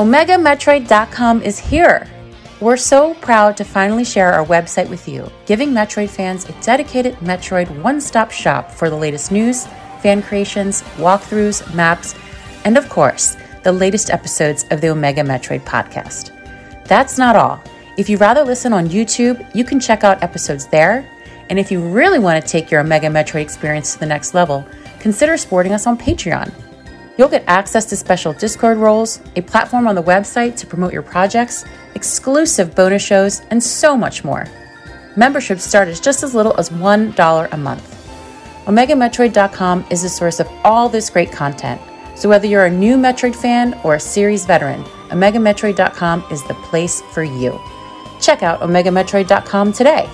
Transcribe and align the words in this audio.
OmegaMetroid.com 0.00 1.42
is 1.42 1.58
here. 1.58 2.08
We're 2.58 2.78
so 2.78 3.12
proud 3.16 3.54
to 3.58 3.64
finally 3.64 4.02
share 4.02 4.32
our 4.32 4.46
website 4.46 4.88
with 4.88 5.06
you, 5.06 5.30
giving 5.44 5.72
Metroid 5.72 6.08
fans 6.08 6.48
a 6.48 6.58
dedicated 6.62 7.16
Metroid 7.16 7.68
one 7.82 8.00
stop 8.00 8.30
shop 8.30 8.70
for 8.70 8.88
the 8.88 8.96
latest 8.96 9.30
news, 9.30 9.66
fan 10.00 10.22
creations, 10.22 10.80
walkthroughs, 10.96 11.74
maps, 11.74 12.14
and 12.64 12.78
of 12.78 12.88
course, 12.88 13.36
the 13.62 13.72
latest 13.72 14.08
episodes 14.08 14.64
of 14.70 14.80
the 14.80 14.88
Omega 14.88 15.20
Metroid 15.20 15.66
podcast. 15.66 16.32
That's 16.86 17.18
not 17.18 17.36
all. 17.36 17.62
If 17.98 18.08
you 18.08 18.16
rather 18.16 18.42
listen 18.42 18.72
on 18.72 18.88
YouTube, 18.88 19.54
you 19.54 19.64
can 19.64 19.78
check 19.78 20.02
out 20.02 20.22
episodes 20.22 20.66
there. 20.68 21.06
And 21.50 21.58
if 21.58 21.70
you 21.70 21.78
really 21.78 22.18
want 22.18 22.42
to 22.42 22.50
take 22.50 22.70
your 22.70 22.80
Omega 22.80 23.08
Metroid 23.08 23.42
experience 23.42 23.92
to 23.92 24.00
the 24.00 24.06
next 24.06 24.32
level, 24.32 24.66
consider 24.98 25.36
supporting 25.36 25.74
us 25.74 25.86
on 25.86 25.98
Patreon. 25.98 26.69
You'll 27.16 27.28
get 27.28 27.44
access 27.46 27.84
to 27.86 27.96
special 27.96 28.32
Discord 28.32 28.78
roles, 28.78 29.20
a 29.36 29.42
platform 29.42 29.86
on 29.86 29.94
the 29.94 30.02
website 30.02 30.56
to 30.58 30.66
promote 30.66 30.92
your 30.92 31.02
projects, 31.02 31.64
exclusive 31.94 32.74
bonus 32.74 33.02
shows, 33.02 33.42
and 33.50 33.62
so 33.62 33.96
much 33.96 34.24
more. 34.24 34.46
Memberships 35.16 35.64
start 35.64 35.88
at 35.88 36.00
just 36.02 36.22
as 36.22 36.34
little 36.34 36.56
as 36.58 36.70
$1 36.70 37.52
a 37.52 37.56
month. 37.56 37.96
OmegaMetroid.com 38.66 39.86
is 39.90 40.02
the 40.02 40.08
source 40.08 40.40
of 40.40 40.48
all 40.64 40.88
this 40.88 41.10
great 41.10 41.32
content, 41.32 41.80
so 42.14 42.28
whether 42.28 42.46
you're 42.46 42.66
a 42.66 42.70
new 42.70 42.96
Metroid 42.96 43.34
fan 43.34 43.78
or 43.84 43.94
a 43.96 44.00
series 44.00 44.46
veteran, 44.46 44.84
OmegaMetroid.com 45.10 46.24
is 46.30 46.46
the 46.46 46.54
place 46.54 47.00
for 47.12 47.24
you. 47.24 47.60
Check 48.20 48.42
out 48.42 48.60
OmegaMetroid.com 48.60 49.72
today. 49.72 50.08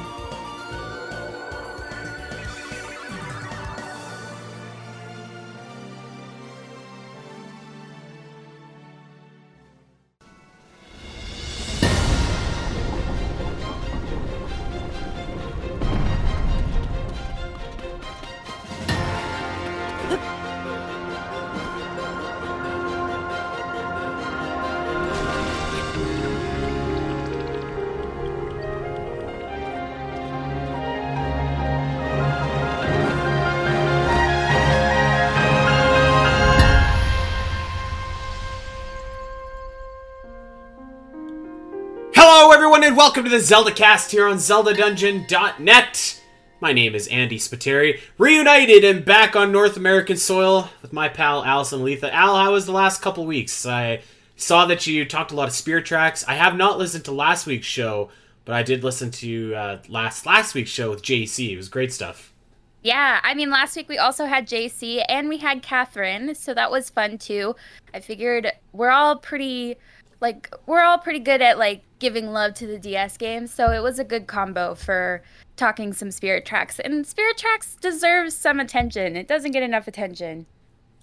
Welcome 43.17 43.33
to 43.33 43.39
the 43.39 43.42
Zelda 43.42 43.72
cast 43.72 44.11
here 44.11 44.28
on 44.28 44.36
ZeldaDungeon.net. 44.36 46.22
My 46.61 46.75
name 46.75 46.95
is 46.95 47.09
Andy 47.09 47.39
Spiteri, 47.39 47.98
reunited 48.19 48.84
and 48.84 49.06
back 49.06 49.34
on 49.34 49.50
North 49.50 49.78
American 49.78 50.19
soil 50.19 50.69
with 50.83 50.92
my 50.92 51.09
pal 51.09 51.42
Alasyn 51.42 51.81
Eletha. 51.81 52.12
Al, 52.12 52.37
how 52.37 52.53
was 52.53 52.67
the 52.67 52.72
last 52.72 53.00
couple 53.00 53.25
weeks? 53.25 53.64
I 53.64 54.03
saw 54.37 54.67
that 54.67 54.87
you 54.87 55.06
talked 55.06 55.33
a 55.33 55.34
lot 55.34 55.48
of 55.48 55.55
Spirit 55.55 55.87
Tracks. 55.87 56.27
I 56.28 56.34
have 56.34 56.59
not 56.59 56.77
listened 56.77 57.06
to 57.06 57.12
last 57.12 57.47
week's 57.47 57.67
show, 57.67 58.11
but 58.44 58.55
I 58.55 58.62
did 58.62 58.84
listen 58.84 59.11
to 59.12 59.55
uh, 59.55 59.78
last 59.89 60.27
last 60.27 60.55
week's 60.55 60.69
show 60.69 60.91
with 60.91 61.00
JC. 61.00 61.53
It 61.53 61.56
was 61.56 61.70
great 61.70 61.94
stuff. 61.94 62.34
Yeah, 62.83 63.20
I 63.22 63.33
mean, 63.33 63.48
last 63.48 63.77
week 63.77 63.89
we 63.89 63.97
also 63.97 64.27
had 64.27 64.47
JC 64.47 65.03
and 65.09 65.31
we 65.31 65.39
had 65.39 65.62
Catherine, 65.62 66.34
so 66.34 66.53
that 66.53 66.70
was 66.70 66.91
fun 66.91 67.17
too. 67.17 67.56
I 67.94 68.00
figured 68.00 68.53
we're 68.75 68.91
all 68.91 69.17
pretty, 69.17 69.77
like, 70.20 70.55
we're 70.67 70.83
all 70.83 70.98
pretty 70.98 71.19
good 71.19 71.42
at 71.42 71.59
like 71.59 71.83
giving 71.98 72.33
love 72.33 72.55
to 72.55 72.67
the 72.67 72.78
DS 72.78 73.17
games, 73.17 73.53
so 73.53 73.70
it 73.70 73.83
was 73.83 73.98
a 73.98 74.05
good 74.05 74.27
combo 74.27 74.75
for 74.75 75.22
talking 75.56 75.93
some 75.93 76.10
Spirit 76.10 76.44
Tracks. 76.44 76.78
And 76.78 77.06
Spirit 77.06 77.38
Tracks 77.38 77.77
deserves 77.81 78.34
some 78.34 78.60
attention. 78.60 79.16
It 79.16 79.28
doesn't 79.28 79.53
get 79.53 79.62
enough 79.62 79.88
attention. 79.88 80.47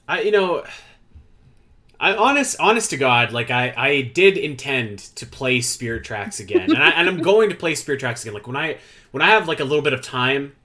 I, 0.07 0.22
you 0.22 0.31
know, 0.31 0.63
I 2.00 2.16
honest, 2.16 2.57
honest 2.59 2.90
to 2.90 2.97
God, 2.97 3.31
like 3.31 3.50
I, 3.50 3.74
I 3.75 4.01
did 4.01 4.38
intend 4.38 5.00
to 5.16 5.25
play 5.25 5.62
Spirit 5.62 6.03
Tracks 6.03 6.40
again, 6.40 6.72
and, 6.72 6.84
I, 6.84 6.90
and 6.90 7.07
I'm 7.07 7.22
going 7.22 7.50
to 7.50 7.56
play 7.56 7.75
Spirit 7.75 8.00
Tracks 8.00 8.24
again. 8.24 8.34
Like 8.34 8.47
when 8.47 8.57
I, 8.57 8.78
when 9.12 9.22
I 9.22 9.30
have 9.30 9.47
like 9.47 9.59
a 9.59 9.63
little 9.63 9.84
bit 9.84 9.94
of 9.94 10.01
time, 10.01 10.56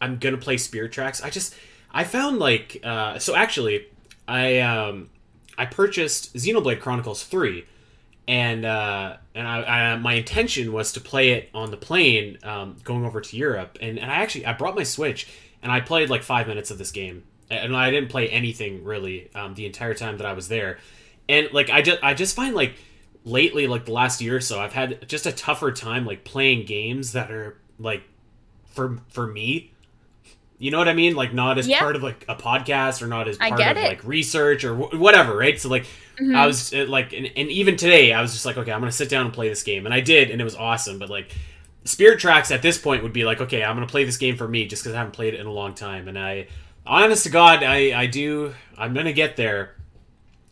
I'm 0.00 0.18
gonna 0.18 0.38
play 0.38 0.56
Spirit 0.56 0.92
Tracks. 0.92 1.22
I 1.22 1.30
just, 1.30 1.54
I 1.92 2.04
found 2.04 2.38
like, 2.38 2.80
uh, 2.82 3.18
so 3.18 3.36
actually, 3.36 3.86
I, 4.26 4.58
um, 4.58 5.10
I 5.56 5.66
purchased 5.66 6.34
Xenoblade 6.34 6.80
Chronicles 6.80 7.22
Three, 7.22 7.64
and 8.28 8.64
uh, 8.64 9.16
and 9.34 9.46
I, 9.46 9.62
I, 9.62 9.96
my 9.96 10.14
intention 10.14 10.72
was 10.72 10.92
to 10.92 11.00
play 11.00 11.30
it 11.30 11.50
on 11.54 11.70
the 11.70 11.76
plane 11.76 12.38
um, 12.42 12.76
going 12.84 13.04
over 13.04 13.20
to 13.20 13.36
Europe, 13.36 13.78
and, 13.80 13.98
and 13.98 14.10
I 14.10 14.16
actually 14.16 14.46
I 14.46 14.52
brought 14.52 14.76
my 14.76 14.84
Switch 14.84 15.28
and 15.62 15.70
I 15.70 15.80
played 15.80 16.10
like 16.10 16.22
five 16.22 16.46
minutes 16.46 16.70
of 16.70 16.78
this 16.78 16.90
game, 16.90 17.24
and 17.50 17.76
I 17.76 17.90
didn't 17.90 18.10
play 18.10 18.28
anything 18.28 18.84
really 18.84 19.30
um, 19.34 19.54
the 19.54 19.66
entire 19.66 19.94
time 19.94 20.18
that 20.18 20.26
I 20.26 20.32
was 20.32 20.48
there, 20.48 20.78
and 21.28 21.48
like 21.52 21.70
I 21.70 21.82
just 21.82 22.02
I 22.02 22.14
just 22.14 22.36
find 22.36 22.54
like 22.54 22.74
lately 23.24 23.66
like 23.66 23.86
the 23.86 23.92
last 23.92 24.20
year 24.20 24.36
or 24.36 24.40
so 24.40 24.60
I've 24.60 24.72
had 24.72 25.08
just 25.08 25.26
a 25.26 25.32
tougher 25.32 25.70
time 25.72 26.04
like 26.04 26.24
playing 26.24 26.66
games 26.66 27.12
that 27.12 27.30
are 27.30 27.56
like 27.78 28.02
for 28.66 28.98
for 29.08 29.26
me 29.26 29.71
you 30.62 30.70
know 30.70 30.78
what 30.78 30.88
I 30.88 30.92
mean? 30.94 31.16
Like 31.16 31.34
not 31.34 31.58
as 31.58 31.66
Yeah. 31.66 31.80
part 31.80 31.96
of 31.96 32.02
like 32.04 32.24
a 32.28 32.36
podcast 32.36 33.02
or 33.02 33.08
not 33.08 33.26
as 33.26 33.36
part 33.36 33.52
of 33.60 33.76
it. 33.76 33.82
like 33.82 34.04
research 34.04 34.62
or 34.64 34.74
wh- 34.76 35.00
whatever, 35.00 35.36
right? 35.36 35.60
So 35.60 35.68
like 35.68 35.86
Mhm. 36.20 36.36
I 36.36 36.46
was 36.46 36.72
uh, 36.72 36.84
like, 36.88 37.12
and, 37.12 37.26
and 37.36 37.48
even 37.50 37.76
today 37.76 38.12
I 38.12 38.20
was 38.22 38.32
just 38.32 38.46
like, 38.46 38.56
okay, 38.56 38.70
I'm 38.70 38.78
gonna 38.80 38.92
sit 38.92 39.08
down 39.08 39.24
and 39.26 39.34
play 39.34 39.48
this 39.48 39.62
game, 39.64 39.86
and 39.86 39.94
I 39.94 40.00
did, 40.00 40.30
and 40.30 40.40
it 40.40 40.44
was 40.44 40.54
awesome. 40.54 40.98
But 41.00 41.10
like 41.10 41.32
Spirit 41.84 42.20
Tracks 42.20 42.52
at 42.52 42.62
this 42.62 42.78
point 42.78 43.02
would 43.02 43.12
be 43.12 43.24
like, 43.24 43.40
okay, 43.40 43.64
I'm 43.64 43.74
gonna 43.74 43.86
play 43.88 44.04
this 44.04 44.18
game 44.18 44.36
for 44.36 44.46
me 44.46 44.66
just 44.66 44.82
because 44.84 44.94
I 44.94 44.98
haven't 44.98 45.14
played 45.14 45.34
it 45.34 45.40
in 45.40 45.46
a 45.46 45.52
long 45.52 45.74
time, 45.74 46.06
and 46.06 46.16
I, 46.18 46.46
honest 46.86 47.24
to 47.24 47.30
God, 47.30 47.64
I 47.64 47.98
I 48.00 48.06
do, 48.06 48.54
I'm 48.78 48.94
gonna 48.94 49.12
get 49.12 49.36
there. 49.36 49.74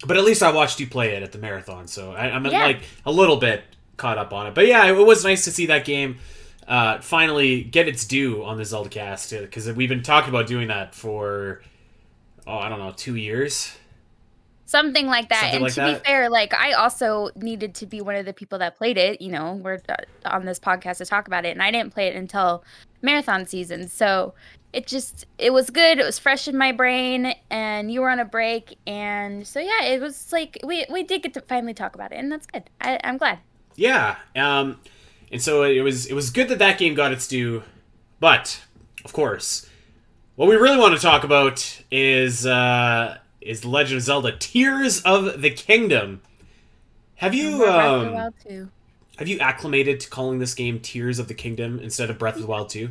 But 0.04 0.16
at 0.16 0.24
least 0.24 0.42
I 0.42 0.50
watched 0.50 0.80
you 0.80 0.86
play 0.88 1.10
it 1.14 1.22
at 1.22 1.30
the 1.30 1.38
marathon, 1.38 1.86
so 1.86 2.12
I, 2.12 2.30
I'm 2.30 2.44
Yeah. 2.46 2.64
like 2.64 2.80
a 3.06 3.12
little 3.12 3.36
bit 3.36 3.62
caught 3.96 4.16
up 4.18 4.32
on 4.32 4.46
it. 4.48 4.54
But 4.54 4.66
yeah, 4.66 4.86
it 4.86 4.92
was 4.96 5.22
nice 5.24 5.44
to 5.44 5.52
see 5.52 5.66
that 5.66 5.84
game 5.84 6.18
uh, 6.70 7.00
finally 7.00 7.64
get 7.64 7.88
its 7.88 8.06
due 8.06 8.44
on 8.44 8.56
the 8.56 8.64
Zelda 8.64 8.88
cast 8.88 9.30
because 9.30 9.70
we've 9.72 9.88
been 9.88 10.04
talking 10.04 10.30
about 10.30 10.46
doing 10.46 10.68
that 10.68 10.94
for 10.94 11.60
oh 12.46 12.56
I 12.56 12.68
don't 12.68 12.78
know 12.78 12.94
two 12.96 13.16
years. 13.16 13.76
Something 14.66 15.08
like 15.08 15.30
that. 15.30 15.40
Something 15.40 15.54
and 15.56 15.62
like 15.64 15.72
to 15.72 15.80
that. 15.80 16.02
be 16.04 16.08
fair, 16.08 16.30
like 16.30 16.54
I 16.54 16.74
also 16.74 17.30
needed 17.34 17.74
to 17.74 17.86
be 17.86 18.00
one 18.00 18.14
of 18.14 18.24
the 18.24 18.32
people 18.32 18.60
that 18.60 18.78
played 18.78 18.98
it. 18.98 19.20
You 19.20 19.32
know, 19.32 19.54
we're 19.54 19.80
uh, 19.88 19.96
on 20.26 20.44
this 20.44 20.60
podcast 20.60 20.98
to 20.98 21.06
talk 21.06 21.26
about 21.26 21.44
it, 21.44 21.50
and 21.50 21.60
I 21.60 21.72
didn't 21.72 21.92
play 21.92 22.06
it 22.06 22.14
until 22.14 22.62
marathon 23.02 23.46
season. 23.46 23.88
So 23.88 24.34
it 24.72 24.86
just 24.86 25.26
it 25.38 25.52
was 25.52 25.70
good. 25.70 25.98
It 25.98 26.04
was 26.04 26.20
fresh 26.20 26.46
in 26.46 26.56
my 26.56 26.70
brain, 26.70 27.34
and 27.50 27.90
you 27.90 28.00
were 28.00 28.10
on 28.10 28.20
a 28.20 28.24
break, 28.24 28.78
and 28.86 29.44
so 29.44 29.58
yeah, 29.58 29.86
it 29.86 30.00
was 30.00 30.32
like 30.32 30.60
we 30.64 30.86
we 30.88 31.02
did 31.02 31.24
get 31.24 31.34
to 31.34 31.40
finally 31.40 31.74
talk 31.74 31.96
about 31.96 32.12
it, 32.12 32.18
and 32.18 32.30
that's 32.30 32.46
good. 32.46 32.70
I, 32.80 33.00
I'm 33.02 33.16
glad. 33.16 33.40
Yeah, 33.74 34.18
um, 34.36 34.78
and 35.30 35.40
so 35.42 35.62
it 35.62 35.80
was 35.80 36.06
it 36.06 36.14
was 36.14 36.30
good 36.30 36.48
that 36.48 36.58
that 36.58 36.78
game 36.78 36.94
got 36.94 37.12
its 37.12 37.28
due, 37.28 37.62
but 38.18 38.60
of 39.04 39.12
course, 39.12 39.68
what 40.36 40.48
we 40.48 40.56
really 40.56 40.78
want 40.78 40.94
to 40.94 41.00
talk 41.00 41.24
about 41.24 41.82
is 41.90 42.46
uh, 42.46 43.18
is 43.40 43.60
the 43.60 43.68
Legend 43.68 43.98
of 43.98 44.02
Zelda: 44.02 44.36
Tears 44.36 45.00
of 45.02 45.40
the 45.40 45.50
Kingdom. 45.50 46.22
Have 47.16 47.34
you 47.34 47.58
Breath 47.58 47.74
of 47.74 48.44
the 48.44 48.58
um, 48.62 48.72
have 49.18 49.28
you 49.28 49.38
acclimated 49.38 50.00
to 50.00 50.08
calling 50.08 50.38
this 50.38 50.54
game 50.54 50.80
Tears 50.80 51.18
of 51.18 51.28
the 51.28 51.34
Kingdom 51.34 51.78
instead 51.78 52.08
of 52.08 52.18
Breath 52.18 52.36
of 52.36 52.40
the 52.40 52.46
Wild 52.46 52.70
2? 52.70 52.88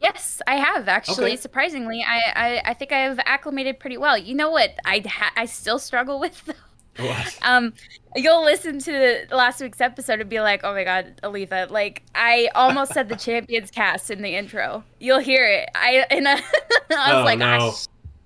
Yes, 0.00 0.40
I 0.46 0.54
have 0.54 0.86
actually. 0.86 1.32
Okay. 1.32 1.36
Surprisingly, 1.36 2.04
I, 2.06 2.20
I 2.36 2.70
I 2.70 2.74
think 2.74 2.92
I've 2.92 3.18
acclimated 3.18 3.80
pretty 3.80 3.98
well. 3.98 4.16
You 4.16 4.36
know 4.36 4.50
what? 4.50 4.70
I 4.84 5.02
ha- 5.04 5.32
I 5.36 5.46
still 5.46 5.80
struggle 5.80 6.20
with. 6.20 6.44
Though? 6.44 6.54
What? 6.98 7.38
Um, 7.42 7.72
you'll 8.16 8.44
listen 8.44 8.78
to 8.80 9.26
the 9.28 9.36
last 9.36 9.60
week's 9.60 9.80
episode 9.80 10.20
and 10.20 10.28
be 10.28 10.40
like, 10.40 10.62
"Oh 10.64 10.72
my 10.74 10.84
god, 10.84 11.20
Eletha!" 11.22 11.70
Like 11.70 12.02
I 12.14 12.48
almost 12.54 12.92
said 12.92 13.08
the 13.08 13.16
champions 13.26 13.70
cast 13.70 14.10
in 14.10 14.22
the 14.22 14.34
intro. 14.34 14.84
You'll 14.98 15.20
hear 15.20 15.46
it. 15.46 15.68
I 15.74 16.04
and 16.10 16.28
I, 16.28 16.34
I 16.90 17.14
was 17.14 17.22
Oh, 17.22 17.24
like, 17.24 17.38
no. 17.38 17.46
"Ah, 17.48 17.70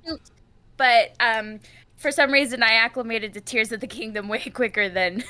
shoot!" 0.07 0.21
But 0.77 1.15
um, 1.21 1.61
for 1.97 2.11
some 2.11 2.33
reason, 2.33 2.63
I 2.63 2.73
acclimated 2.73 3.35
to 3.35 3.41
Tears 3.41 3.73
of 3.73 3.81
the 3.81 3.87
Kingdom 3.87 4.29
way 4.29 4.41
quicker 4.55 4.89
than 4.89 5.23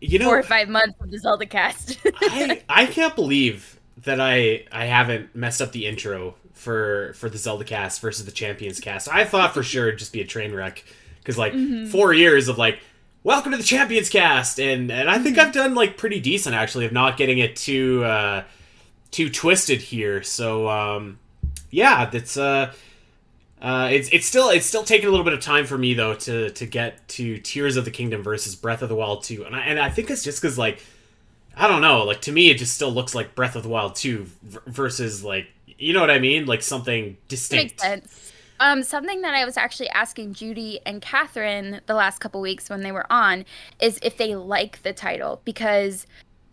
You 0.00 0.18
know, 0.18 0.26
four 0.26 0.38
or 0.38 0.42
five 0.42 0.68
months 0.68 0.96
of 1.00 1.10
the 1.10 1.18
Zelda 1.18 1.46
cast. 1.46 1.98
I 2.22 2.62
I 2.68 2.86
can't 2.86 3.14
believe 3.14 3.78
that 3.98 4.20
I 4.20 4.66
I 4.72 4.86
haven't 4.86 5.34
messed 5.34 5.60
up 5.60 5.72
the 5.72 5.86
intro 5.86 6.36
for 6.52 7.12
for 7.14 7.28
the 7.28 7.38
Zelda 7.38 7.64
cast 7.64 8.00
versus 8.00 8.24
the 8.24 8.32
Champions 8.32 8.80
cast. 8.80 9.08
I 9.08 9.24
thought 9.24 9.52
for 9.54 9.62
sure 9.62 9.88
it'd 9.88 9.98
just 9.98 10.12
be 10.12 10.20
a 10.20 10.26
train 10.26 10.54
wreck 10.54 10.84
because 11.24 11.38
like 11.38 11.54
Mm-hmm. 11.54 11.86
four 11.86 12.14
years 12.14 12.48
of 12.48 12.58
like 12.58 12.80
welcome 13.24 13.52
to 13.52 13.58
the 13.58 13.64
Champions 13.64 14.10
cast 14.10 14.60
and 14.60 14.92
and 14.92 15.10
I 15.10 15.18
Mm-hmm. 15.18 15.24
think 15.24 15.38
I've 15.38 15.52
done 15.54 15.74
like 15.74 15.96
pretty 15.96 16.20
decent 16.20 16.54
actually 16.54 16.86
of 16.86 16.92
not 16.92 17.16
getting 17.16 17.38
it 17.38 17.56
too 17.56 18.04
uh 18.04 18.44
too 19.10 19.30
twisted 19.30 19.80
here. 19.82 20.22
So 20.22 20.68
um 20.68 21.20
yeah, 21.70 22.06
that's 22.10 22.36
uh 22.36 22.72
Uh, 23.62 23.88
it's 23.90 24.08
it's 24.12 24.26
still 24.26 24.50
it's 24.50 24.66
still 24.66 24.84
taking 24.84 25.08
a 25.08 25.10
little 25.10 25.24
bit 25.24 25.32
of 25.32 25.40
time 25.40 25.64
for 25.64 25.78
me 25.78 25.94
though 25.94 26.14
to 26.14 26.50
to 26.50 26.66
get 26.66 27.06
to 27.08 27.38
Tears 27.40 27.76
of 27.76 27.84
the 27.86 27.90
Kingdom 27.90 28.22
versus 28.22 28.54
Breath 28.54 28.82
of 28.82 28.88
the 28.90 28.94
Wild 28.94 29.22
2, 29.24 29.44
and 29.46 29.56
I 29.56 29.60
and 29.60 29.78
I 29.80 29.88
think 29.88 30.10
it's 30.10 30.22
just 30.22 30.42
because 30.42 30.58
like 30.58 30.82
I 31.56 31.68
don't 31.68 31.80
know, 31.82 32.04
like 32.04 32.20
to 32.22 32.32
me 32.32 32.50
it 32.50 32.58
just 32.58 32.74
still 32.74 32.90
looks 32.92 33.14
like 33.14 33.34
Breath 33.34 33.56
of 33.56 33.62
the 33.62 33.68
Wild 33.70 33.94
2 33.96 34.24
v- 34.42 34.58
versus 34.66 35.24
like 35.24 35.46
you 35.78 35.92
know 35.94 36.00
what 36.00 36.10
I 36.10 36.18
mean, 36.18 36.46
like 36.46 36.62
something 36.62 37.16
distinct. 37.28 37.80
Makes 37.80 37.82
sense. 37.82 38.23
Um, 38.60 38.82
something 38.82 39.20
that 39.22 39.34
I 39.34 39.44
was 39.44 39.56
actually 39.56 39.88
asking 39.90 40.34
Judy 40.34 40.80
and 40.86 41.02
Catherine 41.02 41.80
the 41.86 41.94
last 41.94 42.20
couple 42.20 42.40
weeks 42.40 42.70
when 42.70 42.82
they 42.82 42.92
were 42.92 43.10
on 43.12 43.44
is 43.80 43.98
if 44.02 44.16
they 44.16 44.36
like 44.36 44.82
the 44.82 44.92
title 44.92 45.42
because 45.44 46.06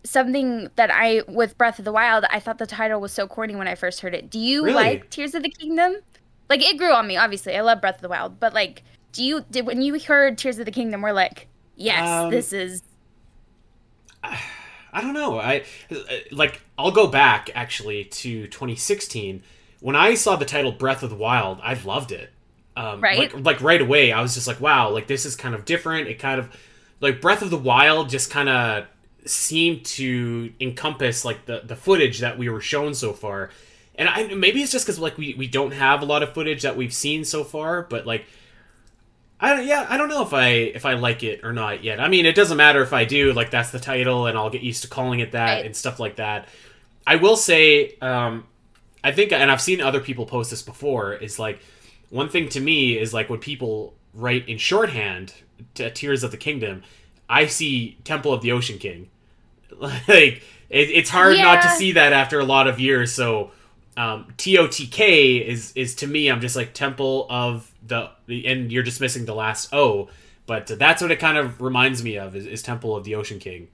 something 0.04 0.68
that 0.76 0.90
I 0.92 1.22
with 1.28 1.56
Breath 1.56 1.78
of 1.78 1.84
the 1.84 1.92
Wild, 1.92 2.24
I 2.30 2.40
thought 2.40 2.58
the 2.58 2.66
title 2.66 3.00
was 3.00 3.12
so 3.12 3.26
corny 3.28 3.54
when 3.54 3.68
I 3.68 3.76
first 3.76 4.00
heard 4.00 4.14
it. 4.14 4.30
Do 4.30 4.38
you 4.38 4.64
Really? 4.64 4.72
like 4.72 5.10
Tears 5.10 5.34
of 5.34 5.42
the 5.44 5.50
Kingdom? 5.50 5.96
Like 6.48 6.62
it 6.62 6.76
grew 6.78 6.92
on 6.92 7.06
me, 7.06 7.16
obviously. 7.16 7.56
I 7.56 7.60
love 7.62 7.80
Breath 7.80 7.96
of 7.96 8.02
the 8.02 8.08
Wild, 8.08 8.40
but 8.40 8.52
like, 8.54 8.82
do 9.12 9.24
you 9.24 9.44
did 9.50 9.66
when 9.66 9.82
you 9.82 9.98
heard 10.00 10.38
Tears 10.38 10.58
of 10.58 10.66
the 10.66 10.72
Kingdom, 10.72 11.02
we're 11.02 11.12
like, 11.12 11.48
yes, 11.76 12.24
Um, 12.24 12.30
this 12.30 12.52
is 12.52 12.82
I 14.94 15.00
don't 15.00 15.14
know. 15.14 15.38
I 15.38 15.64
uh, 15.90 15.96
like 16.30 16.60
I'll 16.78 16.90
go 16.90 17.06
back 17.06 17.50
actually 17.54 18.04
to 18.04 18.46
2016 18.48 19.42
when 19.82 19.94
I 19.96 20.14
saw 20.14 20.36
the 20.36 20.44
title 20.46 20.72
Breath 20.72 21.02
of 21.02 21.10
the 21.10 21.16
Wild. 21.16 21.58
I 21.62 21.74
loved 21.74 22.10
it. 22.12 22.30
Um, 22.74 23.00
Right. 23.02 23.18
Like 23.18 23.34
like 23.44 23.60
right 23.60 23.82
away, 23.82 24.12
I 24.12 24.22
was 24.22 24.32
just 24.34 24.46
like, 24.46 24.60
wow, 24.60 24.88
like 24.90 25.06
this 25.06 25.26
is 25.26 25.36
kind 25.36 25.54
of 25.54 25.64
different. 25.66 26.08
It 26.08 26.18
kind 26.18 26.40
of 26.40 26.48
like 27.00 27.20
Breath 27.20 27.42
of 27.42 27.50
the 27.50 27.58
Wild 27.58 28.08
just 28.08 28.30
kind 28.30 28.48
of 28.48 28.86
seemed 29.26 29.84
to 29.84 30.52
encompass 30.60 31.24
like 31.24 31.44
the 31.46 31.60
the 31.64 31.76
footage 31.76 32.20
that 32.20 32.38
we 32.38 32.48
were 32.48 32.60
shown 32.62 32.94
so 32.94 33.12
far. 33.12 33.50
And 33.96 34.08
I 34.08 34.32
maybe 34.34 34.62
it's 34.62 34.72
just 34.72 34.86
because 34.86 34.98
like 34.98 35.18
we 35.18 35.34
we 35.34 35.46
don't 35.46 35.72
have 35.72 36.00
a 36.00 36.06
lot 36.06 36.22
of 36.22 36.32
footage 36.32 36.62
that 36.62 36.76
we've 36.76 36.94
seen 36.94 37.24
so 37.24 37.44
far, 37.44 37.82
but 37.82 38.06
like 38.06 38.24
I 39.38 39.56
don't, 39.56 39.66
yeah, 39.66 39.86
I 39.88 39.96
don't 39.96 40.08
know 40.08 40.22
if 40.22 40.32
I 40.32 40.48
if 40.50 40.86
I 40.86 40.94
like 40.94 41.22
it 41.24 41.40
or 41.44 41.52
not 41.52 41.82
yet. 41.82 41.98
I 42.00 42.06
mean, 42.08 42.24
it 42.26 42.34
doesn't 42.36 42.56
matter 42.56 42.80
if 42.82 42.92
I 42.92 43.04
do. 43.04 43.32
Like 43.32 43.50
that's 43.50 43.70
the 43.70 43.80
title, 43.80 44.26
and 44.26 44.38
I'll 44.38 44.50
get 44.50 44.62
used 44.62 44.82
to 44.82 44.88
calling 44.88 45.18
it 45.20 45.32
that 45.32 45.56
Right. 45.56 45.66
and 45.66 45.76
stuff 45.76 45.98
like 45.98 46.16
that. 46.16 46.48
I 47.06 47.16
will 47.16 47.36
say, 47.36 47.96
um, 48.00 48.44
I 49.04 49.12
think, 49.12 49.32
and 49.32 49.50
I've 49.50 49.60
seen 49.60 49.80
other 49.80 50.00
people 50.00 50.26
post 50.26 50.50
this 50.50 50.62
before. 50.62 51.14
Is 51.14 51.38
like 51.38 51.60
one 52.10 52.28
thing 52.28 52.48
to 52.50 52.60
me 52.60 52.98
is 52.98 53.12
like 53.12 53.28
when 53.28 53.40
people 53.40 53.94
write 54.14 54.48
in 54.48 54.58
shorthand 54.58 55.34
to 55.74 55.90
Tears 55.90 56.22
of 56.22 56.30
the 56.30 56.36
Kingdom, 56.36 56.82
I 57.28 57.46
see 57.46 57.98
Temple 58.04 58.32
of 58.32 58.42
the 58.42 58.52
Ocean 58.52 58.78
King. 58.78 59.08
like 59.80 60.42
it, 60.68 60.90
it's 60.90 61.10
hard 61.10 61.38
not 61.38 61.62
to 61.62 61.68
see 61.70 61.92
that 61.92 62.12
after 62.12 62.38
a 62.38 62.44
lot 62.44 62.68
of 62.68 62.78
years. 62.78 63.12
So 63.12 63.50
um, 63.96 64.26
TOTK 64.36 65.44
is 65.46 65.72
is 65.74 65.94
to 65.96 66.06
me 66.06 66.28
I'm 66.28 66.40
just 66.40 66.56
like 66.56 66.72
Temple 66.72 67.26
of 67.28 67.72
the 67.86 68.10
and 68.28 68.70
you're 68.70 68.82
just 68.82 69.00
missing 69.00 69.24
the 69.24 69.34
last 69.34 69.72
O, 69.72 70.08
but 70.46 70.66
that's 70.66 71.02
what 71.02 71.10
it 71.10 71.18
kind 71.18 71.38
of 71.38 71.60
reminds 71.60 72.02
me 72.02 72.18
of 72.18 72.36
is, 72.36 72.46
is 72.46 72.62
Temple 72.62 72.96
of 72.96 73.04
the 73.04 73.14
Ocean 73.14 73.38
King. 73.38 73.68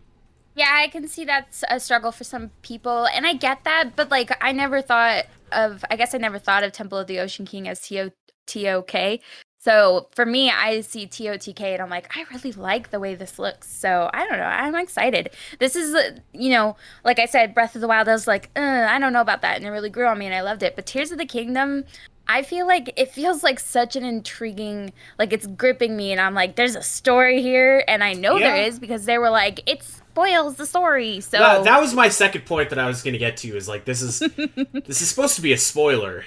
Yeah, 0.59 0.75
I 0.75 0.89
can 0.89 1.07
see 1.07 1.25
that's 1.25 1.63
a 1.71 1.79
struggle 1.79 2.11
for 2.11 2.25
some 2.25 2.51
people, 2.63 3.07
and 3.07 3.25
I 3.25 3.35
get 3.35 3.63
that. 3.63 3.95
But 3.95 4.11
like, 4.11 4.37
I 4.43 4.51
never 4.51 4.83
thought 4.83 5.27
of. 5.53 5.85
I 5.89 5.95
guess 5.95 6.15
I 6.17 6.19
never 6.19 6.41
thought 6.41 6.65
of 6.65 6.73
Temple 6.73 6.99
of 6.99 7.07
the 7.07 7.21
Ocean 7.21 7.47
King 7.47 7.69
as 7.69 7.81
T 7.81 8.01
O 8.01 8.11
T 8.47 8.69
O 8.69 8.83
K. 8.83 9.21
So 9.61 10.09
for 10.17 10.27
me, 10.27 10.51
I 10.51 10.81
see 10.81 11.07
T 11.07 11.29
O 11.29 11.37
T 11.37 11.53
K, 11.53 11.75
and 11.75 11.81
I'm 11.83 11.91
like, 11.91 12.17
I 12.17 12.25
really 12.33 12.51
like 12.51 12.91
the 12.91 12.99
way 12.99 13.15
this 13.15 13.39
looks. 13.39 13.71
So 13.71 14.11
I 14.13 14.27
don't 14.27 14.39
know. 14.39 14.45
I'm 14.45 14.75
excited. 14.75 15.31
This 15.61 15.77
is, 15.77 15.95
uh, 15.95 16.19
you 16.33 16.51
know, 16.51 16.77
like 17.05 17.21
I 17.21 17.27
said, 17.27 17.55
Breath 17.55 17.77
of 17.77 17.81
the 17.81 17.87
Wild. 17.87 18.09
I 18.09 18.13
was 18.13 18.27
like, 18.27 18.51
uh, 18.57 18.87
I 18.91 18.99
don't 18.99 19.13
know 19.13 19.21
about 19.21 19.43
that, 19.43 19.59
and 19.59 19.65
it 19.65 19.71
really 19.71 19.91
grew 19.91 20.07
on 20.09 20.19
me, 20.19 20.27
and 20.27 20.35
I 20.35 20.41
loved 20.41 20.65
it. 20.65 20.75
But 20.75 20.87
Tears 20.87 21.13
of 21.13 21.19
the 21.19 21.27
Kingdom. 21.27 21.85
I 22.31 22.43
feel 22.43 22.67
like 22.67 22.93
it 22.97 23.11
feels 23.11 23.43
like 23.43 23.59
such 23.59 23.97
an 23.97 24.05
intriguing, 24.05 24.93
like 25.19 25.33
it's 25.33 25.47
gripping 25.47 25.97
me, 25.97 26.13
and 26.13 26.21
I'm 26.21 26.35
like, 26.35 26.57
there's 26.57 26.77
a 26.77 26.83
story 26.83 27.41
here, 27.41 27.83
and 27.89 28.05
I 28.05 28.13
know 28.13 28.39
there 28.39 28.55
Yeah. 28.55 28.67
is 28.67 28.79
because 28.79 29.07
they 29.07 29.17
were 29.17 29.31
like, 29.31 29.63
it 29.67 29.83
spoils 30.19 30.57
the 30.57 30.67
story. 30.67 31.21
So 31.21 31.39
That, 31.39 31.65
that 31.65 31.81
was 31.81 31.95
my 31.95 32.09
second 32.09 32.45
point 32.47 32.71
that 32.71 32.79
I 32.79 32.87
was 32.87 33.03
going 33.03 33.13
to 33.13 33.19
get 33.19 33.37
to 33.39 33.57
is 33.57 33.69
like 33.69 33.85
this 33.85 34.03
is 34.03 34.19
this 34.19 35.01
is 35.03 35.09
supposed 35.09 35.37
to 35.37 35.43
be 35.43 35.53
a 35.53 35.59
spoiler 35.59 36.25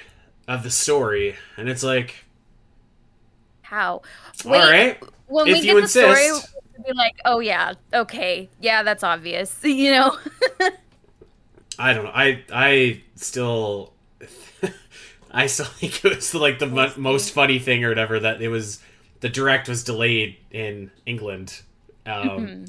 of 0.47 0.63
the 0.63 0.71
story, 0.71 1.35
and 1.57 1.69
it's 1.69 1.83
like 1.83 2.25
how? 3.61 4.01
all 4.45 4.51
right, 4.51 5.01
When 5.27 5.47
if 5.47 5.53
we 5.53 5.67
you 5.67 5.75
get 5.75 5.81
the 5.81 5.87
story, 5.87 6.27
insist. 6.27 6.53
we'll 6.77 6.85
be 6.85 6.93
like, 6.93 7.15
oh 7.25 7.39
yeah, 7.39 7.73
okay, 7.93 8.49
yeah, 8.59 8.83
that's 8.83 9.03
obvious, 9.03 9.59
you 9.63 9.91
know. 9.91 10.17
I 11.79 11.93
don't 11.93 12.03
know. 12.05 12.11
I 12.13 12.43
I 12.51 13.01
still 13.15 13.93
I 15.31 15.47
still 15.47 15.65
think 15.65 16.03
it 16.05 16.15
was 16.15 16.33
like 16.35 16.59
the 16.59 16.67
mo- 16.67 16.93
most 16.97 17.31
funny 17.33 17.59
thing 17.59 17.83
or 17.83 17.89
whatever 17.89 18.19
that 18.19 18.41
it 18.41 18.49
was 18.49 18.79
the 19.21 19.29
direct 19.29 19.67
was 19.69 19.83
delayed 19.83 20.37
in 20.51 20.91
England. 21.05 21.61
Um, 22.05 22.65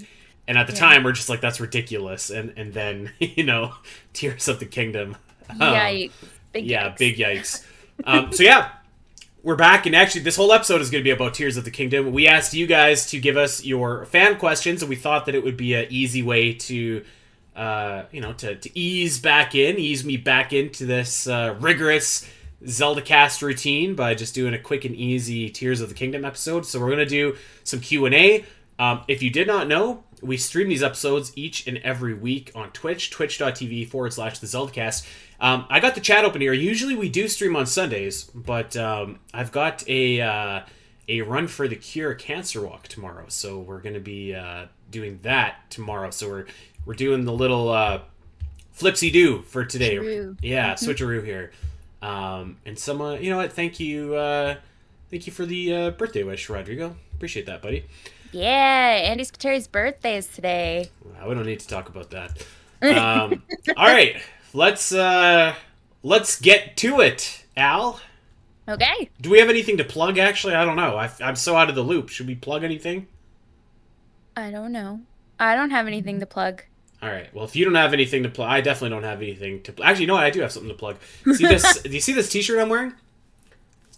and 0.53 0.59
at 0.59 0.67
the 0.67 0.75
Yeah. 0.75 0.79
time 0.81 1.03
we're 1.03 1.13
just 1.13 1.31
like 1.31 1.41
that's 1.41 1.61
ridiculous 1.61 2.29
and 2.29 2.53
and 2.59 2.75
then 2.75 3.11
you 3.19 3.43
know 3.43 3.73
Tears 4.13 4.49
of 4.49 4.59
the 4.61 4.67
Kingdom. 4.67 5.17
Um, 5.49 5.59
Yikes. 5.59 6.13
Big 6.53 6.67
yeah, 6.67 6.91
yikes. 6.91 6.99
big 6.99 7.17
yikes. 7.17 7.67
Um, 8.05 8.31
so 8.33 8.43
yeah, 8.43 8.69
we're 9.43 9.57
back, 9.57 9.87
and 9.87 9.97
actually, 9.97 10.21
this 10.21 10.37
whole 10.37 10.53
episode 10.53 10.83
is 10.83 10.91
going 10.91 11.01
to 11.03 11.05
be 11.05 11.11
about 11.11 11.33
Tears 11.33 11.57
of 11.57 11.65
the 11.65 11.71
Kingdom. 11.71 12.13
We 12.13 12.29
asked 12.29 12.53
you 12.53 12.67
guys 12.67 13.07
to 13.07 13.19
give 13.19 13.39
us 13.39 13.65
your 13.65 14.05
fan 14.05 14.37
questions, 14.39 14.83
and 14.83 14.91
we 14.91 14.97
thought 14.97 15.25
that 15.27 15.35
it 15.35 15.43
would 15.43 15.57
be 15.57 15.73
an 15.75 15.87
easy 15.89 16.23
way 16.23 16.53
to, 16.53 17.05
uh, 17.57 18.03
you 18.13 18.21
know, 18.21 18.35
to, 18.35 18.55
to 18.57 18.79
ease 18.79 19.19
back 19.19 19.55
in, 19.55 19.79
ease 19.79 20.05
me 20.05 20.17
back 20.19 20.53
into 20.53 20.85
this 20.85 21.27
uh, 21.27 21.57
rigorous 21.59 22.29
Zelda 22.69 23.01
cast 23.03 23.41
routine 23.43 23.95
by 23.95 24.15
just 24.15 24.35
doing 24.35 24.53
a 24.55 24.59
quick 24.59 24.85
and 24.85 24.95
easy 24.95 25.49
Tears 25.51 25.81
of 25.81 25.89
the 25.89 25.95
Kingdom 25.95 26.25
episode. 26.25 26.65
So 26.67 26.79
we're 26.79 26.87
going 26.95 26.99
to 26.99 27.07
do 27.07 27.37
some 27.65 27.81
Q 27.81 28.05
and 28.07 28.15
A. 28.15 28.45
Um, 28.79 29.03
if 29.09 29.23
you 29.23 29.31
did 29.31 29.47
not 29.49 29.67
know, 29.69 30.05
we 30.23 30.37
stream 30.37 30.69
these 30.69 30.83
episodes 30.83 31.33
each 31.37 31.67
and 31.67 31.79
every 31.79 32.15
week 32.15 32.53
on 32.55 32.71
Twitch, 32.71 33.11
twitch.tv 33.11 33.89
forward 33.89 34.13
slash 34.13 34.39
the 34.39 34.47
Zeldacast. 34.47 35.07
Um, 35.41 35.67
I 35.69 35.81
got 35.81 35.95
the 35.95 36.01
chat 36.01 36.25
open 36.25 36.41
here. 36.41 36.53
Usually 36.53 36.95
we 36.95 37.09
do 37.09 37.27
stream 37.29 37.57
on 37.57 37.67
Sundays, 37.67 38.25
but 38.35 38.77
um, 38.77 39.19
I've 39.35 39.51
got 39.51 39.87
a 39.89 40.21
uh, 40.21 40.61
a 41.09 41.23
Run 41.23 41.49
for 41.49 41.67
the 41.67 41.77
Cure 41.77 42.15
cancer 42.15 42.65
walk 42.65 42.87
tomorrow, 42.89 43.27
so 43.29 43.59
we're 43.59 43.81
going 43.81 43.95
to 43.95 44.01
be 44.01 44.35
uh, 44.35 44.67
doing 44.91 45.19
that 45.23 45.69
tomorrow. 45.69 46.11
So 46.11 46.29
we're 46.29 46.47
we're 46.87 46.95
doing 46.95 47.25
the 47.25 47.33
little 47.33 47.69
uh, 47.69 48.03
flipsy 48.77 49.13
do 49.13 49.43
for 49.43 49.65
today. 49.65 49.97
Switcheroo. 49.97 50.39
Yeah, 50.41 50.75
switcheroo 50.75 51.25
here. 51.25 51.53
Um, 52.01 52.57
and 52.67 52.79
someone, 52.79 53.23
you 53.23 53.31
know 53.31 53.37
what? 53.37 53.53
Thank 53.53 53.79
you, 53.79 54.15
uh, 54.17 54.57
thank 55.11 55.27
you 55.27 55.33
for 55.33 55.47
the 55.47 55.75
uh, 55.75 55.91
birthday 55.91 56.25
wish, 56.25 56.49
Rodrigo. 56.49 56.97
Appreciate 57.15 57.47
that, 57.47 57.63
buddy. 57.63 57.85
Yeah, 58.33 59.03
Andy 59.05 59.25
Spiteri's 59.25 59.69
birthday 59.69 60.17
is 60.17 60.27
today. 60.27 60.91
Uh, 61.05 61.29
we 61.29 61.35
don't 61.35 61.47
need 61.47 61.61
to 61.61 61.69
talk 61.69 61.89
about 61.89 62.11
that. 62.11 62.45
Um, 62.83 63.43
all 63.77 63.87
right, 63.87 64.17
let's 64.55 64.93
uh, 64.93 65.55
let's 66.03 66.41
get 66.41 66.77
to 66.79 67.01
it, 67.01 67.45
Al. 67.57 68.01
Okay. 68.67 69.11
Do 69.21 69.31
we 69.31 69.39
have 69.39 69.51
anything 69.51 69.77
to 69.77 69.85
plug? 69.85 70.19
Actually, 70.19 70.55
I 70.55 70.65
don't 70.65 70.77
know. 70.77 70.97
I, 70.97 71.11
I'm 71.21 71.37
so 71.37 71.57
out 71.57 71.69
of 71.69 71.75
the 71.75 71.83
loop. 71.83 72.09
Should 72.09 72.27
we 72.27 72.35
plug 72.35 72.65
anything? 72.65 73.07
I 74.37 74.51
don't 74.51 74.73
know. 74.73 75.01
I 75.39 75.55
don't 75.55 75.71
have 75.71 75.87
anything 75.87 76.21
to 76.21 76.27
plug. 76.27 76.63
All 77.03 77.11
right. 77.11 77.35
Well, 77.35 77.45
if 77.45 77.57
you 77.57 77.65
don't 77.65 77.75
have 77.75 77.93
anything 77.93 78.23
to 78.23 78.29
plug, 78.29 78.49
I 78.49 78.61
definitely 78.61 78.91
don't 78.91 79.03
have 79.03 79.21
anything 79.21 79.63
to. 79.65 79.73
Pl- 79.73 79.85
Actually, 79.85 80.03
you 80.03 80.07
know 80.07 80.15
what? 80.15 80.25
I 80.25 80.31
do 80.31 80.41
have 80.41 80.53
something 80.53 80.71
to 80.71 80.77
plug. 80.77 80.97
See 81.35 81.45
this? 81.47 81.83
do 81.83 81.91
you 81.91 82.01
see 82.01 82.13
this 82.13 82.31
T-shirt 82.31 82.61
I'm 82.61 82.69
wearing? 82.69 82.95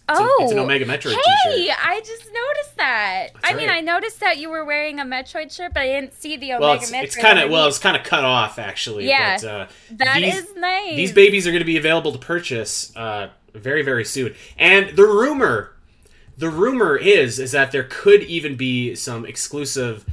Oh, 0.07 0.37
it's 0.41 0.51
an 0.51 0.59
Omega 0.59 0.85
Metroid 0.85 1.15
Hey, 1.15 1.53
T-shirt. 1.55 1.77
I 1.83 1.99
just 2.01 2.25
noticed 2.25 2.77
that. 2.77 3.29
That's 3.33 3.53
I 3.53 3.57
mean. 3.57 3.69
I 3.69 3.81
noticed 3.81 4.19
that 4.19 4.37
you 4.37 4.49
were 4.49 4.63
wearing 4.63 4.99
a 4.99 5.03
Metroid 5.03 5.51
shirt, 5.55 5.73
but 5.73 5.81
I 5.83 5.87
didn't 5.87 6.13
see 6.13 6.37
the 6.37 6.53
Omega 6.53 6.61
Well, 6.61 6.73
it's, 6.75 6.91
Metroid. 6.91 7.03
it's 7.03 7.15
kind 7.15 7.39
of 7.39 7.49
well, 7.49 7.67
it's 7.67 7.79
kind 7.79 7.97
of 7.97 8.03
cut 8.03 8.23
off 8.23 8.59
actually. 8.59 9.07
Yeah. 9.07 9.37
But, 9.37 9.47
uh, 9.47 9.67
That 9.91 10.17
these, 10.17 10.35
is 10.35 10.55
nice. 10.55 10.95
These 10.95 11.11
babies 11.13 11.47
are 11.47 11.51
going 11.51 11.61
to 11.61 11.65
be 11.65 11.77
available 11.77 12.11
to 12.11 12.19
purchase 12.19 12.95
uh, 12.95 13.29
very 13.53 13.81
very 13.81 14.05
soon. 14.05 14.35
And 14.57 14.95
the 14.95 15.03
rumor, 15.05 15.71
the 16.37 16.49
rumor 16.49 16.95
is 16.95 17.39
is 17.39 17.51
that 17.53 17.71
there 17.71 17.85
could 17.89 18.23
even 18.23 18.55
be 18.55 18.93
some 18.95 19.25
exclusive 19.25 20.05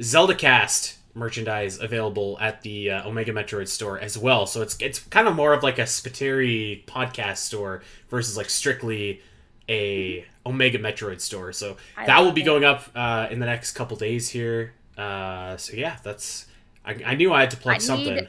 Zelda 0.00 0.34
Cast 0.34 0.96
merchandise 1.14 1.78
available 1.78 2.36
at 2.40 2.62
the 2.62 2.90
uh, 2.90 3.08
Omega 3.08 3.32
Metroid 3.32 3.68
store 3.68 4.00
as 4.00 4.16
well. 4.18 4.46
So 4.46 4.62
it's 4.62 4.76
it's 4.80 4.98
kind 5.00 5.28
of 5.28 5.36
more 5.36 5.52
of 5.52 5.62
like 5.62 5.78
a 5.78 5.82
Spiteri 5.82 6.84
podcast 6.86 7.36
store 7.38 7.82
versus 8.08 8.36
like 8.36 8.48
strictly 8.50 9.20
a 9.68 10.26
Omega 10.46 10.78
Metroid 10.78 11.20
store. 11.20 11.52
So 11.52 11.76
I 11.96 12.06
that 12.06 12.20
will 12.20 12.32
be 12.32 12.42
it. 12.42 12.44
going 12.44 12.64
up 12.64 12.88
uh, 12.94 13.28
in 13.30 13.38
the 13.40 13.46
next 13.46 13.72
couple 13.72 13.96
days 13.96 14.28
here. 14.28 14.74
Uh, 14.96 15.56
so 15.56 15.74
yeah, 15.74 15.96
that's 16.02 16.46
I, 16.84 16.96
I 17.06 17.14
knew 17.14 17.32
I 17.32 17.40
had 17.40 17.50
to 17.52 17.56
plug 17.56 17.76
I 17.76 17.78
something. 17.78 18.14
need- 18.16 18.28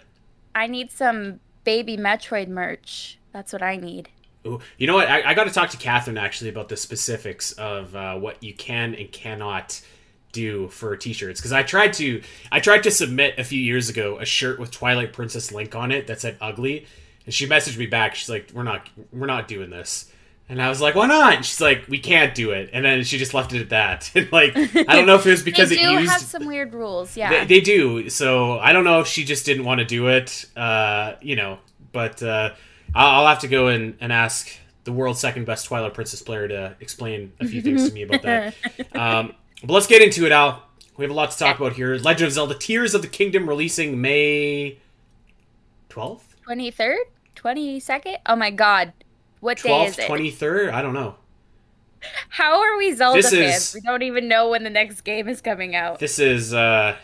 I 0.53 0.67
need 0.67 0.89
some 0.89 1.41
baby 1.65 1.97
Metroid 1.97 2.47
merch. 2.47 3.19
That's 3.33 3.51
what 3.51 3.61
I 3.61 3.75
need. 3.75 4.07
Ooh, 4.47 4.61
you 4.77 4.87
know 4.87 4.93
what? 4.95 5.09
I, 5.09 5.31
I 5.31 5.33
got 5.33 5.45
to 5.45 5.51
talk 5.53 5.71
to 5.71 5.77
Catherine 5.77 6.17
actually 6.17 6.49
about 6.49 6.69
the 6.69 6.77
specifics 6.77 7.51
of 7.53 7.93
uh, 7.95 8.15
what 8.15 8.41
you 8.41 8.53
can 8.53 8.95
and 8.95 9.11
cannot 9.11 9.81
do 10.31 10.67
for 10.67 10.95
t-shirts 10.97 11.39
because 11.39 11.51
I 11.53 11.63
tried 11.63 11.93
to 11.93 12.21
I 12.51 12.59
tried 12.59 12.83
to 12.83 12.91
submit 12.91 13.39
a 13.39 13.43
few 13.43 13.59
years 13.59 13.89
ago 13.89 14.17
a 14.19 14.25
shirt 14.25 14.59
with 14.59 14.69
Twilight 14.69 15.13
Princess 15.13 15.51
Link 15.51 15.73
on 15.75 15.91
it 15.91 16.07
that 16.07 16.21
said 16.21 16.37
ugly, 16.39 16.85
and 17.25 17.33
she 17.33 17.47
messaged 17.47 17.77
me 17.77 17.85
back. 17.87 18.15
She's 18.15 18.29
like, 18.29 18.51
"We're 18.53 18.63
not 18.63 18.87
we're 19.11 19.27
not 19.27 19.47
doing 19.47 19.69
this." 19.69 20.11
And 20.47 20.61
I 20.61 20.69
was 20.69 20.79
like, 20.79 20.93
why 20.93 21.07
not? 21.07 21.35
And 21.37 21.45
she's 21.45 21.59
like, 21.59 21.87
we 21.87 21.97
can't 21.97 22.35
do 22.35 22.51
it. 22.51 22.69
And 22.71 22.85
then 22.85 23.03
she 23.03 23.17
just 23.17 23.33
left 23.33 23.51
it 23.53 23.61
at 23.61 23.69
that. 23.69 24.11
and 24.15 24.31
like, 24.31 24.55
I 24.55 24.95
don't 24.95 25.07
know 25.07 25.15
if 25.15 25.25
it 25.25 25.31
was 25.31 25.43
because 25.43 25.69
they 25.69 25.77
it 25.77 25.87
do 25.87 25.91
used. 25.93 26.11
have 26.11 26.21
some 26.21 26.45
weird 26.45 26.73
rules. 26.73 27.17
Yeah. 27.17 27.29
They, 27.29 27.45
they 27.45 27.61
do. 27.61 28.09
So 28.09 28.59
I 28.59 28.71
don't 28.71 28.83
know 28.83 28.99
if 28.99 29.07
she 29.07 29.23
just 29.23 29.45
didn't 29.45 29.65
want 29.65 29.79
to 29.79 29.85
do 29.85 30.07
it, 30.07 30.45
uh, 30.55 31.13
you 31.21 31.35
know. 31.35 31.59
But 31.91 32.21
uh, 32.21 32.51
I'll, 32.93 33.21
I'll 33.21 33.27
have 33.27 33.39
to 33.39 33.47
go 33.47 33.67
and, 33.67 33.95
and 33.99 34.13
ask 34.13 34.49
the 34.83 34.93
world's 34.93 35.19
second 35.19 35.45
best 35.45 35.65
Twilight 35.65 35.93
Princess 35.93 36.21
player 36.21 36.47
to 36.47 36.75
explain 36.79 37.33
a 37.39 37.47
few 37.47 37.61
things 37.61 37.87
to 37.87 37.93
me 37.93 38.03
about 38.03 38.21
that. 38.21 38.55
Um, 38.95 39.33
but 39.61 39.73
let's 39.73 39.87
get 39.87 40.01
into 40.01 40.25
it, 40.25 40.31
Al. 40.31 40.63
We 40.95 41.03
have 41.03 41.11
a 41.11 41.13
lot 41.13 41.31
to 41.31 41.37
talk 41.37 41.59
about 41.59 41.73
here. 41.73 41.95
Legend 41.95 42.27
of 42.27 42.33
Zelda: 42.33 42.55
Tears 42.55 42.93
of 42.93 43.01
the 43.01 43.07
Kingdom 43.07 43.47
releasing 43.49 43.99
May 43.99 44.77
twelfth, 45.89 46.35
Twenty 46.43 46.71
third, 46.71 46.99
twenty 47.35 47.79
second. 47.79 48.17
Oh 48.25 48.35
my 48.35 48.51
god, 48.51 48.93
what 49.45 49.57
day 49.57 49.69
twelfth, 49.69 49.91
is 49.91 49.99
it? 49.99 50.07
twenty 50.07 50.31
third. 50.31 50.69
I 50.69 50.81
don't 50.81 50.93
know. 50.93 51.15
How 52.29 52.61
are 52.61 52.77
we 52.77 52.93
Zelda 52.93 53.21
This 53.21 53.31
fans? 53.31 53.55
is- 53.69 53.73
We 53.75 53.81
don't 53.81 54.01
even 54.03 54.27
know 54.27 54.49
when 54.49 54.63
the 54.63 54.69
next 54.69 55.01
game 55.01 55.27
is 55.27 55.41
coming 55.41 55.75
out. 55.75 55.99
This 55.99 56.19
is 56.19 56.53
uh, 56.53 56.95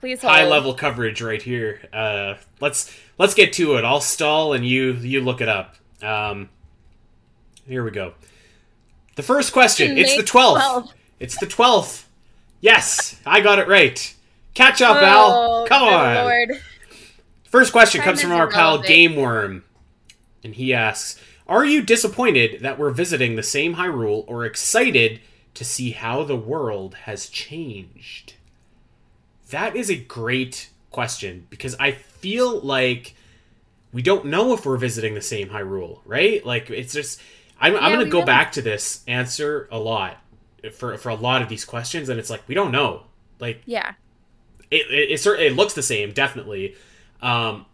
Please 0.00 0.20
hold. 0.22 0.32
high 0.32 0.44
level 0.46 0.72
coverage 0.74 1.20
right 1.20 1.42
here. 1.42 1.80
Uh, 1.92 2.34
let's 2.60 2.94
let's 3.18 3.34
get 3.34 3.52
to 3.54 3.76
it. 3.76 3.84
I'll 3.84 4.00
stall 4.00 4.52
and 4.54 4.66
you 4.66 4.92
you 4.94 5.20
look 5.20 5.40
it 5.40 5.48
up. 5.48 5.74
Um, 6.02 6.48
here 7.66 7.82
we 7.84 7.90
go. 7.90 8.14
The 9.16 9.22
first 9.22 9.52
question. 9.52 9.98
It's 9.98 10.16
the 10.16 10.22
twelfth. 10.22 10.62
12th. 10.62 10.92
It's 11.20 11.38
the 11.38 11.46
twelfth. 11.46 12.08
Yes, 12.60 13.20
I 13.26 13.40
got 13.40 13.58
it 13.58 13.68
right. 13.68 14.14
Catch 14.54 14.80
up, 14.80 14.96
Oh, 15.00 15.04
Al. 15.04 15.66
Come 15.66 15.82
on. 15.82 16.14
Lord. 16.24 16.62
First 17.44 17.72
question 17.72 18.00
comes 18.02 18.20
from 18.22 18.32
our 18.32 18.48
pal 18.48 18.76
irrelevant. 18.76 18.88
Game 18.88 19.16
Worm, 19.16 19.64
and 20.42 20.54
he 20.54 20.72
asks: 20.74 21.20
Are 21.48 21.64
you 21.64 21.82
disappointed 21.82 22.60
that 22.62 22.78
we're 22.78 22.90
visiting 22.90 23.36
the 23.36 23.42
same 23.42 23.76
Hyrule, 23.76 24.24
or 24.26 24.44
excited 24.44 25.20
to 25.54 25.64
see 25.64 25.92
how 25.92 26.24
the 26.24 26.36
world 26.36 26.94
has 27.04 27.28
changed? 27.28 28.34
That 29.50 29.76
is 29.76 29.88
a 29.90 29.96
great 29.96 30.70
question 30.90 31.46
because 31.50 31.76
I 31.78 31.92
feel 31.92 32.60
like 32.60 33.14
we 33.92 34.02
don't 34.02 34.26
know 34.26 34.52
if 34.54 34.66
we're 34.66 34.76
visiting 34.76 35.14
the 35.14 35.22
same 35.22 35.48
Hyrule, 35.50 36.00
right? 36.04 36.44
Like 36.44 36.68
it's 36.70 36.92
just 36.92 37.20
I'm, 37.60 37.76
I'm 37.76 37.92
going 37.92 38.04
to 38.04 38.10
go 38.10 38.18
really- 38.18 38.26
back 38.26 38.52
to 38.52 38.62
this 38.62 39.04
answer 39.06 39.68
a 39.70 39.78
lot 39.78 40.18
for 40.72 40.98
for 40.98 41.10
a 41.10 41.14
lot 41.14 41.42
of 41.42 41.48
these 41.48 41.64
questions, 41.64 42.08
and 42.08 42.18
it's 42.18 42.28
like 42.30 42.42
we 42.48 42.54
don't 42.56 42.72
know. 42.72 43.04
Like 43.38 43.62
Yeah. 43.66 43.92
it 44.70 44.86
it, 44.90 45.26
it, 45.26 45.40
it 45.40 45.52
looks 45.54 45.74
the 45.74 45.82
same, 45.82 46.10
definitely. 46.12 46.74
Um, 47.22 47.66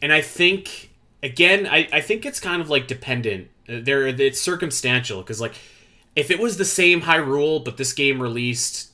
and 0.00 0.12
I 0.12 0.20
think 0.20 0.89
again, 1.22 1.66
I, 1.66 1.88
I 1.92 2.00
think 2.00 2.24
it's 2.24 2.40
kind 2.40 2.60
of 2.62 2.70
like 2.70 2.86
dependent. 2.86 3.48
Uh, 3.68 3.80
There, 3.82 4.06
it's 4.06 4.40
circumstantial 4.40 5.20
because 5.20 5.40
like 5.40 5.54
if 6.16 6.30
it 6.30 6.38
was 6.38 6.56
the 6.56 6.64
same 6.64 7.02
Hyrule, 7.02 7.64
but 7.64 7.76
this 7.76 7.92
game 7.92 8.20
released 8.20 8.90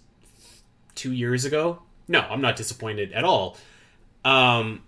two 0.95 1.13
years 1.13 1.45
ago, 1.45 1.83
no, 2.09 2.21
I'm 2.21 2.41
not 2.41 2.57
disappointed 2.57 3.13
at 3.13 3.25
all. 3.25 3.57
Um, 4.25 4.83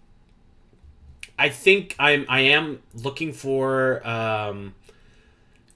I 1.39 1.49
think 1.49 1.95
I'm 1.99 2.27
I 2.29 2.41
am 2.41 2.83
looking 2.95 3.33
for 3.33 4.07
um, 4.07 4.75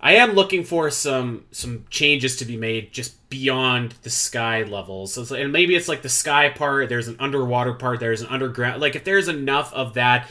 I 0.00 0.14
am 0.14 0.32
looking 0.32 0.64
for 0.64 0.90
some 0.90 1.44
some 1.52 1.84
changes 1.88 2.36
to 2.36 2.44
be 2.44 2.56
made 2.56 2.92
just 2.92 3.28
beyond 3.30 3.94
the 4.02 4.10
sky 4.10 4.64
levels. 4.64 5.14
So, 5.14 5.34
and 5.36 5.52
maybe 5.52 5.76
it's 5.76 5.88
like 5.88 6.02
the 6.02 6.08
sky 6.08 6.48
part. 6.48 6.88
There's 6.88 7.06
an 7.08 7.16
underwater 7.20 7.74
part. 7.74 8.00
There's 8.00 8.20
an 8.20 8.28
underground. 8.28 8.80
Like 8.80 8.96
if 8.96 9.04
there's 9.04 9.28
enough 9.28 9.72
of 9.72 9.94
that 9.94 10.28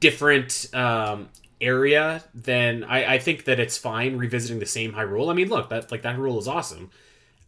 different 0.00 0.68
um, 0.74 1.28
area, 1.60 2.22
then 2.34 2.84
I, 2.84 3.14
I 3.14 3.18
think 3.18 3.44
that 3.44 3.58
it's 3.58 3.78
fine 3.78 4.16
revisiting 4.16 4.58
the 4.58 4.66
same 4.66 4.92
Hyrule. 4.92 5.30
I 5.30 5.34
mean, 5.34 5.48
look, 5.48 5.70
that 5.70 5.90
like 5.90 6.02
that 6.02 6.16
Hyrule 6.16 6.38
is 6.38 6.48
awesome. 6.48 6.90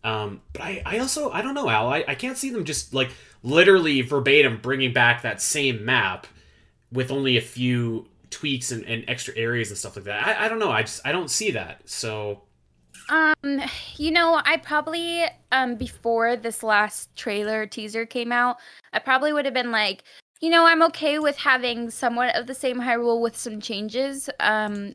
Um, 0.04 0.40
but 0.52 0.62
I, 0.62 0.82
I 0.86 0.98
also 1.00 1.30
I 1.30 1.42
don't 1.42 1.54
know 1.54 1.68
Al. 1.68 1.88
I, 1.88 2.04
I 2.06 2.14
can't 2.14 2.38
see 2.38 2.50
them 2.50 2.64
just 2.64 2.94
like 2.94 3.10
literally 3.42 4.00
verbatim 4.02 4.58
bringing 4.62 4.92
back 4.92 5.22
that 5.22 5.42
same 5.42 5.84
map 5.84 6.26
with 6.92 7.10
only 7.10 7.36
a 7.36 7.42
few 7.42 8.06
tweaks 8.30 8.70
and, 8.72 8.84
and 8.84 9.04
extra 9.08 9.34
areas 9.36 9.70
and 9.70 9.78
stuff 9.78 9.96
like 9.96 10.04
that. 10.06 10.26
I, 10.26 10.46
I 10.46 10.48
don't 10.48 10.58
know. 10.58 10.70
I 10.70 10.82
just 10.82 11.06
I 11.06 11.12
don't 11.12 11.30
see 11.30 11.50
that. 11.52 11.82
So 11.88 12.42
Um, 13.08 13.60
you 13.96 14.10
know, 14.10 14.40
I 14.44 14.58
probably 14.58 15.24
um 15.52 15.76
before 15.76 16.36
this 16.36 16.62
last 16.62 17.14
trailer 17.16 17.66
teaser 17.66 18.06
came 18.06 18.32
out, 18.32 18.58
I 18.92 18.98
probably 18.98 19.32
would 19.32 19.44
have 19.44 19.54
been 19.54 19.70
like, 19.72 20.04
you 20.40 20.50
know, 20.50 20.66
I'm 20.66 20.83
okay 20.85 21.18
with 21.18 21.37
having 21.37 21.90
somewhat 21.90 22.37
of 22.37 22.47
the 22.47 22.54
same 22.54 22.80
Hyrule 22.80 23.21
with 23.21 23.37
some 23.37 23.61
changes. 23.61 24.30
Um, 24.40 24.95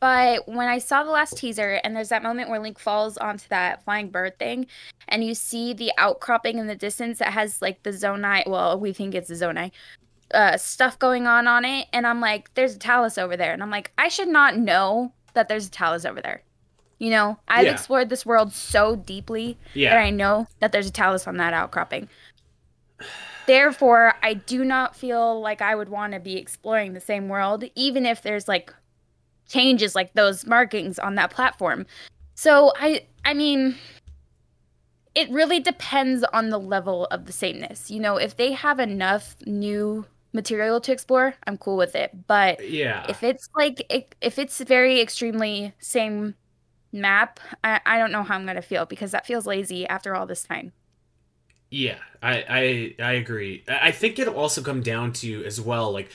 but 0.00 0.48
when 0.48 0.68
I 0.68 0.78
saw 0.78 1.04
the 1.04 1.10
last 1.10 1.36
teaser 1.36 1.80
and 1.84 1.94
there's 1.94 2.08
that 2.08 2.22
moment 2.22 2.50
where 2.50 2.58
Link 2.58 2.78
falls 2.78 3.16
onto 3.16 3.46
that 3.48 3.84
flying 3.84 4.10
bird 4.10 4.38
thing, 4.38 4.66
and 5.08 5.24
you 5.24 5.34
see 5.34 5.72
the 5.72 5.92
outcropping 5.96 6.58
in 6.58 6.66
the 6.66 6.74
distance 6.74 7.18
that 7.20 7.32
has 7.32 7.62
like 7.62 7.82
the 7.84 7.90
Zonai, 7.90 8.46
well, 8.48 8.78
we 8.78 8.92
think 8.92 9.14
it's 9.14 9.28
the 9.28 9.34
Zonai, 9.34 9.70
uh, 10.34 10.56
stuff 10.56 10.98
going 10.98 11.26
on 11.26 11.46
on 11.46 11.64
it, 11.64 11.86
and 11.92 12.06
I'm 12.06 12.20
like, 12.20 12.52
there's 12.54 12.74
a 12.74 12.78
Talus 12.78 13.16
over 13.16 13.36
there, 13.36 13.52
and 13.52 13.62
I'm 13.62 13.70
like, 13.70 13.92
I 13.96 14.08
should 14.08 14.28
not 14.28 14.56
know 14.56 15.12
that 15.34 15.48
there's 15.48 15.68
a 15.68 15.70
Talus 15.70 16.04
over 16.04 16.20
there. 16.20 16.42
You 16.98 17.10
know, 17.10 17.38
I've 17.48 17.64
Yeah. 17.64 17.72
explored 17.72 18.08
this 18.10 18.24
world 18.24 18.52
so 18.52 18.94
deeply 18.96 19.56
yeah, 19.74 19.90
that 19.90 19.98
I 19.98 20.10
know 20.10 20.46
that 20.60 20.70
there's 20.70 20.86
a 20.86 20.92
talus 20.92 21.26
on 21.26 21.36
that 21.38 21.52
outcropping. 21.52 22.08
Therefore, 23.46 24.14
I 24.22 24.34
do 24.34 24.64
not 24.64 24.96
feel 24.96 25.40
like 25.40 25.62
I 25.62 25.74
would 25.74 25.88
want 25.88 26.12
to 26.12 26.20
be 26.20 26.36
exploring 26.36 26.92
the 26.92 27.00
same 27.00 27.28
world, 27.28 27.64
even 27.74 28.06
if 28.06 28.22
there's 28.22 28.48
like 28.48 28.72
changes 29.48 29.94
like 29.94 30.14
those 30.14 30.46
markings 30.46 30.98
on 30.98 31.14
that 31.16 31.30
platform. 31.30 31.86
So 32.34 32.72
I 32.76 33.06
I 33.24 33.34
mean 33.34 33.76
it 35.14 35.30
really 35.30 35.60
depends 35.60 36.24
on 36.32 36.48
the 36.48 36.58
level 36.58 37.06
of 37.06 37.26
the 37.26 37.32
sameness. 37.32 37.90
You 37.90 38.00
know, 38.00 38.16
if 38.16 38.36
they 38.36 38.52
have 38.52 38.80
enough 38.80 39.36
new 39.44 40.06
material 40.32 40.80
to 40.80 40.92
explore, 40.92 41.34
I'm 41.46 41.58
cool 41.58 41.76
with 41.76 41.94
it. 41.94 42.26
But 42.26 42.66
yeah. 42.66 43.04
if 43.08 43.22
it's 43.22 43.48
like 43.54 43.86
if 44.20 44.38
it's 44.38 44.60
very 44.60 45.00
extremely 45.00 45.74
same 45.78 46.34
map 46.92 47.40
I, 47.64 47.80
I 47.86 47.98
don't 47.98 48.12
know 48.12 48.22
how 48.22 48.34
i'm 48.36 48.44
gonna 48.46 48.62
feel 48.62 48.84
because 48.84 49.12
that 49.12 49.26
feels 49.26 49.46
lazy 49.46 49.86
after 49.86 50.14
all 50.14 50.26
this 50.26 50.42
time 50.42 50.72
Yeah, 51.72 51.96
I, 52.22 52.94
I 52.98 53.02
I 53.02 53.12
agree. 53.12 53.64
I 53.66 53.92
think 53.92 54.18
it'll 54.18 54.36
also 54.36 54.60
come 54.60 54.82
down 54.82 55.14
to 55.14 55.42
as 55.44 55.58
well 55.58 55.90
like 55.90 56.10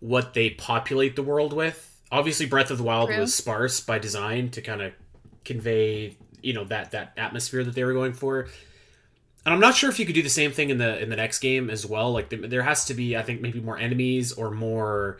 what 0.00 0.32
they 0.32 0.48
populate 0.50 1.16
the 1.16 1.22
world 1.22 1.52
with. 1.52 2.00
Obviously, 2.10 2.46
Breath 2.46 2.70
of 2.70 2.78
the 2.78 2.84
Wild 2.84 3.10
True. 3.10 3.20
was 3.20 3.34
sparse 3.34 3.80
by 3.80 3.98
design 3.98 4.48
to 4.52 4.62
kind 4.62 4.80
of 4.80 4.94
convey 5.44 6.16
you 6.42 6.54
know 6.54 6.64
that 6.64 6.92
that 6.92 7.12
atmosphere 7.18 7.62
that 7.62 7.74
they 7.74 7.84
were 7.84 7.92
going 7.92 8.14
for. 8.14 8.48
And 9.44 9.52
I'm 9.52 9.60
not 9.60 9.74
sure 9.74 9.90
if 9.90 9.98
you 9.98 10.06
could 10.06 10.14
do 10.14 10.22
the 10.22 10.30
same 10.30 10.50
thing 10.50 10.70
in 10.70 10.78
the 10.78 10.98
in 11.02 11.10
the 11.10 11.16
next 11.16 11.40
game 11.40 11.68
as 11.68 11.84
well. 11.84 12.10
Like 12.10 12.30
there 12.30 12.62
has 12.62 12.86
to 12.86 12.94
be, 12.94 13.14
I 13.14 13.22
think, 13.22 13.42
maybe 13.42 13.60
more 13.60 13.76
enemies 13.76 14.32
or 14.32 14.50
more 14.50 15.18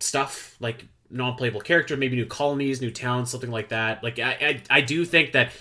stuff 0.00 0.56
like 0.58 0.86
non-playable 1.10 1.60
character, 1.60 1.98
maybe 1.98 2.16
new 2.16 2.24
colonies, 2.24 2.80
new 2.80 2.90
towns, 2.90 3.30
something 3.30 3.50
like 3.50 3.68
that. 3.68 4.02
Like 4.02 4.18
I 4.18 4.62
I, 4.70 4.78
I 4.78 4.80
do 4.80 5.04
think 5.04 5.32
that 5.32 5.52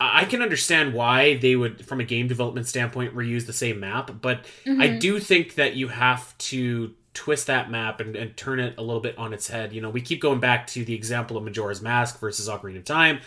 I 0.00 0.20
I 0.20 0.24
can 0.24 0.42
understand 0.42 0.94
why 0.94 1.36
they 1.36 1.56
would, 1.56 1.86
from 1.86 2.00
a 2.00 2.04
game 2.04 2.28
development 2.28 2.66
standpoint, 2.66 3.14
reuse 3.14 3.46
the 3.46 3.52
same 3.52 3.80
map, 3.80 4.10
but 4.20 4.44
I 4.66 4.70
Mhm. 4.88 5.00
do 5.00 5.18
think 5.18 5.54
that 5.56 5.74
you 5.74 5.88
have 5.88 6.36
to 6.38 6.94
twist 7.14 7.48
that 7.48 7.68
map 7.70 8.00
and, 8.00 8.14
and 8.14 8.36
turn 8.36 8.60
it 8.60 8.74
a 8.78 8.82
little 8.82 9.00
bit 9.00 9.18
on 9.18 9.32
its 9.32 9.48
head. 9.48 9.72
You 9.72 9.80
know, 9.80 9.90
we 9.90 10.00
keep 10.00 10.20
going 10.20 10.38
back 10.38 10.66
to 10.68 10.84
the 10.84 10.94
example 10.94 11.36
of 11.36 11.42
Majora's 11.42 11.82
Mask 11.82 12.20
versus 12.20 12.48
Ocarina 12.48 12.76
of 12.78 12.84
Time, 12.84 13.20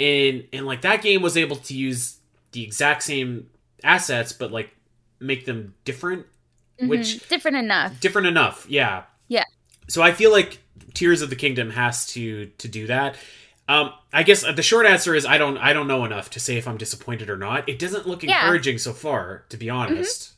and 0.00 0.44
and 0.52 0.66
like 0.66 0.82
that 0.82 1.02
game 1.02 1.22
was 1.22 1.36
able 1.36 1.56
to 1.56 1.74
use 1.74 2.18
the 2.52 2.62
exact 2.62 3.02
same 3.02 3.48
assets, 3.82 4.32
but 4.32 4.52
like 4.52 4.70
make 5.20 5.46
them 5.46 5.74
different, 5.84 6.26
which 6.80 7.00
Mhm. 7.18 7.28
different 7.28 7.56
enough 7.56 8.00
different 8.00 8.26
enough. 8.26 8.66
Yeah. 8.68 9.04
Yeah. 9.28 9.44
So 9.88 10.02
I 10.02 10.12
feel 10.12 10.30
like 10.32 10.58
Tears 10.92 11.22
of 11.22 11.30
the 11.30 11.36
Kingdom 11.36 11.70
has 11.70 12.06
to 12.08 12.46
to 12.58 12.68
do 12.68 12.86
that. 12.88 13.16
Um, 13.68 13.92
I 14.12 14.22
guess 14.24 14.44
uh, 14.44 14.52
the 14.52 14.62
short 14.62 14.84
answer 14.86 15.14
is 15.14 15.24
I 15.24 15.38
don't 15.38 15.56
I 15.58 15.72
don't 15.72 15.88
know 15.88 16.04
enough 16.04 16.28
to 16.30 16.40
say 16.40 16.56
if 16.58 16.68
I'm 16.68 16.76
disappointed 16.76 17.30
or 17.30 17.36
not. 17.38 17.68
It 17.68 17.78
doesn't 17.78 18.06
look 18.06 18.22
Yeah. 18.22 18.32
Mm-hmm. 18.34 18.44
encouraging 18.46 18.78
so 18.78 18.92
far, 18.92 19.44
to 19.48 19.56
be 19.56 19.70
honest. 19.70 20.32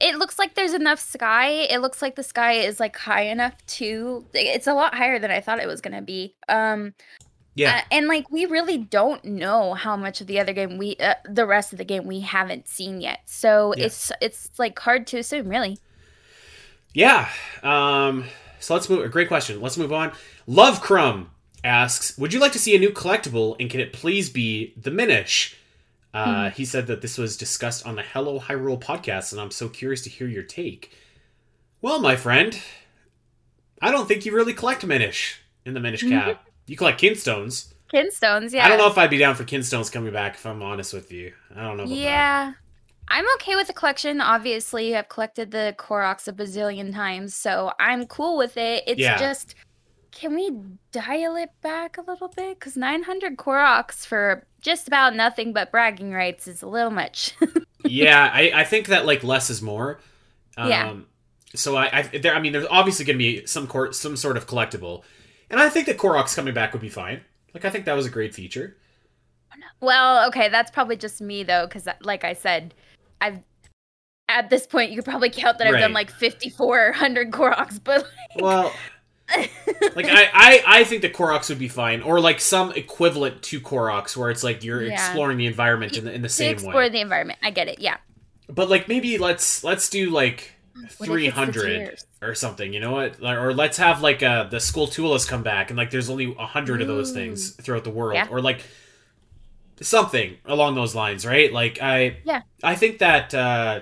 it 0.00 0.16
looks 0.16 0.38
like 0.38 0.54
there's 0.54 0.74
enough 0.74 1.00
sky 1.00 1.48
it 1.48 1.80
looks 1.80 2.00
like 2.00 2.14
the 2.14 2.22
sky 2.22 2.52
is 2.52 2.78
like 2.78 2.96
high 2.96 3.22
enough 3.22 3.54
too 3.66 4.24
it's 4.32 4.66
a 4.68 4.72
lot 4.72 4.94
higher 4.94 5.18
than 5.18 5.30
i 5.30 5.40
thought 5.40 5.58
it 5.60 5.66
was 5.66 5.80
gonna 5.80 6.00
be 6.02 6.34
um 6.48 6.94
Yeah. 7.56 7.78
uh, 7.78 7.80
and 7.90 8.06
like 8.06 8.30
we 8.30 8.46
really 8.46 8.78
don't 8.78 9.24
know 9.24 9.74
how 9.74 9.96
much 9.96 10.20
of 10.20 10.26
the 10.28 10.38
other 10.38 10.52
game 10.52 10.78
we 10.78 10.96
uh, 11.00 11.14
the 11.28 11.46
rest 11.46 11.72
of 11.72 11.78
the 11.78 11.84
game 11.84 12.06
we 12.06 12.20
haven't 12.20 12.68
seen 12.68 13.00
yet 13.00 13.20
so 13.26 13.74
Yeah. 13.76 13.86
it's 13.86 14.12
it's 14.20 14.50
like 14.58 14.78
hard 14.78 15.06
to 15.08 15.18
assume 15.18 15.48
really 15.48 15.78
Yeah. 16.94 17.28
Um, 17.62 18.24
so 18.60 18.74
let's 18.74 18.88
move. 18.88 19.08
Great 19.10 19.28
question. 19.28 19.60
Let's 19.60 19.76
move 19.76 19.92
on. 19.92 20.12
Love 20.46 20.80
Crumb 20.80 21.30
asks, 21.68 22.16
"Would 22.18 22.32
you 22.32 22.40
like 22.40 22.52
to 22.52 22.58
see 22.58 22.74
a 22.74 22.78
new 22.78 22.90
collectible, 22.90 23.54
and 23.60 23.70
can 23.70 23.78
it 23.80 23.92
please 23.92 24.30
be 24.30 24.72
the 24.76 24.90
Minish?" 24.90 25.54
Uh, 26.14 26.50
He 26.50 26.64
said 26.64 26.86
that 26.88 27.02
this 27.02 27.18
was 27.18 27.36
discussed 27.36 27.86
on 27.86 27.94
the 27.96 28.02
Hello 28.02 28.40
Hyrule 28.40 28.80
podcast, 28.80 29.30
and 29.32 29.40
I'm 29.40 29.50
so 29.52 29.68
curious 29.68 30.00
to 30.02 30.10
hear 30.10 30.26
your 30.26 30.42
take. 30.42 30.90
Well, 31.82 32.00
my 32.00 32.16
friend, 32.16 32.58
I 33.80 33.90
don't 33.92 34.08
think 34.08 34.24
you 34.26 34.34
really 34.34 34.54
collect 34.54 34.84
Minish. 34.84 35.40
in 35.64 35.74
the 35.74 35.80
Minish 35.80 36.02
Cap. 36.08 36.48
You 36.66 36.76
collect 36.76 36.98
Kinstones. 37.00 37.74
Kinstones, 37.92 38.52
yeah. 38.54 38.64
I 38.64 38.68
don't 38.68 38.78
know 38.78 38.88
if 38.88 38.96
I'd 38.96 39.10
be 39.10 39.18
down 39.18 39.34
for 39.34 39.44
Kinstones 39.44 39.92
coming 39.92 40.12
back. 40.12 40.34
If 40.36 40.46
I'm 40.46 40.62
honest 40.62 40.94
with 40.94 41.12
you, 41.12 41.34
I 41.54 41.60
don't 41.62 41.76
know. 41.76 41.82
About 41.84 41.94
that. 41.94 41.94
Yeah. 41.94 42.52
I'm 43.08 43.24
okay 43.36 43.54
with 43.56 43.66
the 43.66 43.72
collection. 43.74 44.20
Obviously, 44.22 44.96
I've 44.96 45.08
collected 45.10 45.50
the 45.50 45.74
Koroks 45.78 46.26
a 46.26 46.32
bazillion 46.32 46.92
times, 46.92 47.34
so 47.34 47.72
I'm 47.78 48.06
cool 48.06 48.36
with 48.38 48.56
it. 48.56 48.84
It's 48.86 48.98
Yeah. 49.00 49.18
just, 49.18 49.54
can 50.12 50.34
we 50.34 50.50
dial 50.92 51.36
it 51.36 51.50
back 51.62 51.98
a 51.98 52.02
little 52.02 52.28
bit? 52.28 52.58
Because 52.58 52.76
900 52.76 53.36
Koroks 53.36 54.06
for 54.06 54.46
just 54.60 54.88
about 54.88 55.14
nothing 55.14 55.52
but 55.52 55.70
bragging 55.70 56.12
rights 56.12 56.46
is 56.48 56.62
a 56.62 56.66
little 56.68 56.90
much. 56.90 57.34
yeah, 57.84 58.30
I, 58.32 58.50
I 58.54 58.64
think 58.64 58.86
that 58.88 59.06
like 59.06 59.22
less 59.22 59.50
is 59.50 59.62
more. 59.62 60.00
Um, 60.56 60.68
Yeah. 60.68 60.94
So 61.54 61.76
I, 61.76 61.98
I 61.98 62.02
there 62.18 62.34
I 62.34 62.40
mean 62.40 62.52
there's 62.52 62.66
obviously 62.70 63.04
going 63.06 63.14
to 63.16 63.18
be 63.18 63.46
some 63.46 63.66
cor- 63.66 63.92
some 63.92 64.16
sort 64.16 64.36
of 64.36 64.46
collectible, 64.46 65.02
and 65.48 65.58
I 65.58 65.70
think 65.70 65.86
that 65.86 65.96
Korok's 65.96 66.34
coming 66.34 66.52
back 66.52 66.72
would 66.74 66.82
be 66.82 66.90
fine. 66.90 67.22
Like 67.54 67.64
I 67.64 67.70
think 67.70 67.86
that 67.86 67.94
was 67.94 68.04
a 68.04 68.10
great 68.10 68.34
feature. 68.34 68.76
well, 69.80 70.28
okay, 70.28 70.48
that's 70.50 70.70
probably 70.70 70.96
just 70.96 71.20
me 71.22 71.44
though, 71.44 71.66
because 71.66 71.88
like 72.02 72.22
I 72.24 72.34
said, 72.34 72.74
I've 73.20 73.40
at 74.28 74.50
this 74.50 74.66
point 74.66 74.90
you 74.90 74.96
could 74.98 75.06
probably 75.06 75.30
count 75.30 75.56
that 75.56 75.66
I've 75.66 75.72
done 75.80 75.94
Right. 75.94 76.06
like 76.06 76.10
5400 76.10 77.30
Koroks, 77.30 77.80
but 77.82 78.06
Well, 78.36 78.72
like 79.94 80.06
I, 80.06 80.28
I 80.32 80.62
I 80.66 80.84
think 80.84 81.02
the 81.02 81.10
Koroks 81.10 81.48
would 81.50 81.58
be 81.58 81.68
fine, 81.68 82.02
or 82.02 82.20
like 82.20 82.40
some 82.40 82.72
equivalent 82.72 83.42
to 83.44 83.60
Koroks, 83.60 84.16
where 84.16 84.30
it's 84.30 84.42
like 84.42 84.64
you're 84.64 84.82
Yeah. 84.82 84.92
exploring 84.94 85.36
the 85.38 85.46
environment 85.46 85.96
in 85.96 86.04
the 86.04 86.12
in 86.12 86.22
the 86.22 86.28
to 86.28 86.34
same 86.34 86.52
explore 86.52 86.74
way. 86.74 86.86
Explore 86.86 86.90
the 86.90 87.00
environment. 87.00 87.38
I 87.42 87.50
get 87.50 87.68
it. 87.68 87.78
Yeah. 87.80 87.96
But 88.48 88.70
like 88.70 88.88
maybe 88.88 89.18
let's 89.18 89.62
let's 89.64 89.90
do 89.90 90.10
like 90.10 90.52
What 90.74 90.84
if 90.84 90.90
it's 90.90 90.98
the 90.98 91.04
three 91.04 91.28
hundred 91.28 91.98
or 92.22 92.34
something. 92.34 92.72
You 92.72 92.80
know 92.80 92.92
what? 92.92 93.22
Or 93.22 93.52
let's 93.52 93.76
have 93.76 94.00
like 94.00 94.22
uh 94.22 94.44
the 94.44 94.60
school 94.60 94.86
Skulltulas 94.86 95.28
come 95.28 95.42
back, 95.42 95.70
and 95.70 95.76
like 95.76 95.90
there's 95.90 96.08
only 96.08 96.34
a 96.38 96.46
hundred 96.46 96.80
of 96.80 96.88
those 96.88 97.12
things 97.12 97.50
throughout 97.50 97.84
the 97.84 97.90
world, 97.90 98.14
Yeah. 98.14 98.28
or 98.30 98.40
like 98.40 98.62
something 99.80 100.36
along 100.46 100.74
those 100.74 100.94
lines, 100.94 101.24
right? 101.26 101.52
Like 101.52 101.80
I 101.82 102.18
Yeah. 102.24 102.42
I 102.62 102.74
think 102.74 102.98
that 102.98 103.34
uh 103.34 103.80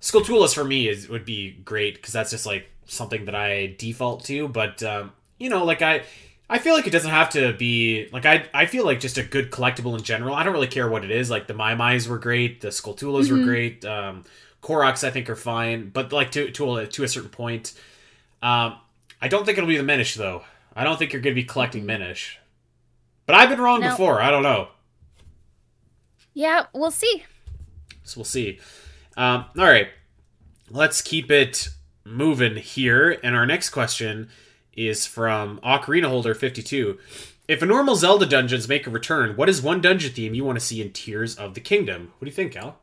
Skulltulas 0.00 0.54
for 0.54 0.64
me 0.64 0.88
is 0.88 1.08
would 1.08 1.24
be 1.24 1.52
great 1.64 1.94
because 1.94 2.12
that's 2.12 2.30
just 2.30 2.44
like 2.46 2.68
something 2.86 3.24
that 3.26 3.34
I 3.34 3.74
default 3.78 4.24
to. 4.26 4.48
But 4.48 4.82
um, 4.82 5.12
you 5.38 5.48
know, 5.50 5.64
like 5.64 5.82
I 5.82 6.02
I 6.48 6.58
feel 6.58 6.74
like 6.74 6.86
it 6.86 6.90
doesn't 6.90 7.10
have 7.10 7.30
to 7.30 7.52
be 7.54 8.08
like 8.12 8.26
I 8.26 8.46
I 8.54 8.66
feel 8.66 8.84
like 8.84 9.00
just 9.00 9.18
a 9.18 9.22
good 9.22 9.50
collectible 9.50 9.96
in 9.96 10.02
general. 10.04 10.34
I 10.34 10.42
don't 10.42 10.52
really 10.52 10.66
care 10.66 10.88
what 10.88 11.04
it 11.04 11.10
is. 11.10 11.30
Like 11.30 11.46
the 11.46 11.54
Maiamais 11.54 12.06
were 12.08 12.18
great, 12.18 12.60
the 12.60 12.68
Skulltulas 12.68 13.30
were 13.30 13.38
Mhm. 13.38 13.44
great. 13.44 13.84
Um, 13.84 14.24
Koroks 14.62 15.04
I 15.04 15.10
think 15.10 15.28
are 15.28 15.36
fine, 15.36 15.90
but 15.90 16.12
like 16.12 16.30
to 16.32 16.50
to 16.52 16.76
a, 16.76 16.86
to 16.86 17.04
a 17.04 17.08
certain 17.08 17.30
point. 17.30 17.72
Um, 18.42 18.76
I 19.20 19.28
don't 19.28 19.44
think 19.46 19.58
it'll 19.58 19.68
be 19.68 19.76
the 19.76 19.82
Minish 19.82 20.14
though. 20.14 20.44
I 20.76 20.84
don't 20.84 20.98
think 20.98 21.12
you're 21.12 21.22
going 21.22 21.34
to 21.34 21.40
be 21.40 21.46
collecting 21.46 21.86
Minish. 21.86 22.38
But 23.26 23.36
I've 23.36 23.48
been 23.48 23.60
wrong 23.60 23.80
No. 23.80 23.90
before. 23.90 24.20
I 24.20 24.30
don't 24.30 24.42
know. 24.42 24.68
Yeah, 26.34 26.66
we'll 26.74 26.90
see. 26.90 27.24
So 28.02 28.18
we'll 28.18 28.24
see. 28.24 28.58
Um, 29.16 29.44
all 29.56 29.64
right, 29.64 29.88
let's 30.70 31.00
keep 31.00 31.30
it 31.30 31.68
moving 32.04 32.56
here. 32.56 33.18
And 33.22 33.34
our 33.34 33.46
next 33.46 33.70
question 33.70 34.28
is 34.72 35.06
from 35.06 35.58
Ocarina 35.60 36.06
Holder 36.06 36.34
fifty 36.34 36.62
two. 36.62 36.98
If 37.46 37.60
a 37.60 37.66
normal 37.66 37.96
Zelda 37.96 38.26
dungeons 38.26 38.68
make 38.68 38.86
a 38.86 38.90
return, 38.90 39.36
what 39.36 39.48
is 39.48 39.60
one 39.60 39.80
dungeon 39.80 40.12
theme 40.12 40.34
you 40.34 40.44
want 40.44 40.58
to 40.58 40.64
see 40.64 40.80
in 40.80 40.92
Tears 40.92 41.36
of 41.36 41.54
the 41.54 41.60
Kingdom? 41.60 42.12
What 42.18 42.24
do 42.24 42.30
you 42.30 42.32
think, 42.32 42.56
Al? 42.56 42.78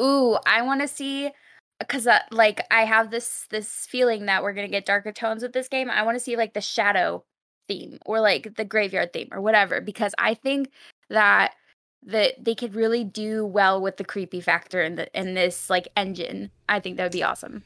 Ooh, 0.00 0.38
I 0.46 0.62
want 0.62 0.80
to 0.80 0.88
see 0.88 1.30
because 1.78 2.06
uh, 2.06 2.20
like 2.30 2.60
I 2.70 2.84
have 2.84 3.10
this 3.10 3.46
this 3.50 3.86
feeling 3.86 4.26
that 4.26 4.42
we're 4.42 4.54
gonna 4.54 4.68
get 4.68 4.86
darker 4.86 5.12
tones 5.12 5.42
with 5.42 5.52
this 5.52 5.68
game. 5.68 5.90
I 5.90 6.02
want 6.02 6.16
to 6.16 6.24
see 6.24 6.36
like 6.36 6.54
the 6.54 6.60
shadow 6.60 7.24
theme 7.68 7.98
or 8.06 8.20
like 8.20 8.56
the 8.56 8.64
graveyard 8.64 9.12
theme 9.12 9.28
or 9.32 9.40
whatever 9.40 9.80
because 9.80 10.14
I 10.18 10.34
think 10.34 10.70
that 11.08 11.54
that 12.02 12.42
they 12.42 12.54
could 12.54 12.74
really 12.74 13.04
do 13.04 13.44
well 13.44 13.80
with 13.80 13.98
the 13.98 14.04
creepy 14.04 14.40
factor 14.40 14.82
in 14.82 14.94
the 14.94 15.18
in 15.18 15.34
this 15.34 15.68
like 15.68 15.88
engine. 15.96 16.50
I 16.68 16.80
think 16.80 16.96
that 16.96 17.02
would 17.02 17.12
be 17.12 17.22
awesome. 17.22 17.64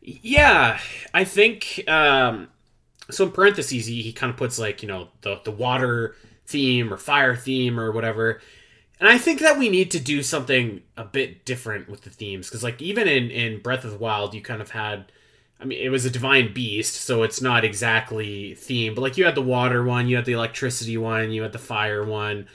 Yeah, 0.00 0.78
I 1.12 1.24
think 1.24 1.84
um 1.88 2.48
so 3.10 3.24
in 3.26 3.32
parentheses 3.32 3.86
he, 3.86 4.02
he 4.02 4.12
kind 4.12 4.30
of 4.30 4.36
puts 4.36 4.58
like, 4.58 4.82
you 4.82 4.88
know, 4.88 5.08
the 5.22 5.40
the 5.44 5.50
water 5.52 6.16
theme 6.46 6.92
or 6.92 6.96
fire 6.96 7.36
theme 7.36 7.80
or 7.80 7.92
whatever. 7.92 8.40
And 9.00 9.08
I 9.08 9.18
think 9.18 9.40
that 9.40 9.58
we 9.58 9.68
need 9.70 9.90
to 9.92 10.00
do 10.00 10.22
something 10.22 10.82
a 10.96 11.04
bit 11.04 11.44
different 11.46 11.88
with 11.88 12.02
the 12.02 12.10
themes 12.10 12.50
cuz 12.50 12.62
like 12.64 12.82
even 12.82 13.08
in 13.08 13.30
in 13.30 13.60
Breath 13.62 13.84
of 13.84 13.92
the 13.92 13.98
Wild 13.98 14.34
you 14.34 14.42
kind 14.42 14.62
of 14.62 14.70
had 14.72 15.12
I 15.60 15.66
mean 15.66 15.80
it 15.80 15.90
was 15.90 16.04
a 16.06 16.10
divine 16.10 16.52
beast, 16.54 16.96
so 16.96 17.22
it's 17.24 17.42
not 17.42 17.64
exactly 17.64 18.56
themed, 18.56 18.94
but 18.96 19.02
like 19.02 19.18
you 19.18 19.24
had 19.26 19.34
the 19.36 19.42
water 19.42 19.84
one, 19.84 20.08
you 20.08 20.16
had 20.16 20.26
the 20.26 20.32
electricity 20.34 20.96
one, 20.98 21.32
you 21.32 21.42
had 21.42 21.52
the 21.52 21.58
fire 21.58 22.04
one. 22.04 22.48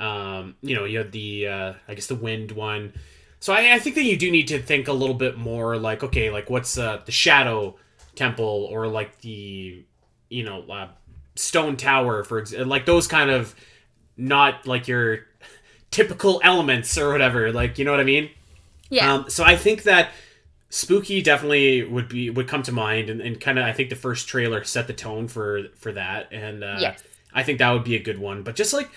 Um, 0.00 0.56
you 0.62 0.74
know, 0.76 0.84
you 0.86 0.98
had 0.98 1.12
the 1.12 1.48
uh 1.48 1.74
I 1.88 1.94
guess 1.94 2.06
the 2.08 2.14
wind 2.16 2.52
one. 2.52 2.94
So 3.40 3.54
I, 3.54 3.74
I 3.74 3.78
think 3.78 3.96
that 3.96 4.04
you 4.04 4.16
do 4.16 4.30
need 4.30 4.48
to 4.48 4.60
think 4.60 4.86
a 4.86 4.92
little 4.92 5.14
bit 5.14 5.36
more 5.36 5.76
like, 5.78 6.04
okay, 6.04 6.30
like 6.30 6.50
what's 6.50 6.78
uh, 6.78 7.00
the 7.04 7.12
Shadow 7.12 7.76
Temple 8.14 8.68
or 8.70 8.86
like 8.86 9.20
the, 9.22 9.84
you 10.28 10.44
know, 10.44 10.62
uh, 10.70 10.88
Stone 11.36 11.76
Tower, 11.78 12.22
for 12.22 12.40
ex- 12.40 12.52
like 12.52 12.84
those 12.84 13.06
kind 13.06 13.30
of 13.30 13.54
not 14.16 14.66
like 14.66 14.86
your 14.86 15.20
typical 15.90 16.40
elements 16.44 16.96
or 16.98 17.10
whatever. 17.10 17.50
Like, 17.50 17.78
you 17.78 17.84
know 17.84 17.90
what 17.90 18.00
I 18.00 18.04
mean? 18.04 18.30
Yeah. 18.90 19.12
Um, 19.12 19.30
so 19.30 19.42
I 19.42 19.56
think 19.56 19.84
that 19.84 20.10
spooky 20.68 21.22
definitely 21.22 21.82
would 21.82 22.08
be 22.08 22.28
would 22.28 22.48
come 22.48 22.62
to 22.64 22.72
mind, 22.72 23.08
and, 23.08 23.20
and 23.20 23.40
kind 23.40 23.58
of 23.58 23.64
I 23.64 23.72
think 23.72 23.88
the 23.88 23.96
first 23.96 24.28
trailer 24.28 24.64
set 24.64 24.86
the 24.86 24.92
tone 24.92 25.28
for 25.28 25.68
for 25.76 25.92
that, 25.92 26.32
and 26.32 26.62
uh, 26.62 26.76
yes. 26.78 27.02
I 27.32 27.42
think 27.42 27.58
that 27.58 27.70
would 27.70 27.84
be 27.84 27.96
a 27.96 28.02
good 28.02 28.18
one. 28.18 28.42
But 28.42 28.56
just 28.56 28.72
like 28.72 28.90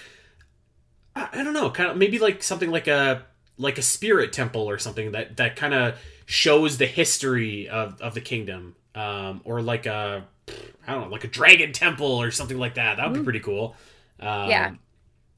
I, 1.15 1.29
I 1.31 1.43
don't 1.43 1.53
know, 1.53 1.69
kind 1.69 1.91
of 1.91 1.97
maybe 1.97 2.19
like 2.19 2.43
something 2.43 2.71
like 2.71 2.87
a 2.87 3.23
like 3.57 3.77
a 3.77 3.81
spirit 3.81 4.33
temple 4.33 4.67
or 4.69 4.77
something 4.77 5.11
that 5.11 5.37
that 5.37 5.55
kind 5.55 5.73
of 5.73 5.95
shows 6.25 6.77
the 6.77 6.85
history 6.85 7.69
of 7.69 8.01
of 8.01 8.13
the 8.13 8.21
kingdom, 8.21 8.75
um, 8.95 9.41
or 9.43 9.61
like 9.61 9.85
a 9.85 10.25
I 10.87 10.91
don't 10.93 11.03
know, 11.03 11.07
like 11.09 11.23
a 11.23 11.27
dragon 11.27 11.71
temple 11.71 12.07
or 12.07 12.31
something 12.31 12.57
like 12.57 12.75
that. 12.75 12.97
That 12.97 13.09
would 13.09 13.17
be 13.19 13.23
pretty 13.23 13.39
cool. 13.39 13.75
Um, 14.19 14.49
Yeah. 14.49 14.71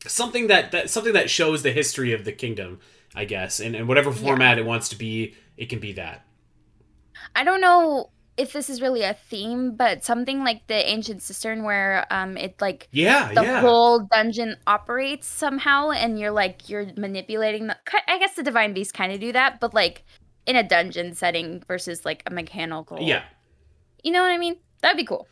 something 0.08 0.48
that 0.48 0.72
that 0.72 0.90
something 0.90 1.14
that 1.14 1.30
shows 1.30 1.64
the 1.64 1.72
history 1.72 2.14
of 2.14 2.26
the 2.26 2.32
kingdom, 2.32 2.80
I 3.14 3.26
guess, 3.26 3.60
and 3.60 3.76
and 3.76 3.88
whatever 3.88 4.10
Yeah. 4.10 4.16
format 4.18 4.58
it 4.58 4.66
wants 4.66 4.90
to 4.90 4.96
be, 4.98 5.36
it 5.58 5.70
can 5.70 5.80
be 5.80 5.94
that. 5.94 6.26
I 7.36 7.44
don't 7.44 7.62
know 7.62 8.10
if 8.38 8.52
this 8.54 8.70
is 8.70 8.82
really 8.82 9.04
a 9.04 9.14
theme, 9.14 9.76
but 9.76 10.04
something 10.04 10.44
like 10.44 10.68
the 10.68 10.76
ancient 10.90 11.22
cistern 11.22 11.64
where 11.64 12.06
um 12.12 12.38
it 12.38 12.60
like 12.62 12.90
Yeah, 12.92 13.32
the 13.34 13.44
yeah. 13.44 13.62
whole 13.62 14.00
dungeon 14.12 14.58
operates 14.68 15.28
somehow 15.28 15.92
and 15.92 16.20
you're 16.20 16.32
like 16.32 16.70
you're 16.70 16.88
manipulating 16.98 17.68
the 17.68 17.78
i 18.08 18.18
guess 18.20 18.36
the 18.36 18.44
divine 18.44 18.74
beast 18.74 18.94
kind 18.94 19.12
of 19.12 19.20
do 19.20 19.32
that 19.32 19.60
but 19.60 19.74
like 19.74 20.04
in 20.46 20.56
a 20.56 20.64
dungeon 20.64 21.14
setting 21.14 21.62
versus 21.68 22.06
like 22.06 22.24
a 22.28 22.32
mechanical 22.32 22.98
yeah. 23.02 23.24
you 24.04 24.12
know 24.12 24.22
what 24.22 24.32
i 24.32 24.38
mean 24.38 24.56
that'd 24.82 24.98
be 24.98 25.06
cool 25.06 25.28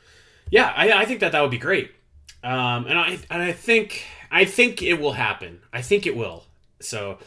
Yeah, 0.50 0.72
I, 0.76 0.92
I 0.92 1.06
think 1.06 1.20
that 1.22 1.32
that 1.32 1.42
would 1.42 1.52
be 1.52 1.58
great. 1.58 1.92
Um, 2.44 2.86
and 2.88 3.00
I 3.00 3.20
and 3.30 3.42
I 3.42 3.52
think 3.54 4.06
I 4.32 4.46
think 4.46 4.82
it 4.82 4.96
will 4.96 5.13
happen. 5.13 5.62
I 5.72 5.82
think 5.82 6.06
it 6.06 6.16
will. 6.16 6.46
So 6.82 7.20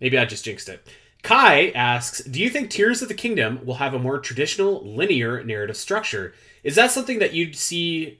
maybe 0.00 0.18
I 0.18 0.24
just 0.24 0.44
jinxed 0.44 0.68
it. 0.68 0.86
Kai 1.24 1.70
asks, 1.70 2.22
"Do 2.22 2.38
you 2.38 2.50
think 2.50 2.68
Tears 2.68 3.00
of 3.00 3.08
the 3.08 3.14
Kingdom 3.14 3.64
will 3.64 3.76
have 3.76 3.94
a 3.94 3.98
more 3.98 4.18
traditional 4.18 4.84
linear 4.84 5.42
narrative 5.42 5.76
structure? 5.76 6.34
Is 6.62 6.76
that 6.76 6.90
something 6.90 7.18
that 7.18 7.32
you'd 7.32 7.56
see? 7.56 8.18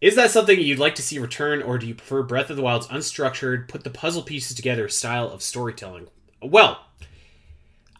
Is 0.00 0.16
that 0.16 0.32
something 0.32 0.60
you'd 0.60 0.80
like 0.80 0.96
to 0.96 1.02
see 1.02 1.20
return, 1.20 1.62
or 1.62 1.78
do 1.78 1.86
you 1.86 1.94
prefer 1.94 2.24
Breath 2.24 2.50
of 2.50 2.56
the 2.56 2.62
Wild's 2.62 2.88
unstructured, 2.88 3.68
put 3.68 3.84
the 3.84 3.90
puzzle 3.90 4.22
pieces 4.22 4.56
together 4.56 4.88
style 4.88 5.30
of 5.30 5.42
storytelling?" 5.42 6.08
Well, 6.42 6.84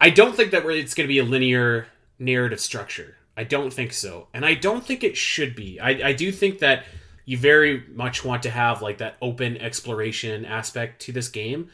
I 0.00 0.10
don't 0.10 0.36
think 0.36 0.50
that 0.50 0.66
it's 0.66 0.94
going 0.94 1.06
to 1.06 1.14
be 1.14 1.18
a 1.18 1.24
linear 1.24 1.86
narrative 2.18 2.60
structure. 2.60 3.18
I 3.36 3.44
don't 3.44 3.72
think 3.72 3.92
so. 3.92 4.26
And 4.34 4.44
I 4.44 4.54
don't 4.54 4.84
think 4.84 5.04
it 5.04 5.16
should 5.16 5.54
be. 5.54 5.78
I, 5.78 6.08
I 6.08 6.12
do 6.12 6.32
think 6.32 6.58
that 6.58 6.84
you 7.24 7.38
very 7.38 7.84
much 7.94 8.24
want 8.24 8.42
to 8.42 8.50
have 8.50 8.82
like 8.82 8.98
that 8.98 9.16
open 9.22 9.56
exploration 9.58 10.44
aspect 10.44 11.02
to 11.02 11.12
this 11.12 11.28
game. 11.28 11.70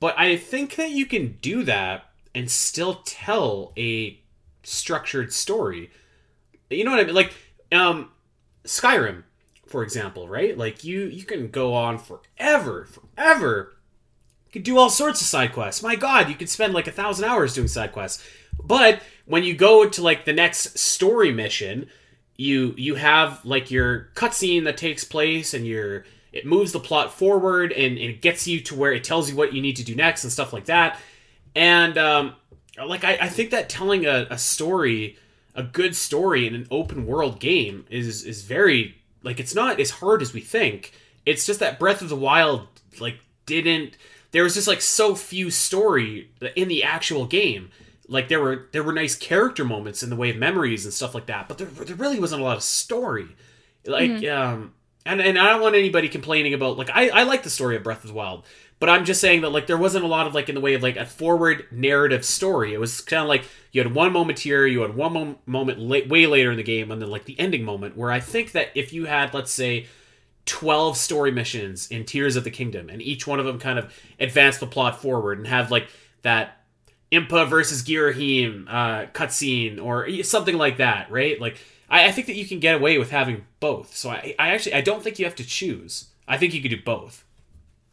But 0.00 0.18
I 0.18 0.36
think 0.36 0.76
that 0.76 0.90
you 0.90 1.06
can 1.06 1.38
do 1.40 1.62
that 1.64 2.06
and 2.34 2.50
still 2.50 3.02
tell 3.04 3.72
a 3.76 4.18
structured 4.62 5.32
story. 5.32 5.90
You 6.70 6.84
know 6.84 6.90
what 6.90 7.00
I 7.00 7.04
mean? 7.04 7.14
Like 7.14 7.34
um 7.70 8.10
Skyrim, 8.64 9.24
for 9.66 9.82
example, 9.82 10.28
right? 10.28 10.56
Like 10.56 10.84
you 10.84 11.04
you 11.04 11.24
can 11.24 11.48
go 11.48 11.74
on 11.74 11.98
forever, 11.98 12.86
forever 12.86 13.76
you 14.50 14.52
could 14.52 14.64
do 14.64 14.78
all 14.78 14.90
sorts 14.90 15.20
of 15.20 15.28
side 15.28 15.52
quests. 15.52 15.80
My 15.80 15.94
God, 15.94 16.28
you 16.28 16.34
could 16.34 16.48
spend 16.48 16.74
like 16.74 16.88
a 16.88 16.92
thousand 16.92 17.24
hours 17.24 17.54
doing 17.54 17.68
side 17.68 17.92
quests. 17.92 18.24
But 18.60 19.00
when 19.24 19.44
you 19.44 19.54
go 19.54 19.88
to 19.88 20.02
like 20.02 20.24
the 20.24 20.32
next 20.32 20.76
story 20.76 21.30
mission, 21.30 21.88
you 22.36 22.74
you 22.76 22.96
have 22.96 23.44
like 23.44 23.70
your 23.70 24.08
cutscene 24.16 24.64
that 24.64 24.76
takes 24.76 25.04
place, 25.04 25.54
and 25.54 25.64
your 25.64 26.04
it 26.32 26.46
moves 26.46 26.72
the 26.72 26.80
plot 26.80 27.12
forward, 27.12 27.72
and, 27.72 27.98
and 27.98 28.10
it 28.10 28.22
gets 28.22 28.46
you 28.46 28.60
to 28.62 28.74
where 28.74 28.92
it 28.92 29.04
tells 29.04 29.28
you 29.30 29.36
what 29.36 29.52
you 29.52 29.60
need 29.60 29.76
to 29.76 29.84
do 29.84 29.94
next 29.94 30.24
and 30.24 30.32
stuff 30.32 30.52
like 30.52 30.66
that. 30.66 30.98
And 31.54 31.98
um, 31.98 32.34
like 32.86 33.04
I, 33.04 33.18
I 33.22 33.28
think 33.28 33.50
that 33.50 33.68
telling 33.68 34.06
a, 34.06 34.26
a 34.30 34.38
story, 34.38 35.18
a 35.54 35.62
good 35.62 35.96
story 35.96 36.46
in 36.46 36.54
an 36.54 36.66
open 36.70 37.06
world 37.06 37.40
game 37.40 37.86
is 37.90 38.24
is 38.24 38.42
very 38.42 38.96
like 39.22 39.40
it's 39.40 39.54
not 39.54 39.80
as 39.80 39.90
hard 39.90 40.22
as 40.22 40.32
we 40.32 40.40
think. 40.40 40.92
It's 41.26 41.44
just 41.44 41.60
that 41.60 41.78
Breath 41.78 42.02
of 42.02 42.08
the 42.08 42.16
Wild 42.16 42.68
like 43.00 43.18
didn't 43.46 43.96
there 44.32 44.44
was 44.44 44.54
just 44.54 44.68
like 44.68 44.80
so 44.80 45.14
few 45.14 45.50
story 45.50 46.30
in 46.54 46.68
the 46.68 46.84
actual 46.84 47.26
game. 47.26 47.70
Like 48.08 48.28
there 48.28 48.40
were 48.40 48.68
there 48.72 48.82
were 48.82 48.92
nice 48.92 49.16
character 49.16 49.64
moments 49.64 50.02
in 50.02 50.10
the 50.10 50.16
way 50.16 50.30
of 50.30 50.36
memories 50.36 50.84
and 50.84 50.94
stuff 50.94 51.14
like 51.14 51.26
that, 51.26 51.48
but 51.48 51.58
there, 51.58 51.66
there 51.66 51.96
really 51.96 52.20
wasn't 52.20 52.40
a 52.40 52.44
lot 52.44 52.56
of 52.56 52.62
story. 52.62 53.28
Like 53.84 54.10
mm-hmm. 54.10 54.54
um 54.54 54.74
and 55.06 55.20
and 55.20 55.38
I 55.38 55.50
don't 55.50 55.62
want 55.62 55.74
anybody 55.74 56.08
complaining 56.08 56.54
about 56.54 56.76
like 56.76 56.90
I 56.90 57.08
I 57.08 57.22
like 57.24 57.42
the 57.42 57.50
story 57.50 57.76
of 57.76 57.82
Breath 57.82 58.04
of 58.04 58.08
the 58.08 58.14
Wild, 58.14 58.44
but 58.78 58.88
I'm 58.88 59.04
just 59.04 59.20
saying 59.20 59.42
that 59.42 59.50
like 59.50 59.66
there 59.66 59.78
wasn't 59.78 60.04
a 60.04 60.08
lot 60.08 60.26
of 60.26 60.34
like 60.34 60.48
in 60.48 60.54
the 60.54 60.60
way 60.60 60.74
of 60.74 60.82
like 60.82 60.96
a 60.96 61.06
forward 61.06 61.66
narrative 61.70 62.24
story. 62.24 62.74
It 62.74 62.80
was 62.80 63.00
kind 63.00 63.22
of 63.22 63.28
like 63.28 63.44
you 63.72 63.82
had 63.82 63.94
one 63.94 64.12
moment 64.12 64.38
here, 64.40 64.66
you 64.66 64.82
had 64.82 64.94
one 64.94 65.12
mo- 65.12 65.38
moment 65.46 65.78
late, 65.78 66.08
way 66.08 66.26
later 66.26 66.50
in 66.50 66.56
the 66.56 66.62
game, 66.62 66.90
and 66.90 67.00
then 67.00 67.10
like 67.10 67.24
the 67.24 67.38
ending 67.38 67.64
moment. 67.64 67.96
Where 67.96 68.10
I 68.10 68.20
think 68.20 68.52
that 68.52 68.68
if 68.74 68.92
you 68.92 69.06
had 69.06 69.34
let's 69.34 69.52
say 69.52 69.86
12 70.46 70.96
story 70.96 71.30
missions 71.30 71.88
in 71.90 72.04
Tears 72.04 72.36
of 72.36 72.44
the 72.44 72.50
Kingdom, 72.50 72.88
and 72.88 73.00
each 73.00 73.26
one 73.26 73.38
of 73.38 73.46
them 73.46 73.58
kind 73.58 73.78
of 73.78 73.94
advance 74.18 74.58
the 74.58 74.66
plot 74.66 75.00
forward 75.00 75.38
and 75.38 75.46
have 75.46 75.70
like 75.70 75.88
that 76.22 76.60
Impa 77.12 77.48
versus 77.48 77.82
Ghirahim 77.82 78.66
uh, 78.68 79.06
cutscene 79.12 79.82
or 79.82 80.22
something 80.22 80.56
like 80.56 80.76
that, 80.76 81.10
right? 81.10 81.40
Like, 81.40 81.58
I, 81.90 82.06
I, 82.06 82.12
think 82.12 82.26
that 82.28 82.36
you 82.36 82.46
can 82.46 82.60
get 82.60 82.76
away 82.76 82.98
with 82.98 83.10
having 83.10 83.46
both. 83.58 83.96
So 83.96 84.10
I, 84.10 84.34
I 84.38 84.50
actually 84.50 84.74
I 84.74 84.80
don't 84.80 85.02
think 85.02 85.18
you 85.18 85.24
have 85.24 85.34
to 85.36 85.44
choose. 85.44 86.06
I 86.28 86.36
think 86.36 86.54
you 86.54 86.62
could 86.62 86.70
do 86.70 86.82
both. 86.82 87.24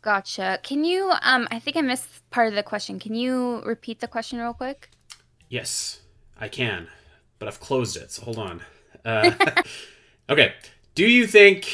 Gotcha. 0.02 0.60
Can 0.64 0.86
you? 0.86 1.12
Um, 1.22 1.48
I 1.52 1.60
think 1.60 1.76
I 1.76 1.82
missed 1.82 2.30
part 2.30 2.48
of 2.48 2.56
the 2.56 2.64
question. 2.64 3.00
Can 3.00 3.16
you 3.16 3.62
repeat 3.64 4.00
the 4.00 4.08
question 4.08 4.40
real 4.40 4.54
quick? 4.54 4.90
Yes, 5.50 6.02
I 6.40 6.48
can, 6.48 6.88
but 7.40 7.48
I've 7.48 7.60
closed 7.60 7.98
it. 7.98 8.12
So 8.12 8.24
hold 8.24 8.38
on. 8.38 8.62
Uh, 9.04 9.32
okay. 10.30 10.54
Do 10.96 11.06
you 11.06 11.28
think? 11.28 11.68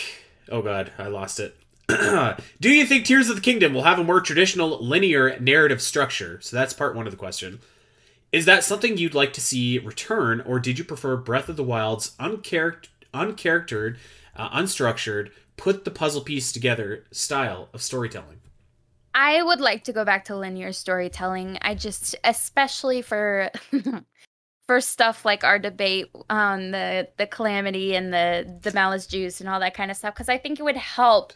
Oh 0.50 0.62
God, 0.62 0.92
I 0.98 1.08
lost 1.08 1.40
it. 1.40 1.56
Do 2.60 2.70
you 2.70 2.86
think 2.86 3.06
Tears 3.06 3.30
of 3.30 3.36
the 3.36 3.42
Kingdom 3.42 3.74
will 3.74 3.84
have 3.84 4.00
a 4.00 4.04
more 4.04 4.22
traditional 4.22 4.84
linear 4.84 5.38
narrative 5.40 5.82
structure? 5.82 6.40
So 6.42 6.56
that's 6.56 6.74
part 6.74 6.96
one 6.96 7.06
of 7.06 7.12
the 7.12 7.18
question. 7.18 7.60
Is 8.34 8.46
that 8.46 8.63
something 8.63 8.98
you'd 8.98 9.13
like 9.13 9.32
to 9.34 9.41
see 9.41 9.78
return, 9.78 10.41
or 10.41 10.60
did 10.60 10.80
you 10.80 10.84
prefer 10.84 11.15
Breath 11.15 11.50
of 11.50 11.56
the 11.56 11.63
Wild's 11.63 12.15
uncharact- 12.17 12.88
uncharactered, 13.13 14.00
uh, 14.36 14.50
unstructured, 14.50 15.30
put 15.56 15.86
the 15.86 15.91
puzzle 15.91 16.22
piece 16.22 16.52
together 16.52 17.06
style 17.12 17.69
of 17.74 17.84
storytelling? 17.84 18.39
I 19.13 19.43
would 19.43 19.62
like 19.62 19.84
to 19.84 19.93
go 19.93 20.04
back 20.04 20.26
to 20.26 20.36
linear 20.36 20.74
storytelling. 20.74 21.60
I 21.62 21.76
just, 21.76 22.15
especially 22.24 23.04
for 23.04 23.52
for 24.67 24.82
stuff 24.82 25.26
like 25.26 25.43
our 25.43 25.60
debate 25.60 26.10
on 26.28 26.72
the 26.72 27.08
the 27.17 27.28
calamity 27.28 27.96
and 27.96 28.12
the 28.12 28.60
the 28.63 28.72
malice 28.74 29.06
juice 29.06 29.41
and 29.41 29.48
all 29.48 29.60
that 29.60 29.76
kind 29.76 29.91
of 29.91 29.98
stuff 29.98 30.15
because 30.15 30.30
I 30.30 30.39
think 30.39 30.60
it 30.60 30.63
would 30.63 30.78
help, 30.78 31.34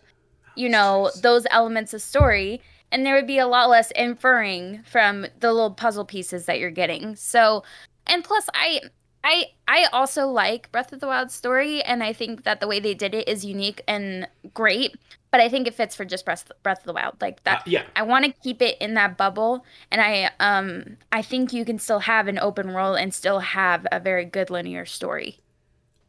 you 0.56 0.68
know, 0.68 1.12
those 1.22 1.46
elements 1.52 1.94
of 1.94 2.02
story 2.02 2.64
and 2.92 3.06
there 3.06 3.16
would 3.16 3.28
be 3.28 3.40
a 3.40 3.48
lot 3.48 3.70
less 3.70 3.92
inferring 3.92 4.84
from 4.84 5.28
the 5.40 5.52
little 5.54 5.72
puzzle 5.72 6.06
pieces 6.06 6.46
that 6.46 6.60
you're 6.60 6.72
getting. 6.72 7.16
So, 7.16 7.64
and 8.06 8.24
plus 8.24 8.48
I 8.54 8.82
I 9.24 9.46
I 9.68 9.86
also 9.92 10.28
like 10.28 10.72
Breath 10.72 10.94
of 10.94 11.00
the 11.00 11.08
Wild 11.08 11.32
story 11.32 11.82
and 11.84 12.04
I 12.04 12.14
think 12.14 12.44
that 12.44 12.60
the 12.60 12.68
way 12.68 12.80
they 12.80 12.94
did 12.94 13.14
it 13.14 13.28
is 13.28 13.44
unique 13.44 13.82
and 13.88 14.28
great 14.54 14.96
but 15.32 15.42
I 15.42 15.50
think 15.50 15.68
it 15.68 15.74
fits 15.74 15.96
for 15.96 16.06
just 16.06 16.26
Breath, 16.26 16.52
Breath 16.64 16.80
of 16.80 16.86
the 16.86 16.94
Wild. 16.94 17.16
Like 17.22 17.44
that. 17.44 17.60
Uh, 17.60 17.64
yeah. 17.68 17.84
I 17.96 18.04
want 18.04 18.26
to 18.26 18.32
keep 18.32 18.62
it 18.62 18.78
in 18.80 18.94
that 18.96 19.18
bubble, 19.18 19.66
and 19.92 20.02
I 20.02 20.32
um 20.40 20.98
I 21.12 21.22
think 21.22 21.54
you 21.54 21.66
can 21.66 21.80
still 21.80 22.00
have 22.00 22.28
an 22.28 22.40
open 22.40 22.74
world 22.74 22.98
and 22.98 23.14
still 23.14 23.40
have 23.40 23.86
a 23.92 24.00
very 24.00 24.26
good 24.26 24.50
linear 24.50 24.86
story. 24.86 25.40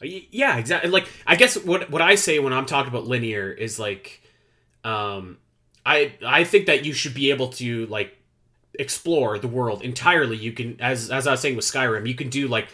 Uh, 0.03 0.07
yeah, 0.31 0.57
exactly. 0.57 0.91
Like 0.91 1.09
I 1.27 1.37
guess 1.37 1.62
what 1.62 1.91
what 1.91 2.03
I 2.03 2.14
say 2.14 2.38
when 2.38 2.53
I'm 2.53 2.67
talking 2.67 2.88
about 2.88 3.07
linear 3.07 3.51
is 3.51 3.79
like, 3.79 4.23
um, 4.85 5.38
I 5.88 6.12
I 6.24 6.44
think 6.44 6.66
that 6.66 6.85
you 6.85 6.92
should 6.92 7.14
be 7.14 7.31
able 7.31 7.48
to 7.55 7.87
like 7.87 8.16
explore 8.79 9.38
the 9.38 9.48
world 9.48 9.83
entirely. 9.83 10.37
You 10.37 10.53
can 10.53 10.79
as 10.81 11.11
as 11.11 11.27
I 11.27 11.33
was 11.33 11.40
saying 11.40 11.57
with 11.57 11.64
Skyrim, 11.64 12.07
you 12.07 12.14
can 12.14 12.29
do 12.29 12.46
like 12.46 12.68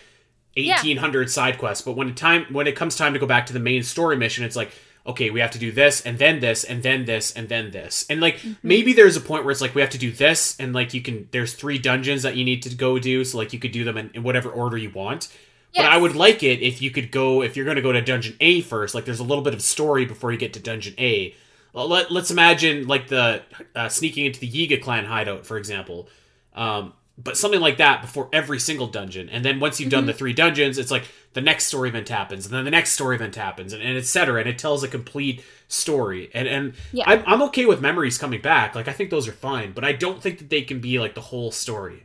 1800 0.56 1.20
yeah. 1.20 1.26
side 1.28 1.58
quests, 1.58 1.84
but 1.84 1.96
when 1.96 2.08
it 2.08 2.16
time 2.16 2.46
when 2.50 2.66
it 2.66 2.74
comes 2.74 2.96
time 2.96 3.12
to 3.12 3.20
go 3.20 3.26
back 3.26 3.46
to 3.46 3.52
the 3.52 3.60
main 3.60 3.84
story 3.84 4.16
mission, 4.16 4.44
it's 4.44 4.56
like 4.56 4.72
okay, 5.06 5.28
we 5.28 5.38
have 5.38 5.50
to 5.50 5.58
do 5.58 5.70
this 5.70 6.00
and 6.00 6.18
then 6.18 6.40
this 6.40 6.64
and 6.64 6.82
then 6.82 7.04
this 7.04 7.30
and 7.32 7.48
then 7.48 7.70
this. 7.70 8.06
And 8.08 8.20
like 8.20 8.38
mm-hmm. 8.38 8.54
maybe 8.62 8.92
there's 8.94 9.16
a 9.16 9.20
point 9.20 9.44
where 9.44 9.52
it's 9.52 9.60
like 9.60 9.74
we 9.74 9.82
have 9.82 9.90
to 9.90 9.98
do 9.98 10.10
this 10.10 10.58
and 10.58 10.72
like 10.72 10.94
you 10.94 11.02
can 11.02 11.28
there's 11.30 11.54
three 11.54 11.78
dungeons 11.78 12.22
that 12.22 12.36
you 12.36 12.44
need 12.44 12.62
to 12.62 12.74
go 12.74 12.98
do, 12.98 13.24
so 13.24 13.38
like 13.38 13.52
you 13.52 13.60
could 13.60 13.72
do 13.72 13.84
them 13.84 13.96
in, 13.96 14.10
in 14.14 14.22
whatever 14.22 14.50
order 14.50 14.76
you 14.76 14.90
want. 14.90 15.28
Yes. 15.72 15.84
But 15.84 15.92
I 15.92 15.98
would 15.98 16.16
like 16.16 16.42
it 16.42 16.62
if 16.62 16.80
you 16.80 16.90
could 16.90 17.10
go 17.10 17.42
if 17.42 17.56
you're 17.56 17.64
going 17.64 17.76
to 17.76 17.82
go 17.82 17.92
to 17.92 18.00
dungeon 18.00 18.36
A 18.40 18.60
first, 18.62 18.94
like 18.94 19.04
there's 19.04 19.20
a 19.20 19.24
little 19.24 19.44
bit 19.44 19.54
of 19.54 19.62
story 19.62 20.04
before 20.04 20.32
you 20.32 20.38
get 20.38 20.52
to 20.54 20.60
dungeon 20.60 20.94
A. 20.98 21.34
Let, 21.74 22.10
us 22.10 22.30
imagine 22.30 22.86
like 22.86 23.08
the 23.08 23.42
uh, 23.74 23.88
sneaking 23.88 24.26
into 24.26 24.40
the 24.40 24.48
Yiga 24.48 24.80
clan 24.80 25.04
hideout, 25.04 25.44
for 25.44 25.58
example. 25.58 26.08
Um, 26.54 26.92
but 27.16 27.36
something 27.36 27.60
like 27.60 27.76
that 27.76 28.02
before 28.02 28.28
every 28.32 28.58
single 28.58 28.86
dungeon 28.86 29.28
and 29.28 29.44
then 29.44 29.60
once 29.60 29.78
you've 29.78 29.88
mm-hmm. 29.88 29.98
done 29.98 30.06
the 30.06 30.12
three 30.12 30.32
dungeons 30.32 30.78
it's 30.78 30.90
like 30.90 31.04
the 31.32 31.40
next 31.40 31.66
story 31.66 31.88
event 31.88 32.08
happens 32.08 32.44
and 32.44 32.54
then 32.54 32.64
the 32.64 32.70
next 32.70 32.92
story 32.92 33.16
event 33.16 33.36
happens 33.36 33.72
and, 33.72 33.82
and 33.82 33.96
etc 33.96 34.40
and 34.40 34.48
it 34.48 34.58
tells 34.58 34.82
a 34.82 34.88
complete 34.88 35.42
story 35.68 36.30
and 36.34 36.48
and 36.48 36.74
yeah. 36.92 37.04
I'm, 37.06 37.22
I'm 37.26 37.42
okay 37.42 37.66
with 37.66 37.80
memories 37.80 38.18
coming 38.18 38.40
back 38.40 38.74
like 38.74 38.88
i 38.88 38.92
think 38.92 39.10
those 39.10 39.28
are 39.28 39.32
fine 39.32 39.72
but 39.72 39.84
i 39.84 39.92
don't 39.92 40.20
think 40.20 40.38
that 40.38 40.50
they 40.50 40.62
can 40.62 40.80
be 40.80 40.98
like 40.98 41.14
the 41.14 41.20
whole 41.20 41.52
story 41.52 42.04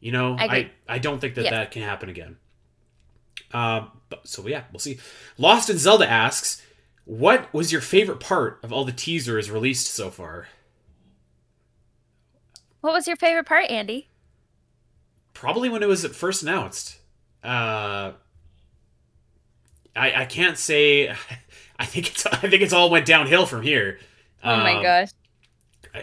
you 0.00 0.12
know 0.12 0.36
i 0.38 0.44
i, 0.44 0.70
I 0.88 0.98
don't 0.98 1.20
think 1.20 1.36
that 1.36 1.44
yeah. 1.44 1.50
that 1.50 1.70
can 1.70 1.82
happen 1.82 2.08
again 2.08 2.36
uh, 3.52 3.86
but, 4.08 4.26
so 4.26 4.46
yeah 4.46 4.64
we'll 4.72 4.80
see 4.80 4.98
lost 5.38 5.70
in 5.70 5.78
zelda 5.78 6.08
asks 6.08 6.62
what 7.18 7.52
was 7.52 7.72
your 7.72 7.80
favorite 7.80 8.20
part 8.20 8.58
of 8.62 8.72
all 8.72 8.84
the 8.84 8.92
teasers 8.92 9.50
released 9.50 9.86
so 9.86 10.10
far 10.10 10.48
what 12.80 12.92
was 12.92 13.06
your 13.06 13.16
favorite 13.16 13.46
part 13.46 13.68
andy 13.70 14.10
probably 15.40 15.70
when 15.70 15.82
it 15.82 15.88
was 15.88 16.04
first 16.06 16.42
announced. 16.42 16.98
Uh, 17.42 18.12
I 19.96 20.12
I 20.14 20.24
can't 20.26 20.58
say. 20.58 21.08
I 21.78 21.86
think 21.86 22.08
it's 22.08 22.26
I 22.26 22.36
think 22.36 22.62
it's 22.62 22.74
all 22.74 22.90
went 22.90 23.06
downhill 23.06 23.46
from 23.46 23.62
here. 23.62 23.98
Oh 24.44 24.54
um, 24.54 24.60
my 24.60 24.82
gosh! 24.82 25.08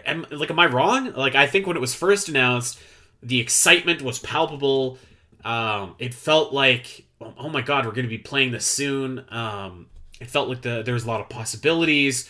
Am, 0.05 0.25
like, 0.31 0.49
am 0.49 0.59
I 0.59 0.65
wrong? 0.65 1.13
Like, 1.13 1.35
I 1.35 1.45
think 1.45 1.67
when 1.67 1.77
it 1.77 1.79
was 1.79 1.93
first 1.93 2.29
announced, 2.29 2.79
the 3.21 3.39
excitement 3.39 4.01
was 4.01 4.17
palpable. 4.19 4.97
Um, 5.45 5.95
it 5.99 6.13
felt 6.15 6.51
like, 6.51 7.05
oh 7.21 7.49
my 7.49 7.61
god, 7.61 7.85
we're 7.85 7.91
going 7.91 8.05
to 8.05 8.09
be 8.09 8.17
playing 8.17 8.51
this 8.51 8.65
soon. 8.65 9.23
Um, 9.29 9.85
it 10.19 10.29
felt 10.29 10.49
like 10.49 10.61
the 10.61 10.81
there 10.83 10.93
was 10.93 11.05
a 11.05 11.07
lot 11.07 11.21
of 11.21 11.29
possibilities 11.29 12.29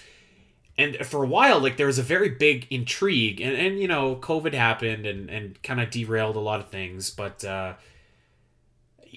and 0.77 0.95
for 1.05 1.23
a 1.23 1.27
while 1.27 1.59
like 1.59 1.77
there 1.77 1.87
was 1.87 1.99
a 1.99 2.03
very 2.03 2.29
big 2.29 2.67
intrigue 2.69 3.41
and, 3.41 3.55
and 3.55 3.79
you 3.79 3.87
know 3.87 4.15
covid 4.15 4.53
happened 4.53 5.05
and, 5.05 5.29
and 5.29 5.61
kind 5.63 5.81
of 5.81 5.89
derailed 5.89 6.35
a 6.35 6.39
lot 6.39 6.59
of 6.59 6.69
things 6.69 7.09
but 7.09 7.43
uh 7.45 7.73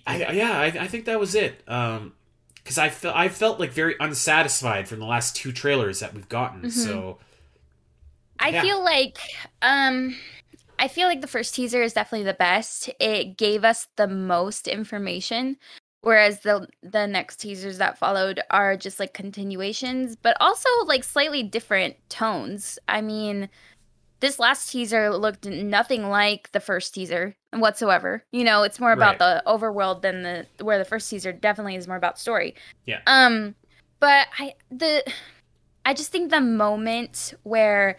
I, 0.07 0.33
yeah 0.33 0.59
I, 0.59 0.67
I 0.67 0.87
think 0.87 1.05
that 1.05 1.21
was 1.21 1.35
it 1.35 1.63
um 1.69 2.13
because 2.63 2.79
I 2.79 2.89
felt 2.89 3.17
I 3.17 3.29
felt 3.29 3.59
like 3.59 3.73
very 3.73 3.97
unsatisfied 3.99 4.89
from 4.89 5.01
the 5.01 5.07
last 5.07 5.35
two 5.35 5.53
trailers 5.53 6.01
that 6.01 6.15
we've 6.15 6.29
gotten. 6.29 6.61
Mm-hmm. 6.61 6.71
So 6.71 7.19
I 8.39 8.51
yeah. 8.51 8.63
feel 8.63 8.85
like 8.85 9.19
um 9.63 10.17
I 10.79 10.89
feel 10.89 11.09
like 11.09 11.21
the 11.21 11.27
first 11.27 11.55
teaser 11.55 11.83
is 11.83 11.93
definitely 11.93 12.27
the 12.27 12.35
best. 12.35 12.89
It 13.01 13.37
gave 13.37 13.65
us 13.65 13.89
the 13.97 14.07
most 14.07 14.69
information 14.69 15.57
whereas 16.03 16.41
the 16.41 16.67
the 16.83 17.07
next 17.07 17.37
teasers 17.37 17.79
that 17.79 17.99
followed 17.99 18.41
are 18.51 18.77
just 18.77 18.99
like 18.99 19.15
continuations 19.15 20.17
but 20.17 20.37
also 20.41 20.69
like 20.87 21.05
slightly 21.05 21.43
different 21.43 21.97
tones. 22.09 22.79
I 22.89 23.01
mean 23.01 23.49
this 24.21 24.39
last 24.39 24.71
teaser 24.71 25.11
looked 25.11 25.47
nothing 25.47 26.11
like 26.11 26.53
the 26.53 26.61
first 26.61 26.95
teaser 26.95 27.35
whatsoever. 27.53 28.25
You 28.33 28.45
know 28.45 28.63
it's 28.63 28.81
more 28.81 28.93
about 28.93 29.21
right. 29.21 29.43
the 29.43 29.43
overworld 29.47 30.03
than 30.03 30.23
the 30.23 30.47
where 30.63 30.79
the 30.79 30.85
first 30.85 31.09
teaser 31.09 31.33
definitely 31.33 31.77
is 31.77 31.89
more 31.89 31.97
about 31.97 32.19
story. 32.19 32.55
Yeah. 32.87 33.01
Um 33.07 33.55
but 34.01 34.27
i 34.39 34.55
the 34.71 35.05
i 35.85 35.95
just 35.95 36.11
think 36.11 36.31
the 36.31 36.41
moment 36.41 37.35
where 37.45 37.97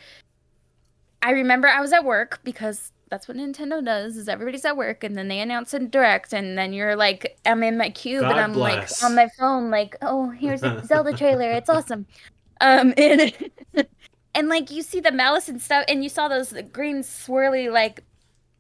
i 1.21 1.31
remember 1.31 1.67
i 1.67 1.79
was 1.79 1.93
at 1.93 2.03
work 2.03 2.39
because 2.43 2.91
that's 3.12 3.28
what 3.28 3.36
Nintendo 3.36 3.84
does 3.84 4.15
is 4.15 4.30
everybody's 4.30 4.63
at 4.63 4.78
work 4.78 5.04
and 5.04 5.17
then 5.17 5.28
they 5.28 5.41
announce 5.41 5.74
a 5.74 5.80
direct 5.80 6.34
and 6.34 6.58
then 6.58 6.71
you're 6.71 6.95
like 6.95 7.38
I'm 7.45 7.62
in 7.62 7.78
my 7.78 7.89
cube 7.89 8.21
God 8.21 8.32
and 8.32 8.39
I'm 8.39 8.54
bless. 8.54 9.04
like 9.04 9.12
on 9.12 9.15
my 9.15 9.28
phone 9.38 9.69
like 9.69 9.97
oh 10.02 10.30
here's 10.30 10.63
a 10.63 10.82
Zelda 10.88 11.12
trailer 11.13 11.52
it's 11.52 11.69
awesome. 11.69 12.08
Um 12.62 12.93
and 12.97 13.34
and 14.34 14.47
like 14.47 14.71
you 14.71 14.82
see 14.82 15.02
the 15.02 15.12
malice 15.12 15.50
and 15.50 15.62
stuff 15.62 15.84
and 15.89 16.04
you 16.04 16.10
saw 16.10 16.30
those 16.30 16.54
green 16.71 17.00
swirly 17.02 17.69
like 17.69 18.02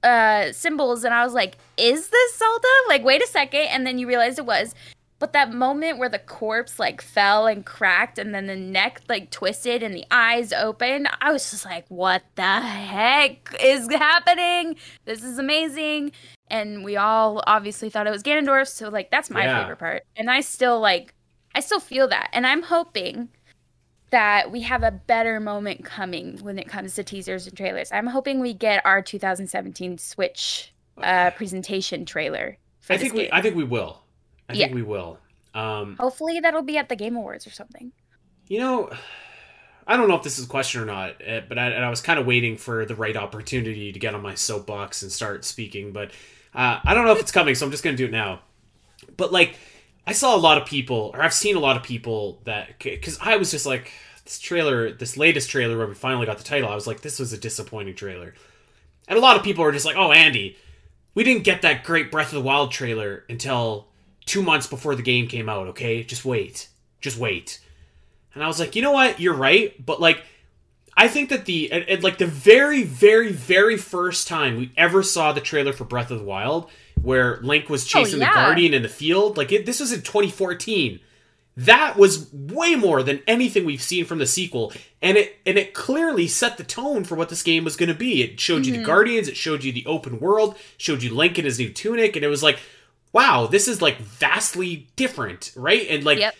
uh 0.03 0.51
symbols 0.51 1.05
and 1.05 1.13
I 1.13 1.23
was 1.23 1.33
like 1.33 1.57
is 1.77 2.09
this 2.09 2.37
Zelda? 2.37 2.67
Like 2.89 3.05
wait 3.05 3.23
a 3.23 3.27
second 3.27 3.61
and 3.61 3.87
then 3.87 3.97
you 3.97 4.05
realize 4.05 4.37
it 4.37 4.45
was 4.45 4.75
but 5.21 5.33
that 5.33 5.53
moment 5.53 5.99
where 5.99 6.09
the 6.09 6.17
corpse 6.17 6.79
like 6.79 6.99
fell 6.99 7.45
and 7.45 7.63
cracked 7.63 8.17
and 8.17 8.33
then 8.33 8.47
the 8.47 8.55
neck 8.55 9.01
like 9.07 9.29
twisted 9.29 9.83
and 9.83 9.93
the 9.93 10.03
eyes 10.09 10.51
opened, 10.51 11.07
I 11.21 11.31
was 11.31 11.51
just 11.51 11.63
like, 11.63 11.85
what 11.89 12.23
the 12.33 12.41
heck 12.41 13.55
is 13.63 13.87
happening? 13.87 14.77
This 15.05 15.23
is 15.23 15.37
amazing. 15.37 16.13
And 16.47 16.83
we 16.83 16.97
all 16.97 17.43
obviously 17.45 17.91
thought 17.91 18.07
it 18.07 18.11
was 18.11 18.23
Ganondorf, 18.23 18.67
so 18.67 18.89
like 18.89 19.11
that's 19.11 19.29
my 19.29 19.43
yeah. 19.43 19.61
favorite 19.61 19.77
part. 19.77 20.03
And 20.15 20.29
I 20.29 20.41
still 20.41 20.79
like 20.79 21.13
I 21.53 21.59
still 21.59 21.79
feel 21.79 22.07
that. 22.07 22.31
And 22.33 22.47
I'm 22.47 22.63
hoping 22.63 23.29
that 24.09 24.49
we 24.49 24.61
have 24.61 24.81
a 24.81 24.91
better 24.91 25.39
moment 25.39 25.85
coming 25.85 26.39
when 26.39 26.57
it 26.57 26.67
comes 26.67 26.95
to 26.95 27.03
teasers 27.03 27.45
and 27.45 27.55
trailers. 27.55 27.91
I'm 27.91 28.07
hoping 28.07 28.39
we 28.39 28.55
get 28.55 28.83
our 28.87 29.03
2017 29.03 29.99
Switch 29.99 30.73
uh, 30.97 31.29
presentation 31.35 32.05
trailer. 32.05 32.57
I 32.89 32.97
think 32.97 33.13
we 33.13 33.31
I 33.31 33.43
think 33.43 33.55
we 33.55 33.63
will. 33.63 34.01
I 34.49 34.53
Yeah. 34.53 34.65
think 34.65 34.75
we 34.75 34.81
will. 34.83 35.19
Um, 35.53 35.97
Hopefully 35.99 36.39
that'll 36.39 36.61
be 36.61 36.77
at 36.77 36.89
the 36.89 36.95
Game 36.95 37.15
Awards 37.15 37.45
or 37.45 37.51
something. 37.51 37.91
You 38.47 38.59
know, 38.59 38.89
I 39.87 39.97
don't 39.97 40.07
know 40.07 40.15
if 40.15 40.23
this 40.23 40.39
is 40.39 40.45
a 40.45 40.49
question 40.49 40.81
or 40.81 40.85
not, 40.85 41.21
uh, 41.27 41.41
but 41.47 41.57
I, 41.57 41.67
and 41.69 41.83
I 41.83 41.89
was 41.89 42.01
kind 42.01 42.19
of 42.19 42.25
waiting 42.25 42.57
for 42.57 42.85
the 42.85 42.95
right 42.95 43.15
opportunity 43.15 43.91
to 43.91 43.99
get 43.99 44.13
on 44.15 44.21
my 44.21 44.35
soapbox 44.35 45.01
and 45.01 45.11
start 45.11 45.43
speaking, 45.45 45.91
but 45.91 46.11
uh, 46.53 46.79
I 46.83 46.93
don't 46.93 47.05
know 47.05 47.13
if 47.13 47.19
it's 47.19 47.31
coming, 47.31 47.55
so 47.55 47.65
I'm 47.65 47.71
just 47.71 47.83
going 47.83 47.95
to 47.95 48.01
do 48.01 48.07
it 48.07 48.11
now. 48.11 48.41
But 49.17 49.31
like, 49.31 49.55
I 50.05 50.13
saw 50.13 50.35
a 50.35 50.37
lot 50.37 50.57
of 50.57 50.65
people, 50.67 51.11
or 51.13 51.21
I've 51.21 51.33
seen 51.33 51.55
a 51.55 51.59
lot 51.59 51.77
of 51.77 51.83
people 51.83 52.41
that, 52.45 52.79
because 52.79 53.17
I 53.21 53.37
was 53.37 53.51
just 53.51 53.65
like, 53.65 53.91
this 54.25 54.39
trailer, 54.39 54.91
this 54.91 55.17
latest 55.17 55.49
trailer 55.49 55.77
where 55.77 55.87
we 55.87 55.95
finally 55.95 56.25
got 56.25 56.37
the 56.37 56.43
title, 56.43 56.69
I 56.69 56.75
was 56.75 56.87
like, 56.87 57.01
this 57.01 57.19
was 57.19 57.33
a 57.33 57.37
disappointing 57.37 57.95
trailer. 57.95 58.33
And 59.07 59.17
a 59.17 59.21
lot 59.21 59.35
of 59.35 59.43
people 59.43 59.63
were 59.63 59.71
just 59.71 59.85
like, 59.85 59.97
oh, 59.97 60.11
Andy, 60.11 60.57
we 61.15 61.23
didn't 61.23 61.43
get 61.43 61.61
that 61.63 61.83
great 61.83 62.11
Breath 62.11 62.27
of 62.27 62.33
the 62.35 62.41
Wild 62.41 62.71
trailer 62.71 63.25
until 63.29 63.87
two 64.25 64.41
months 64.43 64.67
before 64.67 64.95
the 64.95 65.01
game 65.01 65.27
came 65.27 65.49
out, 65.49 65.67
okay? 65.67 66.03
Just 66.03 66.25
wait. 66.25 66.69
Just 66.99 67.17
wait. 67.17 67.59
And 68.33 68.43
I 68.43 68.47
was 68.47 68.59
like, 68.59 68.75
you 68.75 68.81
know 68.81 68.91
what? 68.91 69.19
You're 69.19 69.33
right. 69.33 69.83
But 69.83 69.99
like, 69.99 70.23
I 70.95 71.07
think 71.07 71.29
that 71.29 71.45
the 71.45 71.71
at, 71.71 71.89
at, 71.89 72.03
like 72.03 72.17
the 72.17 72.27
very, 72.27 72.83
very, 72.83 73.31
very 73.31 73.77
first 73.77 74.27
time 74.27 74.57
we 74.57 74.71
ever 74.77 75.03
saw 75.03 75.31
the 75.31 75.41
trailer 75.41 75.73
for 75.73 75.83
Breath 75.83 76.11
of 76.11 76.19
the 76.19 76.25
Wild, 76.25 76.69
where 77.01 77.39
Link 77.41 77.69
was 77.69 77.83
oh, 77.83 77.87
chasing 77.87 78.19
the 78.19 78.25
yeah. 78.25 78.33
Guardian 78.33 78.73
in 78.73 78.83
the 78.83 78.89
field, 78.89 79.37
like 79.37 79.51
it, 79.51 79.65
this 79.65 79.79
was 79.79 79.91
in 79.91 80.01
2014. 80.01 80.99
That 81.57 81.97
was 81.97 82.31
way 82.31 82.75
more 82.75 83.03
than 83.03 83.21
anything 83.27 83.65
we've 83.65 83.81
seen 83.81 84.05
from 84.05 84.19
the 84.19 84.25
sequel, 84.25 84.71
and 85.01 85.17
it 85.17 85.37
and 85.45 85.57
it 85.57 85.73
clearly 85.73 86.27
set 86.27 86.57
the 86.57 86.63
tone 86.63 87.03
for 87.03 87.15
what 87.15 87.27
this 87.27 87.43
game 87.43 87.65
was 87.65 87.75
going 87.75 87.89
to 87.89 87.95
be. 87.95 88.23
It 88.23 88.39
showed 88.39 88.65
you 88.65 88.71
the 88.71 88.77
mm-hmm. 88.79 88.85
Guardians, 88.85 89.27
it 89.27 89.35
showed 89.35 89.63
you 89.63 89.71
the 89.73 89.85
open 89.85 90.19
world, 90.19 90.57
showed 90.77 91.03
you 91.03 91.13
Link 91.13 91.37
in 91.37 91.45
his 91.45 91.59
new 91.59 91.69
tunic, 91.69 92.15
and 92.15 92.23
it 92.23 92.29
was 92.29 92.41
like, 92.41 92.59
wow, 93.13 93.47
this 93.47 93.67
is 93.67 93.81
like 93.81 93.97
vastly 93.97 94.87
different, 94.95 95.51
right? 95.55 95.85
And 95.89 96.03
like 96.03 96.19
Yep. 96.19 96.35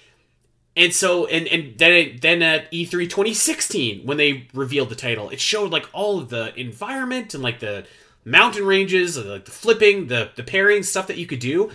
and 0.75 0.93
so 0.93 1.25
and 1.25 1.47
and 1.47 1.77
then 1.77 1.91
it, 1.91 2.21
then 2.21 2.41
at 2.41 2.67
E 2.71 2.85
E3 2.85 3.09
2016 3.09 4.05
when 4.05 4.17
they 4.17 4.47
revealed 4.53 4.89
the 4.89 4.95
title, 4.95 5.29
it 5.29 5.39
showed 5.39 5.71
like 5.71 5.87
all 5.93 6.19
of 6.19 6.29
the 6.29 6.57
environment 6.59 7.33
and 7.33 7.43
like 7.43 7.59
the 7.59 7.85
mountain 8.23 8.65
ranges, 8.65 9.17
like 9.17 9.45
the 9.45 9.51
flipping, 9.51 10.07
the 10.07 10.31
the 10.35 10.43
parrying 10.43 10.83
stuff 10.83 11.07
that 11.07 11.17
you 11.17 11.25
could 11.27 11.39
do. 11.39 11.71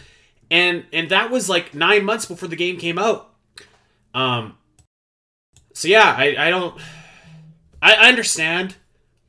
And 0.50 0.84
and 0.92 1.10
that 1.10 1.30
was 1.30 1.48
like 1.48 1.74
9 1.74 2.04
months 2.04 2.24
before 2.26 2.48
the 2.48 2.56
game 2.56 2.78
came 2.78 2.98
out. 2.98 3.34
Um 4.14 4.56
so 5.74 5.88
yeah, 5.88 6.14
I 6.16 6.46
I 6.46 6.50
don't 6.50 6.80
I, 7.82 7.94
I 7.94 8.08
understand 8.08 8.76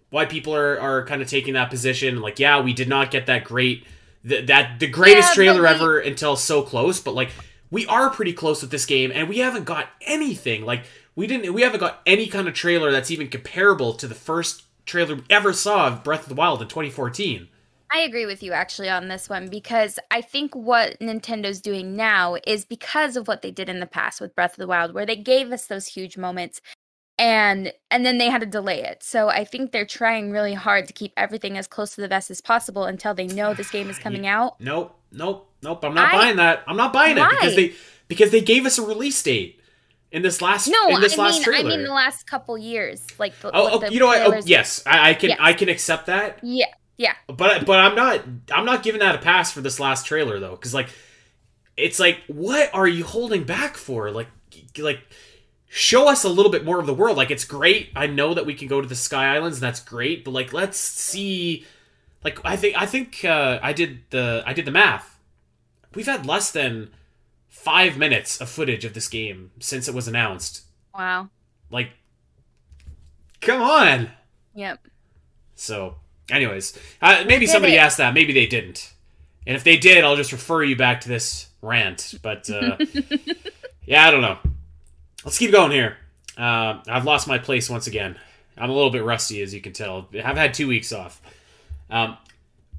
why 0.10 0.25
people 0.25 0.56
are 0.56 0.80
are 0.80 1.06
kind 1.06 1.21
of 1.21 1.27
taking 1.27 1.56
that 1.56 1.69
position 1.69 2.21
like 2.21 2.39
yeah, 2.39 2.62
we 2.62 2.71
did 2.73 2.88
not 2.88 3.12
get 3.12 3.25
that 3.25 3.43
great 3.43 3.86
th- 4.27 4.47
that 4.47 4.80
the 4.80 4.88
greatest 4.88 5.30
Yeah, 5.30 5.36
trailer 5.36 5.67
ever 5.67 5.99
until 5.99 6.36
so 6.36 6.62
close, 6.62 6.99
but 6.99 7.13
like 7.15 7.32
we 7.69 7.86
are 7.88 8.10
pretty 8.10 8.34
close 8.34 8.62
with 8.62 8.71
this 8.71 8.86
game 8.86 9.12
and 9.13 9.27
we 9.27 9.39
haven't 9.39 9.65
got 9.65 9.89
anything 10.01 10.65
like 10.65 10.84
we 11.15 11.27
didn't 11.27 11.53
we 11.53 11.63
haven't 11.63 11.80
got 11.80 12.01
any 12.06 12.27
kind 12.27 12.47
of 12.47 12.53
trailer 12.53 12.91
that's 12.91 13.12
even 13.12 13.27
comparable 13.27 13.93
to 13.93 14.08
the 14.08 14.15
first 14.15 14.63
trailer 14.86 15.15
we 15.15 15.23
ever 15.30 15.51
saw 15.51 15.88
of 15.88 16.03
Breath 16.03 16.23
of 16.23 16.30
the 16.30 16.36
Wild 16.36 16.62
in 16.62 16.67
2014. 16.67 17.49
I 17.89 17.99
agree 17.99 18.25
with 18.25 18.43
you 18.43 18.51
actually 18.51 18.89
on 18.89 19.08
this 19.08 19.30
one 19.30 19.47
because 19.47 19.97
I 20.12 20.21
think 20.21 20.53
what 20.53 20.99
Nintendo's 20.99 21.62
doing 21.62 21.95
now 21.95 22.36
is 22.45 22.65
because 22.65 23.15
of 23.15 23.27
what 23.27 23.41
they 23.41 23.51
did 23.51 23.69
in 23.69 23.80
the 23.80 23.86
past 23.86 24.19
with 24.19 24.36
Breath 24.36 24.51
of 24.51 24.58
the 24.58 24.67
Wild 24.67 24.93
where 24.93 25.06
they 25.06 25.15
gave 25.15 25.51
us 25.51 25.65
those 25.67 25.88
huge 25.88 26.17
moments 26.17 26.62
and 27.19 27.73
and 27.89 28.06
then 28.06 28.17
they 28.17 28.30
had 28.30 28.41
to 28.41 28.47
delay 28.47 28.84
it. 28.84 29.03
So 29.03 29.30
I 29.30 29.43
think 29.43 29.71
they're 29.71 29.86
trying 29.86 30.32
really 30.32 30.53
hard 30.53 30.88
to 30.88 30.93
keep 30.93 31.13
everything 31.17 31.58
as 31.58 31.67
close 31.67 31.95
to 31.95 32.01
the 32.01 32.08
vest 32.08 32.30
as 32.30 32.41
possible 32.41 32.86
until 32.86 33.13
they 33.13 33.27
know 33.27 33.53
this 33.53 33.71
game 33.71 33.89
is 33.89 33.97
coming 34.06 34.27
out. 34.27 34.60
Nope, 34.60 34.95
nope, 35.12 35.49
nope. 35.62 35.84
I'm 35.84 35.93
not 35.93 36.13
I- 36.13 36.17
buying 36.17 36.36
that. 36.38 36.63
I'm 36.67 36.77
not 36.77 36.93
buying 36.93 37.17
it 37.17 37.30
because 37.30 37.56
they 37.56 37.73
because 38.08 38.32
they 38.32 38.41
gave 38.41 38.65
us 38.65 38.77
a 38.77 38.86
release 38.86 39.21
date 39.21 39.60
in 40.12 40.21
this 40.21 40.41
last 40.41 40.67
No, 40.67 40.88
in 40.89 41.01
this 41.01 41.17
I 41.17 41.23
last 41.23 41.36
mean 41.36 41.43
trailer. 41.43 41.71
I 41.71 41.77
mean 41.77 41.84
the 41.84 41.93
last 41.93 42.27
couple 42.27 42.58
years 42.58 43.06
like 43.19 43.38
the, 43.39 43.49
oh, 43.53 43.82
oh, 43.84 43.89
you 43.89 43.99
know 43.99 44.08
what? 44.08 44.21
Oh, 44.21 44.41
yes, 44.45 44.84
I, 44.86 45.10
I 45.10 45.13
can. 45.13 45.32
I 45.39 45.53
can 45.53 45.69
accept 45.69 46.06
that. 46.06 46.39
Yeah. 46.43 46.67
Yeah. 46.97 47.13
But 47.27 47.65
but 47.65 47.80
I'm 47.80 47.95
not 47.95 48.21
I'm 48.51 48.65
not 48.65 48.84
giving 48.84 48.99
that 48.99 49.15
a 49.15 49.19
pass 49.19 49.51
for 49.51 49.62
this 49.62 49.80
last 49.80 50.06
trailer 50.06 50.39
though, 50.39 50.56
because 50.56 50.73
like 50.73 50.89
it's 51.75 51.99
like 51.99 52.19
what 52.27 52.73
are 52.73 52.88
you 52.88 53.03
holding 53.03 53.43
back 53.43 53.77
for? 53.77 54.12
Like 54.12 54.27
like 54.80 54.99
show 55.67 56.08
us 56.08 56.23
a 56.23 56.30
little 56.30 56.51
bit 56.51 56.65
more 56.65 56.80
of 56.80 56.86
the 56.86 56.93
world. 56.93 57.17
Like 57.17 57.32
it's 57.32 57.45
great. 57.45 57.89
I 57.95 58.08
know 58.08 58.34
that 58.34 58.45
we 58.45 58.53
can 58.53 58.67
go 58.67 58.82
to 58.82 58.88
the 58.88 58.95
Sky 58.95 59.36
Islands, 59.36 59.58
and 59.58 59.63
that's 59.63 59.80
great. 59.80 60.23
But 60.23 60.32
like 60.32 60.53
let's 60.53 60.77
see. 60.77 61.65
Like 62.23 62.39
I 62.43 62.56
think 62.56 62.75
I 62.77 62.86
think 62.86 63.23
uh, 63.25 63.60
I 63.62 63.73
did 63.73 64.01
the 64.10 64.43
I 64.45 64.53
did 64.53 64.65
the 64.65 64.71
math. 64.71 65.19
We've 65.93 66.06
had 66.06 66.25
less 66.25 66.51
than 66.51 66.91
five 67.49 67.97
minutes 67.97 68.39
of 68.39 68.49
footage 68.49 68.86
of 68.86 68.93
this 68.93 69.08
game 69.08 69.51
since 69.60 69.88
it 69.88 69.95
was 69.95 70.08
announced. 70.08 70.63
Wow. 70.93 71.30
Like, 71.69 71.91
come 73.41 73.62
on. 73.62 74.12
Yep. 74.53 74.80
So, 75.56 75.95
anyways, 76.30 76.77
uh, 77.01 77.23
maybe 77.27 77.45
somebody 77.47 77.75
it. 77.75 77.80
asked 77.80 77.97
that. 77.97 78.13
Maybe 78.13 78.32
they 78.32 78.45
didn't. 78.45 78.93
And 79.45 79.56
if 79.56 79.63
they 79.63 79.77
did, 79.77 80.03
I'll 80.03 80.15
just 80.15 80.32
refer 80.32 80.63
you 80.63 80.75
back 80.75 81.01
to 81.01 81.10
this 81.10 81.47
rant. 81.62 82.15
But 82.21 82.49
uh, 82.49 82.77
yeah, 83.86 84.08
I 84.08 84.12
don't 84.12 84.21
know. 84.21 84.38
Let's 85.25 85.38
keep 85.38 85.51
going 85.51 85.71
here. 85.71 85.97
Uh, 86.38 86.82
I've 86.88 87.06
lost 87.06 87.27
my 87.27 87.38
place 87.38 87.69
once 87.69 87.88
again. 87.88 88.17
I'm 88.58 88.69
a 88.69 88.73
little 88.73 88.89
bit 88.91 89.03
rusty, 89.03 89.41
as 89.41 89.53
you 89.53 89.62
can 89.62 89.73
tell. 89.73 90.08
I've 90.23 90.38
had 90.38 90.53
two 90.53 90.67
weeks 90.67 90.91
off. 90.91 91.21
Um, 91.89 92.17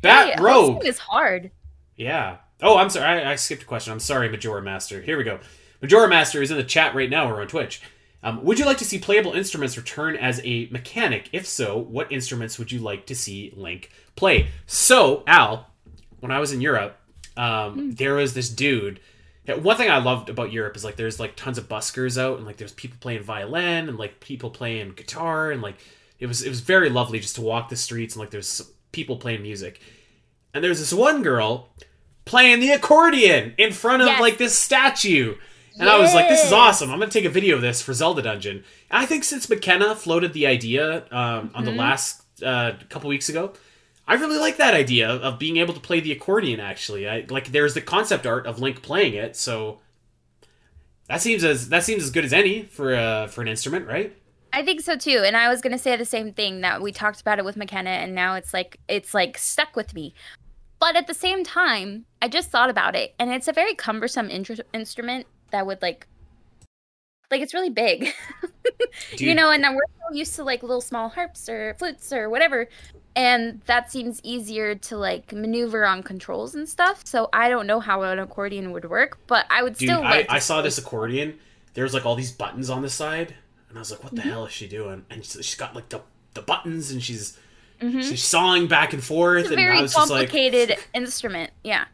Bat 0.01 0.35
Hey, 0.38 0.42
Rogue. 0.42 0.85
is 0.85 0.98
hard. 0.98 1.51
Yeah. 1.96 2.37
Oh, 2.62 2.77
I'm 2.77 2.90
sorry. 2.90 3.22
I, 3.22 3.33
I 3.33 3.35
skipped 3.37 3.62
a 3.62 3.66
question. 3.66 3.92
I'm 3.92 4.01
sorry, 4.01 4.29
Majora 4.29 4.62
Master. 4.62 5.01
Here 5.01 5.16
we 5.18 5.24
go. 5.24 5.40
Majora 5.81 6.09
Master 6.09 6.42
is 6.42 6.51
in 6.51 6.57
the 6.57 6.64
chat 6.64 6.94
right 6.94 7.11
now 7.11 7.31
or 7.31 7.40
on 7.40 7.48
Twitch. 7.48 7.81
Um, 8.22 8.42
would 8.44 8.59
you 8.59 8.64
like 8.64 8.79
to 8.79 8.85
see 8.85 8.98
playable 8.98 9.33
instruments 9.33 9.77
return 9.77 10.16
as 10.16 10.40
a 10.44 10.68
mechanic? 10.72 11.29
If 11.33 11.46
so, 11.46 11.79
what 11.79 12.11
instruments 12.11 12.59
would 12.59 12.72
you 12.72 12.81
like 12.81 13.07
to 13.07 13.14
see 13.14 13.53
Link 13.57 13.90
play? 14.16 14.48
So, 14.66 15.22
Al, 15.29 15.68
when 16.18 16.33
I 16.33 16.40
was 16.40 16.53
in 16.53 16.61
Europe, 16.61 16.96
um, 17.37 17.92
there 17.92 18.14
was 18.14 18.35
this 18.35 18.48
dude. 18.48 18.98
Yeah, 19.48 19.54
One 19.56 19.76
thing 19.76 19.90
I 19.90 19.98
loved 19.98 20.28
about 20.28 20.52
Europe 20.52 20.76
is 20.76 20.84
like 20.84 20.96
there's 20.96 21.18
like 21.18 21.34
tons 21.34 21.58
of 21.58 21.68
buskers 21.68 22.20
out 22.20 22.37
and 22.37 22.46
like 22.46 22.58
there's 22.58 22.72
people 22.72 22.98
playing 23.00 23.22
violin 23.22 23.88
and 23.88 23.98
like 23.98 24.20
people 24.20 24.50
playing 24.50 24.92
guitar 24.92 25.50
and 25.50 25.62
like 25.62 25.76
it 26.20 26.26
was 26.26 26.42
it 26.42 26.48
was 26.48 26.61
very 26.61 26.90
lovely 26.90 27.18
just 27.18 27.34
to 27.37 27.40
walk 27.42 27.68
the 27.68 27.76
streets 27.76 28.14
and 28.14 28.20
like 28.20 28.30
there's 28.30 28.61
people 28.92 29.16
playing 29.16 29.42
music. 29.42 29.80
And 30.54 30.62
there's 30.64 30.78
this 30.78 30.92
one 30.92 31.22
girl 31.22 31.68
playing 32.24 32.61
the 32.61 32.70
accordion 32.72 33.54
in 33.58 33.72
front 33.72 34.02
of 34.02 34.08
Yes. 34.08 34.20
like 34.20 34.38
this 34.38 34.58
statue. 34.58 35.37
And 35.80 35.88
I 35.88 35.96
was 35.98 36.12
like, 36.12 36.28
this 36.28 36.44
is 36.44 36.52
awesome. 36.52 36.90
I'm 36.90 36.98
going 36.98 37.08
to 37.08 37.16
take 37.16 37.24
a 37.24 37.30
video 37.30 37.54
of 37.54 37.62
this 37.62 37.80
for 37.80 37.92
Zelda 37.94 38.20
Dungeon. 38.20 38.64
And 38.90 39.02
I 39.02 39.06
think 39.06 39.22
since 39.22 39.48
McKenna 39.48 39.94
floated 39.94 40.32
the 40.32 40.46
idea 40.48 41.04
um, 41.12 41.52
on 41.54 41.64
the 41.64 41.70
Mm-hmm. 41.70 41.78
last 41.78 42.22
uh, 42.42 42.72
couple 42.88 43.08
weeks 43.08 43.28
ago, 43.28 43.52
I 44.09 44.14
really 44.14 44.38
like 44.38 44.57
that 44.57 44.73
idea 44.73 45.09
of 45.09 45.38
being 45.38 45.59
able 45.59 45.75
to 45.75 45.81
play 45.81 46.01
the 46.01 46.12
accordion, 46.12 46.61
actually. 46.61 47.07
I 47.07 47.27
Like, 47.29 47.53
there's 47.53 47.75
the 47.75 47.83
concept 47.83 48.27
art 48.27 48.47
of 48.47 48.59
Link 48.59 48.83
playing 48.83 49.12
it, 49.12 49.37
so 49.37 49.81
that 51.09 51.21
seems 51.21 51.44
as 51.44 51.68
that 51.68 51.85
seems 51.85 52.03
as 52.03 52.11
good 52.11 52.25
as 52.25 52.33
any 52.33 52.62
for 52.62 52.94
uh, 52.94 53.27
for 53.27 53.42
an 53.42 53.49
instrument, 53.49 53.87
right? 53.87 54.16
I 54.51 54.64
think 54.64 54.81
so 54.81 54.97
too. 54.97 55.23
And 55.25 55.37
I 55.37 55.51
was 55.51 55.61
gonna 55.61 55.79
say 55.79 55.94
the 55.97 56.07
same 56.07 56.33
thing 56.33 56.62
that 56.62 56.81
we 56.81 56.90
talked 56.90 57.21
about 57.21 57.38
it 57.38 57.44
with 57.44 57.57
McKenna, 57.57 57.90
and 57.90 58.14
now 58.14 58.35
it's 58.35 58.55
like 58.55 58.81
it's 58.88 59.12
like 59.12 59.37
stuck 59.37 59.77
with 59.77 59.94
me. 59.94 60.14
But 60.81 60.97
at 60.97 61.07
the 61.07 61.14
same 61.14 61.44
time, 61.44 62.07
I 62.23 62.29
just 62.29 62.51
thought 62.51 62.71
about 62.71 62.97
it, 62.97 63.14
and 63.18 63.31
it's 63.31 63.49
a 63.49 63.53
very 63.53 63.75
cumbersome 63.75 64.31
instrument 64.31 65.27
that 65.51 65.66
would 65.66 65.83
like, 65.83 66.07
like 67.31 67.41
it's 67.43 67.55
really 67.55 67.71
big, 67.71 68.05
you 69.12 69.17
Dude. 69.17 69.37
know. 69.37 69.51
And 69.51 69.62
then 69.62 69.75
we're 69.75 69.83
so 70.09 70.14
used 70.14 70.35
to 70.37 70.45
like 70.45 70.62
little 70.62 70.81
small 70.81 71.09
harps 71.09 71.49
or 71.49 71.75
flutes 71.79 72.12
or 72.12 72.31
whatever, 72.31 72.69
and 73.17 73.61
that 73.67 73.91
seems 73.93 74.21
easier 74.25 74.75
to 74.75 74.97
like 74.97 75.33
maneuver 75.33 75.85
on 75.87 76.03
controls 76.03 76.55
and 76.55 76.69
stuff. 76.69 77.05
So 77.07 77.29
I 77.33 77.49
don't 77.49 77.67
know 77.67 77.81
how 77.81 78.03
an 78.03 78.19
accordion 78.19 78.73
would 78.73 78.88
work, 78.88 79.19
but 79.27 79.47
I 79.51 79.62
would 79.62 79.77
Dude, 79.77 79.88
still. 79.91 80.03
I, 80.03 80.27
I 80.29 80.38
saw 80.38 80.62
this 80.62 80.79
accordion. 80.79 81.38
There's 81.75 81.95
like 81.95 82.07
all 82.07 82.14
these 82.17 82.33
buttons 82.33 82.71
on 82.71 82.83
the 82.83 82.91
side, 82.91 83.35
and 83.69 83.79
I 83.79 83.81
was 83.81 83.91
like, 83.91 84.03
"What 84.03 84.14
the 84.14 84.23
Mm-hmm. 84.23 84.31
hell 84.31 84.47
is 84.47 84.53
she 84.53 84.67
doing?" 84.67 85.05
And 85.11 85.25
she's 85.25 85.55
got 85.55 85.75
like 85.75 85.88
the 85.91 86.01
the 86.35 86.43
buttons, 86.43 86.91
and 86.91 87.03
she's 87.03 87.38
she's 87.81 88.25
sawing 88.25 88.67
back 88.67 88.93
and 88.93 89.05
forth, 89.05 89.45
Mm-hmm. 89.47 89.53
It's 89.53 89.55
a 89.55 89.55
and 89.55 89.61
I 89.61 89.64
very 89.67 89.83
was 89.83 89.93
just 89.95 90.11
like, 90.11 90.29
complicated 90.31 90.79
instrument. 90.95 91.51
Yeah. 91.62 91.85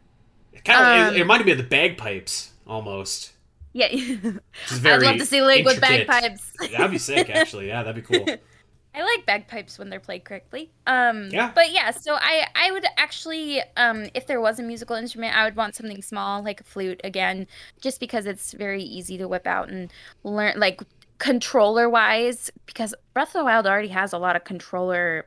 It 0.55 0.65
kind 0.65 0.81
of, 0.81 0.87
it, 0.87 1.09
Um, 1.11 1.15
it 1.17 1.21
reminded 1.21 1.45
me 1.47 1.53
of 1.53 1.59
the 1.59 1.65
bagpipes 1.65 2.53
almost. 2.67 3.33
Yeah. 3.75 3.87
I'd 4.85 5.03
love 5.03 5.19
to 5.19 5.27
see 5.27 5.43
Link 5.43 5.67
with 5.67 5.81
bagpipes. 5.81 6.53
That'd 6.71 6.91
be 6.93 6.99
sick, 6.99 7.29
actually. 7.35 7.69
Yeah, 7.69 7.83
that'd 7.83 8.07
be 8.07 8.19
cool. 8.19 8.27
I 8.95 9.03
like 9.03 9.27
bagpipes 9.27 9.77
when 9.77 9.91
they're 9.91 9.99
played 9.99 10.25
correctly. 10.25 10.71
Um, 10.87 11.29
Yeah. 11.33 11.51
But 11.53 11.73
yeah, 11.73 11.91
so 11.91 12.15
I 12.15 12.47
I 12.55 12.71
would 12.71 12.85
actually, 12.97 13.61
um, 13.77 14.07
if 14.15 14.29
there 14.29 14.41
was 14.41 14.61
a 14.61 14.63
musical 14.63 14.95
instrument, 14.95 15.37
I 15.37 15.45
would 15.45 15.57
want 15.57 15.75
something 15.75 16.01
small 16.01 16.43
like 16.45 16.61
a 16.61 16.65
flute 16.65 17.01
again, 17.03 17.49
just 17.81 17.99
because 17.99 18.27
it's 18.27 18.53
very 18.53 18.85
easy 18.85 19.19
to 19.19 19.27
whip 19.27 19.47
out 19.49 19.69
and 19.69 19.93
learn, 20.23 20.59
like 20.61 20.81
controller 21.19 21.89
wise, 21.91 22.53
because 22.67 22.95
Breath 23.13 23.29
of 23.31 23.41
the 23.41 23.45
Wild 23.45 23.67
already 23.67 23.89
has 23.89 24.13
a 24.13 24.19
lot 24.19 24.37
of 24.37 24.45
controller 24.45 25.27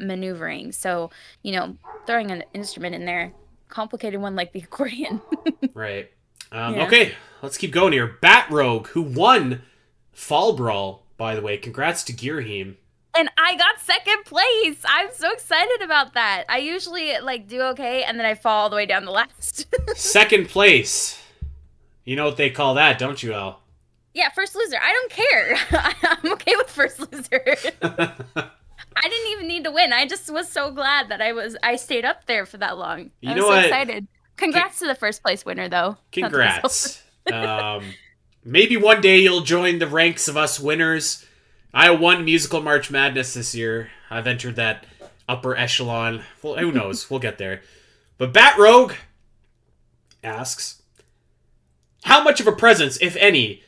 maneuvering. 0.00 0.72
So 0.72 1.10
you 1.42 1.52
know, 1.52 1.76
throwing 2.06 2.30
an 2.30 2.42
instrument 2.54 2.94
in 2.94 3.04
there, 3.04 3.34
complicated 3.68 4.22
one 4.22 4.34
like 4.34 4.54
the 4.54 4.60
accordion. 4.64 5.20
Right. 5.74 6.10
Um, 6.52 6.74
Yeah. 6.74 6.84
Okay, 6.86 7.14
let's 7.42 7.56
keep 7.56 7.72
going 7.72 7.92
here. 7.92 8.18
Bat 8.20 8.50
Rogue, 8.50 8.88
who 8.88 9.02
won 9.02 9.62
Fall 10.12 10.52
Brawl, 10.54 11.04
by 11.16 11.34
the 11.34 11.42
way. 11.42 11.56
Congrats 11.56 12.02
to 12.04 12.12
Gearheim. 12.12 12.76
and 13.16 13.30
I 13.38 13.56
got 13.56 13.80
second 13.80 14.24
place. 14.24 14.78
I'm 14.84 15.08
so 15.12 15.30
excited 15.32 15.82
about 15.82 16.14
that. 16.14 16.44
I 16.48 16.58
usually 16.58 17.18
like 17.20 17.46
do 17.48 17.60
okay, 17.62 18.02
and 18.04 18.18
then 18.18 18.26
I 18.26 18.34
fall 18.34 18.62
all 18.64 18.70
the 18.70 18.76
way 18.76 18.86
down 18.86 19.04
the 19.04 19.10
last. 19.12 19.66
Second 19.96 20.48
place. 20.48 21.20
You 22.04 22.16
know 22.16 22.26
what 22.26 22.36
they 22.36 22.50
call 22.50 22.74
that, 22.74 22.98
don't 22.98 23.22
you, 23.22 23.32
Al? 23.32 23.60
yeah, 24.12 24.28
first 24.30 24.54
loser. 24.54 24.76
I 24.80 24.92
don't 24.92 25.10
care. 25.10 25.56
I'm 26.24 26.32
okay 26.34 26.54
with 26.56 26.68
first 26.70 27.00
loser. 27.00 27.42
I 28.96 29.08
didn't 29.08 29.32
even 29.32 29.48
need 29.48 29.64
to 29.64 29.70
win. 29.72 29.92
I 29.92 30.06
just 30.06 30.30
was 30.30 30.48
so 30.48 30.70
glad 30.70 31.08
that 31.08 31.20
I 31.20 31.32
was 31.32 31.56
I 31.62 31.76
stayed 31.76 32.04
up 32.04 32.26
there 32.26 32.46
for 32.46 32.58
that 32.58 32.78
long. 32.78 33.10
You 33.20 33.30
I 33.30 33.34
know 33.34 33.42
was 33.42 33.46
so 33.46 33.54
what? 33.56 33.64
excited. 33.64 34.06
Congrats 34.36 34.78
to 34.80 34.86
the 34.86 34.94
first 34.94 35.22
place 35.22 35.44
winner 35.44 35.68
though. 35.68 35.96
Not 36.16 36.32
the 36.32 36.38
result. 36.38 37.02
Congrats. 37.26 37.26
um, 37.32 37.84
maybe 38.44 38.76
one 38.76 39.00
day 39.00 39.18
you'll 39.18 39.42
join 39.42 39.78
the 39.78 39.86
ranks 39.86 40.28
of 40.28 40.36
us 40.36 40.58
winners. 40.58 41.24
I 41.72 41.90
won 41.90 42.24
Musical 42.24 42.60
March 42.60 42.90
Madness 42.90 43.34
this 43.34 43.54
year. 43.54 43.90
I've 44.10 44.26
entered 44.26 44.56
that 44.56 44.86
upper 45.28 45.56
echelon. 45.56 46.22
Well, 46.42 46.56
who 46.56 46.70
knows? 46.70 47.10
we'll 47.10 47.20
get 47.20 47.38
there. 47.38 47.62
But 48.18 48.32
Bat 48.32 48.58
Rogue 48.58 48.92
asks 50.22 50.82
How 52.04 52.22
much 52.22 52.40
of 52.40 52.46
a 52.46 52.52
presence, 52.52 52.96
if 53.00 53.16
any, 53.16 53.62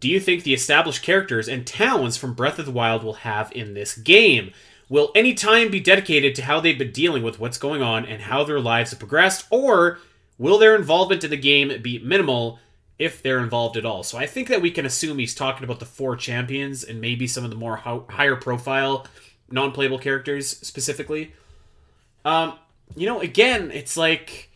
do 0.00 0.08
you 0.08 0.18
think 0.18 0.42
the 0.42 0.54
established 0.54 1.02
characters 1.02 1.48
and 1.48 1.66
towns 1.66 2.16
from 2.16 2.34
Breath 2.34 2.58
of 2.58 2.66
the 2.66 2.72
Wild 2.72 3.04
will 3.04 3.12
have 3.14 3.52
in 3.52 3.74
this 3.74 3.96
game? 3.96 4.52
Will 4.88 5.12
any 5.14 5.32
time 5.32 5.70
be 5.70 5.80
dedicated 5.80 6.34
to 6.34 6.42
how 6.42 6.60
they've 6.60 6.76
been 6.78 6.90
dealing 6.92 7.22
with 7.22 7.38
what's 7.38 7.56
going 7.56 7.82
on 7.82 8.04
and 8.04 8.22
how 8.22 8.44
their 8.44 8.60
lives 8.60 8.90
have 8.90 8.98
progressed, 8.98 9.46
or 9.48 9.98
will 10.42 10.58
their 10.58 10.74
involvement 10.74 11.22
in 11.22 11.30
the 11.30 11.36
game 11.36 11.80
be 11.80 12.00
minimal 12.00 12.58
if 12.98 13.22
they're 13.22 13.38
involved 13.38 13.76
at 13.76 13.86
all? 13.86 14.02
So 14.02 14.18
I 14.18 14.26
think 14.26 14.48
that 14.48 14.60
we 14.60 14.72
can 14.72 14.84
assume 14.84 15.18
he's 15.18 15.36
talking 15.36 15.62
about 15.62 15.78
the 15.78 15.86
four 15.86 16.16
champions 16.16 16.82
and 16.82 17.00
maybe 17.00 17.28
some 17.28 17.44
of 17.44 17.50
the 17.50 17.56
more 17.56 17.76
ho- 17.76 18.06
higher 18.10 18.34
profile 18.34 19.06
non 19.48 19.70
playable 19.70 19.98
characters 19.98 20.48
specifically. 20.48 21.32
Um, 22.24 22.58
you 22.96 23.06
know, 23.06 23.20
again, 23.20 23.70
it's 23.70 23.96
like 23.96 24.50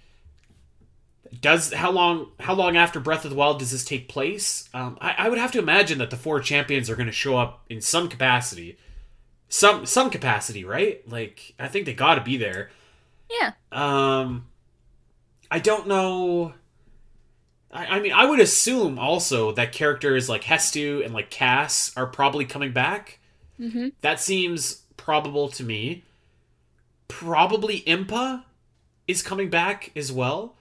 does 1.40 1.72
how 1.72 1.92
long 1.92 2.31
how 2.40 2.55
long 2.55 2.77
after 2.77 2.99
Breath 2.99 3.25
of 3.25 3.31
the 3.31 3.37
Wild 3.37 3.61
does 3.61 3.70
this 3.70 3.85
take 3.85 4.09
place? 4.09 4.68
Um, 4.75 4.99
I, 5.01 5.14
I 5.18 5.29
would 5.29 5.38
have 5.38 5.53
to 5.53 5.61
imagine 5.61 5.99
that 5.99 6.11
the 6.11 6.16
four 6.16 6.40
champions 6.40 6.90
are 6.90 6.96
going 6.96 7.07
to 7.07 7.12
show 7.12 7.37
up 7.37 7.64
in 7.70 7.81
some 7.81 8.09
capacity, 8.09 8.77
some 9.49 9.87
some 9.87 10.11
capacity, 10.11 10.64
right? 10.64 11.09
Like 11.09 11.55
I 11.61 11.68
think 11.68 11.87
they 11.87 11.94
got 11.94 12.16
to 12.16 12.22
be 12.22 12.37
there. 12.37 12.70
Yeah. 13.31 13.53
Um, 13.70 14.46
I 15.50 15.59
don't 15.59 15.87
know. 15.87 16.54
I, 17.70 17.87
I 17.87 18.00
mean, 18.00 18.12
I 18.12 18.24
would 18.24 18.40
assume 18.40 18.98
also 18.98 19.52
that 19.52 19.72
characters 19.72 20.28
like 20.28 20.44
Hestu 20.44 21.04
and 21.04 21.14
like 21.14 21.30
Kass 21.30 21.92
are 21.96 22.06
probably 22.06 22.44
coming 22.44 22.72
back. 22.72 23.18
Mm-hmm. 23.61 23.88
That 24.00 24.20
seems 24.20 24.82
probable 24.96 25.48
to 25.50 25.64
me. 25.64 26.04
Probably 27.09 27.80
Impa 27.82 28.44
is 29.06 29.22
coming 29.22 29.50
back 29.50 29.92
as 29.96 30.11
well. 30.11 30.56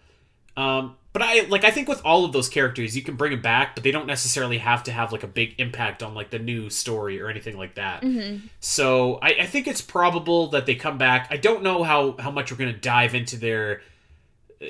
Um, 0.57 0.95
but 1.15 1.21
I 1.21 1.41
like 1.47 1.63
I 1.63 1.71
think 1.71 1.87
with 1.87 2.01
all 2.03 2.25
of 2.25 2.33
those 2.33 2.49
characters, 2.49 2.95
you 2.95 3.01
can 3.01 3.15
bring 3.15 3.31
them 3.31 3.41
back, 3.41 3.73
but 3.73 3.85
they 3.85 3.91
don't 3.91 4.05
necessarily 4.05 4.57
have 4.57 4.83
to 4.83 4.91
have 4.91 5.13
like 5.13 5.23
a 5.23 5.27
big 5.27 5.55
impact 5.59 6.03
on 6.03 6.13
like 6.13 6.29
the 6.29 6.39
new 6.39 6.69
story 6.69 7.21
or 7.21 7.29
anything 7.29 7.57
like 7.57 7.75
that. 7.75 8.01
Mm-hmm. 8.01 8.47
So 8.59 9.19
I, 9.21 9.29
I 9.39 9.45
think 9.45 9.67
it's 9.67 9.81
probable 9.81 10.47
that 10.47 10.65
they 10.65 10.75
come 10.75 10.97
back. 10.97 11.27
I 11.31 11.37
don't 11.37 11.63
know 11.63 11.83
how 11.83 12.17
how 12.19 12.31
much 12.31 12.51
we're 12.51 12.57
gonna 12.57 12.73
dive 12.73 13.15
into 13.15 13.37
their 13.37 13.81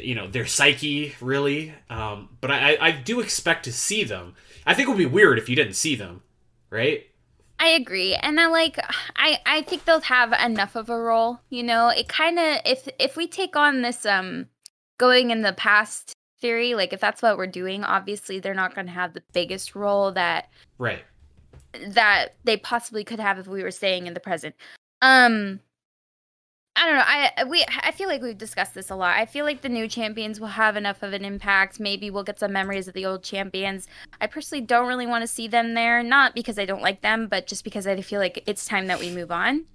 you 0.03 0.15
know 0.15 0.27
their 0.27 0.45
psyche 0.45 1.15
really, 1.21 1.73
um, 1.89 2.29
but 2.41 2.51
I, 2.51 2.75
I 2.75 2.87
I 2.87 2.91
do 2.91 3.19
expect 3.19 3.65
to 3.65 3.73
see 3.73 4.03
them. 4.03 4.35
I 4.65 4.73
think 4.73 4.87
it 4.87 4.91
would 4.91 4.97
be 4.97 5.05
weird 5.05 5.37
if 5.37 5.47
you 5.49 5.55
didn't 5.55 5.73
see 5.73 5.95
them, 5.95 6.21
right? 6.69 7.05
I 7.59 7.69
agree, 7.69 8.15
and 8.15 8.39
I 8.39 8.47
like. 8.47 8.77
I 9.15 9.39
I 9.45 9.61
think 9.61 9.85
they'll 9.85 10.01
have 10.01 10.33
enough 10.33 10.75
of 10.75 10.89
a 10.89 10.99
role. 10.99 11.39
You 11.49 11.63
know, 11.63 11.89
it 11.89 12.07
kind 12.07 12.37
of 12.39 12.59
if 12.65 12.89
if 12.99 13.15
we 13.15 13.27
take 13.27 13.55
on 13.55 13.81
this 13.81 14.05
um 14.05 14.47
going 14.97 15.31
in 15.31 15.41
the 15.41 15.53
past 15.53 16.13
theory, 16.41 16.75
like 16.75 16.93
if 16.93 16.99
that's 16.99 17.21
what 17.21 17.37
we're 17.37 17.47
doing, 17.47 17.83
obviously 17.83 18.39
they're 18.39 18.53
not 18.53 18.75
going 18.75 18.87
to 18.87 18.93
have 18.93 19.13
the 19.13 19.23
biggest 19.33 19.75
role 19.75 20.11
that 20.11 20.49
Right. 20.77 21.03
that 21.87 22.35
they 22.43 22.57
possibly 22.57 23.03
could 23.03 23.19
have 23.19 23.39
if 23.39 23.47
we 23.47 23.63
were 23.63 23.71
staying 23.71 24.07
in 24.07 24.13
the 24.13 24.19
present. 24.19 24.55
Um 25.01 25.59
I 26.77 26.85
don't 26.85 26.95
know. 26.97 27.03
I 27.05 27.43
we 27.45 27.65
I 27.83 27.91
feel 27.91 28.09
like 28.09 28.21
we've 28.21 28.37
discussed 28.37 28.73
this 28.73 28.89
a 28.89 28.95
lot. 28.95 29.15
I 29.17 29.25
feel 29.25 29.45
like 29.45 29.61
the 29.61 29.69
new 29.69 29.87
champions 29.87 30.39
will 30.39 30.47
have 30.47 30.75
enough 30.75 31.03
of 31.03 31.13
an 31.13 31.23
impact. 31.23 31.79
Maybe 31.79 32.09
we'll 32.09 32.23
get 32.23 32.39
some 32.39 32.51
memories 32.51 32.87
of 32.87 32.93
the 32.93 33.05
old 33.05 33.23
champions. 33.23 33.87
I 34.19 34.27
personally 34.27 34.65
don't 34.65 34.87
really 34.87 35.07
want 35.07 35.21
to 35.21 35.27
see 35.27 35.47
them 35.47 35.73
there, 35.73 36.03
not 36.03 36.35
because 36.35 36.59
I 36.59 36.65
don't 36.65 36.81
like 36.81 37.01
them, 37.01 37.27
but 37.27 37.47
just 37.47 37.63
because 37.63 37.87
I 37.87 37.99
feel 38.01 38.19
like 38.19 38.43
it's 38.45 38.65
time 38.65 38.87
that 38.87 38.99
we 38.99 39.09
move 39.09 39.31
on. 39.31 39.65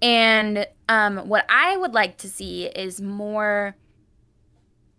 And 0.00 0.66
um 0.88 1.28
what 1.28 1.44
I 1.48 1.76
would 1.76 1.92
like 1.92 2.18
to 2.18 2.28
see 2.28 2.66
is 2.66 3.00
more 3.00 3.76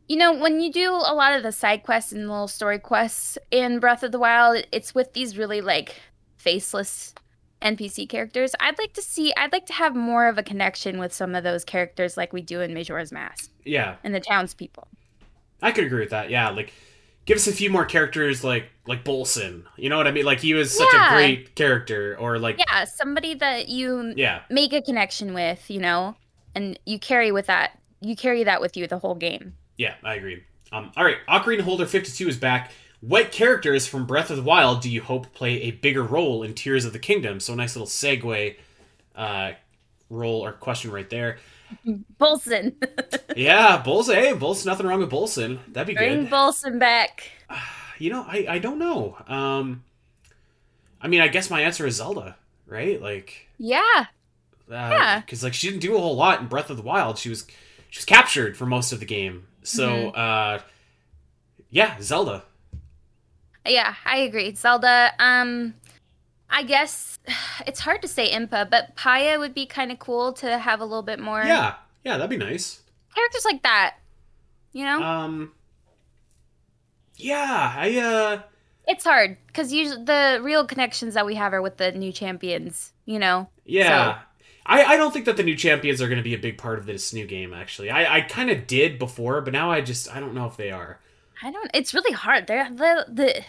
you 0.08 0.18
know, 0.18 0.34
when 0.34 0.60
you 0.62 0.72
do 0.72 0.92
a 0.92 1.16
lot 1.16 1.36
of 1.36 1.42
the 1.42 1.52
side 1.52 1.84
quests 1.84 2.12
and 2.12 2.30
little 2.30 2.48
story 2.48 2.78
quests 2.78 3.40
in 3.50 3.80
Breath 3.80 4.04
of 4.04 4.12
the 4.12 4.20
Wild, 4.20 4.64
it's 4.72 4.94
with 4.94 5.14
these 5.14 5.38
really 5.38 5.62
like 5.62 5.96
faceless 6.38 7.16
NPC 7.62 8.08
characters. 8.08 8.54
I'd 8.60 8.78
like 8.78 8.94
to 8.94 9.02
see 9.02 9.34
I'd 9.38 9.52
like 9.52 9.66
to 9.68 9.74
have 9.74 9.96
more 9.96 10.28
of 10.28 10.38
a 10.38 10.44
connection 10.44 11.00
with 11.00 11.14
some 11.14 11.36
of 11.36 11.44
those 11.44 11.64
characters 11.64 12.18
like 12.18 12.34
we 12.34 12.42
do 12.42 12.62
in 12.62 12.74
Majora's 12.74 13.12
Mask 13.12 13.50
Yeah, 13.64 13.96
and 14.04 14.14
the 14.14 14.20
townspeople. 14.20 14.88
I 15.62 15.72
could 15.72 15.86
agree 15.86 16.02
with 16.02 16.10
that. 16.12 16.30
Yeah, 16.30 16.50
like 16.50 16.74
give 17.26 17.38
us 17.38 17.48
a 17.48 17.52
few 17.54 17.70
more 17.70 17.86
characters 17.86 18.44
like 18.44 18.66
like 18.86 19.04
Bolson. 19.04 19.64
You 19.78 19.90
know 19.90 19.98
what 19.98 20.08
I 20.08 20.12
mean? 20.12 20.26
Like 20.26 20.40
he 20.42 20.54
was 20.54 20.76
such 20.76 20.94
Yeah. 20.94 21.08
a 21.12 21.16
great 21.16 21.56
character, 21.56 22.16
or 22.20 22.38
like 22.38 22.60
Yeah, 22.60 22.84
somebody 22.86 23.34
that 23.36 23.70
you 23.70 24.14
yeah, 24.16 24.42
make 24.50 24.74
a 24.74 24.82
connection 24.82 25.34
with, 25.34 25.70
you 25.72 25.80
know, 25.80 26.16
and 26.54 26.78
you 26.86 27.00
carry 27.00 27.32
with 27.32 27.48
that 27.48 27.80
you 28.02 28.16
carry 28.16 28.44
that 28.44 28.62
with 28.62 28.78
you 28.78 28.86
the 28.86 29.00
whole 29.00 29.16
game. 29.16 29.56
yeah, 29.78 29.96
I 30.04 30.16
agree. 30.16 30.44
Um, 30.72 30.92
all 30.98 31.04
right, 31.06 31.18
Ocarina 31.30 31.62
Holder 31.62 31.86
fifty 31.88 32.12
two 32.12 32.28
is 32.28 32.38
back. 32.38 32.72
What 33.08 33.32
characters 33.32 33.86
from 33.86 34.06
Breath 34.06 34.30
of 34.32 34.38
the 34.38 34.44
Wild 34.44 34.82
do 34.82 34.90
you 34.90 35.02
hope 35.02 35.34
play 35.34 35.62
a 35.64 35.72
bigger 35.72 36.04
role 36.04 36.42
in 36.44 36.54
Tears 36.54 36.86
of 36.86 36.94
the 36.94 37.00
Kingdom? 37.00 37.40
So 37.40 37.54
a 37.54 37.56
nice 37.56 37.76
little 37.76 37.88
segue 37.88 38.56
uh, 39.16 39.52
role 40.10 40.44
or 40.46 40.54
question 40.54 40.92
right 40.92 41.10
there. 41.10 41.38
Bolson. 42.20 42.76
Yeah, 43.36 43.84
Bolson. 43.86 44.16
Hey, 44.16 44.32
Bolson. 44.34 44.68
Nothing 44.68 44.88
wrong 44.88 45.00
with 45.02 45.10
Bolson. 45.12 45.60
That'd 45.68 45.88
be 45.88 45.94
great. 45.94 46.08
Bring 46.10 46.22
good. 46.22 46.30
Bolson 46.32 46.80
back. 46.80 47.30
you 48.00 48.10
know, 48.10 48.24
I 48.26 48.46
I 48.48 48.60
don't 48.60 48.80
know. 48.80 49.18
Um, 49.28 49.84
I 51.02 51.10
mean, 51.10 51.20
I 51.20 51.28
guess 51.28 51.50
my 51.50 51.62
answer 51.62 51.86
is 51.86 51.96
Zelda, 51.98 52.38
right? 52.66 53.02
Like, 53.02 53.50
Yeah. 53.58 53.82
uh, 54.00 54.06
Yeah. 54.72 55.20
because 55.20 55.44
like 55.44 55.54
she 55.54 55.68
didn't 55.68 55.82
do 55.82 55.96
a 55.98 56.00
whole 56.00 56.16
lot 56.16 56.40
in 56.40 56.48
Breath 56.48 56.70
of 56.70 56.78
the 56.78 56.84
Wild. 56.84 57.18
She 57.18 57.28
was 57.30 57.46
she 57.90 58.00
was 58.00 58.06
captured 58.06 58.56
for 58.56 58.66
most 58.66 58.94
of 58.94 59.02
the 59.02 59.06
game. 59.06 59.48
So, 59.64 59.90
Mm-hmm. 60.14 60.18
uh, 60.18 60.60
yeah, 61.70 61.98
Zelda. 62.02 62.44
Yeah, 63.66 63.96
I 64.06 64.18
agree. 64.18 64.54
Zelda, 64.56 65.12
um 65.20 65.74
I 66.50 66.64
guess 66.64 67.20
it's 67.68 67.80
hard 67.80 68.02
to 68.04 68.08
say 68.08 68.32
Impa, 68.32 68.70
but 68.70 68.96
Paya 68.96 69.40
would 69.40 69.54
be 69.54 69.66
kind 69.66 69.92
of 69.92 70.00
cool 70.00 70.34
to 70.34 70.58
have 70.58 70.80
a 70.80 70.86
little 70.86 71.04
bit 71.04 71.20
more 71.20 71.44
Yeah, 71.44 71.76
yeah, 72.04 72.18
that'd 72.18 72.30
be 72.30 72.38
nice. 72.38 72.82
characters 73.14 73.46
like 73.46 73.64
that. 73.64 73.96
You 74.74 74.84
know? 74.86 75.02
Um, 75.02 75.52
yeah, 77.18 77.74
I 77.78 77.98
uh, 77.98 78.42
it's 78.88 79.04
hard 79.04 79.38
cuz 79.54 79.72
usually 79.74 80.04
the 80.04 80.40
real 80.44 80.66
connections 80.66 81.14
that 81.14 81.26
we 81.26 81.36
have 81.36 81.54
are 81.54 81.62
with 81.62 81.78
the 81.78 81.92
new 81.92 82.12
champions, 82.12 82.94
you 83.06 83.20
know. 83.20 83.50
yeah. 83.66 84.20
I, 84.68 84.84
I 84.84 84.98
don't 84.98 85.12
think 85.14 85.26
that 85.26 85.38
the 85.38 85.44
new 85.44 85.56
champions 85.56 86.02
are 86.02 86.08
going 86.08 86.18
to 86.18 86.24
be 86.24 86.34
a 86.34 86.40
big 86.40 86.58
part 86.58 86.80
of 86.80 86.88
this 86.88 87.14
new 87.14 87.28
game. 87.28 87.54
Actually, 87.54 87.92
I, 87.92 88.16
I 88.18 88.22
kind 88.22 88.50
of 88.50 88.66
did 88.66 88.98
before, 88.98 89.42
but 89.42 89.54
now 89.54 89.70
I 89.72 89.82
just 89.82 90.14
I 90.14 90.20
don't 90.20 90.34
know 90.34 90.48
if 90.48 90.58
they 90.58 90.72
are. 90.72 91.00
I 91.42 91.52
don't 91.52 91.70
it's 91.74 91.94
really 91.94 92.14
hard. 92.14 92.48
They're 92.48 92.70
the 92.70 93.06
the 93.10 93.44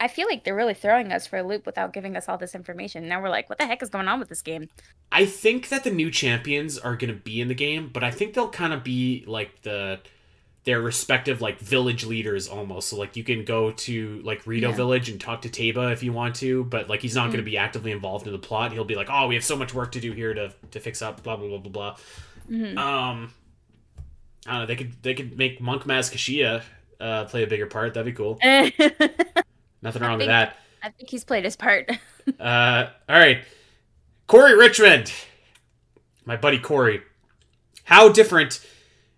I 0.00 0.08
feel 0.08 0.26
like 0.26 0.44
they're 0.44 0.56
really 0.56 0.74
throwing 0.74 1.12
us 1.12 1.26
for 1.26 1.38
a 1.38 1.42
loop 1.42 1.66
without 1.66 1.92
giving 1.92 2.16
us 2.16 2.28
all 2.28 2.36
this 2.36 2.54
information. 2.54 3.08
Now 3.08 3.22
we're 3.22 3.28
like, 3.28 3.48
what 3.48 3.58
the 3.58 3.66
heck 3.66 3.82
is 3.82 3.88
going 3.90 4.08
on 4.08 4.18
with 4.18 4.28
this 4.28 4.42
game? 4.42 4.68
I 5.12 5.24
think 5.24 5.68
that 5.68 5.84
the 5.84 5.90
new 5.90 6.10
champions 6.10 6.78
are 6.78 6.96
going 6.96 7.14
to 7.14 7.18
be 7.18 7.40
in 7.40 7.46
the 7.48 7.54
game, 7.54 7.90
but 7.92 8.02
I 8.02 8.10
think 8.10 8.34
they'll 8.34 8.48
kind 8.50 8.72
of 8.72 8.82
be 8.82 9.24
like 9.26 9.62
the 9.62 10.00
their 10.64 10.80
respective 10.80 11.40
like 11.42 11.60
village 11.60 12.04
leaders 12.06 12.48
almost. 12.48 12.88
So 12.88 12.96
like 12.96 13.16
you 13.16 13.22
can 13.24 13.44
go 13.44 13.70
to 13.70 14.20
like 14.24 14.46
Rito 14.46 14.70
Yeah. 14.70 14.76
Village 14.76 15.08
and 15.10 15.20
talk 15.20 15.42
to 15.42 15.48
Teba 15.48 15.92
if 15.92 16.02
you 16.02 16.12
want 16.12 16.36
to, 16.36 16.64
but 16.64 16.88
like 16.88 17.00
he's 17.00 17.14
not 17.14 17.26
going 17.26 17.36
to 17.38 17.42
be 17.42 17.58
actively 17.58 17.92
involved 17.92 18.26
in 18.26 18.32
the 18.32 18.38
plot. 18.38 18.72
He'll 18.72 18.84
be 18.84 18.96
like, 18.96 19.08
"Oh, 19.10 19.26
we 19.28 19.34
have 19.34 19.44
so 19.44 19.56
much 19.56 19.74
work 19.74 19.92
to 19.92 20.00
do 20.00 20.12
here 20.12 20.34
to 20.34 20.52
to 20.72 20.80
fix 20.80 21.02
up 21.02 21.22
blah 21.22 21.36
blah 21.36 21.48
blah 21.48 21.58
blah 21.58 21.70
blah." 21.70 21.96
Mhm. 22.50 22.76
Um, 22.78 23.32
I 24.46 24.50
don't 24.50 24.60
know. 24.60 24.66
They 24.66 24.76
could 24.76 25.02
they 25.02 25.14
could 25.14 25.36
make 25.38 25.60
Monk 25.60 25.84
Maz 25.84 26.10
Koshia 26.12 26.62
uh, 27.04 27.24
play 27.26 27.42
a 27.42 27.46
bigger 27.46 27.66
part. 27.66 27.94
That'd 27.94 28.06
be 28.06 28.16
cool. 28.16 28.38
Nothing 29.82 30.02
wrong 30.02 30.18
with 30.18 30.26
that. 30.28 30.56
I 30.82 30.90
think 30.90 31.10
he's 31.10 31.24
played 31.24 31.44
his 31.44 31.56
part. 31.56 31.90
Uh, 32.40 32.88
all 33.06 33.18
right, 33.18 33.44
Corey 34.28 34.56
Richmond, 34.56 35.12
my 36.24 36.36
buddy 36.38 36.58
Corey. 36.58 37.02
How 37.84 38.08
different 38.08 38.66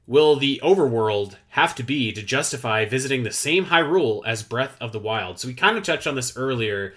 will 0.09 0.35
the 0.35 0.61
overworld 0.65 1.37
have 1.51 1.73
to 1.77 1.85
be 1.85 2.11
to 2.13 2.21
justify 2.21 2.85
visiting 2.85 3.23
the 3.23 3.31
same 3.31 3.67
Hyrule 3.67 4.23
as 4.27 4.43
Breath 4.43 4.77
of 4.81 4.91
the 4.91 4.99
Wild? 4.99 5.39
So 5.39 5.47
we 5.47 5.55
kind 5.55 5.77
of 5.79 5.85
touched 5.85 6.09
on 6.09 6.17
this 6.17 6.37
earlier. 6.37 6.95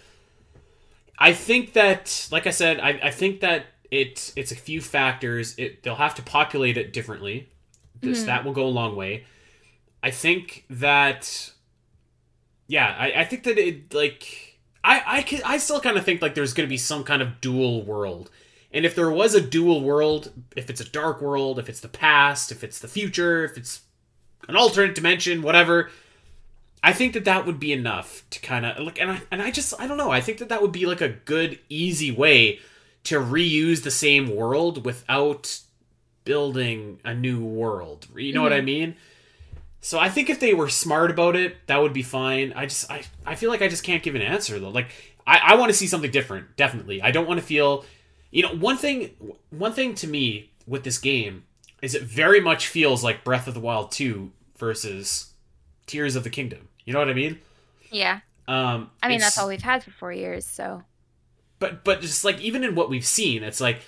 I 1.20 1.32
think 1.32 1.74
that, 1.74 2.28
like 2.32 2.48
I 2.48 2.52
said, 2.52 2.80
I, 2.80 3.00
I 3.04 3.12
think 3.12 3.42
that 3.42 3.68
it 3.92 4.34
it's 4.36 4.52
a 4.52 4.56
few 4.56 4.82
factors. 4.82 5.54
It 5.60 5.84
they'll 5.84 5.94
have 5.94 6.16
to 6.16 6.24
populate 6.24 6.76
it 6.76 6.92
differently. 6.92 7.50
This 8.02 8.24
Mhm. 8.24 8.26
that 8.26 8.46
will 8.46 8.54
go 8.54 8.66
a 8.66 8.68
long 8.68 8.96
way. 8.96 9.26
I 10.02 10.12
think 10.12 10.66
that 10.70 11.52
yeah, 12.68 12.96
I, 12.98 13.22
I 13.22 13.26
think 13.26 13.44
that 13.44 13.58
it 13.58 13.94
like 13.94 14.60
I 14.84 15.04
I 15.06 15.22
can, 15.24 15.42
I 15.46 15.58
still 15.58 15.80
kind 15.80 15.98
of 15.98 16.06
think 16.06 16.22
like 16.22 16.36
there's 16.36 16.54
going 16.54 16.68
to 16.68 16.70
be 16.70 16.78
some 16.78 17.04
kind 17.04 17.22
of 17.22 17.42
dual 17.42 17.84
world. 17.84 18.30
And 18.72 18.86
if 18.86 18.96
there 18.96 19.10
was 19.10 19.34
a 19.34 19.42
dual 19.42 19.82
world, 19.82 20.32
if 20.56 20.70
it's 20.70 20.80
a 20.80 20.90
dark 20.90 21.22
world, 21.22 21.58
if 21.58 21.70
it's 21.70 21.80
the 21.80 21.88
past, 21.88 22.52
if 22.52 22.64
it's 22.64 22.80
the 22.80 22.88
future, 22.88 23.44
if 23.44 23.58
it's 23.58 23.82
an 24.48 24.56
alternate 24.56 24.94
dimension, 24.94 25.42
whatever, 25.42 25.90
I 26.84 26.94
think 26.94 27.14
that 27.14 27.26
that 27.26 27.48
would 27.48 27.60
be 27.60 27.74
enough 27.74 28.24
to 28.30 28.40
kind 28.40 28.66
of 28.66 28.80
look. 28.80 29.02
And 29.02 29.12
I 29.12 29.22
and 29.32 29.42
I 29.42 29.52
just 29.52 29.74
I 29.80 29.88
don't 29.88 29.98
know. 29.98 30.12
I 30.12 30.22
think 30.22 30.38
that 30.38 30.50
that 30.50 30.62
would 30.62 30.72
be 30.72 30.86
like 30.86 31.02
a 31.02 31.10
good 31.10 31.60
easy 31.68 32.12
way 32.12 32.60
to 33.06 33.20
reuse 33.20 33.84
the 33.84 33.92
same 33.92 34.36
world 34.36 34.86
without 34.86 35.60
building 36.24 37.00
a 37.04 37.14
new 37.14 37.44
world. 37.44 38.08
You 38.16 38.34
know 38.34 38.44
what 38.44 38.54
I 38.54 38.58
mm-hmm. 38.58 38.66
mean? 38.66 38.96
So 39.82 39.98
I 39.98 40.10
think 40.10 40.30
if 40.30 40.40
they 40.40 40.54
were 40.54 40.70
smart 40.70 41.10
about 41.10 41.36
it, 41.36 41.56
that 41.68 41.82
would 41.82 41.94
be 41.94 42.04
fine. 42.04 42.54
I 42.56 42.66
just 42.66 42.90
I, 42.92 43.04
I 43.26 43.36
feel 43.36 43.50
like 43.50 43.62
I 43.62 43.68
just 43.68 43.84
can't 43.84 44.04
give 44.04 44.16
an 44.16 44.22
answer 44.22 44.60
though. 44.60 44.70
Like 44.70 44.88
I, 45.26 45.40
I 45.44 45.56
want 45.56 45.72
to 45.72 45.78
see 45.78 45.88
something 45.88 46.12
different, 46.12 46.58
definitely. 46.58 47.02
I 47.02 47.12
don't 47.12 47.28
want 47.28 47.40
to 47.40 47.46
feel 47.46 47.86
you 48.32 48.44
know, 48.44 48.54
one 48.56 48.78
thing 48.78 49.16
one 49.50 49.74
thing 49.74 49.96
to 49.96 50.08
me 50.08 50.52
with 50.68 50.84
this 50.84 50.98
game 50.98 51.46
is 51.82 51.96
it 51.96 52.04
very 52.04 52.42
much 52.42 52.68
feels 52.68 53.04
like 53.04 53.24
Breath 53.24 53.48
of 53.48 53.54
the 53.54 53.60
Wild 53.60 53.92
2 53.92 54.32
versus 54.58 55.34
Tears 55.88 56.16
of 56.16 56.24
the 56.24 56.30
Kingdom. 56.30 56.68
You 56.86 56.94
know 56.94 57.00
what 57.00 57.10
I 57.10 57.14
mean? 57.14 57.40
yeah. 57.92 58.20
Um 58.48 58.92
I 59.02 59.08
mean, 59.08 59.20
that's 59.20 59.38
all 59.38 59.48
we've 59.48 59.62
had 59.62 59.84
for 59.84 59.92
four 59.92 60.12
years, 60.12 60.46
so. 60.46 60.84
but 61.60 61.84
but 61.84 62.02
just 62.02 62.26
like 62.26 62.40
even 62.42 62.64
in 62.64 62.76
what 62.76 62.90
we've 62.90 63.06
seen, 63.06 63.44
it's 63.44 63.62
like 63.62 63.82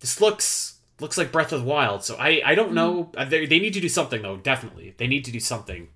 this 0.00 0.20
looks 0.20 0.73
looks 1.00 1.18
like 1.18 1.32
Breath 1.32 1.52
of 1.52 1.60
the 1.62 1.66
Wild. 1.66 2.04
So 2.04 2.16
I 2.16 2.40
I 2.44 2.54
don't 2.54 2.72
know. 2.72 3.10
Uh, 3.16 3.24
They, 3.24 3.46
they 3.46 3.58
need 3.58 3.74
to 3.74 3.80
do 3.80 3.88
something 3.88 4.22
though. 4.22 4.36
Definitely, 4.36 4.94
they 4.98 5.06
need 5.06 5.24
to 5.26 5.32
do 5.32 5.40
something. 5.40 5.88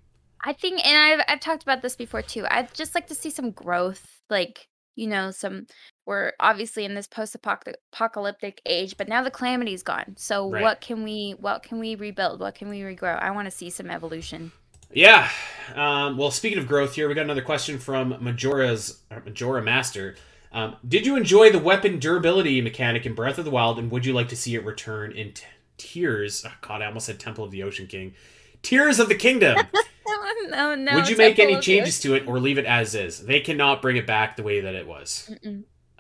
I 0.45 0.53
think, 0.53 0.85
and 0.87 0.97
I've 0.97 1.25
I've 1.29 1.41
talked 1.41 1.63
about 1.63 1.83
this 1.83 1.97
before 1.97 2.23
too. 2.23 2.47
I'd 2.51 2.73
just 2.75 2.95
like 2.95 3.07
to 3.09 3.15
see 3.15 3.31
some 3.31 3.51
growth, 3.51 4.21
like 4.31 4.69
you 4.95 5.07
know, 5.07 5.31
some. 5.31 5.67
We're 6.07 6.33
obviously 6.41 6.85
in 6.85 6.95
this 6.95 7.07
post-apocalyptic 7.07 8.61
age, 8.67 8.97
but 8.97 9.09
now 9.09 9.23
the 9.23 9.31
calamity's 9.31 9.83
gone. 9.83 10.15
So 10.17 10.51
Right. 10.51 10.63
what 10.63 10.81
can 10.81 11.05
we 11.05 11.35
what 11.39 11.63
can 11.63 11.79
we 11.79 11.95
rebuild? 11.95 12.41
What 12.41 12.55
can 12.55 12.69
we 12.69 12.81
regrow? 12.81 13.21
I 13.21 13.31
want 13.31 13.47
to 13.47 13.51
see 13.51 13.71
some 13.71 13.91
evolution. 13.91 14.53
Yeah. 14.91 15.29
Um, 15.75 16.17
well, 16.17 16.31
speaking 16.31 16.59
of 16.59 16.67
growth 16.67 16.95
here, 16.95 17.09
we 17.09 17.15
got 17.15 17.25
another 17.25 17.43
question 17.43 17.79
from 17.79 18.17
Majora's 18.21 19.03
Majora 19.11 19.63
Master. 19.63 20.17
Um, 20.53 20.77
did 20.87 21.07
you 21.07 21.17
enjoy 21.17 21.51
the 21.51 21.59
weapon 21.59 21.99
durability 21.99 22.61
mechanic 22.61 23.05
in 23.05 23.15
Breath 23.15 23.39
of 23.39 23.45
the 23.45 23.51
Wild, 23.51 23.79
and 23.79 23.91
would 23.91 24.07
you 24.07 24.13
like 24.13 24.29
to 24.29 24.37
see 24.37 24.55
it 24.55 24.65
return 24.65 25.13
in 25.13 25.33
t- 25.33 25.45
Tears? 25.77 26.45
Oh, 26.47 26.53
God, 26.61 26.83
I 26.83 26.87
almost 26.87 27.07
said 27.07 27.21
Temple 27.21 27.45
of 27.45 27.51
the 27.51 27.63
Ocean 27.63 27.87
King. 27.87 28.15
Tears 28.63 28.99
of 28.99 29.09
the 29.09 29.15
Kingdom. 29.15 29.59
no, 30.49 30.75
no. 30.75 30.95
would 30.95 31.09
you 31.09 31.17
make 31.17 31.39
any 31.39 31.61
changes 31.61 32.01
to 32.01 32.15
it 32.15 32.27
or 32.27 32.41
leave 32.41 32.59
it 32.59 32.65
as 32.65 32.95
is? 32.95 33.25
They 33.25 33.41
cannot 33.41 33.83
bring 33.83 33.97
it 33.97 34.07
back 34.07 34.37
the 34.37 34.43
way 34.43 34.61
that 34.61 34.75
it 34.75 34.87
was. 34.87 35.31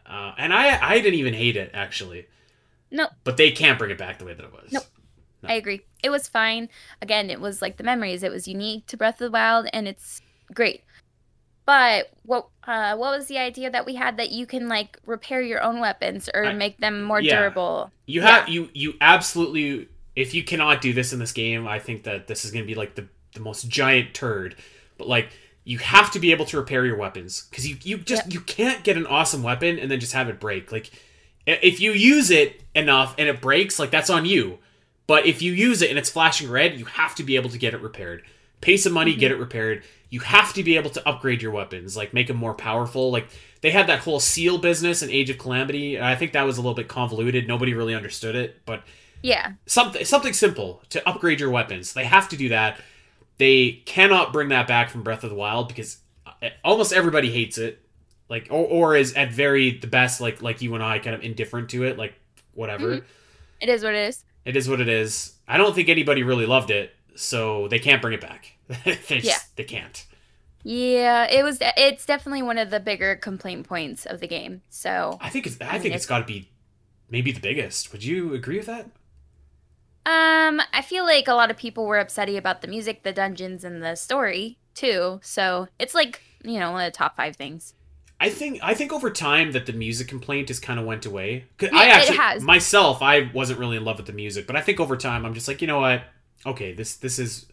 Uh, 0.07 0.32
and 0.38 0.53
I, 0.53 0.94
I 0.94 1.01
didn't 1.01 1.18
even 1.18 1.34
hate 1.34 1.57
it 1.57 1.70
actually. 1.74 2.26
Nope. 2.90 3.11
But 3.24 3.36
they 3.36 3.51
can't 3.51 3.78
bring 3.78 3.90
it 3.90 3.99
back 3.99 4.18
the 4.18 4.24
way 4.24 4.34
that 4.34 4.44
it 4.44 4.53
was. 4.53 4.72
Nope. 4.72 4.84
I 5.44 5.55
agree. 5.55 5.82
It 6.03 6.11
was 6.11 6.26
fine. 6.26 6.68
Again, 7.01 7.30
it 7.30 7.40
was 7.40 7.62
like 7.62 7.76
the 7.76 7.84
memories. 7.84 8.22
It 8.22 8.32
was 8.32 8.49
unique 8.49 8.86
to 8.86 8.96
Breath 8.96 9.20
of 9.20 9.26
the 9.26 9.30
Wild, 9.30 9.68
and 9.72 9.86
it's 9.86 10.20
great. 10.53 10.82
But 11.69 12.09
what 12.23 12.47
uh, 12.66 12.97
what 12.97 13.19
was 13.19 13.27
the 13.27 13.37
idea 13.37 13.69
that 13.71 13.85
we 13.85 13.95
had 13.95 14.16
that 14.16 14.31
you 14.31 14.47
can 14.47 14.69
like 14.69 14.97
repair 15.05 15.43
your 15.43 15.61
own 15.62 15.81
weapons 15.81 16.31
or 16.33 16.47
I- 16.47 16.55
make 16.55 16.79
them 16.79 17.03
more 17.03 17.21
yeah. 17.21 17.41
durable? 17.41 17.91
You 18.07 18.23
Yeah. 18.23 18.39
have 18.39 18.49
you 18.49 18.71
you 18.73 18.95
absolutely 19.03 19.87
if 20.16 20.33
you 20.33 20.43
cannot 20.43 20.81
do 20.81 20.95
this 20.95 21.12
in 21.12 21.19
this 21.19 21.31
game, 21.33 21.69
I 21.69 21.79
think 21.79 22.05
that 22.05 22.27
this 22.27 22.47
is 22.47 22.53
going 22.53 22.64
to 22.64 22.66
be 22.66 22.75
like 22.75 22.95
the 22.95 23.07
the 23.35 23.41
most 23.41 23.69
giant 23.69 24.14
turd. 24.14 24.57
But 24.97 25.09
like 25.09 25.29
you 25.64 25.77
have 25.77 26.11
to 26.12 26.19
be 26.19 26.33
able 26.33 26.47
to 26.47 26.57
repair 26.57 26.87
your 26.87 26.97
weapons 26.97 27.43
cuz 27.53 27.69
you 27.69 27.77
you 27.83 27.99
just 27.99 28.33
you 28.33 28.41
can't 28.41 28.83
get 28.83 28.97
an 28.97 29.05
awesome 29.05 29.43
weapon 29.43 29.79
and 29.79 29.91
then 29.91 30.01
just 30.01 30.14
have 30.14 30.31
it 30.31 30.41
break. 30.41 30.73
Like 30.73 30.91
if 31.47 31.81
you 31.83 31.93
use 31.93 32.31
it 32.31 32.62
enough 32.75 33.14
and 33.19 33.29
it 33.29 33.43
breaks, 33.43 33.79
like 33.79 33.91
that's 33.91 34.09
on 34.09 34.25
you. 34.25 34.59
But 35.07 35.27
if 35.27 35.43
you 35.43 35.53
use 35.53 35.83
it 35.83 35.91
and 35.91 35.99
it's 35.99 36.09
flashing 36.09 36.49
red, 36.49 36.79
you 36.79 36.87
have 36.87 37.14
to 37.16 37.23
be 37.23 37.37
able 37.37 37.51
to 37.51 37.59
get 37.59 37.75
it 37.75 37.83
repaired. 37.83 38.23
Pay 38.62 38.79
some 38.79 38.95
money, 38.95 39.14
get 39.14 39.31
it 39.31 39.37
repaired. 39.37 39.85
You 40.11 40.20
have 40.20 40.54
to 40.54 40.62
be 40.62 40.76
able 40.76 40.90
to 40.90 41.06
upgrade 41.09 41.42
your 41.42 41.50
weapons, 41.50 41.96
like 41.96 42.14
make 42.14 42.26
them 42.28 42.36
more 42.36 42.54
powerful. 42.54 43.11
Like 43.11 43.28
they 43.61 43.70
had 43.70 43.86
that 43.88 43.98
whole 44.00 44.20
seal 44.20 44.56
business 44.59 45.02
in 45.02 45.11
Age 45.11 45.28
of 45.30 45.38
Calamity. 45.38 46.00
I 46.00 46.14
think 46.16 46.32
that 46.32 46.42
was 46.44 46.56
a 46.56 46.61
little 46.62 46.74
bit 46.74 46.88
convoluted. 46.88 47.46
Nobody 47.46 47.74
really 47.74 47.94
understood 47.94 48.34
it, 48.34 48.64
but 48.64 48.82
Yeah. 49.22 49.52
something 49.66 50.04
something 50.04 50.32
simple 50.32 50.82
to 50.90 51.06
upgrade 51.09 51.40
your 51.40 51.50
weapons. 51.50 51.92
They 51.92 52.04
have 52.04 52.28
to 52.30 52.36
do 52.36 52.48
that. 52.48 52.80
They 53.36 53.82
cannot 53.84 54.32
bring 54.32 54.48
that 54.48 54.66
back 54.66 54.88
from 54.90 55.02
Breath 55.02 55.24
of 55.24 55.30
the 55.30 55.36
Wild 55.36 55.68
because 55.68 55.98
uh, 56.26 56.48
almost 56.64 56.92
everybody 56.92 57.30
hates 57.30 57.59
it, 57.59 57.80
like 58.30 58.46
or, 58.50 58.66
or 58.66 58.96
is 58.96 59.12
at 59.14 59.30
very 59.32 59.78
the 59.78 59.86
best 59.86 60.20
like 60.20 60.40
like 60.40 60.62
you 60.62 60.74
and 60.74 60.82
I 60.82 60.98
kind 61.00 61.14
of 61.14 61.22
indifferent 61.22 61.68
to 61.70 61.84
it, 61.84 61.98
like 61.98 62.14
whatever. 62.54 62.96
Mhm. 62.96 63.04
It 63.61 63.68
is 63.68 63.82
what 63.84 63.94
it 63.94 64.09
is. 64.09 64.24
It 64.46 64.56
is 64.56 64.68
what 64.68 64.80
it 64.80 64.88
is. 64.88 65.34
I 65.46 65.59
don't 65.59 65.74
think 65.74 65.88
anybody 65.90 66.22
really 66.22 66.46
loved 66.46 66.70
it, 66.70 66.94
so 67.14 67.68
they 67.68 67.78
can't 67.78 68.00
bring 68.00 68.14
it 68.14 68.20
back. 68.20 68.54
they 68.85 69.21
just, 69.21 69.25
Yeah. 69.25 69.39
they 69.57 69.64
can't. 69.64 70.05
Yeah, 70.62 71.25
it 71.31 71.43
was. 71.45 71.59
It's 71.61 72.05
definitely 72.05 72.43
one 72.43 72.59
of 72.59 72.71
the 72.71 72.81
bigger 72.81 73.16
complaint 73.16 73.66
points 73.69 74.07
of 74.07 74.21
the 74.21 74.27
game. 74.29 74.62
So, 74.69 75.19
I 75.21 75.31
think 75.31 75.47
it's 75.47 75.57
I 75.69 75.79
mean, 75.79 75.83
think 75.83 75.95
it's 75.95 76.07
got 76.07 76.19
to 76.21 76.25
be 76.25 76.51
maybe 77.11 77.33
the 77.33 77.41
biggest. 77.41 77.93
Would 77.93 78.05
you 78.05 78.35
agree 78.35 78.59
with 78.59 78.66
that? 78.66 78.91
um, 80.07 80.61
I 80.73 80.83
feel 80.83 81.05
like 81.05 81.29
a 81.29 81.35
lot 81.35 81.51
of 81.51 81.57
people 81.57 81.87
were 81.87 82.03
upsetty 82.03 82.37
about 82.39 82.62
the 82.62 82.69
music, 82.69 83.03
the 83.03 83.12
dungeons, 83.12 83.64
and 83.64 83.83
the 83.83 83.95
story 83.95 84.59
too. 84.75 85.21
So 85.23 85.69
it's 85.79 85.95
like 85.95 86.23
you 86.45 86.59
know 86.59 86.73
one 86.73 86.85
of 86.87 86.93
the 86.93 86.97
top 86.97 87.16
five 87.16 87.37
things. 87.37 87.75
I 88.21 88.31
think 88.31 88.59
I 88.62 88.75
think 88.75 88.93
over 88.93 89.11
time 89.11 89.53
that 89.53 89.66
the 89.66 89.73
music 89.73 90.09
complaint 90.09 90.49
just 90.49 90.62
kind 90.62 90.81
of 90.81 90.87
went 90.87 91.07
away. 91.07 91.47
Yeah, 91.61 91.69
I 91.73 91.87
it 91.87 91.91
actually 91.91 92.16
has. 92.16 92.43
myself 92.43 93.01
I 93.03 93.31
wasn't 93.33 93.61
really 93.61 93.77
in 93.77 93.85
love 93.85 93.99
with 93.99 94.07
the 94.07 94.12
music, 94.12 94.47
but 94.47 94.57
I 94.57 94.61
think 94.61 94.81
over 94.81 94.97
time 94.97 95.25
I'm 95.25 95.35
just 95.35 95.47
like 95.47 95.61
you 95.61 95.69
know 95.69 95.81
what, 95.81 96.03
okay 96.45 96.73
this 96.73 96.97
this 96.97 97.19
is 97.19 97.47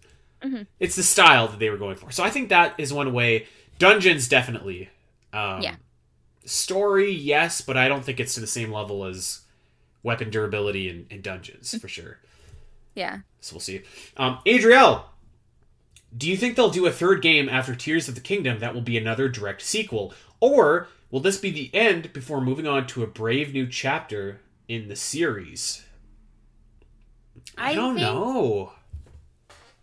Mhm. 0.45 0.67
it's 0.79 0.95
the 0.95 1.03
style 1.03 1.47
that 1.47 1.59
they 1.59 1.69
were 1.69 1.77
going 1.77 1.95
for. 1.95 2.11
So 2.11 2.23
I 2.23 2.29
think 2.29 2.49
that 2.49 2.75
is 2.77 2.93
one 2.93 3.11
way. 3.13 3.47
Dungeons 3.79 4.27
definitely. 4.27 4.89
Um, 5.33 5.61
Yeah. 5.61 5.75
Story 6.45 7.11
yes, 7.11 7.61
but 7.61 7.75
I 7.75 7.87
don't 7.87 8.05
think 8.05 8.19
it's 8.19 8.35
to 8.35 8.39
the 8.39 8.45
same 8.47 8.71
level 8.71 9.03
as 9.05 9.41
weapon 10.03 10.29
durability 10.29 10.87
in, 10.89 11.07
in 11.09 11.21
dungeons 11.21 11.75
for 11.79 11.87
sure. 11.87 12.19
Yeah. 12.93 13.19
So 13.41 13.55
we'll 13.55 13.61
see. 13.61 13.81
Um, 14.15 14.37
Adriel, 14.45 15.05
do 16.15 16.29
you 16.29 16.37
think 16.37 16.55
they'll 16.55 16.69
do 16.69 16.85
a 16.85 16.91
third 16.91 17.21
game 17.23 17.49
after 17.49 17.75
Tears 17.75 18.07
of 18.07 18.13
the 18.15 18.21
Kingdom 18.21 18.59
that 18.59 18.73
will 18.75 18.81
be 18.81 18.97
another 18.97 19.27
direct 19.27 19.63
sequel? 19.63 20.13
Or 20.39 20.87
will 21.09 21.19
this 21.19 21.37
be 21.37 21.49
the 21.49 21.73
end 21.73 22.13
before 22.13 22.39
moving 22.41 22.67
on 22.67 22.85
to 22.87 23.01
a 23.03 23.07
brave 23.07 23.51
new 23.53 23.67
chapter 23.67 24.41
in 24.67 24.87
the 24.87 24.95
series? 24.95 25.83
I, 27.57 27.71
I 27.71 27.73
don't 27.75 27.95
think- 27.95 28.05
know. 28.07 28.73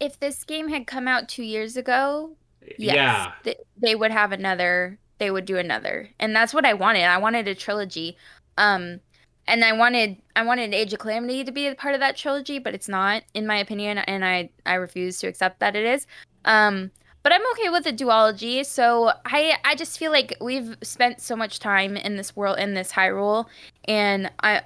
If 0.03 0.19
this 0.19 0.43
game 0.45 0.69
had 0.69 0.87
come 0.89 1.07
out 1.07 1.29
two 1.29 1.45
years 1.45 1.77
ago, 1.77 2.37
yes, 2.77 2.95
Yeah. 2.97 3.33
th- 3.45 3.59
they 3.81 3.95
would 3.95 4.11
have 4.11 4.33
another. 4.33 4.99
They 5.19 5.31
would 5.31 5.45
do 5.45 5.57
another, 5.59 6.09
and 6.19 6.35
that's 6.35 6.53
what 6.53 6.65
I 6.67 6.75
wanted. 6.75 7.05
I 7.05 7.19
wanted 7.19 7.47
a 7.47 7.55
trilogy, 7.55 8.17
um, 8.59 8.99
and 9.47 9.65
I 9.65 9.73
wanted 9.73 10.17
I 10.35 10.43
wanted 10.43 10.75
Age 10.75 10.93
of 10.93 10.99
Calamity 10.99 11.45
to 11.45 11.53
be 11.53 11.69
a 11.69 11.75
part 11.77 11.95
of 11.95 12.01
that 12.01 12.17
trilogy, 12.17 12.59
but 12.59 12.75
it's 12.75 12.89
not, 12.89 13.23
in 13.33 13.47
my 13.47 13.57
opinion, 13.59 13.99
and 13.99 14.25
I 14.25 14.51
I 14.67 14.75
refuse 14.75 15.21
to 15.21 15.29
accept 15.29 15.61
that 15.61 15.77
it 15.77 15.85
is. 15.85 16.09
Um, 16.45 16.91
but 17.23 17.33
I'm 17.33 17.43
okay 17.53 17.69
with 17.69 17.87
a 17.87 17.93
duology. 17.93 18.67
So 18.67 19.13
I 19.25 19.57
I 19.65 19.77
just 19.77 19.99
feel 19.99 20.11
like 20.11 20.35
we've 20.41 20.77
spent 20.83 21.21
so 21.21 21.37
much 21.37 21.61
time 21.61 21.97
in 21.97 22.17
this 22.17 22.35
world 22.35 22.59
in 22.59 22.75
this 22.75 22.91
Hyrule, 22.91 23.47
and 23.85 24.29
I 24.43 24.63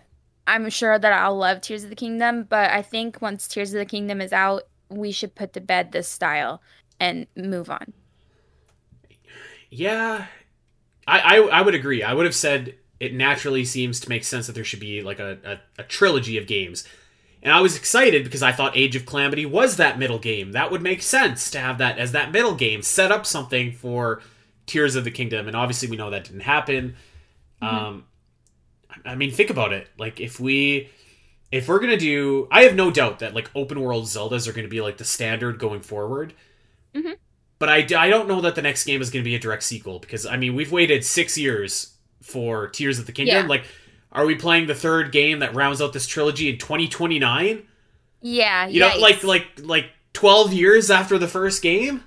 I'm 0.46 0.70
sure 0.70 0.98
that 0.98 1.12
I'll 1.12 1.36
love 1.36 1.60
Tears 1.60 1.84
of 1.84 1.90
the 1.90 1.96
Kingdom. 1.96 2.44
But 2.44 2.70
I 2.70 2.80
think 2.80 3.20
once 3.20 3.46
Tears 3.46 3.74
of 3.74 3.78
the 3.80 3.84
Kingdom 3.84 4.22
is 4.22 4.32
out, 4.32 4.62
we 4.88 5.12
should 5.12 5.34
put 5.34 5.52
to 5.54 5.60
bed 5.60 5.92
this 5.92 6.08
style 6.08 6.62
and 7.00 7.26
move 7.36 7.70
on. 7.70 7.92
Yeah, 9.70 10.26
I, 11.06 11.18
I 11.18 11.36
I 11.38 11.60
would 11.62 11.74
agree. 11.74 12.02
I 12.02 12.14
would 12.14 12.24
have 12.24 12.34
said 12.34 12.74
it 13.00 13.14
naturally 13.14 13.64
seems 13.64 14.00
to 14.00 14.08
make 14.08 14.24
sense 14.24 14.46
that 14.46 14.54
there 14.54 14.64
should 14.64 14.80
be 14.80 15.02
like 15.02 15.18
a, 15.18 15.38
a, 15.44 15.82
a 15.82 15.84
trilogy 15.84 16.38
of 16.38 16.46
games. 16.46 16.86
And 17.42 17.52
I 17.52 17.60
was 17.60 17.76
excited 17.76 18.24
because 18.24 18.42
I 18.42 18.52
thought 18.52 18.76
Age 18.76 18.96
of 18.96 19.06
Calamity 19.06 19.46
was 19.46 19.76
that 19.76 19.98
middle 19.98 20.18
game. 20.18 20.52
That 20.52 20.70
would 20.70 20.82
make 20.82 21.02
sense 21.02 21.50
to 21.50 21.60
have 21.60 21.78
that 21.78 21.98
as 21.98 22.12
that 22.12 22.32
middle 22.32 22.54
game, 22.54 22.82
set 22.82 23.12
up 23.12 23.26
something 23.26 23.72
for 23.72 24.22
Tears 24.66 24.96
of 24.96 25.04
the 25.04 25.10
Kingdom. 25.10 25.46
And 25.46 25.56
obviously, 25.56 25.88
we 25.88 25.96
know 25.96 26.10
that 26.10 26.24
didn't 26.24 26.40
happen. 26.40 26.96
Mm-hmm. 27.62 27.76
Um, 27.76 28.04
I 29.04 29.14
mean, 29.14 29.30
think 29.30 29.50
about 29.50 29.72
it. 29.72 29.88
Like, 29.98 30.18
if 30.18 30.40
we, 30.40 30.88
if 31.56 31.68
we're 31.68 31.78
gonna 31.80 31.96
do, 31.96 32.48
I 32.50 32.62
have 32.62 32.74
no 32.74 32.90
doubt 32.90 33.18
that 33.20 33.34
like 33.34 33.50
open 33.54 33.80
world 33.80 34.04
Zeldas 34.04 34.46
are 34.48 34.52
gonna 34.52 34.68
be 34.68 34.80
like 34.80 34.96
the 34.98 35.04
standard 35.04 35.58
going 35.58 35.80
forward. 35.80 36.34
Mm-hmm. 36.94 37.12
But 37.58 37.68
I, 37.70 37.76
I 37.96 38.08
don't 38.10 38.28
know 38.28 38.40
that 38.42 38.54
the 38.54 38.62
next 38.62 38.84
game 38.84 39.00
is 39.00 39.10
gonna 39.10 39.24
be 39.24 39.34
a 39.34 39.38
direct 39.38 39.62
sequel 39.62 39.98
because 39.98 40.26
I 40.26 40.36
mean 40.36 40.54
we've 40.54 40.72
waited 40.72 41.04
six 41.04 41.36
years 41.38 41.94
for 42.22 42.68
Tears 42.68 42.98
of 42.98 43.06
the 43.06 43.12
Kingdom. 43.12 43.44
Yeah. 43.44 43.48
Like, 43.48 43.64
are 44.12 44.26
we 44.26 44.34
playing 44.34 44.66
the 44.66 44.74
third 44.74 45.12
game 45.12 45.38
that 45.40 45.54
rounds 45.54 45.80
out 45.80 45.92
this 45.92 46.06
trilogy 46.06 46.48
in 46.48 46.58
2029? 46.58 47.62
Yeah, 48.22 48.66
You 48.66 48.80
know, 48.80 48.88
yikes. 48.90 49.00
like 49.00 49.24
like 49.24 49.46
like 49.62 49.86
12 50.12 50.52
years 50.52 50.90
after 50.90 51.18
the 51.18 51.28
first 51.28 51.62
game. 51.62 52.02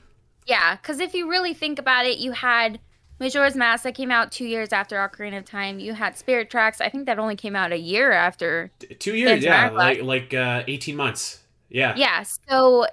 Yeah, 0.45 0.75
because 0.75 0.99
if 0.99 1.13
you 1.13 1.29
really 1.29 1.53
think 1.53 1.77
about 1.79 2.05
it, 2.05 2.17
you 2.17 2.31
had 2.31 2.79
Majora's 3.19 3.55
Mask 3.55 3.83
that 3.83 3.95
came 3.95 4.11
out 4.11 4.31
two 4.31 4.45
years 4.45 4.71
after 4.71 4.95
Ocarina 4.97 5.39
of 5.39 5.45
Time. 5.45 5.79
You 5.79 5.93
had 5.93 6.17
Spirit 6.17 6.49
Tracks. 6.49 6.79
I 6.79 6.89
think 6.89 7.05
that 7.05 7.19
only 7.19 7.35
came 7.35 7.55
out 7.55 7.71
a 7.71 7.77
year 7.77 8.11
after. 8.11 8.71
T- 8.79 8.95
Two 8.95 9.15
years, 9.15 9.43
yeah, 9.43 9.69
like 9.69 10.01
like 10.01 10.33
uh, 10.33 10.63
18 10.67 10.95
months. 10.95 11.43
Yeah. 11.69 11.93
Yeah, 11.95 12.23
so 12.23 12.87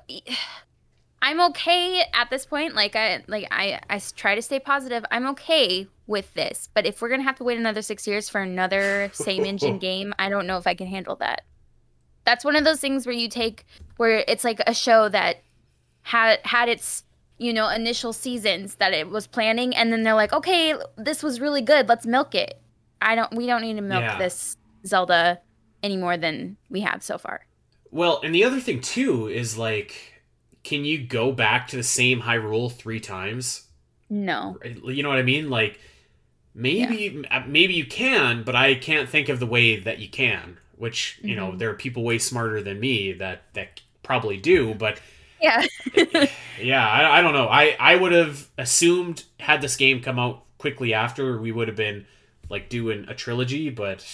I'm 1.22 1.40
okay 1.50 2.02
at 2.12 2.30
this 2.30 2.44
point. 2.44 2.74
Like 2.74 2.94
I 2.94 3.22
like 3.26 3.48
I 3.50 3.80
I 3.88 4.00
try 4.16 4.34
to 4.34 4.42
stay 4.42 4.60
positive. 4.60 5.04
I'm 5.10 5.26
okay 5.28 5.86
with 6.06 6.32
this, 6.34 6.68
but 6.74 6.86
if 6.86 7.00
we're 7.00 7.08
gonna 7.08 7.22
have 7.22 7.36
to 7.36 7.44
wait 7.44 7.58
another 7.58 7.82
six 7.82 8.06
years 8.06 8.28
for 8.28 8.40
another 8.40 9.10
same 9.12 9.44
engine 9.44 9.78
game, 9.80 10.14
I 10.18 10.28
don't 10.28 10.46
know 10.46 10.58
if 10.58 10.66
I 10.66 10.74
can 10.74 10.86
handle 10.88 11.16
that. 11.16 11.42
That's 12.24 12.44
one 12.44 12.56
of 12.56 12.64
those 12.64 12.80
things 12.80 13.06
where 13.06 13.14
you 13.14 13.28
take 13.28 13.64
where 13.96 14.24
it's 14.28 14.44
like 14.44 14.60
a 14.66 14.74
show 14.74 15.08
that 15.08 15.38
had 16.02 16.40
had 16.44 16.68
its 16.68 17.02
you 17.38 17.52
know 17.52 17.68
initial 17.68 18.12
seasons 18.12 18.76
that 18.76 18.92
it 18.92 19.08
was 19.10 19.26
planning, 19.26 19.74
and 19.74 19.92
then 19.92 20.02
they're 20.02 20.14
like, 20.14 20.32
okay, 20.32 20.74
this 20.96 21.22
was 21.22 21.40
really 21.40 21.62
good. 21.62 21.88
Let's 21.88 22.06
milk 22.06 22.34
it. 22.34 22.60
I 23.02 23.14
don't. 23.14 23.34
We 23.34 23.46
don't 23.46 23.62
need 23.62 23.74
to 23.76 23.82
milk 23.82 24.02
Yeah. 24.02 24.18
this 24.18 24.56
Zelda 24.86 25.40
any 25.82 25.96
more 25.96 26.16
than 26.16 26.56
we 26.70 26.80
have 26.80 27.02
so 27.02 27.18
far. 27.18 27.46
Well, 27.90 28.20
and 28.24 28.34
the 28.34 28.44
other 28.44 28.60
thing 28.60 28.80
too 28.80 29.28
is 29.28 29.56
like, 29.56 30.22
can 30.64 30.84
you 30.84 30.98
go 30.98 31.30
back 31.32 31.68
to 31.68 31.76
the 31.76 31.82
same 31.82 32.22
Hyrule 32.22 32.72
three 32.72 33.00
times? 33.00 33.68
No. 34.08 34.58
You 34.84 35.02
know 35.02 35.08
what 35.08 35.18
I 35.18 35.22
mean? 35.22 35.50
Like, 35.50 35.78
maybe 36.54 37.24
uh, 37.30 37.42
maybe 37.46 37.74
you 37.74 37.84
can, 37.86 38.42
but 38.42 38.54
I 38.56 38.74
can't 38.74 39.08
think 39.08 39.28
of 39.28 39.40
the 39.40 39.46
way 39.46 39.78
that 39.80 39.98
you 39.98 40.08
can. 40.08 40.58
Which 40.76 41.18
you 41.22 41.34
know, 41.34 41.52
Mhm. 41.52 41.58
there 41.58 41.70
are 41.70 41.74
people 41.74 42.02
way 42.04 42.18
smarter 42.18 42.62
than 42.62 42.78
me 42.80 43.12
that 43.14 43.44
that 43.54 43.80
probably 44.02 44.36
do, 44.36 44.74
but 44.74 45.00
Yeah. 45.40 45.64
yeah, 46.60 46.88
I, 46.88 47.18
I 47.18 47.22
don't 47.22 47.34
know. 47.34 47.46
I 47.48 47.76
I 47.78 47.96
would 47.96 48.12
have 48.12 48.48
assumed 48.56 49.24
had 49.38 49.60
this 49.60 49.76
game 49.76 50.00
come 50.00 50.18
out 50.18 50.42
quickly 50.58 50.94
after, 50.94 51.38
we 51.40 51.52
would 51.52 51.68
have 51.68 51.76
been 51.76 52.06
like 52.48 52.68
doing 52.68 53.04
a 53.08 53.14
trilogy. 53.14 53.70
But 53.70 54.06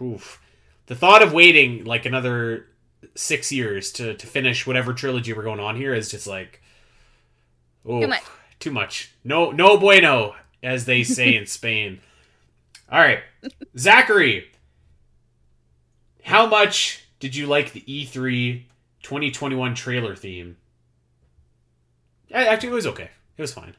oof, 0.00 0.40
the 0.86 0.94
thought 0.94 1.22
of 1.22 1.32
waiting 1.32 1.84
like 1.84 2.06
another 2.06 2.66
six 3.14 3.50
years 3.52 3.92
to 3.92 4.14
to 4.14 4.26
finish 4.26 4.66
whatever 4.66 4.92
trilogy 4.92 5.32
we're 5.32 5.42
going 5.42 5.60
on 5.60 5.76
here 5.76 5.94
is 5.94 6.10
just 6.10 6.26
like 6.26 6.62
oof, 7.88 8.08
much. 8.08 8.22
Too 8.60 8.70
much. 8.72 9.12
No, 9.24 9.50
no 9.50 9.78
bueno, 9.78 10.34
as 10.62 10.84
they 10.84 11.02
say 11.04 11.34
in 11.34 11.46
Spain. 11.58 12.00
All 12.90 13.00
right, 13.00 13.20
Zachary. 13.76 14.50
How 16.22 16.46
much 16.46 17.04
did 17.20 17.34
you 17.34 17.46
like 17.46 17.72
the 17.72 17.82
E 17.86 18.04
E3 18.04 18.64
2021 19.02 19.74
trailer 19.74 20.14
theme? 20.14 20.57
Actually, 22.32 22.70
it 22.70 22.72
was 22.72 22.86
okay. 22.86 23.10
It 23.36 23.42
was 23.42 23.52
fine. 23.52 23.74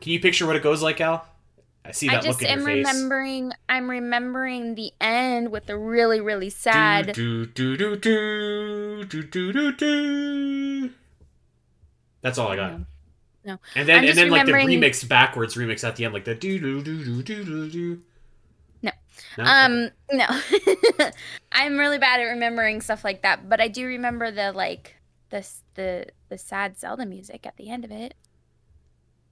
Can 0.00 0.12
you 0.12 0.20
picture 0.20 0.46
what 0.46 0.56
it 0.56 0.62
goes 0.62 0.82
like, 0.82 1.00
Al? 1.00 1.26
I 1.84 1.92
see 1.92 2.08
I 2.08 2.14
that 2.14 2.24
just 2.24 2.40
look 2.40 2.50
in 2.50 2.58
am 2.58 2.60
your 2.60 2.68
face. 2.68 2.86
remembering. 2.86 3.52
I'm 3.68 3.90
remembering 3.90 4.74
the 4.74 4.92
end 5.00 5.50
with 5.50 5.66
the 5.66 5.76
really, 5.76 6.20
really 6.20 6.50
sad. 6.50 7.12
Do, 7.12 7.46
do, 7.46 7.76
do, 7.76 7.96
do, 7.96 9.04
do, 9.04 9.22
do, 9.22 9.52
do, 9.52 9.72
do. 9.72 10.90
That's 12.22 12.38
all 12.38 12.48
I 12.48 12.56
got. 12.56 12.72
No. 12.72 12.86
No. 13.46 13.58
And 13.76 13.86
then 13.86 14.04
and 14.06 14.16
then 14.16 14.30
like 14.30 14.46
the 14.46 14.52
remix 14.52 15.06
backwards 15.06 15.54
remix 15.54 15.84
at 15.84 15.96
the 15.96 16.06
end, 16.06 16.14
like 16.14 16.24
the 16.24 16.34
do 16.34 16.58
do 16.58 16.82
do 16.82 17.04
do 17.04 17.22
do 17.22 17.44
do 17.44 17.70
do. 17.70 18.02
No. 18.82 18.90
No? 19.36 19.44
Um, 19.44 19.90
no. 20.10 20.26
I'm 21.52 21.76
really 21.76 21.98
bad 21.98 22.20
at 22.20 22.24
remembering 22.24 22.80
stuff 22.80 23.04
like 23.04 23.20
that, 23.22 23.48
but 23.48 23.60
I 23.60 23.68
do 23.68 23.86
remember 23.86 24.30
the 24.30 24.52
like 24.52 24.96
the 25.28 25.46
the 25.74 26.06
the 26.28 26.38
sad 26.38 26.78
Zelda 26.78 27.06
music 27.06 27.46
at 27.46 27.56
the 27.56 27.70
end 27.70 27.84
of 27.84 27.90
it. 27.90 28.14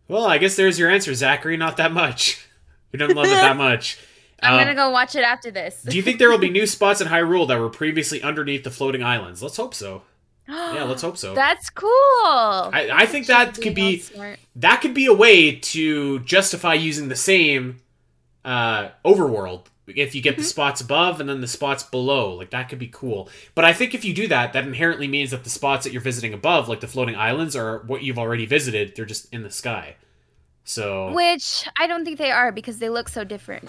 Well, 0.09 0.27
I 0.27 0.39
guess 0.39 0.57
there's 0.57 0.79
your 0.79 0.91
answer, 0.91 1.15
Zachary. 1.15 1.57
Not 1.57 1.77
that 1.79 1.93
much. 1.93 2.47
We 2.93 2.99
don't 2.99 3.15
love 3.17 3.25
it 3.25 3.31
that 3.31 3.57
much. 3.69 3.99
I'm 4.43 4.53
Um, 4.53 4.61
gonna 4.61 4.75
go 4.75 4.91
watch 4.91 5.15
it 5.15 5.23
after 5.25 5.51
this. 5.51 5.83
Do 5.83 5.97
you 5.97 6.03
think 6.03 6.19
there 6.19 6.29
will 6.29 6.37
be 6.37 6.51
new 6.61 6.67
spots 6.67 7.01
in 7.01 7.09
Hyrule 7.09 7.49
that 7.49 7.59
were 7.59 7.71
previously 7.71 8.23
underneath 8.23 8.65
the 8.65 8.71
floating 8.71 9.03
islands? 9.03 9.43
Let's 9.43 9.57
hope 9.57 9.73
so. 9.75 10.03
Yeah, 10.49 10.85
let's 10.85 11.01
hope 11.01 11.17
so. 11.17 11.35
That's 11.35 11.71
cool. 11.71 11.89
I, 11.89 12.91
I 12.93 13.07
think 13.07 13.29
that 13.29 13.55
could 13.55 13.75
be 13.75 14.01
smart. 14.01 14.39
that 14.57 14.83
could 14.83 14.93
be 14.93 15.07
a 15.07 15.15
way 15.15 15.53
to 15.57 16.19
justify 16.21 16.75
using 16.75 17.09
the 17.09 17.17
same 17.17 17.79
uh, 18.45 18.89
overworld 19.07 19.69
if 19.87 20.15
you 20.15 20.23
get 20.23 20.35
Mm-hmm. 20.35 20.43
the 20.43 20.47
spots 20.49 20.81
above 20.81 21.21
and 21.21 21.29
then 21.29 21.41
the 21.41 21.47
spots 21.49 21.83
below 21.83 22.35
like 22.35 22.51
that 22.51 22.69
could 22.69 22.79
be 22.79 22.87
cool 22.89 23.29
but 23.55 23.65
i 23.65 23.73
think 23.73 23.95
if 23.95 24.05
you 24.05 24.15
do 24.15 24.29
that 24.29 24.53
that 24.53 24.65
inherently 24.65 25.09
means 25.09 25.31
that 25.33 25.43
the 25.45 25.51
spots 25.51 25.85
that 25.85 25.93
you're 25.93 26.01
visiting 26.03 26.33
above 26.33 26.69
like 26.69 26.81
the 26.81 26.87
floating 26.89 27.17
islands 27.17 27.57
are 27.57 27.79
what 27.87 28.03
you've 28.03 28.19
already 28.19 28.47
visited 28.47 28.95
they're 28.95 29.05
just 29.05 29.33
in 29.35 29.43
the 29.43 29.51
sky 29.51 29.97
so 30.65 31.13
Which 31.13 31.67
I 31.77 31.89
don't 31.89 32.05
think 32.05 32.19
they 32.19 32.31
are 32.31 32.53
because 32.53 32.79
they 32.79 32.89
look 32.89 33.09
so 33.09 33.25
different. 33.25 33.69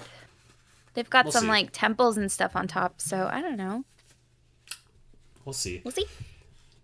They've 0.94 1.10
got 1.10 1.26
We'll 1.26 1.32
some 1.32 1.46
see. 1.46 1.48
like 1.48 1.70
temples 1.72 2.18
and 2.18 2.32
stuff 2.32 2.56
on 2.56 2.68
top, 2.68 3.02
so 3.02 3.28
I 3.34 3.42
don't 3.42 3.58
know. 3.58 3.84
we'll 5.46 5.54
see 5.54 5.82
We'll 5.84 5.92
see. 5.92 6.06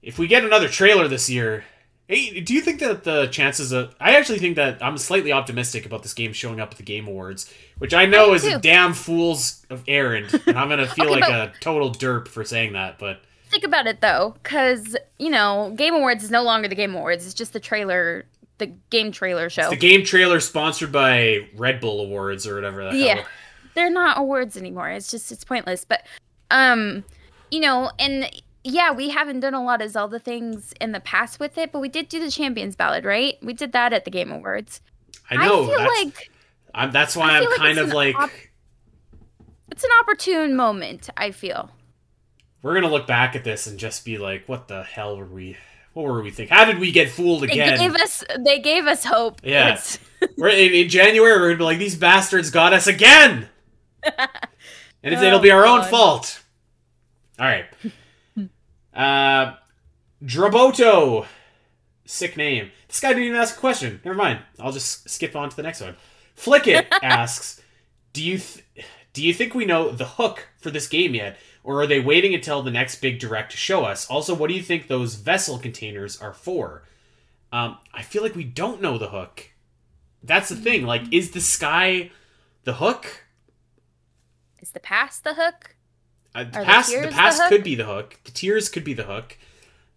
if 0.02 0.18
we 0.18 0.26
get 0.26 0.44
another 0.44 0.68
trailer 0.68 1.08
this 1.08 1.30
year 1.30 1.64
hey 2.10 2.42
do 2.42 2.54
you 2.54 2.60
think 2.62 2.80
that 2.82 3.04
the 3.06 3.28
chances 3.28 3.72
of 3.72 3.96
i 4.02 4.18
actually 4.18 4.40
think 4.40 4.58
that 4.58 4.84
i'm 4.84 4.98
slightly 4.98 5.32
optimistic 5.32 5.86
about 5.86 6.04
this 6.04 6.14
game 6.14 6.34
showing 6.34 6.60
up 6.60 6.72
at 6.72 6.78
the 6.78 6.84
game 6.84 7.08
awards 7.08 7.54
which 7.78 7.94
i 7.94 8.06
know 8.06 8.32
I 8.32 8.36
is 8.36 8.44
a 8.46 8.60
damn 8.60 8.94
fool's 8.94 9.66
of 9.70 9.84
errand 9.88 10.34
and 10.48 10.58
i'm 10.58 10.68
gonna 10.68 10.88
feel 10.98 11.12
Okay, 11.12 11.22
like 11.22 11.30
a 11.30 11.54
total 11.62 11.92
derp 11.92 12.28
for 12.28 12.44
saying 12.44 12.74
that 12.74 13.00
but 13.00 13.22
Think 13.52 13.64
about 13.64 13.88
it 13.88 14.00
though, 14.00 14.36
because 14.44 14.96
you 15.18 15.32
know, 15.32 15.74
Game 15.76 15.96
Awards 15.96 16.24
is 16.24 16.30
no 16.30 16.44
longer 16.44 16.68
the 16.68 16.76
Game 16.76 16.94
Awards. 16.94 17.26
It's 17.26 17.34
just 17.34 17.52
the 17.52 17.60
trailer, 17.60 18.26
the 18.60 18.68
game 18.92 19.12
trailer 19.12 19.50
show. 19.50 19.72
the 19.72 19.76
game 19.76 20.04
trailer 20.06 20.40
sponsored 20.40 20.92
by 20.92 21.48
red 21.56 21.80
bull 21.82 22.00
awards 22.02 22.46
or 22.46 22.54
whatever 22.54 22.92
Yeah. 22.94 23.16
hell. 23.16 23.26
They're 23.74 23.90
not 23.90 24.20
awards 24.20 24.56
anymore. 24.56 24.90
It's 24.92 25.10
just 25.10 25.32
it's 25.32 25.44
pointless. 25.44 25.84
But 25.84 26.06
um, 26.52 27.04
you 27.50 27.60
know, 27.62 27.90
and 27.98 28.30
yeah, 28.70 28.92
we 28.92 29.10
haven't 29.10 29.40
done 29.40 29.54
a 29.54 29.64
lot 29.64 29.82
of 29.82 29.92
Zelda 29.92 30.20
things 30.20 30.74
in 30.80 30.92
the 30.92 31.00
past 31.00 31.40
with 31.40 31.58
it, 31.58 31.72
but 31.72 31.80
we 31.80 31.90
did 31.90 32.08
do 32.08 32.20
the 32.20 32.32
Champions 32.32 32.76
Ballad, 32.76 33.06
right? 33.06 33.36
We 33.42 33.54
did 33.54 33.72
that 33.74 33.94
at 33.94 34.06
the 34.06 34.12
Game 34.12 34.32
Awards. 34.32 34.82
i 35.30 35.36
know 35.36 35.64
I 35.64 35.68
feel 35.68 35.78
that's, 35.78 36.04
like 36.04 36.32
I'm, 36.74 36.92
that's 36.92 37.16
why 37.16 37.38
i'm 37.38 37.46
like 37.46 37.58
kind 37.58 37.78
of 37.80 37.90
like 37.90 38.16
op- 38.16 38.30
it's 39.72 39.84
an 39.84 39.90
opportune 40.00 40.56
moment. 40.56 41.10
I 41.18 41.32
feel. 41.32 41.72
we're 42.62 42.74
gonna 42.74 42.92
look 42.92 43.08
back 43.08 43.36
at 43.36 43.44
this 43.44 43.68
and 43.68 43.80
just 43.80 44.06
be 44.06 44.18
like 44.18 44.48
what 44.48 44.68
the 44.68 44.84
hell 44.84 45.18
were 45.18 45.26
we 45.26 45.58
what 45.94 46.06
were 46.06 46.22
we 46.22 46.32
thinking 46.32 46.56
how 46.56 46.66
did 46.66 46.80
we 46.80 46.92
get 46.92 47.10
fooled 47.10 47.44
again?" 47.44 47.78
They 47.78 47.88
gave 47.88 47.96
us 47.96 48.24
they 48.40 48.60
gave 48.60 48.88
us 48.88 49.04
hope. 49.06 49.42
Yeah. 49.44 49.80
We're 50.38 50.50
in, 50.50 50.74
in 50.74 50.90
January. 50.90 51.40
We're 51.40 51.50
gonna 51.50 51.58
be 51.58 51.64
like 51.64 51.80
these 51.80 51.96
bastards 51.96 52.52
got 52.52 52.74
us 52.74 52.88
again, 52.88 53.48
and 54.04 55.16
Oh, 55.16 55.24
it'll 55.24 55.40
be 55.40 55.52
oh, 55.52 55.58
our 55.58 55.66
own 55.66 55.84
fault. 55.86 56.42
All 57.40 57.46
right. 57.46 57.66
Uh, 59.00 59.56
Draboto, 60.22 61.26
sick 62.06 62.36
name. 62.36 62.70
This 62.90 63.00
guy 63.00 63.10
didn't 63.10 63.24
even 63.24 63.40
ask 63.40 63.56
a 63.56 63.60
question. 63.60 64.02
Never 64.04 64.18
mind. 64.18 64.40
I'll 64.60 64.74
just 64.74 65.10
skip 65.10 65.38
on 65.38 65.50
to 65.50 65.56
the 65.56 65.64
next 65.64 65.80
one. 65.80 65.96
Flickit 66.36 66.86
asks, 67.02 67.62
"Do 68.12 68.22
you 68.22 68.40
th- 68.40 68.66
do 69.14 69.26
you 69.26 69.34
think 69.34 69.54
we 69.56 69.66
know 69.66 69.90
the 69.90 70.06
hook 70.06 70.50
for 70.58 70.70
this 70.70 70.88
game 70.88 71.16
yet, 71.16 71.38
or 71.64 71.82
are 71.82 71.88
they 71.88 72.02
waiting 72.02 72.36
until 72.36 72.62
the 72.62 72.72
next 72.72 73.00
big 73.00 73.20
direct 73.20 73.52
to 73.52 73.58
show 73.58 73.86
us? 73.86 74.06
Also, 74.10 74.36
what 74.36 74.50
do 74.50 74.54
you 74.54 74.62
think 74.62 74.88
those 74.88 75.16
vessel 75.16 75.58
containers 75.58 76.22
are 76.22 76.34
for?" 76.34 76.84
Um, 77.54 77.78
I 77.94 78.02
feel 78.02 78.22
like 78.22 78.36
we 78.36 78.44
don't 78.44 78.82
know 78.82 78.98
the 78.98 79.10
hook. 79.10 79.52
That's 80.22 80.50
the 80.50 80.56
thing. 80.58 80.86
Like, 80.86 81.04
is 81.12 81.32
the 81.32 81.40
sky 81.42 82.12
the 82.66 82.74
hook? 82.74 83.24
Is 84.62 84.72
the 84.72 84.82
past 84.82 85.24
the 85.24 85.36
hook? 85.36 85.76
Uh, 86.36 86.44
the 86.44 86.52
past, 86.52 86.92
the, 86.92 87.02
the 87.02 87.08
past 87.08 87.42
could 87.50 87.64
be 87.64 87.76
the 87.76 87.86
hook. 87.86 88.20
The 88.24 88.32
tears 88.32 88.70
could 88.70 88.84
be 88.84 88.94
the 88.94 89.04
hook. 89.04 89.38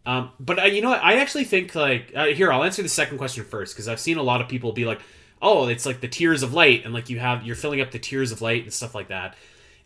Um, 0.05 0.31
but 0.41 0.59
I, 0.59 0.67
you 0.67 0.83
know 0.83 0.91
what? 0.91 1.03
I 1.03 1.21
actually 1.21 1.45
think 1.45 1.75
like 1.75 2.13
uh, 2.15 2.27
here 2.27 2.53
I'll 2.53 2.65
answer 2.65 2.83
the 2.83 2.89
second 2.89 3.19
question 3.19 3.45
first 3.45 3.75
because 3.75 3.89
I've 3.89 4.01
seen 4.01 4.19
a 4.19 4.23
lot 4.23 4.41
of 4.41 4.49
people 4.49 4.73
be 4.73 4.85
like, 4.85 5.01
"Oh, 5.41 5.69
it's 5.69 5.87
like 5.87 6.01
the 6.01 6.09
tears 6.09 6.43
of 6.43 6.53
light," 6.53 6.85
and 6.85 6.93
like 6.93 7.09
you 7.09 7.19
have 7.21 7.45
you're 7.45 7.57
filling 7.57 7.81
up 7.81 7.91
the 7.91 7.99
tears 7.99 8.33
of 8.33 8.43
light 8.43 8.65
and 8.65 8.73
stuff 8.73 8.95
like 8.95 9.09
that. 9.09 9.37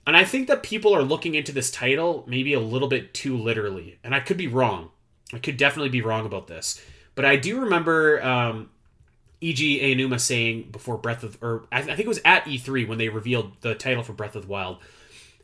And 0.07 0.17
I 0.17 0.25
think 0.25 0.47
that 0.47 0.63
people 0.63 0.95
are 0.95 1.03
looking 1.03 1.35
into 1.35 1.53
this 1.53 1.71
title 1.71 2.25
maybe 2.27 2.55
a 2.55 2.61
little 2.61 2.89
bit 2.89 3.13
too 3.13 3.37
literally, 3.37 3.99
and 4.03 4.15
I 4.15 4.21
could 4.21 4.37
be 4.37 4.47
wrong. 4.47 4.91
I 5.35 5.39
could 5.39 5.57
definitely 5.57 5.91
be 5.91 6.03
wrong 6.03 6.25
about 6.25 6.47
this, 6.47 6.81
but 7.15 7.25
I 7.25 7.37
do 7.37 7.61
remember 7.61 8.23
um, 8.23 8.71
Eiji 9.43 9.83
Aonuma 9.83 10.19
saying 10.19 10.69
before 10.71 10.97
Breath 10.97 11.25
of, 11.25 11.37
or 11.43 11.67
I, 11.71 11.81
I 11.81 11.83
think 11.83 12.01
it 12.01 12.09
was 12.09 12.21
at 12.25 12.45
E3 12.45 12.89
when 12.89 12.99
they 12.99 13.09
revealed 13.09 13.53
the 13.61 13.75
title 13.75 14.03
for 14.03 14.13
Breath 14.13 14.37
of 14.37 14.43
the 14.43 14.49
Wild. 14.49 14.79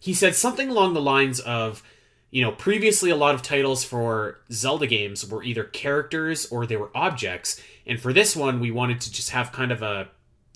He 0.02 0.14
said 0.14 0.34
something 0.34 0.68
along 0.68 0.94
the 0.94 1.00
lines 1.00 1.38
of, 1.38 1.80
you 2.32 2.42
know, 2.42 2.50
previously 2.50 3.08
a 3.08 3.14
lot 3.14 3.36
of 3.36 3.42
titles 3.42 3.84
for 3.84 4.40
Zelda 4.50 4.88
games 4.88 5.24
were 5.24 5.44
either 5.44 5.62
characters 5.62 6.44
or 6.46 6.66
they 6.66 6.76
were 6.76 6.90
objects, 6.92 7.62
and 7.86 8.00
for 8.00 8.12
this 8.12 8.34
one 8.34 8.58
we 8.58 8.72
wanted 8.72 9.00
to 9.02 9.12
just 9.12 9.30
have 9.30 9.52
kind 9.52 9.70
of 9.70 9.80
a 9.80 10.08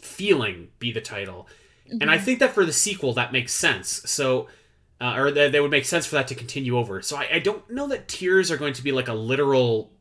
feeling 0.03 0.71
be 0.81 0.91
the 0.91 1.01
title. 1.01 1.47
Mm-hmm. 1.87 1.99
And 2.01 2.11
I 2.11 2.19
think 2.19 2.41
that 2.41 2.55
for 2.55 2.65
the 2.65 2.73
sequel 2.73 3.13
that 3.13 3.31
makes 3.31 3.55
sense. 3.55 4.03
So 4.07 4.49
uh, 5.01 5.15
or 5.17 5.31
that, 5.31 5.53
that 5.53 5.63
would 5.63 5.71
make 5.71 5.85
sense 5.85 6.07
for 6.07 6.17
that 6.17 6.27
to 6.27 6.35
continue 6.35 6.77
over. 6.77 7.01
So 7.01 7.17
I, 7.17 7.29
I 7.35 7.39
don't 7.39 7.71
know 7.71 7.87
that 7.87 8.09
tears 8.09 8.51
are 8.51 8.57
going 8.57 8.73
to 8.73 8.83
be 8.83 8.91
like 8.91 9.07
a 9.07 9.15
literal 9.15 9.93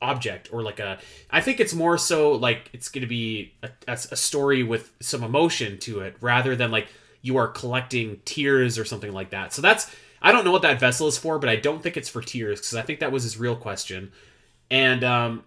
object 0.00 0.52
or 0.52 0.62
like 0.62 0.80
a 0.80 0.98
i 1.30 1.40
think 1.40 1.60
it's 1.60 1.72
more 1.72 1.96
so 1.96 2.32
like 2.32 2.68
it's 2.72 2.88
going 2.88 3.02
to 3.02 3.06
be 3.06 3.54
a, 3.62 3.70
a, 3.86 3.96
story 3.96 4.64
with 4.64 4.92
some 5.00 5.22
emotion 5.22 5.78
to 5.78 6.00
it 6.00 6.16
rather 6.20 6.56
than 6.56 6.72
like 6.72 6.88
you 7.22 7.36
are 7.36 7.48
collecting 7.48 8.20
tears 8.24 8.78
or 8.78 8.84
something 8.84 9.12
like 9.12 9.30
that 9.30 9.52
so 9.52 9.62
that's 9.62 9.90
i 10.20 10.30
don't 10.30 10.44
know 10.44 10.52
what 10.52 10.62
that 10.62 10.78
vessel 10.78 11.08
is 11.08 11.16
for 11.16 11.38
but 11.38 11.48
i 11.48 11.56
don't 11.56 11.82
think 11.82 11.96
it's 11.96 12.08
for 12.08 12.20
tears 12.20 12.60
because 12.60 12.74
i 12.74 12.82
think 12.82 13.00
that 13.00 13.12
was 13.12 13.22
his 13.22 13.38
real 13.38 13.56
question 13.56 14.12
and 14.70 15.02
um 15.02 15.44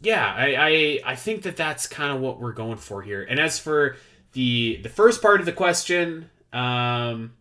yeah 0.00 0.32
i 0.36 0.54
i, 0.54 1.00
I 1.12 1.16
think 1.16 1.42
that 1.42 1.56
that's 1.56 1.86
kind 1.86 2.12
of 2.14 2.20
what 2.20 2.40
we're 2.40 2.52
going 2.52 2.76
for 2.76 3.02
here 3.02 3.22
and 3.22 3.40
as 3.40 3.58
for 3.58 3.96
the 4.32 4.78
the 4.82 4.88
first 4.88 5.20
part 5.20 5.40
of 5.40 5.46
the 5.46 5.52
question 5.52 6.30
um 6.52 7.32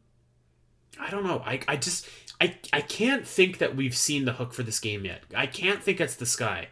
i 0.99 1.09
don't 1.11 1.23
know 1.23 1.41
i 1.45 1.59
i 1.67 1.75
just 1.75 2.07
I 2.43 2.55
I 2.73 2.81
can't 2.81 3.25
think 3.25 3.59
that 3.59 3.75
we've 3.77 3.95
seen 3.95 4.25
the 4.25 4.33
hook 4.33 4.53
for 4.53 4.63
this 4.63 4.81
game 4.81 5.05
yet. 5.05 5.21
I 5.33 5.45
can't 5.45 5.81
think 5.81 6.01
it's 6.01 6.15
the 6.15 6.25
sky. 6.25 6.67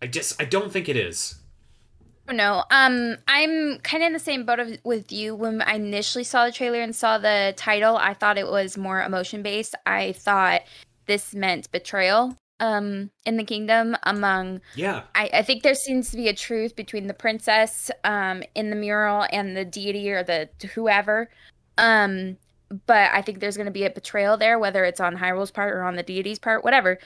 I 0.00 0.06
just 0.06 0.40
I 0.40 0.44
don't 0.44 0.72
think 0.72 0.88
it 0.88 0.96
is. 0.96 1.39
No, 2.30 2.64
um, 2.70 3.16
I'm 3.26 3.78
kind 3.78 4.02
of 4.02 4.08
in 4.08 4.12
the 4.12 4.18
same 4.18 4.44
boat 4.44 4.60
of, 4.60 4.78
with 4.84 5.10
you. 5.10 5.34
When 5.34 5.62
I 5.62 5.74
initially 5.74 6.24
saw 6.24 6.46
the 6.46 6.52
trailer 6.52 6.80
and 6.80 6.94
saw 6.94 7.18
the 7.18 7.54
title, 7.56 7.96
I 7.96 8.14
thought 8.14 8.38
it 8.38 8.46
was 8.46 8.78
more 8.78 9.02
emotion 9.02 9.42
based. 9.42 9.74
I 9.86 10.12
thought 10.12 10.62
this 11.06 11.34
meant 11.34 11.70
betrayal 11.72 12.36
um 12.60 13.10
in 13.24 13.38
the 13.38 13.42
kingdom 13.42 13.96
among 14.02 14.60
yeah 14.74 15.02
I, 15.14 15.30
I 15.32 15.42
think 15.42 15.62
there 15.62 15.74
seems 15.74 16.10
to 16.10 16.16
be 16.18 16.28
a 16.28 16.34
truth 16.34 16.76
between 16.76 17.06
the 17.06 17.14
princess 17.14 17.90
um 18.04 18.42
in 18.54 18.68
the 18.68 18.76
mural 18.76 19.26
and 19.32 19.56
the 19.56 19.64
deity 19.64 20.10
or 20.12 20.22
the 20.22 20.48
whoever 20.74 21.30
um 21.78 22.36
but 22.86 23.10
I 23.12 23.22
think 23.22 23.40
there's 23.40 23.56
going 23.56 23.66
to 23.66 23.72
be 23.72 23.84
a 23.84 23.90
betrayal 23.90 24.36
there, 24.36 24.58
whether 24.58 24.84
it's 24.84 25.00
on 25.00 25.16
Hyrule's 25.16 25.50
part 25.50 25.74
or 25.74 25.82
on 25.82 25.96
the 25.96 26.02
deity's 26.02 26.38
part, 26.38 26.62
whatever. 26.62 26.98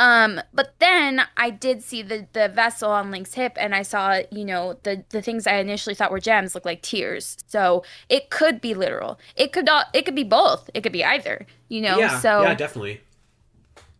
Um, 0.00 0.40
but 0.54 0.76
then 0.78 1.20
I 1.36 1.50
did 1.50 1.82
see 1.82 2.00
the 2.00 2.26
the 2.32 2.48
vessel 2.48 2.90
on 2.90 3.10
Link's 3.10 3.34
hip, 3.34 3.52
and 3.56 3.74
I 3.74 3.82
saw, 3.82 4.20
you 4.30 4.46
know, 4.46 4.78
the 4.82 5.04
the 5.10 5.20
things 5.20 5.46
I 5.46 5.56
initially 5.56 5.94
thought 5.94 6.10
were 6.10 6.18
gems 6.18 6.54
look 6.54 6.64
like 6.64 6.80
tears. 6.80 7.36
So 7.46 7.84
it 8.08 8.30
could 8.30 8.62
be 8.62 8.72
literal. 8.72 9.20
It 9.36 9.52
could 9.52 9.66
not. 9.66 9.88
It 9.92 10.06
could 10.06 10.14
be 10.14 10.24
both. 10.24 10.70
It 10.72 10.80
could 10.80 10.92
be 10.92 11.04
either. 11.04 11.46
You 11.68 11.82
know. 11.82 11.98
Yeah. 11.98 12.18
So 12.18 12.42
yeah, 12.42 12.54
definitely. 12.54 13.02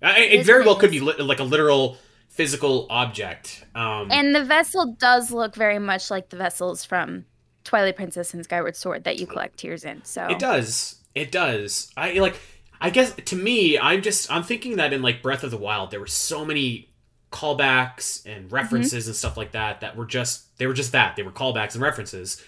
it 0.03 0.47
very 0.47 0.65
well 0.65 0.77
could 0.77 0.91
be 0.91 1.01
li- 1.01 1.19
like 1.19 1.39
a 1.39 1.45
literal 1.45 1.99
physical 2.31 2.87
object. 2.89 3.67
Um, 3.75 4.11
and 4.11 4.35
the 4.35 4.43
vessel 4.43 4.97
does 4.99 5.31
look 5.31 5.55
very 5.55 5.79
much 5.79 6.11
like 6.11 6.31
the 6.31 6.39
vessels 6.39 6.83
from 6.83 7.27
Twilight 7.65 7.97
Princess 7.97 8.33
and 8.33 8.43
Skyward 8.43 8.75
Sword 8.75 9.05
that 9.05 9.19
you 9.19 9.27
collect 9.27 9.59
tears 9.59 9.85
in. 9.85 10.03
So 10.05 10.29
it 10.29 10.39
does. 10.39 10.97
It 11.15 11.31
does. 11.31 11.91
I 11.95 12.15
like. 12.15 12.41
I 12.81 12.91
guess 12.91 13.14
to 13.14 13.37
me, 13.37 13.78
I'm 13.78 14.03
just 14.03 14.31
I'm 14.31 14.43
thinking 14.43 14.76
that 14.76 14.93
in 14.93 15.03
like 15.03 15.22
Breath 15.22 15.45
of 15.45 15.51
the 15.51 15.57
Wild, 15.57 15.91
there 15.91 16.01
were 16.01 16.07
so 16.07 16.45
many 16.45 16.91
callbacks 17.31 18.24
and 18.26 18.47
mm-hmm. 18.47 18.55
references 18.55 19.05
mm-hmm. 19.05 19.11
and 19.11 19.16
stuff 19.16 19.37
like 19.37 19.53
that 19.53 19.81
that 19.83 19.97
were 19.97 20.07
just 20.07 20.57
they 20.59 20.66
were 20.66 20.74
just 20.74 20.93
that 20.93 21.16
they 21.16 21.22
were 21.22 21.31
callbacks 21.31 21.74
and 21.74 21.83
references. 21.83 22.43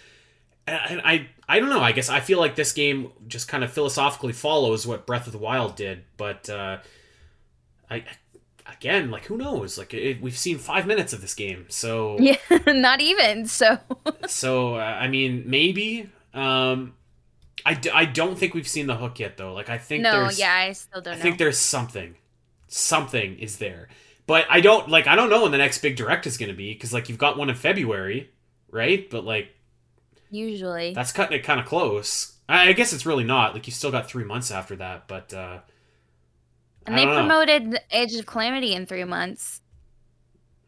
And, 0.66 0.80
and 0.88 1.00
I 1.04 1.28
I 1.48 1.60
don't 1.60 1.68
know. 1.68 1.80
I 1.80 1.92
guess 1.92 2.08
I 2.08 2.20
feel 2.20 2.38
like 2.38 2.56
this 2.56 2.72
game 2.72 3.10
just 3.28 3.48
kind 3.48 3.62
of 3.62 3.72
philosophically 3.72 4.32
follows 4.32 4.86
what 4.86 5.06
Breath 5.06 5.26
of 5.26 5.32
the 5.32 5.38
Wild 5.38 5.76
did, 5.76 6.04
but 6.16 6.48
uh, 6.48 6.78
I 7.90 8.04
again 8.72 9.10
like 9.10 9.24
who 9.26 9.36
knows 9.36 9.76
like 9.76 9.92
it, 9.92 10.20
we've 10.20 10.38
seen 10.38 10.58
five 10.58 10.86
minutes 10.86 11.12
of 11.12 11.20
this 11.20 11.34
game 11.34 11.66
so 11.68 12.16
yeah 12.20 12.36
not 12.66 13.00
even 13.00 13.46
so 13.46 13.78
so 14.26 14.76
uh, 14.76 14.78
i 14.78 15.08
mean 15.08 15.42
maybe 15.46 16.08
um 16.34 16.94
I, 17.64 17.74
d- 17.74 17.90
I 17.90 18.04
don't 18.04 18.38
think 18.38 18.54
we've 18.54 18.68
seen 18.68 18.86
the 18.86 18.96
hook 18.96 19.18
yet 19.18 19.36
though. 19.36 19.52
Like 19.52 19.70
I 19.70 19.78
think 19.78 20.02
no, 20.02 20.22
there's 20.22 20.38
yeah, 20.38 20.52
I 20.52 20.72
still 20.72 21.00
don't. 21.00 21.14
I 21.14 21.16
know. 21.16 21.22
think 21.22 21.38
there's 21.38 21.58
something, 21.58 22.16
something 22.68 23.38
is 23.38 23.58
there, 23.58 23.88
but 24.26 24.46
I 24.50 24.60
don't 24.60 24.88
like 24.88 25.06
I 25.06 25.16
don't 25.16 25.30
know 25.30 25.42
when 25.42 25.52
the 25.52 25.58
next 25.58 25.78
big 25.78 25.96
direct 25.96 26.26
is 26.26 26.38
going 26.38 26.50
to 26.50 26.56
be 26.56 26.72
because 26.72 26.92
like 26.92 27.08
you've 27.08 27.18
got 27.18 27.36
one 27.36 27.50
in 27.50 27.56
February, 27.56 28.30
right? 28.70 29.08
But 29.08 29.24
like 29.24 29.54
usually 30.30 30.94
that's 30.94 31.12
cutting 31.12 31.38
it 31.38 31.42
kind 31.42 31.60
of 31.60 31.66
close. 31.66 32.34
I, 32.48 32.68
I, 32.68 32.72
guess 32.72 32.92
it's 32.92 33.06
really 33.06 33.24
not. 33.24 33.54
Like 33.54 33.66
you 33.66 33.72
still 33.72 33.90
got 33.90 34.08
three 34.08 34.24
months 34.24 34.50
after 34.50 34.76
that, 34.76 35.06
but 35.06 35.32
uh 35.32 35.60
and 36.86 36.98
they 36.98 37.04
promoted 37.04 37.78
Age 37.92 38.14
of 38.16 38.26
Calamity 38.26 38.74
in 38.74 38.86
three 38.86 39.04
months. 39.04 39.60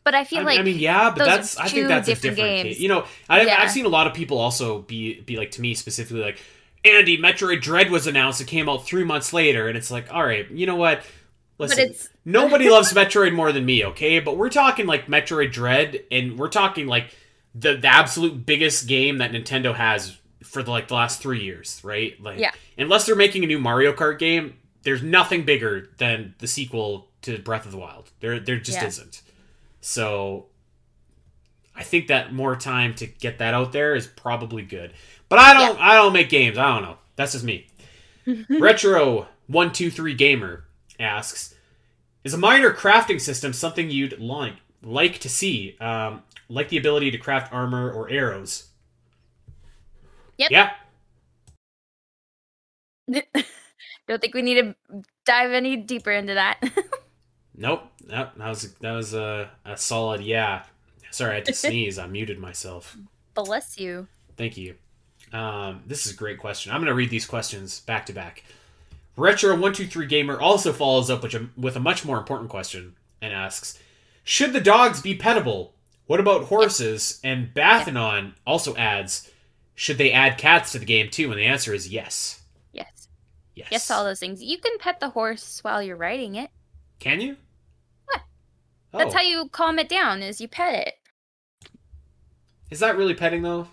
But 0.04 0.14
I 0.14 0.24
feel 0.24 0.40
I, 0.40 0.42
like 0.42 0.58
I 0.60 0.62
mean, 0.62 0.78
yeah, 0.78 1.10
but 1.10 1.24
that's 1.24 1.56
I 1.56 1.68
think 1.68 1.88
that's 1.88 2.06
different 2.06 2.34
a 2.34 2.36
different 2.36 2.56
games. 2.56 2.74
case. 2.74 2.80
You 2.80 2.88
know, 2.88 3.06
I, 3.28 3.42
yeah. 3.42 3.56
I've 3.58 3.70
seen 3.70 3.86
a 3.86 3.88
lot 3.88 4.06
of 4.06 4.12
people 4.12 4.38
also 4.38 4.82
be 4.82 5.20
be 5.22 5.38
like 5.38 5.52
to 5.52 5.62
me 5.62 5.74
specifically 5.74 6.20
like, 6.20 6.42
Andy, 6.84 7.16
Metroid 7.16 7.62
Dread 7.62 7.90
was 7.90 8.06
announced. 8.06 8.40
It 8.40 8.46
came 8.46 8.68
out 8.68 8.84
three 8.84 9.04
months 9.04 9.32
later, 9.32 9.68
and 9.68 9.76
it's 9.76 9.90
like, 9.90 10.12
all 10.12 10.24
right, 10.24 10.50
you 10.50 10.66
know 10.66 10.76
what? 10.76 11.02
Listen, 11.56 11.94
nobody 12.24 12.68
loves 12.68 12.92
Metroid 12.92 13.32
more 13.32 13.52
than 13.52 13.64
me, 13.64 13.84
okay? 13.86 14.20
But 14.20 14.36
we're 14.36 14.50
talking 14.50 14.86
like 14.86 15.06
Metroid 15.06 15.52
Dread, 15.52 16.00
and 16.10 16.38
we're 16.38 16.48
talking 16.48 16.86
like 16.86 17.14
the, 17.54 17.76
the 17.76 17.88
absolute 17.88 18.44
biggest 18.44 18.86
game 18.88 19.18
that 19.18 19.32
Nintendo 19.32 19.74
has 19.74 20.18
for 20.42 20.62
the, 20.62 20.70
like 20.70 20.88
the 20.88 20.94
last 20.94 21.22
three 21.22 21.42
years, 21.42 21.80
right? 21.84 22.20
Like, 22.20 22.38
yeah. 22.38 22.50
Unless 22.76 23.06
they're 23.06 23.16
making 23.16 23.44
a 23.44 23.46
new 23.46 23.58
Mario 23.58 23.92
Kart 23.92 24.18
game, 24.18 24.54
there's 24.82 25.02
nothing 25.02 25.44
bigger 25.44 25.90
than 25.98 26.34
the 26.38 26.46
sequel 26.46 27.08
to 27.22 27.38
Breath 27.38 27.64
of 27.64 27.72
the 27.72 27.78
Wild. 27.78 28.10
There, 28.20 28.40
there 28.40 28.58
just 28.58 28.82
yeah. 28.82 28.88
isn't. 28.88 29.22
So, 29.80 30.46
I 31.76 31.82
think 31.82 32.08
that 32.08 32.32
more 32.32 32.56
time 32.56 32.94
to 32.96 33.06
get 33.06 33.38
that 33.38 33.54
out 33.54 33.72
there 33.72 33.94
is 33.94 34.06
probably 34.06 34.62
good. 34.62 34.92
But 35.34 35.42
I 35.42 35.52
don't. 35.54 35.76
Yeah. 35.76 35.84
I 35.84 35.94
don't 35.96 36.12
make 36.12 36.28
games. 36.28 36.56
I 36.56 36.72
don't 36.72 36.84
know. 36.84 36.98
That's 37.16 37.32
just 37.32 37.44
me. 37.44 37.66
Retro 38.48 39.26
one 39.48 39.72
two 39.72 39.90
three 39.90 40.14
gamer 40.14 40.62
asks, 41.00 41.56
"Is 42.22 42.34
a 42.34 42.38
minor 42.38 42.72
crafting 42.72 43.20
system 43.20 43.52
something 43.52 43.90
you'd 43.90 44.20
like 44.20 44.54
like 44.80 45.18
to 45.18 45.28
see? 45.28 45.76
Um, 45.80 46.22
like 46.48 46.68
the 46.68 46.76
ability 46.76 47.10
to 47.10 47.18
craft 47.18 47.52
armor 47.52 47.90
or 47.90 48.08
arrows?" 48.08 48.68
Yep. 50.38 50.50
Yeah. 50.52 50.70
Don't 54.06 54.20
think 54.20 54.34
we 54.34 54.42
need 54.42 54.62
to 54.62 55.02
dive 55.26 55.50
any 55.50 55.76
deeper 55.76 56.12
into 56.12 56.34
that. 56.34 56.60
nope. 57.56 57.90
Nope. 58.06 58.30
That 58.36 58.48
was 58.48 58.72
that 58.74 58.92
was 58.92 59.14
a, 59.14 59.50
a 59.64 59.76
solid 59.76 60.20
yeah. 60.20 60.62
Sorry, 61.10 61.32
I 61.32 61.34
had 61.34 61.44
to 61.46 61.52
sneeze. 61.54 61.98
I 61.98 62.06
muted 62.06 62.38
myself. 62.38 62.96
Bless 63.34 63.80
you. 63.80 64.06
Thank 64.36 64.56
you. 64.56 64.76
Um, 65.34 65.82
this 65.84 66.06
is 66.06 66.12
a 66.12 66.16
great 66.16 66.38
question. 66.38 66.70
I'm 66.70 66.78
going 66.78 66.86
to 66.86 66.94
read 66.94 67.10
these 67.10 67.26
questions 67.26 67.80
back 67.80 68.06
to 68.06 68.12
back. 68.12 68.44
Retro123 69.18 70.08
Gamer 70.08 70.40
also 70.40 70.72
follows 70.72 71.10
up 71.10 71.24
with 71.24 71.34
a, 71.34 71.48
with 71.56 71.74
a 71.74 71.80
much 71.80 72.04
more 72.04 72.18
important 72.18 72.50
question 72.50 72.94
and 73.20 73.32
asks 73.32 73.78
Should 74.22 74.52
the 74.52 74.60
dogs 74.60 75.02
be 75.02 75.18
petable? 75.18 75.70
What 76.06 76.20
about 76.20 76.44
horses? 76.44 77.20
And 77.24 77.52
Bathanon 77.52 78.34
also 78.46 78.76
adds 78.76 79.30
Should 79.74 79.98
they 79.98 80.12
add 80.12 80.38
cats 80.38 80.70
to 80.72 80.78
the 80.78 80.84
game 80.84 81.10
too? 81.10 81.30
And 81.30 81.38
the 81.38 81.46
answer 81.46 81.74
is 81.74 81.88
yes. 81.88 82.40
Yes. 82.72 83.08
Yes. 83.56 83.68
Yes, 83.72 83.90
all 83.90 84.04
those 84.04 84.20
things. 84.20 84.40
You 84.40 84.58
can 84.58 84.78
pet 84.78 85.00
the 85.00 85.10
horse 85.10 85.58
while 85.62 85.82
you're 85.82 85.96
riding 85.96 86.36
it. 86.36 86.50
Can 87.00 87.20
you? 87.20 87.36
What? 88.06 88.20
Oh. 88.92 88.98
That's 88.98 89.14
how 89.14 89.22
you 89.22 89.48
calm 89.48 89.80
it 89.80 89.88
down, 89.88 90.22
is 90.22 90.40
you 90.40 90.46
pet 90.46 90.86
it. 90.86 90.94
Is 92.70 92.78
that 92.80 92.96
really 92.96 93.14
petting 93.14 93.42
though? 93.42 93.66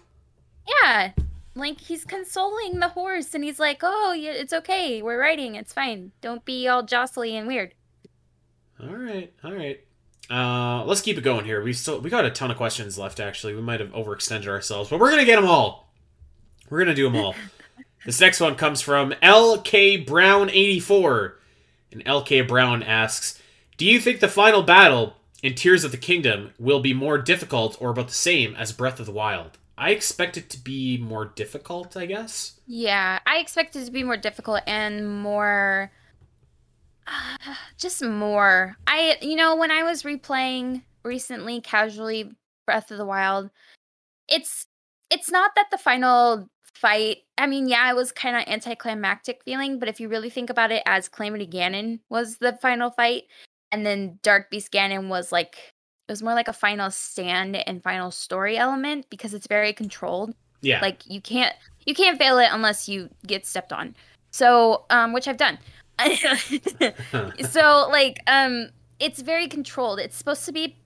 Yeah 0.84 1.12
like 1.56 1.82
he's 1.82 2.06
consoling 2.06 2.80
the 2.80 2.90
horse 2.90 3.34
and 3.34 3.44
he's 3.44 3.60
like 3.60 3.80
oh 3.84 4.14
yeah 4.14 4.32
it's 4.32 4.54
okay 4.54 5.02
we're 5.02 5.20
riding 5.20 5.56
it's 5.56 5.74
fine. 5.74 6.12
Don't 6.22 6.46
be 6.46 6.68
all 6.68 6.84
jostly 6.84 7.36
and 7.36 7.48
weird. 7.48 7.74
All 8.82 8.96
right 8.96 9.34
all 9.44 9.54
right. 9.54 9.82
Uh 10.30 10.84
let's 10.86 11.02
keep 11.02 11.18
it 11.18 11.24
going 11.24 11.46
here. 11.46 11.62
We 11.62 11.74
still 11.74 12.00
we 12.00 12.10
got 12.10 12.26
a 12.26 12.32
ton 12.32 12.52
of 12.52 12.58
questions 12.58 12.98
left 12.98 13.20
actually. 13.20 13.54
We 13.54 13.62
might 13.62 13.80
have 13.80 13.92
overextended 13.92 14.48
ourselves 14.48 14.90
but 14.90 15.00
we're 15.00 15.10
gonna 15.12 15.26
get 15.26 15.36
them 15.36 15.50
all. 15.50 15.92
We're 16.70 16.80
gonna 16.80 16.96
do 16.96 17.10
them 17.10 17.18
all. 17.18 17.36
This 18.04 18.20
next 18.20 18.40
one 18.40 18.56
comes 18.56 18.82
from 18.82 19.12
lk 19.22 20.08
brown 20.08 20.50
84 20.50 21.38
and 21.92 22.04
lk 22.04 22.48
brown 22.48 22.82
asks 22.82 23.40
Do 23.78 23.86
you 23.86 24.00
think 24.00 24.20
the 24.20 24.28
final 24.28 24.64
battle 24.64 25.18
in 25.44 25.54
Tears 25.54 25.84
of 25.84 25.92
the 25.92 25.98
Kingdom 25.98 26.52
will 26.58 26.80
be 26.80 26.96
more 26.96 27.20
difficult 27.20 27.78
or 27.80 27.92
about 27.92 28.08
the 28.08 28.14
same 28.14 28.56
as 28.56 28.72
Breath 28.72 29.00
of 29.00 29.06
the 29.06 29.12
Wild? 29.12 29.60
I 29.78 29.92
expect 29.92 30.38
it 30.38 30.50
to 30.52 30.60
be 30.60 30.98
more 30.98 31.26
difficult, 31.26 31.98
I 31.98 32.06
guess. 32.06 32.60
Yeah, 32.68 33.20
I 33.26 33.38
expect 33.38 33.76
it 33.76 33.86
to 33.86 33.92
be 33.92 34.04
more 34.04 34.18
difficult 34.18 34.62
and 34.68 35.22
more 35.22 35.92
uh, 37.08 37.56
just 37.78 38.04
more. 38.04 38.76
I 38.88 39.18
you 39.22 39.36
know, 39.36 39.56
when 39.56 39.72
I 39.72 39.84
was 39.84 40.04
replaying 40.04 40.84
recently 41.04 41.62
casually 41.62 42.36
Breath 42.66 42.92
of 42.92 42.98
the 42.98 43.06
Wild, 43.06 43.50
it's 44.28 44.68
it's 45.10 45.32
not 45.32 45.52
that 45.56 45.68
the 45.72 45.78
final 45.78 46.50
fight, 46.74 47.18
I 47.38 47.46
mean, 47.48 47.68
yeah, 47.68 47.90
it 47.92 47.96
was 47.96 48.12
kind 48.12 48.36
of 48.36 48.44
anticlimactic 48.48 49.44
feeling, 49.44 49.78
but 49.78 49.88
if 49.88 50.00
you 50.00 50.10
really 50.10 50.30
think 50.30 50.50
about 50.50 50.72
it 50.72 50.82
as 50.86 51.10
Calamity 51.10 51.46
Ganon 51.46 52.00
was 52.10 52.38
the 52.38 52.58
final 52.62 52.90
fight 52.90 53.24
and 53.72 53.86
then 53.86 54.20
Dark 54.24 54.50
Beast 54.50 54.72
Ganon 54.72 55.08
was 55.08 55.32
like 55.32 55.74
it 56.08 56.12
was 56.12 56.24
more 56.24 56.34
like 56.34 56.48
a 56.48 56.54
final 56.54 56.92
stand 56.92 57.56
and 57.56 57.82
final 57.82 58.12
story 58.12 58.58
element 58.58 59.06
because 59.10 59.34
it's 59.34 59.48
very 59.48 59.74
controlled. 59.74 60.34
Yeah. 60.62 60.82
Like 60.82 61.10
you 61.10 61.22
can't 61.22 61.56
you 61.86 61.94
can't 61.94 62.18
fail 62.18 62.38
it 62.38 62.50
unless 62.52 62.88
you 62.90 63.10
get 63.26 63.46
stepped 63.46 63.74
on. 63.74 63.96
So, 64.32 64.86
um 64.90 65.14
which 65.14 65.28
I've 65.28 65.38
done. 65.38 65.58
so 67.50 67.88
like 67.92 68.20
um 68.28 68.70
it's 69.00 69.22
very 69.22 69.48
controlled. 69.48 70.00
It's 70.00 70.16
supposed 70.16 70.46
to 70.46 70.52
be 70.52 70.78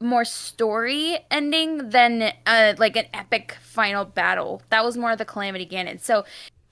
more 0.00 0.24
story 0.24 1.18
ending 1.30 1.90
than 1.90 2.32
uh 2.46 2.74
like 2.78 2.96
an 2.96 3.06
epic 3.14 3.56
final 3.62 4.04
battle. 4.04 4.62
That 4.70 4.84
was 4.84 4.96
more 4.96 5.12
of 5.12 5.18
the 5.18 5.24
Calamity 5.24 5.66
Ganon. 5.66 6.00
So 6.00 6.24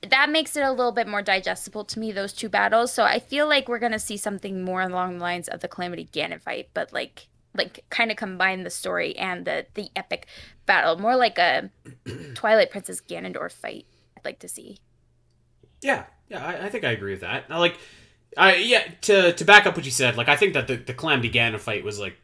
that 0.09 0.31
makes 0.31 0.57
it 0.57 0.65
a 0.65 0.71
little 0.71 0.93
bit 0.93 1.07
more 1.07 1.23
digestible 1.23 1.85
to 1.85 2.01
me 2.01 2.11
those 2.11 2.33
two 2.33 2.49
battles 2.49 2.93
so 2.93 3.05
i 3.05 3.21
feel 3.21 3.47
like 3.47 3.69
we're 3.69 3.79
going 3.79 3.93
to 3.93 4.01
see 4.01 4.17
something 4.17 4.65
more 4.65 4.83
along 4.83 5.17
the 5.17 5.23
lines 5.23 5.47
of 5.47 5.61
the 5.61 5.69
calamity 5.69 6.09
ganon 6.13 6.41
fight 6.41 6.69
but 6.75 6.93
like 6.93 7.29
like 7.55 7.85
kind 7.91 8.11
of 8.11 8.17
combine 8.17 8.63
the 8.65 8.71
story 8.71 9.17
and 9.17 9.45
the 9.45 9.67
the 9.75 9.91
epic 9.97 10.27
battle. 10.67 10.99
More 10.99 11.17
like 11.17 11.39
a 11.39 11.71
twilight 12.35 12.71
princess 12.71 13.01
ganondorf 13.01 13.53
fight 13.53 13.87
i'd 14.17 14.25
like 14.25 14.39
to 14.41 14.49
see. 14.49 14.79
Yeah 15.81 16.05
yeah 16.29 16.45
i, 16.47 16.67
I 16.67 16.69
think 16.71 16.85
i 16.85 16.91
agree 16.91 17.13
with 17.13 17.21
that. 17.23 17.49
Now, 17.51 17.59
like 17.59 17.77
I 18.37 18.55
yeah 18.57 18.85
to 19.03 19.33
to 19.35 19.45
back 19.45 19.67
up 19.67 19.77
what 19.77 19.85
you 19.85 19.91
said 19.91 20.17
like 20.17 20.29
i 20.29 20.37
think 20.37 20.55
that 20.55 20.67
the, 20.67 20.77
the 20.77 20.95
calamity 20.95 21.31
ganon 21.31 21.61
fight 21.61 21.85
was 21.85 21.99
like 21.99 22.17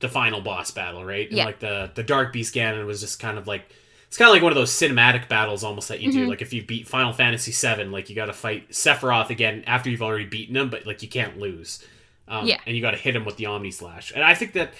the 0.00 0.08
final 0.08 0.40
boss 0.40 0.70
battle 0.72 1.04
right? 1.04 1.28
And 1.28 1.38
Yeah. 1.38 1.44
like 1.46 1.60
the 1.60 1.90
the 1.94 2.02
dark 2.02 2.32
beast 2.32 2.54
ganon 2.54 2.84
was 2.86 3.00
just 3.00 3.18
kind 3.20 3.38
of 3.38 3.46
like 3.46 3.70
it's 4.08 4.16
kind 4.18 4.28
of 4.28 4.34
like 4.34 4.42
one 4.42 4.52
of 4.52 4.56
those 4.56 4.70
cinematic 4.72 5.28
battles 5.28 5.64
almost 5.64 5.88
that 5.88 6.00
you 6.00 6.12
do. 6.12 6.26
Mhm. 6.26 6.28
like 6.28 6.42
if 6.42 6.52
you 6.52 6.64
beat 6.64 6.86
final 6.88 7.12
fantasy 7.12 7.52
7 7.52 7.90
like 7.92 8.10
you 8.10 8.16
got 8.16 8.26
to 8.26 8.32
fight 8.32 8.70
sephiroth 8.70 9.30
again 9.30 9.62
after 9.66 9.88
you've 9.88 10.02
already 10.02 10.26
beaten 10.26 10.56
him 10.56 10.68
but 10.70 10.84
like 10.86 11.02
you 11.02 11.08
can't 11.08 11.38
lose 11.38 11.84
um, 12.28 12.46
Yeah. 12.46 12.60
and 12.66 12.74
you 12.76 12.82
got 12.82 12.92
to 12.92 12.96
hit 12.96 13.14
him 13.16 13.24
with 13.24 13.36
the 13.36 13.46
omni 13.46 13.70
slash. 13.70 14.12
And 14.14 14.22
i 14.24 14.34
think 14.34 14.52
that 14.54 14.72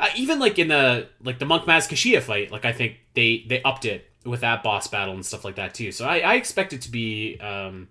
uh, 0.00 0.08
even 0.16 0.38
like 0.38 0.58
in 0.58 0.68
the 0.68 1.08
like 1.22 1.38
the 1.38 1.44
monk 1.46 1.64
maz 1.64 1.88
koshia 1.88 2.20
fight 2.20 2.50
like 2.50 2.64
i 2.64 2.72
think 2.72 2.98
they 3.14 3.44
they 3.46 3.62
upped 3.62 3.84
it 3.84 4.08
with 4.24 4.40
that 4.40 4.62
boss 4.62 4.86
battle 4.86 5.14
and 5.14 5.26
stuff 5.26 5.44
like 5.44 5.56
that 5.56 5.74
too. 5.74 5.90
So 5.92 6.06
i, 6.06 6.18
I 6.18 6.34
expect 6.34 6.72
it 6.72 6.82
to 6.82 6.90
be 6.90 7.38
um 7.40 7.88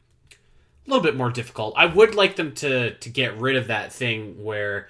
a 0.88 0.90
little 0.90 1.04
bit 1.04 1.16
more 1.16 1.30
difficult. 1.30 1.76
I 1.78 1.86
would 1.86 2.16
like 2.16 2.36
them 2.38 2.54
to 2.56 2.96
to 2.96 3.10
get 3.10 3.38
rid 3.40 3.56
of 3.56 3.68
that 3.68 3.94
thing 3.94 4.44
where 4.44 4.90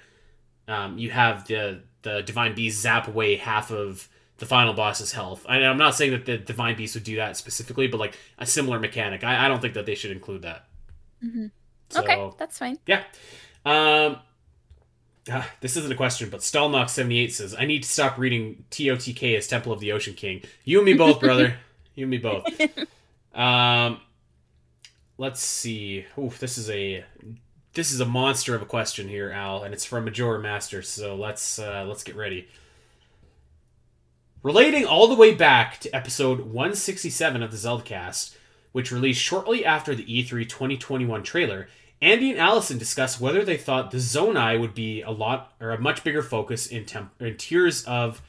um 0.68 0.98
you 0.98 1.10
have 1.10 1.46
the 1.46 1.82
the 2.02 2.22
divine 2.22 2.54
beast 2.54 2.80
zap 2.80 3.06
away 3.08 3.36
half 3.36 3.70
of 3.70 4.08
the 4.38 4.46
final 4.46 4.72
boss's 4.74 5.12
health. 5.12 5.44
I, 5.48 5.56
i'm 5.58 5.78
not 5.78 5.94
saying 5.94 6.12
that 6.12 6.24
the 6.26 6.38
divine 6.38 6.76
beast 6.76 6.94
would 6.94 7.04
do 7.04 7.16
that 7.16 7.36
specifically 7.36 7.86
but 7.88 7.98
like 8.00 8.16
a 8.38 8.46
similar 8.46 8.78
mechanic. 8.80 9.22
I, 9.22 9.44
I 9.44 9.48
don't 9.48 9.60
think 9.60 9.74
that 9.74 9.86
they 9.86 9.94
should 9.94 10.10
include 10.12 10.42
that. 10.42 10.64
Mm-hmm. 11.24 11.46
so, 11.90 12.00
okay 12.02 12.30
that's 12.38 12.58
fine. 12.58 12.78
Yeah. 12.86 13.02
Um, 13.64 14.18
ah, 15.30 15.48
this 15.60 15.76
isn't 15.76 15.92
a 15.92 15.96
question, 15.96 16.30
but 16.30 16.40
Stalnox78 16.40 17.32
says, 17.32 17.54
I 17.58 17.64
need 17.64 17.82
to 17.82 17.88
stop 17.88 18.18
reading 18.18 18.64
TOTK 18.70 19.36
as 19.36 19.46
Temple 19.46 19.72
of 19.72 19.80
the 19.80 19.92
Ocean 19.92 20.14
King. 20.14 20.42
You 20.64 20.78
and 20.78 20.86
me 20.86 20.94
both, 20.94 21.20
brother. 21.20 21.56
you 21.94 22.04
and 22.04 22.10
me 22.10 22.18
both. 22.18 22.46
Um, 23.34 24.00
let's 25.18 25.40
see. 25.40 26.04
Oof, 26.18 26.38
this 26.38 26.58
is 26.58 26.68
a 26.70 27.04
this 27.74 27.92
is 27.92 28.00
a 28.00 28.06
monster 28.06 28.54
of 28.54 28.62
a 28.62 28.66
question 28.66 29.08
here, 29.08 29.30
Al, 29.30 29.62
and 29.62 29.72
it's 29.72 29.84
from 29.84 30.04
Majora 30.04 30.38
Master. 30.40 30.82
So 30.82 31.14
let's 31.16 31.58
uh, 31.58 31.84
let's 31.88 32.04
get 32.04 32.16
ready. 32.16 32.48
Relating 34.42 34.84
all 34.84 35.06
the 35.06 35.14
way 35.14 35.34
back 35.34 35.78
to 35.80 35.94
episode 35.94 36.40
167 36.40 37.42
of 37.42 37.50
the 37.52 37.56
Zelda 37.56 37.84
Cast, 37.84 38.36
which 38.72 38.90
released 38.90 39.22
shortly 39.22 39.64
after 39.64 39.94
the 39.94 40.18
E 40.18 40.24
E3 40.24 40.48
2021 40.48 41.22
trailer, 41.22 41.68
Andy 42.02 42.32
and 42.32 42.40
Alasyn 42.40 42.80
discussed 42.80 43.20
whether 43.20 43.44
they 43.44 43.56
thought 43.56 43.92
the 43.92 43.98
Zonai 43.98 44.60
would 44.60 44.74
be 44.74 45.02
a 45.02 45.10
lot 45.12 45.52
or 45.60 45.70
a 45.70 45.80
much 45.80 46.02
bigger 46.02 46.22
focus 46.22 46.66
in, 46.66 46.84
temp- 46.84 47.12
in 47.20 47.36
Tears 47.36 47.84
of 47.84 48.20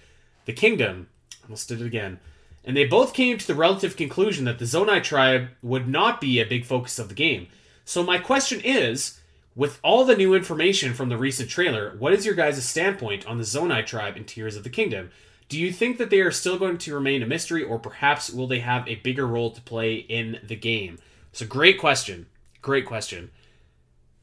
the 0.45 0.53
Kingdom. 0.53 1.07
Almost 1.43 1.69
did 1.69 1.81
it 1.81 1.87
again. 1.87 2.19
And 2.63 2.77
they 2.77 2.85
both 2.85 3.15
came 3.15 3.39
to 3.39 3.47
the 3.47 3.55
relative 3.55 3.97
conclusion 3.97 4.45
that 4.45 4.59
the 4.59 4.65
Zonai 4.65 5.01
tribe 5.01 5.47
would 5.63 5.87
not 5.87 6.21
be 6.21 6.39
a 6.39 6.45
big 6.45 6.65
focus 6.65 6.99
of 6.99 7.09
the 7.09 7.15
game. 7.15 7.47
So 7.83 8.03
my 8.03 8.19
question 8.19 8.61
is, 8.63 9.19
with 9.55 9.79
all 9.83 10.05
the 10.05 10.15
new 10.15 10.35
information 10.35 10.93
from 10.93 11.09
the 11.09 11.17
recent 11.17 11.49
trailer, 11.49 11.95
what 11.97 12.13
is 12.13 12.27
your 12.27 12.35
guys' 12.35 12.63
standpoint 12.63 13.25
on 13.25 13.39
the 13.39 13.43
Zonai 13.43 13.83
tribe 13.83 14.15
in 14.15 14.23
Tears 14.23 14.55
of 14.55 14.63
the 14.63 14.69
Kingdom? 14.69 15.09
Do 15.49 15.59
you 15.59 15.73
think 15.73 15.97
that 15.97 16.11
they 16.11 16.21
are 16.21 16.31
still 16.31 16.59
going 16.59 16.77
to 16.77 16.93
remain 16.93 17.23
a 17.23 17.27
mystery, 17.27 17.63
or 17.63 17.79
perhaps 17.79 18.29
will 18.29 18.47
they 18.47 18.59
have 18.59 18.87
a 18.87 18.95
bigger 18.95 19.25
role 19.25 19.49
to 19.49 19.61
play 19.61 19.95
in 19.95 20.39
the 20.43 20.55
game? 20.55 20.99
It's 21.31 21.41
a 21.41 21.45
great 21.45 21.79
question. 21.79 22.27
Great 22.61 22.85
question. 22.85 23.31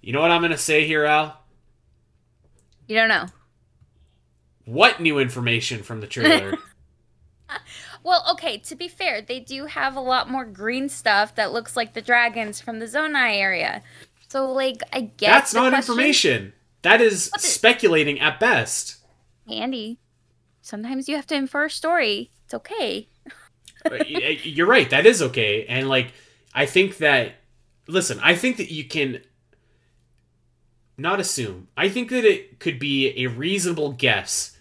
You 0.01 0.13
know 0.13 0.21
what 0.21 0.31
I'm 0.31 0.41
going 0.41 0.51
to 0.53 0.59
say 0.59 0.87
here, 0.87 1.05
Al? 1.05 1.37
you 2.87 2.97
don't 2.97 3.09
know 3.09 3.27
What 4.65 5.01
new 5.01 5.19
information 5.21 5.83
from 5.85 6.01
the 6.01 6.07
trailer? 6.09 6.55
well 8.03 8.25
okay 8.33 8.59
to 8.59 8.75
be 8.77 8.89
fair 8.89 9.21
they 9.23 9.39
do 9.41 9.67
have 9.67 9.95
a 9.97 10.01
lot 10.01 10.29
more 10.31 10.45
green 10.45 10.89
stuff 10.89 11.35
that 11.37 11.53
looks 11.53 11.77
like 11.77 11.93
the 11.95 12.01
dragons 12.01 12.61
from 12.61 12.79
the 12.79 12.87
zonai 12.87 13.37
area 13.37 13.83
so 14.29 14.51
like 14.51 14.83
i 14.93 15.01
guess 15.03 15.31
That's 15.31 15.55
not 15.55 15.71
question- 15.73 15.93
information. 15.93 16.53
That 16.83 17.01
is 17.01 17.31
speculating 17.39 18.19
at 18.21 18.41
best. 18.41 18.97
andy 19.49 19.99
sometimes 20.63 21.09
you 21.09 21.17
have 21.17 21.27
to 21.29 21.35
infer 21.35 21.67
a 21.67 21.71
story 21.71 22.31
it's 22.45 22.55
okay 22.55 23.09
Uh, 23.91 23.97
You're 24.07 24.67
right. 24.67 24.91
That 24.91 25.07
is 25.07 25.23
okay. 25.23 25.65
And 25.67 25.89
like, 25.89 26.13
I 26.55 26.67
think 26.67 26.99
that. 26.99 27.37
Listen, 27.87 28.21
I 28.23 28.35
think 28.35 28.59
that 28.59 28.71
you 28.71 28.85
can 28.85 29.23
not 31.01 31.21
assume. 31.21 31.69
I 31.77 31.89
think 31.89 32.11
that 32.11 32.25
it 32.25 32.59
could 32.61 32.79
be 32.79 33.25
a 33.25 33.29
reasonable 33.29 33.93
guess 33.93 34.57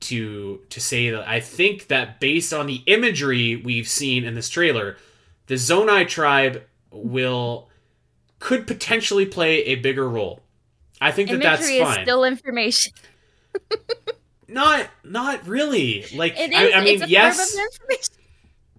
to 0.00 0.60
to 0.70 0.80
say 0.80 1.10
that 1.10 1.28
I 1.28 1.40
think 1.40 1.88
that 1.88 2.20
based 2.20 2.52
on 2.52 2.66
the 2.66 2.82
imagery 2.86 3.56
we've 3.56 3.88
seen 3.88 4.24
in 4.24 4.34
this 4.34 4.48
trailer, 4.48 4.96
the 5.46 5.54
Zonai 5.54 6.08
tribe 6.08 6.62
will 6.90 7.68
could 8.38 8.66
potentially 8.66 9.26
play 9.26 9.58
a 9.64 9.76
bigger 9.76 10.08
role. 10.08 10.40
I 11.00 11.12
think 11.12 11.30
that 11.30 11.40
that's 11.40 11.62
imagery 11.62 11.78
is 11.78 11.94
fine. 11.94 12.04
still 12.04 12.24
information 12.24 12.92
not 14.48 14.88
not 15.04 15.46
really. 15.46 16.04
Like 16.14 16.38
it 16.38 16.52
is 16.52 16.74
I, 16.74 16.78
I 16.78 16.84
mean, 16.84 17.02
yes. 17.06 17.52
form 17.52 17.64
of 17.64 17.72
information 17.72 18.14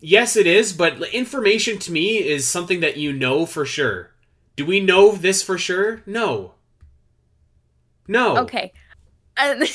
Yes, 0.03 0.35
it 0.35 0.47
is, 0.47 0.73
but 0.73 0.99
information 1.13 1.77
to 1.77 1.91
me 1.91 2.17
is 2.17 2.49
something 2.49 2.79
that 2.79 2.97
you 2.97 3.13
know 3.13 3.45
for 3.45 3.65
sure. 3.65 4.09
Do 4.55 4.65
we 4.65 4.79
know 4.79 5.11
this 5.11 5.43
for 5.43 5.59
sure? 5.59 6.01
No. 6.07 6.55
No. 8.07 8.37
Okay. 8.37 8.73
Uh, 9.37 9.65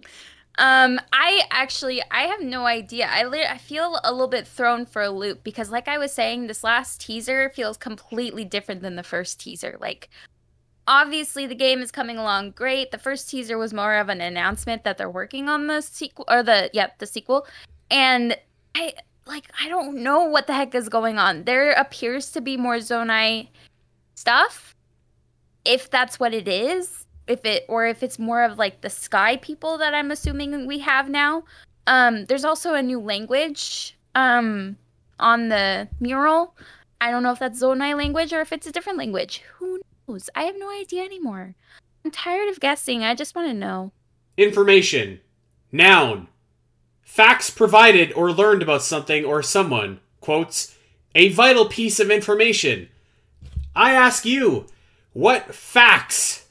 um, 0.59 1.01
I 1.13 1.43
actually 1.51 2.03
I 2.11 2.23
have 2.23 2.41
no 2.41 2.67
idea. 2.67 3.09
I 3.11 3.25
li- 3.25 3.47
I 3.47 3.59
feel 3.59 3.99
a 4.05 4.13
little 4.13 4.29
bit 4.29 4.47
thrown 4.47 4.87
for 4.87 5.03
a 5.03 5.11
loop 5.11 5.43
because, 5.43 5.71
like 5.71 5.89
I 5.89 5.99
was 5.99 6.13
saying, 6.13 6.47
this 6.47 6.65
last 6.65 7.01
teaser 7.01 7.51
feels 7.51 7.77
completely 7.77 8.45
different 8.45 8.83
than 8.83 8.97
the 8.97 9.03
first 9.03 9.41
teaser. 9.41 9.77
Like, 9.81 10.11
obviously, 10.87 11.47
the 11.47 11.55
game 11.55 11.81
is 11.81 11.91
coming 11.91 12.19
along 12.19 12.53
great. 12.53 12.91
The 12.91 12.99
first 12.99 13.29
teaser 13.29 13.59
was 13.59 13.73
more 13.73 13.97
of 13.97 14.09
an 14.09 14.21
announcement 14.21 14.85
that 14.85 14.99
they're 14.99 15.11
working 15.11 15.49
on 15.49 15.67
the 15.67 15.81
sequel 15.81 16.27
or 16.29 16.43
the 16.43 16.71
yep 16.73 16.99
the 16.99 17.07
sequel, 17.07 17.47
and 17.91 18.37
I 18.75 18.93
like 19.27 19.51
I 19.61 19.69
don't 19.69 20.03
know 20.03 20.25
what 20.25 20.47
the 20.47 20.55
heck 20.55 20.75
is 20.75 20.89
going 20.89 21.19
on. 21.19 21.45
There 21.45 21.73
appears 21.73 22.31
to 22.33 22.41
be 22.41 22.57
more 22.57 22.77
Zonai 22.77 23.49
stuff, 24.15 24.75
if 25.65 25.91
that's 25.91 26.21
what 26.21 26.35
it 26.35 26.47
is 26.47 27.04
if 27.27 27.45
it 27.45 27.65
or 27.69 27.87
if 27.87 28.03
it's 28.03 28.19
more 28.19 28.43
of 28.45 28.59
like 28.59 28.81
the 28.81 28.91
sky 28.91 29.37
people 29.39 29.79
that 29.79 29.95
I'm 29.95 30.11
assuming 30.11 30.67
we 30.67 30.79
have 30.81 31.09
now. 31.09 31.45
Um, 31.87 32.25
there's 32.27 32.45
also 32.45 32.75
a 32.75 32.83
new 32.83 33.01
language 33.01 33.97
um 34.15 34.77
on 35.19 35.49
the 35.49 35.89
mural. 36.01 36.57
I 37.01 37.11
don't 37.11 37.23
know 37.23 37.33
if 37.33 37.39
that's 37.39 37.63
Zonai 37.63 37.97
language 37.97 38.33
or 38.33 38.41
if 38.41 38.53
it's 38.53 38.67
a 38.67 38.73
different 38.73 38.99
language. 38.99 39.43
Who 39.59 39.81
knows? 40.09 40.31
I 40.35 40.45
have 40.45 40.57
no 40.59 40.71
idea 40.71 41.05
anymore. 41.05 41.55
I'm 42.05 42.11
tired 42.11 42.49
of 42.49 42.61
guessing. 42.61 43.03
I 43.03 43.15
just 43.15 43.35
want 43.35 43.49
to 43.49 43.55
know. 43.55 43.93
Information. 44.37 45.21
Noun. 45.73 46.29
Facts 47.03 47.51
provided 47.51 48.13
or 48.13 48.33
learned 48.33 48.63
about 48.63 48.83
something 48.83 49.25
or 49.25 49.43
someone. 49.43 50.01
Quotes. 50.21 50.77
A 51.15 51.29
vital 51.29 51.67
piece 51.67 52.01
of 52.01 52.11
information. 52.11 52.89
I 53.77 53.93
ask 53.93 54.25
you, 54.25 54.67
what 55.13 55.55
facts 55.55 56.44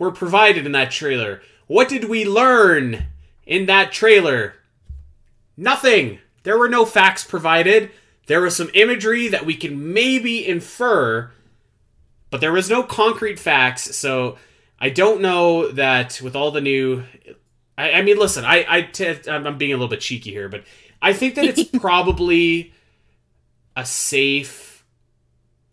were 0.00 0.10
provided 0.10 0.66
in 0.66 0.72
that 0.72 0.90
trailer. 0.90 1.42
What 1.68 1.88
did 1.88 2.06
we 2.06 2.24
learn 2.24 3.06
in 3.46 3.66
that 3.66 3.92
trailer? 3.92 4.54
Nothing. 5.56 6.18
There 6.42 6.58
were 6.58 6.70
no 6.70 6.84
facts 6.86 7.22
provided. 7.22 7.90
There 8.26 8.40
was 8.40 8.56
some 8.56 8.70
imagery 8.72 9.28
that 9.28 9.44
we 9.44 9.54
can 9.54 9.92
maybe 9.92 10.44
infer, 10.44 11.30
but 12.30 12.40
there 12.40 12.50
was 12.50 12.70
no 12.70 12.82
concrete 12.82 13.38
facts. 13.38 13.94
So 13.94 14.38
I 14.80 14.88
don't 14.88 15.20
know 15.20 15.68
that 15.68 16.20
with 16.22 16.34
all 16.34 16.50
the 16.50 16.62
new. 16.62 17.04
I, 17.76 17.92
I 17.92 18.02
mean, 18.02 18.16
listen, 18.18 18.44
I, 18.44 18.64
I 18.66 18.82
t- 18.82 19.28
I'm 19.28 19.58
being 19.58 19.72
a 19.72 19.76
little 19.76 19.88
bit 19.88 20.00
cheeky 20.00 20.30
here, 20.30 20.48
but 20.48 20.64
I 21.02 21.12
think 21.12 21.34
that 21.34 21.44
it's 21.44 21.64
probably 21.78 22.72
a 23.76 23.84
safe 23.84 24.82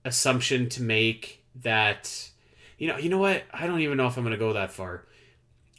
assumption 0.04 0.68
to 0.70 0.84
make 0.84 1.46
that 1.56 2.32
you 2.78 2.88
know, 2.88 2.98
you 2.98 3.10
know 3.10 3.18
what? 3.18 3.44
I 3.54 3.68
don't 3.68 3.82
even 3.82 3.98
know 3.98 4.08
if 4.08 4.18
I'm 4.18 4.24
going 4.24 4.34
to 4.34 4.40
go 4.40 4.54
that 4.54 4.72
far. 4.72 5.06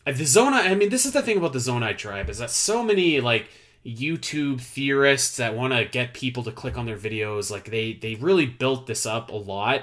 Uh, 0.07 0.13
the 0.13 0.25
Zona. 0.25 0.57
I 0.57 0.75
mean, 0.75 0.89
this 0.89 1.07
is 1.07 1.13
the 1.13 1.23
thing 1.23 1.37
about 1.37 1.53
the 1.53 1.59
Zonai 1.59 1.97
tribe 1.97 2.29
is 2.29 2.39
that 2.39 2.51
so 2.51 2.83
many 2.83 3.21
like 3.21 3.49
YouTube 3.85 4.61
theorists 4.61 5.37
that 5.37 5.55
want 5.55 5.73
to 5.73 5.85
get 5.85 6.15
people 6.15 6.43
to 6.45 6.53
click 6.53 6.77
on 6.77 6.87
their 6.87 6.99
videos, 6.99 7.51
like 7.51 7.71
they 7.71 7.93
they 7.93 8.15
really 8.17 8.47
built 8.47 8.87
this 8.87 9.07
up 9.07 9.31
a 9.31 9.37
lot. 9.37 9.83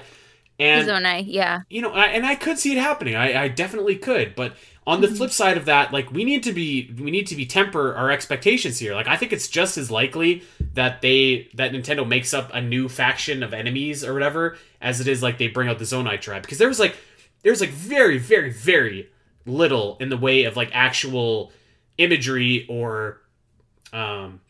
And 0.58 0.88
Zonai, 0.88 1.24
yeah. 1.26 1.60
You 1.68 1.82
know, 1.82 1.92
I, 1.92 2.06
and 2.06 2.24
I 2.24 2.34
could 2.34 2.58
see 2.58 2.72
it 2.72 2.78
happening. 2.78 3.14
I, 3.14 3.44
I 3.44 3.48
definitely 3.48 3.96
could, 3.96 4.34
but 4.34 4.54
on 4.86 5.00
the 5.00 5.08
mm-hmm. 5.08 5.16
flip 5.16 5.30
side 5.32 5.56
of 5.56 5.64
that, 5.64 5.92
like 5.92 6.12
we 6.12 6.24
need 6.24 6.44
to 6.44 6.52
be 6.52 6.94
we 6.98 7.10
need 7.10 7.26
to 7.26 7.34
be 7.34 7.44
temper 7.44 7.94
our 7.94 8.10
expectations 8.10 8.78
here. 8.78 8.94
Like 8.94 9.08
I 9.08 9.16
think 9.16 9.32
it's 9.32 9.48
just 9.48 9.76
as 9.76 9.90
likely 9.90 10.44
that 10.74 11.02
they 11.02 11.48
that 11.54 11.72
Nintendo 11.72 12.06
makes 12.06 12.32
up 12.32 12.50
a 12.54 12.60
new 12.60 12.88
faction 12.88 13.42
of 13.42 13.52
enemies 13.52 14.04
or 14.04 14.14
whatever 14.14 14.56
as 14.80 15.00
it 15.00 15.08
is 15.08 15.22
like 15.22 15.38
they 15.38 15.48
bring 15.48 15.68
out 15.68 15.78
the 15.78 15.84
Zonai 15.84 16.20
tribe 16.20 16.42
because 16.42 16.58
there 16.58 16.68
was 16.68 16.78
like 16.78 16.96
there's 17.42 17.60
like 17.60 17.70
very 17.70 18.18
very 18.18 18.50
very 18.50 19.10
little 19.44 19.96
in 20.00 20.08
the 20.08 20.16
way 20.16 20.44
of 20.44 20.56
like 20.56 20.70
actual 20.72 21.52
imagery 21.98 22.66
or 22.68 23.20
um 23.92 24.40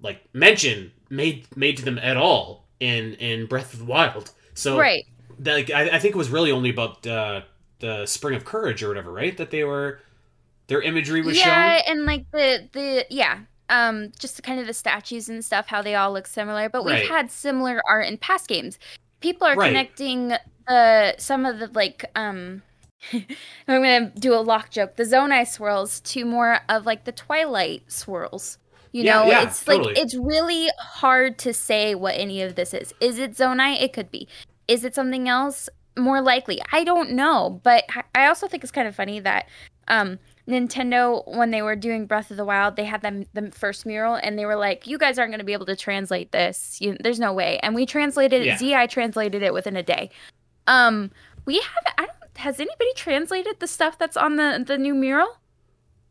like 0.00 0.22
mention 0.32 0.92
made 1.10 1.46
made 1.56 1.76
to 1.76 1.84
them 1.84 1.98
at 1.98 2.16
all 2.16 2.66
in 2.80 3.14
in 3.14 3.46
Breath 3.46 3.74
of 3.74 3.80
the 3.80 3.84
Wild. 3.84 4.30
So 4.54 4.78
right, 4.78 5.04
like 5.44 5.70
I, 5.70 5.90
I 5.90 5.98
think 5.98 6.14
it 6.14 6.18
was 6.18 6.30
really 6.30 6.50
only 6.50 6.70
about 6.70 7.06
uh, 7.06 7.42
the 7.80 8.06
Spring 8.06 8.34
of 8.34 8.44
Courage 8.44 8.82
or 8.82 8.88
whatever, 8.88 9.12
right? 9.12 9.36
That 9.36 9.50
they 9.50 9.64
were 9.64 10.00
their 10.68 10.82
imagery 10.82 11.22
was 11.22 11.38
yeah, 11.38 11.44
shown. 11.44 11.52
Yeah, 11.52 11.92
and 11.92 12.06
like 12.06 12.30
the 12.30 12.68
the 12.72 13.06
yeah, 13.10 13.40
um, 13.68 14.12
just 14.18 14.42
kind 14.42 14.60
of 14.60 14.66
the 14.66 14.74
statues 14.74 15.28
and 15.28 15.44
stuff, 15.44 15.66
how 15.66 15.82
they 15.82 15.94
all 15.94 16.12
look 16.12 16.26
similar. 16.26 16.68
But 16.68 16.84
we've 16.84 16.94
right. 16.94 17.08
had 17.08 17.30
similar 17.30 17.82
art 17.88 18.06
in 18.06 18.18
past 18.18 18.48
games. 18.48 18.78
People 19.20 19.46
are 19.46 19.56
right. 19.56 19.68
connecting 19.68 20.32
uh 20.68 21.12
some 21.16 21.46
of 21.46 21.58
the 21.58 21.68
like 21.68 22.04
um 22.14 22.62
I'm 23.12 23.24
gonna 23.82 24.12
do 24.18 24.34
a 24.34 24.36
lock 24.36 24.70
joke. 24.70 24.96
The 24.96 25.04
Zonai 25.04 25.46
swirls 25.46 26.00
to 26.00 26.24
more 26.24 26.60
of 26.68 26.86
like 26.86 27.04
the 27.04 27.12
Twilight 27.12 27.90
swirls. 27.90 28.58
You 28.92 29.04
yeah, 29.04 29.14
know, 29.14 29.26
yeah, 29.26 29.42
it's 29.42 29.64
totally. 29.64 29.94
like 29.94 29.98
it's 29.98 30.14
really 30.16 30.68
hard 30.78 31.38
to 31.38 31.52
say 31.52 31.94
what 31.94 32.14
any 32.16 32.42
of 32.42 32.54
this 32.54 32.74
is. 32.74 32.92
Is 33.00 33.18
it 33.18 33.32
Zonai? 33.32 33.80
It 33.80 33.92
could 33.92 34.10
be. 34.10 34.28
Is 34.66 34.84
it 34.84 34.94
something 34.94 35.28
else? 35.28 35.68
More 35.98 36.20
likely. 36.20 36.60
I 36.72 36.84
don't 36.84 37.12
know, 37.12 37.60
but 37.62 37.84
I 38.14 38.26
also 38.26 38.46
think 38.46 38.62
it's 38.62 38.72
kind 38.72 38.88
of 38.88 38.94
funny 38.94 39.20
that 39.20 39.48
um 39.88 40.18
Nintendo, 40.48 41.26
when 41.28 41.50
they 41.50 41.60
were 41.60 41.76
doing 41.76 42.06
Breath 42.06 42.30
of 42.30 42.38
the 42.38 42.44
Wild, 42.44 42.76
they 42.76 42.84
had 42.84 43.02
them 43.02 43.26
the 43.34 43.50
first 43.50 43.84
mural, 43.84 44.14
and 44.14 44.38
they 44.38 44.46
were 44.46 44.56
like, 44.56 44.86
"You 44.86 44.96
guys 44.96 45.18
aren't 45.18 45.30
going 45.30 45.40
to 45.40 45.44
be 45.44 45.52
able 45.52 45.66
to 45.66 45.76
translate 45.76 46.32
this. 46.32 46.80
You, 46.80 46.96
there's 47.00 47.20
no 47.20 47.34
way." 47.34 47.58
And 47.58 47.74
we 47.74 47.84
translated 47.84 48.44
yeah. 48.44 48.54
it. 48.54 48.58
Zi 48.58 48.86
translated 48.86 49.42
it 49.42 49.52
within 49.52 49.76
a 49.76 49.82
day. 49.82 50.10
Um, 50.66 51.10
we 51.44 51.56
have. 51.56 51.94
I 51.98 52.06
don't. 52.06 52.14
Has 52.38 52.60
anybody 52.60 52.92
translated 52.94 53.60
the 53.60 53.66
stuff 53.66 53.98
that's 53.98 54.16
on 54.16 54.36
the 54.36 54.64
the 54.66 54.78
new 54.78 54.94
mural? 54.94 55.36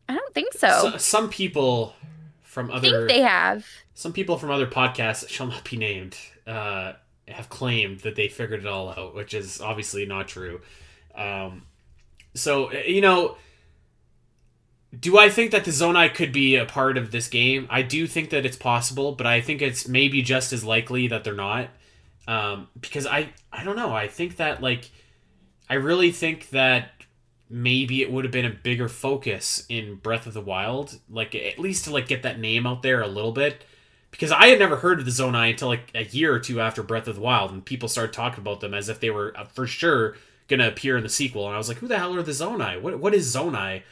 I 0.08 0.14
don't 0.14 0.34
think 0.34 0.52
so. 0.52 0.90
so 0.92 0.96
some 0.98 1.28
people 1.30 1.94
from 2.42 2.70
other 2.70 2.88
think 2.88 3.08
they 3.08 3.20
have. 3.22 3.66
Some 3.94 4.12
people 4.12 4.38
from 4.38 4.50
other 4.50 4.66
podcasts 4.66 5.28
shall 5.28 5.48
not 5.48 5.68
be 5.68 5.76
named 5.76 6.16
uh, 6.46 6.92
have 7.28 7.48
claimed 7.48 8.00
that 8.00 8.16
they 8.16 8.28
figured 8.28 8.60
it 8.60 8.66
all 8.66 8.90
out, 8.90 9.14
which 9.14 9.34
is 9.34 9.60
obviously 9.60 10.06
not 10.06 10.28
true. 10.28 10.60
Um, 11.14 11.62
so 12.34 12.72
you 12.72 13.00
know 13.00 13.36
do 14.98 15.18
I 15.18 15.28
think 15.28 15.50
that 15.50 15.64
the 15.64 15.70
Zonai 15.70 16.12
could 16.12 16.32
be 16.32 16.56
a 16.56 16.64
part 16.64 16.96
of 16.96 17.10
this 17.10 17.28
game? 17.28 17.66
I 17.70 17.82
do 17.82 18.06
think 18.06 18.30
that 18.30 18.46
it's 18.46 18.56
possible, 18.56 19.12
but 19.12 19.26
I 19.26 19.40
think 19.40 19.60
it's 19.60 19.86
maybe 19.86 20.22
just 20.22 20.52
as 20.52 20.64
likely 20.64 21.08
that 21.08 21.24
they're 21.24 21.34
not. 21.34 21.68
Um, 22.26 22.68
because 22.78 23.06
I 23.06 23.30
I 23.52 23.64
don't 23.64 23.76
know. 23.76 23.94
I 23.94 24.08
think 24.08 24.36
that 24.36 24.62
like 24.62 24.90
I 25.68 25.74
really 25.74 26.10
think 26.10 26.50
that 26.50 26.90
maybe 27.50 28.02
it 28.02 28.10
would 28.10 28.24
have 28.24 28.32
been 28.32 28.44
a 28.44 28.50
bigger 28.50 28.88
focus 28.88 29.64
in 29.68 29.96
Breath 29.96 30.26
of 30.26 30.34
the 30.34 30.40
Wild, 30.40 30.98
like 31.10 31.34
at 31.34 31.58
least 31.58 31.84
to 31.84 31.90
like 31.90 32.08
get 32.08 32.22
that 32.22 32.38
name 32.38 32.66
out 32.66 32.82
there 32.82 33.02
a 33.02 33.08
little 33.08 33.32
bit. 33.32 33.64
Because 34.18 34.32
I 34.32 34.48
had 34.48 34.58
never 34.58 34.76
heard 34.76 34.98
of 34.98 35.04
the 35.04 35.12
Zonai 35.12 35.50
until 35.50 35.68
like 35.68 35.92
a 35.94 36.02
year 36.04 36.34
or 36.34 36.40
two 36.40 36.60
after 36.60 36.82
Breath 36.82 37.06
of 37.06 37.14
the 37.14 37.20
Wild, 37.20 37.52
and 37.52 37.64
people 37.64 37.88
started 37.88 38.12
talking 38.12 38.40
about 38.40 38.58
them 38.58 38.74
as 38.74 38.88
if 38.88 38.98
they 38.98 39.10
were 39.10 39.32
uh, 39.36 39.44
for 39.44 39.64
sure 39.64 40.16
gonna 40.48 40.66
appear 40.66 40.96
in 40.96 41.04
the 41.04 41.08
sequel. 41.08 41.46
And 41.46 41.54
I 41.54 41.58
was 41.58 41.68
like, 41.68 41.78
"Who 41.78 41.86
the 41.86 41.98
hell 41.98 42.16
are 42.16 42.22
the 42.22 42.32
Zonai? 42.32 42.82
What 42.82 42.98
what 42.98 43.14
is 43.14 43.32
Zonai?" 43.32 43.82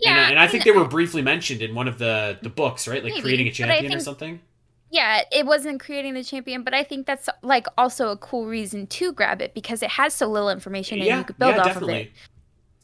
Yeah, 0.00 0.22
and, 0.22 0.32
and 0.32 0.40
I 0.40 0.46
think 0.46 0.64
they 0.64 0.70
were 0.70 0.86
briefly 0.86 1.20
mentioned 1.20 1.60
in 1.60 1.74
one 1.74 1.86
of 1.86 1.98
the 1.98 2.38
the 2.40 2.48
books, 2.48 2.88
right? 2.88 3.04
Like 3.04 3.12
maybe, 3.12 3.22
creating 3.22 3.48
a 3.48 3.50
champion 3.50 3.90
think, 3.90 4.00
or 4.00 4.02
something. 4.02 4.40
Yeah, 4.90 5.20
it 5.30 5.44
wasn't 5.44 5.80
creating 5.80 6.14
the 6.14 6.24
champion, 6.24 6.62
but 6.62 6.72
I 6.72 6.82
think 6.82 7.06
that's 7.06 7.28
like 7.42 7.66
also 7.76 8.08
a 8.08 8.16
cool 8.16 8.46
reason 8.46 8.86
to 8.86 9.12
grab 9.12 9.42
it 9.42 9.52
because 9.52 9.82
it 9.82 9.90
has 9.90 10.14
so 10.14 10.28
little 10.28 10.48
information 10.48 10.98
and 10.98 11.06
yeah, 11.06 11.18
you 11.18 11.24
could 11.24 11.38
build 11.38 11.56
yeah, 11.56 11.60
off 11.60 11.66
definitely. 11.66 12.00
of 12.00 12.06
it. 12.06 12.12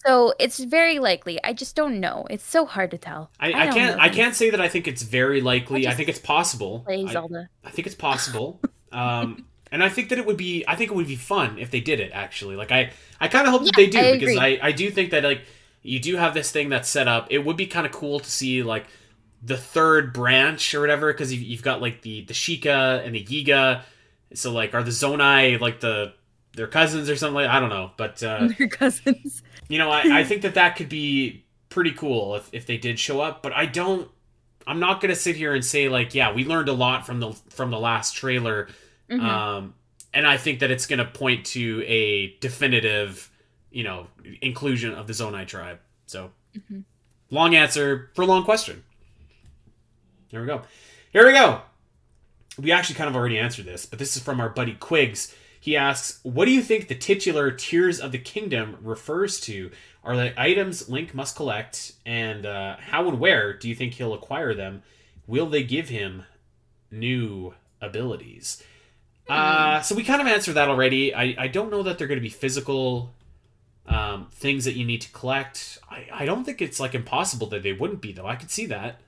So 0.07 0.35
it's 0.39 0.59
very 0.59 0.99
likely. 0.99 1.43
I 1.43 1.53
just 1.53 1.75
don't 1.75 1.99
know. 1.99 2.27
It's 2.29 2.45
so 2.45 2.67
hard 2.67 2.91
to 2.91 2.99
tell. 2.99 3.31
I, 3.41 3.53
I, 3.53 3.61
I 3.63 3.67
can't. 3.73 4.01
I 4.01 4.09
can't 4.09 4.35
say 4.35 4.51
that 4.51 4.61
I 4.61 4.69
think 4.69 4.87
it's 4.87 5.03
very 5.03 5.41
likely. 5.41 5.87
I, 5.87 5.93
I 5.93 5.95
think 5.95 6.09
it's 6.09 6.19
possible. 6.19 6.81
Play 6.81 7.07
Zelda. 7.07 7.49
I, 7.65 7.71
think 7.71 7.87
it's 7.87 7.97
possible. 7.97 8.61
um, 8.93 9.47
and 9.73 9.83
I 9.83 9.89
think 9.89 10.11
that 10.11 10.19
it 10.19 10.27
would 10.27 10.37
be. 10.37 10.65
I 10.69 10.77
think 10.77 10.91
it 10.91 10.95
would 10.95 11.07
be 11.07 11.17
fun 11.17 11.59
if 11.59 11.71
they 11.71 11.81
did 11.81 12.01
it. 12.01 12.13
Actually, 12.13 12.57
like 12.57 12.71
I, 12.71 12.93
I 13.19 13.29
kind 13.29 13.47
of 13.47 13.53
hope 13.53 13.63
yeah, 13.63 13.71
that 13.75 13.77
they 13.77 13.87
do 13.89 14.19
because 14.19 14.37
I, 14.37 14.59
I 14.63 14.73
do 14.73 14.91
think 14.91 15.11
that 15.13 15.25
like 15.25 15.43
you 15.83 16.01
do 16.01 16.17
have 16.17 16.35
this 16.35 16.51
thing 16.51 16.69
that's 16.69 16.89
set 16.89 17.09
up. 17.09 17.29
It 17.31 17.39
would 17.39 17.57
be 17.57 17.67
kind 17.67 17.87
of 17.87 17.93
cool 17.93 18.21
to 18.21 18.31
see 18.31 18.63
like 18.63 18.87
the 19.43 19.57
third 19.57 20.13
branch 20.13 20.75
or 20.75 20.81
whatever 20.81 21.13
because 21.13 21.33
you've, 21.33 21.43
you've 21.43 21.63
got 21.63 21.81
like 21.81 22.03
the 22.03 22.25
the 22.25 22.35
Sheikah 22.35 23.07
and 23.07 23.15
the 23.15 23.25
Yiga. 23.25 23.83
So 24.35 24.53
like, 24.53 24.75
are 24.75 24.83
the 24.83 24.91
Zonai 24.91 25.59
like 25.61 25.81
the 25.81 26.13
their 26.57 26.67
cousins 26.67 27.11
or 27.11 27.17
something? 27.17 27.35
like 27.35 27.49
I 27.49 27.61
don't 27.61 27.71
know, 27.71 27.91
but 27.97 28.23
uh, 28.23 28.49
their 28.59 28.69
cousins. 28.69 29.43
You 29.69 29.79
know, 29.79 29.91
I, 29.91 30.21
I 30.21 30.25
think 30.25 30.43
that 30.43 30.55
that 30.55 30.77
could 30.77 30.89
be 30.89 31.45
pretty 31.69 31.93
cool 31.93 32.37
if 32.37 32.49
if 32.53 32.67
they 32.67 32.77
did 32.77 32.99
show 32.99 33.21
up. 33.21 33.43
But 33.43 33.53
I 33.53 33.67
don't. 33.67 34.11
I'm 34.67 34.81
not 34.81 35.01
gonna 35.01 35.15
sit 35.15 35.37
here 35.37 35.55
and 35.55 35.65
say 35.65 35.89
like, 35.89 36.15
yeah, 36.15 36.33
we 36.33 36.45
learned 36.45 36.69
a 36.69 36.73
lot 36.73 37.07
from 37.07 37.21
the 37.21 37.33
from 37.51 37.71
the 37.71 37.79
last 37.79 38.15
trailer. 38.15 38.69
Mm-hmm. 39.11 39.25
Um, 39.25 39.75
and 40.13 40.27
I 40.27 40.37
think 40.37 40.61
that 40.61 40.71
it's 40.71 40.87
gonna 40.87 41.05
point 41.05 41.45
to 41.47 41.85
a 41.87 42.37
definitive 42.41 43.31
you 43.75 43.83
know, 43.83 44.07
inclusion 44.41 44.95
of 44.95 45.09
the 45.09 45.13
Zonai 45.13 45.47
tribe. 45.47 45.81
So, 46.07 46.31
mm-hmm. 46.57 46.81
long 47.31 47.55
answer 47.57 48.11
for 48.15 48.23
a 48.23 48.27
long 48.27 48.45
question. 48.45 48.85
Here 50.29 50.41
we 50.41 50.47
go. 50.47 50.63
Here 51.13 51.27
we 51.27 51.33
go. 51.33 51.61
We 52.57 52.71
actually 52.71 52.95
kind 52.95 53.11
of 53.11 53.17
already 53.17 53.37
answered 53.37 53.67
this, 53.67 53.85
but 53.85 53.99
this 53.99 54.17
is 54.17 54.23
from 54.23 54.41
our 54.41 54.49
buddy 54.49 54.75
Quigs. 54.75 55.35
He 55.65 55.79
asks, 55.79 56.21
What 56.25 56.45
do 56.45 56.51
you 56.51 56.61
think 56.61 56.89
the 56.89 56.95
titular 56.95 57.51
Tears 57.51 57.99
of 57.99 58.12
the 58.12 58.19
Kingdom 58.19 58.77
refers 58.83 59.41
to? 59.41 59.71
Are 60.05 60.15
the 60.15 60.39
items 60.39 60.91
Link 60.91 61.15
must 61.15 61.37
collect? 61.37 61.93
And 62.05 62.45
uh, 62.45 62.77
how 62.79 63.09
and 63.09 63.19
where 63.19 63.55
do 63.55 63.71
you 63.71 63.75
think 63.75 63.95
he'll 63.95 64.12
acquire 64.12 64.53
them? 64.53 64.83
Will 65.27 65.47
they 65.47 65.62
give 65.62 65.89
him 65.89 66.25
new 66.91 67.55
abilities? 67.81 68.62
Uh, 69.27 69.81
so 69.81 69.95
we 69.95 70.05
kind 70.05 70.21
of 70.21 70.27
answered 70.27 70.53
that 70.53 70.69
already. 70.69 71.15
I, 71.15 71.35
I 71.39 71.49
don't 71.49 71.71
know 71.71 71.83
that 71.83 71.97
they're 71.97 72.09
going 72.09 72.21
to 72.21 72.23
be 72.23 72.29
physical 72.29 73.15
um, 73.87 74.29
things 74.33 74.67
that 74.67 74.75
you 74.75 74.85
need 74.85 75.01
to 75.01 75.11
collect. 75.12 75.79
I, 75.91 76.09
I 76.12 76.25
don't 76.27 76.45
think 76.45 76.61
it's 76.61 76.79
like 76.79 76.95
impossible 76.95 77.47
that 77.47 77.62
they 77.62 77.73
wouldn't 77.73 78.03
be 78.03 78.12
though. 78.12 78.27
I 78.27 78.37
could 78.37 78.51
see 78.51 78.67
that. 78.67 79.01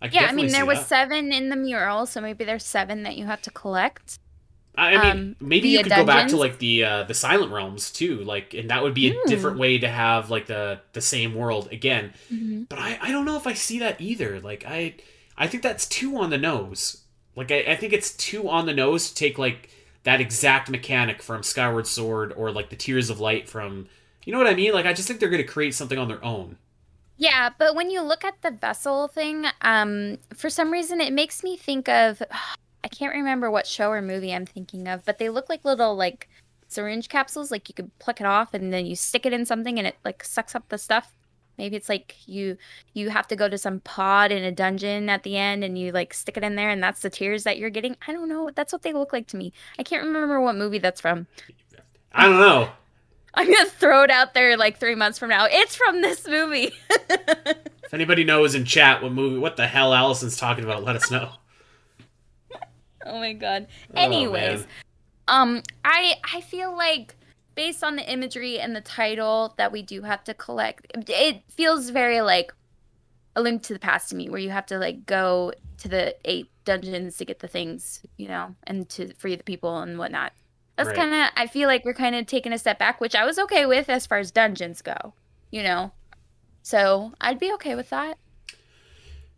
I 0.00 0.06
yeah, 0.06 0.28
I 0.30 0.32
mean 0.32 0.52
there 0.52 0.64
was 0.64 0.78
that. 0.78 0.88
seven 0.88 1.32
in 1.32 1.50
the 1.50 1.56
mural, 1.56 2.06
so 2.06 2.22
maybe 2.22 2.46
there's 2.46 2.64
seven 2.64 3.02
that 3.02 3.18
you 3.18 3.26
have 3.26 3.42
to 3.42 3.50
collect. 3.50 4.18
I 4.78 5.02
mean, 5.02 5.10
um, 5.10 5.36
maybe 5.40 5.68
you 5.68 5.82
could 5.82 5.90
dungeons. 5.90 6.06
go 6.06 6.12
back 6.12 6.28
to 6.28 6.36
like 6.36 6.58
the 6.58 6.84
uh, 6.84 7.02
the 7.02 7.14
Silent 7.14 7.52
Realms 7.52 7.90
too, 7.90 8.18
like, 8.18 8.54
and 8.54 8.70
that 8.70 8.82
would 8.82 8.94
be 8.94 9.10
a 9.10 9.14
mm. 9.14 9.24
different 9.26 9.58
way 9.58 9.78
to 9.78 9.88
have 9.88 10.30
like 10.30 10.46
the 10.46 10.80
the 10.92 11.00
same 11.00 11.34
world 11.34 11.68
again. 11.72 12.12
Mm-hmm. 12.32 12.64
But 12.64 12.78
I 12.78 12.98
I 13.02 13.10
don't 13.10 13.24
know 13.24 13.36
if 13.36 13.46
I 13.46 13.54
see 13.54 13.80
that 13.80 14.00
either. 14.00 14.40
Like 14.40 14.64
I 14.66 14.94
I 15.36 15.48
think 15.48 15.62
that's 15.62 15.86
too 15.86 16.16
on 16.16 16.30
the 16.30 16.38
nose. 16.38 17.02
Like 17.34 17.50
I, 17.50 17.58
I 17.68 17.76
think 17.76 17.92
it's 17.92 18.12
too 18.12 18.48
on 18.48 18.66
the 18.66 18.74
nose 18.74 19.08
to 19.08 19.14
take 19.14 19.36
like 19.36 19.70
that 20.04 20.20
exact 20.20 20.70
mechanic 20.70 21.22
from 21.22 21.42
Skyward 21.42 21.86
Sword 21.86 22.32
or 22.36 22.52
like 22.52 22.70
the 22.70 22.76
Tears 22.76 23.10
of 23.10 23.18
Light 23.18 23.48
from 23.48 23.88
you 24.24 24.32
know 24.32 24.38
what 24.38 24.46
I 24.46 24.54
mean? 24.54 24.72
Like 24.72 24.86
I 24.86 24.92
just 24.92 25.08
think 25.08 25.18
they're 25.18 25.28
going 25.28 25.42
to 25.42 25.48
create 25.48 25.74
something 25.74 25.98
on 25.98 26.06
their 26.06 26.24
own. 26.24 26.56
Yeah, 27.16 27.50
but 27.58 27.74
when 27.74 27.90
you 27.90 28.00
look 28.00 28.24
at 28.24 28.42
the 28.42 28.52
vessel 28.52 29.08
thing, 29.08 29.46
um, 29.60 30.18
for 30.34 30.48
some 30.48 30.70
reason 30.70 31.00
it 31.00 31.12
makes 31.12 31.42
me 31.42 31.56
think 31.56 31.88
of 31.88 32.22
I 32.84 32.88
can't 32.88 33.14
remember 33.14 33.50
what 33.50 33.66
show 33.66 33.90
or 33.90 34.02
movie 34.02 34.32
I'm 34.32 34.46
thinking 34.46 34.88
of, 34.88 35.04
but 35.04 35.18
they 35.18 35.28
look 35.28 35.48
like 35.48 35.64
little 35.64 35.96
like 35.96 36.28
syringe 36.68 37.08
capsules. 37.08 37.50
Like 37.50 37.68
you 37.68 37.74
could 37.74 37.96
pluck 37.98 38.20
it 38.20 38.26
off 38.26 38.54
and 38.54 38.72
then 38.72 38.86
you 38.86 38.94
stick 38.96 39.26
it 39.26 39.32
in 39.32 39.44
something 39.44 39.78
and 39.78 39.86
it 39.86 39.96
like 40.04 40.22
sucks 40.22 40.54
up 40.54 40.68
the 40.68 40.78
stuff. 40.78 41.12
Maybe 41.56 41.76
it's 41.76 41.88
like 41.88 42.14
you 42.26 42.56
you 42.94 43.10
have 43.10 43.26
to 43.28 43.36
go 43.36 43.48
to 43.48 43.58
some 43.58 43.80
pod 43.80 44.30
in 44.30 44.44
a 44.44 44.52
dungeon 44.52 45.08
at 45.08 45.24
the 45.24 45.36
end 45.36 45.64
and 45.64 45.76
you 45.76 45.90
like 45.90 46.14
stick 46.14 46.36
it 46.36 46.44
in 46.44 46.54
there 46.54 46.70
and 46.70 46.82
that's 46.82 47.02
the 47.02 47.10
tears 47.10 47.42
that 47.44 47.58
you're 47.58 47.70
getting. 47.70 47.96
I 48.06 48.12
don't 48.12 48.28
know. 48.28 48.50
That's 48.54 48.72
what 48.72 48.82
they 48.82 48.92
look 48.92 49.12
like 49.12 49.26
to 49.28 49.36
me. 49.36 49.52
I 49.78 49.82
can't 49.82 50.04
remember 50.04 50.40
what 50.40 50.54
movie 50.54 50.78
that's 50.78 51.00
from. 51.00 51.26
I 52.12 52.26
don't 52.26 52.38
know. 52.38 52.70
I'm 53.34 53.52
gonna 53.52 53.68
throw 53.68 54.04
it 54.04 54.10
out 54.10 54.34
there 54.34 54.56
like 54.56 54.78
three 54.78 54.94
months 54.94 55.18
from 55.18 55.30
now. 55.30 55.46
It's 55.50 55.76
from 55.76 56.00
this 56.00 56.26
movie. 56.26 56.72
if 57.10 57.92
anybody 57.92 58.24
knows 58.24 58.54
in 58.54 58.64
chat 58.64 59.02
what 59.02 59.12
movie, 59.12 59.38
what 59.38 59.56
the 59.56 59.66
hell 59.66 59.90
Alasyn's 59.90 60.36
talking 60.36 60.64
about, 60.64 60.84
let 60.84 60.96
us 60.96 61.10
know. 61.10 61.32
Oh 63.06 63.18
my 63.18 63.32
god. 63.32 63.66
Oh, 63.94 64.00
Anyways, 64.00 64.60
man. 64.60 64.68
um, 65.28 65.62
I 65.84 66.14
I 66.34 66.40
feel 66.40 66.76
like 66.76 67.14
based 67.54 67.82
on 67.82 67.96
the 67.96 68.10
imagery 68.10 68.60
and 68.60 68.74
the 68.76 68.80
title 68.80 69.54
that 69.58 69.72
we 69.72 69.82
do 69.82 70.02
have 70.02 70.22
to 70.24 70.34
collect, 70.34 70.86
it 71.08 71.42
feels 71.50 71.90
very 71.90 72.20
like 72.20 72.52
a 73.36 73.42
link 73.42 73.62
to 73.64 73.72
the 73.72 73.78
past 73.78 74.10
to 74.10 74.16
me, 74.16 74.28
where 74.28 74.40
you 74.40 74.50
have 74.50 74.66
to 74.66 74.78
like 74.78 75.06
go 75.06 75.52
to 75.78 75.88
the 75.88 76.16
eight 76.24 76.48
dungeons 76.64 77.16
to 77.18 77.24
get 77.24 77.38
the 77.40 77.48
things, 77.48 78.02
you 78.16 78.28
know, 78.28 78.54
and 78.66 78.88
to 78.90 79.12
free 79.14 79.36
the 79.36 79.44
people 79.44 79.78
and 79.80 79.98
whatnot. 79.98 80.32
That's 80.76 80.88
Right. 80.88 80.96
kind 80.96 81.14
of 81.14 81.30
I 81.36 81.46
feel 81.46 81.68
like 81.68 81.84
we're 81.84 81.94
kind 81.94 82.14
of 82.14 82.26
taking 82.26 82.52
a 82.52 82.58
step 82.58 82.78
back, 82.78 83.00
which 83.00 83.14
I 83.16 83.24
was 83.24 83.38
okay 83.38 83.66
with 83.66 83.88
as 83.88 84.06
far 84.06 84.18
as 84.18 84.30
dungeons 84.30 84.82
go, 84.82 85.14
you 85.50 85.62
know. 85.62 85.92
So 86.62 87.12
I'd 87.20 87.38
be 87.38 87.52
okay 87.54 87.74
with 87.74 87.90
that. 87.90 88.18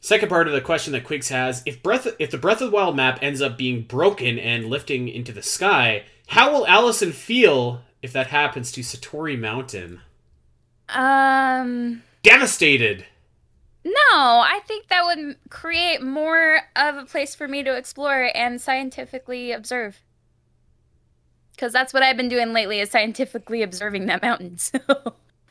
Second 0.01 0.31
part 0.31 0.47
of 0.47 0.55
the 0.55 0.63
question 0.63 0.93
that 0.95 1.05
Quigs 1.05 1.29
has: 1.29 1.63
If 1.67 1.83
Breath, 1.83 2.09
if 2.19 2.31
the 2.31 2.39
Breath 2.39 2.63
of 2.63 2.71
the 2.71 2.77
Wild 2.77 2.97
map 2.97 3.19
ends 3.21 3.43
up 3.43 3.59
being 3.59 3.83
broken 3.83 4.39
and 4.39 4.67
lifting 4.67 5.09
into 5.09 5.33
the 5.33 5.43
sky, 5.43 6.05
how 6.29 6.53
will 6.53 6.67
Alasyn 6.67 7.13
feel 7.13 7.83
if 8.03 8.13
that 8.13 8.29
happens 8.29 8.73
to 8.73 8.81
Satori 8.81 9.39
Mountain? 9.39 10.01
Um. 10.89 12.03
Devastated. 12.23 13.05
No, 13.85 13.93
I 14.13 14.61
think 14.67 14.89
that 14.89 15.05
would 15.05 15.37
create 15.49 16.03
more 16.03 16.61
of 16.77 16.97
a 16.97 17.07
place 17.07 17.35
for 17.35 17.49
me 17.49 17.63
to 17.63 17.77
explore 17.77 18.31
and 18.35 18.61
scientifically 18.61 19.53
observe. 19.53 20.03
Because 21.53 21.73
that's 21.73 21.95
what 21.95 22.03
I've 22.03 22.17
been 22.17 22.29
doing 22.29 22.53
lately 22.53 22.81
is 22.81 22.91
scientifically 22.91 23.63
observing 23.63 24.07
that 24.07 24.23
mountain. 24.23 24.59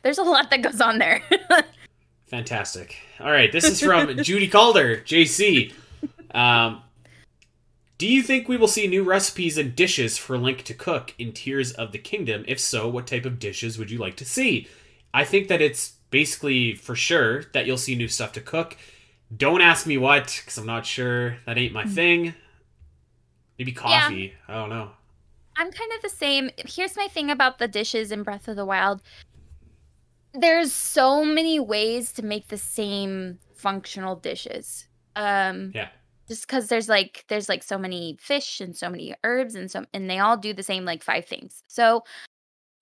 So 0.02 0.08
there's 0.08 0.18
a 0.18 0.22
lot 0.22 0.50
that 0.50 0.62
goes 0.62 0.80
on 0.80 0.98
there. 0.98 1.22
Fantastic. 2.30 2.96
All 3.18 3.32
right, 3.32 3.50
this 3.50 3.64
is 3.64 3.80
from 3.80 4.16
Judy 4.22 4.46
Calder, 4.46 4.98
JC. 4.98 5.72
Um, 6.32 6.80
do 7.98 8.06
you 8.06 8.22
think 8.22 8.48
we 8.48 8.56
will 8.56 8.68
see 8.68 8.86
new 8.86 9.02
recipes 9.02 9.58
and 9.58 9.74
dishes 9.74 10.16
for 10.16 10.38
Link 10.38 10.62
to 10.62 10.72
cook 10.72 11.12
in 11.18 11.32
Tears 11.32 11.72
of 11.72 11.90
the 11.90 11.98
Kingdom? 11.98 12.44
If 12.46 12.60
so, 12.60 12.88
what 12.88 13.08
type 13.08 13.26
of 13.26 13.40
dishes 13.40 13.78
would 13.78 13.90
you 13.90 13.98
like 13.98 14.16
to 14.16 14.24
see? 14.24 14.68
I 15.12 15.24
think 15.24 15.48
that 15.48 15.60
it's 15.60 15.94
basically 16.10 16.76
for 16.76 16.94
sure 16.94 17.46
that 17.52 17.66
you'll 17.66 17.76
see 17.76 17.96
new 17.96 18.06
stuff 18.06 18.30
to 18.34 18.40
cook. 18.40 18.76
Don't 19.36 19.60
ask 19.60 19.84
me 19.84 19.98
what, 19.98 20.40
because 20.40 20.56
I'm 20.56 20.66
not 20.66 20.86
sure. 20.86 21.36
That 21.46 21.58
ain't 21.58 21.72
my 21.72 21.84
thing. 21.84 22.34
Maybe 23.58 23.72
coffee. 23.72 24.34
I 24.46 24.54
don't 24.54 24.70
know. 24.70 24.92
I'm 25.56 25.70
kind 25.70 25.92
of 25.94 26.02
the 26.02 26.08
same. 26.08 26.50
Here's 26.56 26.96
my 26.96 27.08
thing 27.08 27.30
about 27.30 27.58
the 27.58 27.68
dishes 27.68 28.12
in 28.12 28.22
Breath 28.22 28.48
of 28.48 28.56
the 28.56 28.64
Wild. 28.64 29.02
There's 30.32 30.72
so 30.72 31.24
many 31.24 31.58
ways 31.58 32.12
to 32.12 32.24
make 32.24 32.48
the 32.48 32.58
same 32.58 33.38
functional 33.54 34.16
dishes. 34.16 34.86
Um 35.16 35.72
Yeah. 35.74 35.88
just 36.28 36.46
cuz 36.48 36.68
there's 36.68 36.88
like 36.88 37.24
there's 37.28 37.48
like 37.48 37.62
so 37.62 37.78
many 37.78 38.16
fish 38.20 38.60
and 38.60 38.76
so 38.76 38.88
many 38.88 39.14
herbs 39.24 39.54
and 39.54 39.70
some 39.70 39.86
and 39.92 40.08
they 40.08 40.18
all 40.18 40.36
do 40.36 40.52
the 40.54 40.62
same 40.62 40.84
like 40.84 41.02
five 41.02 41.26
things. 41.26 41.62
So 41.68 42.04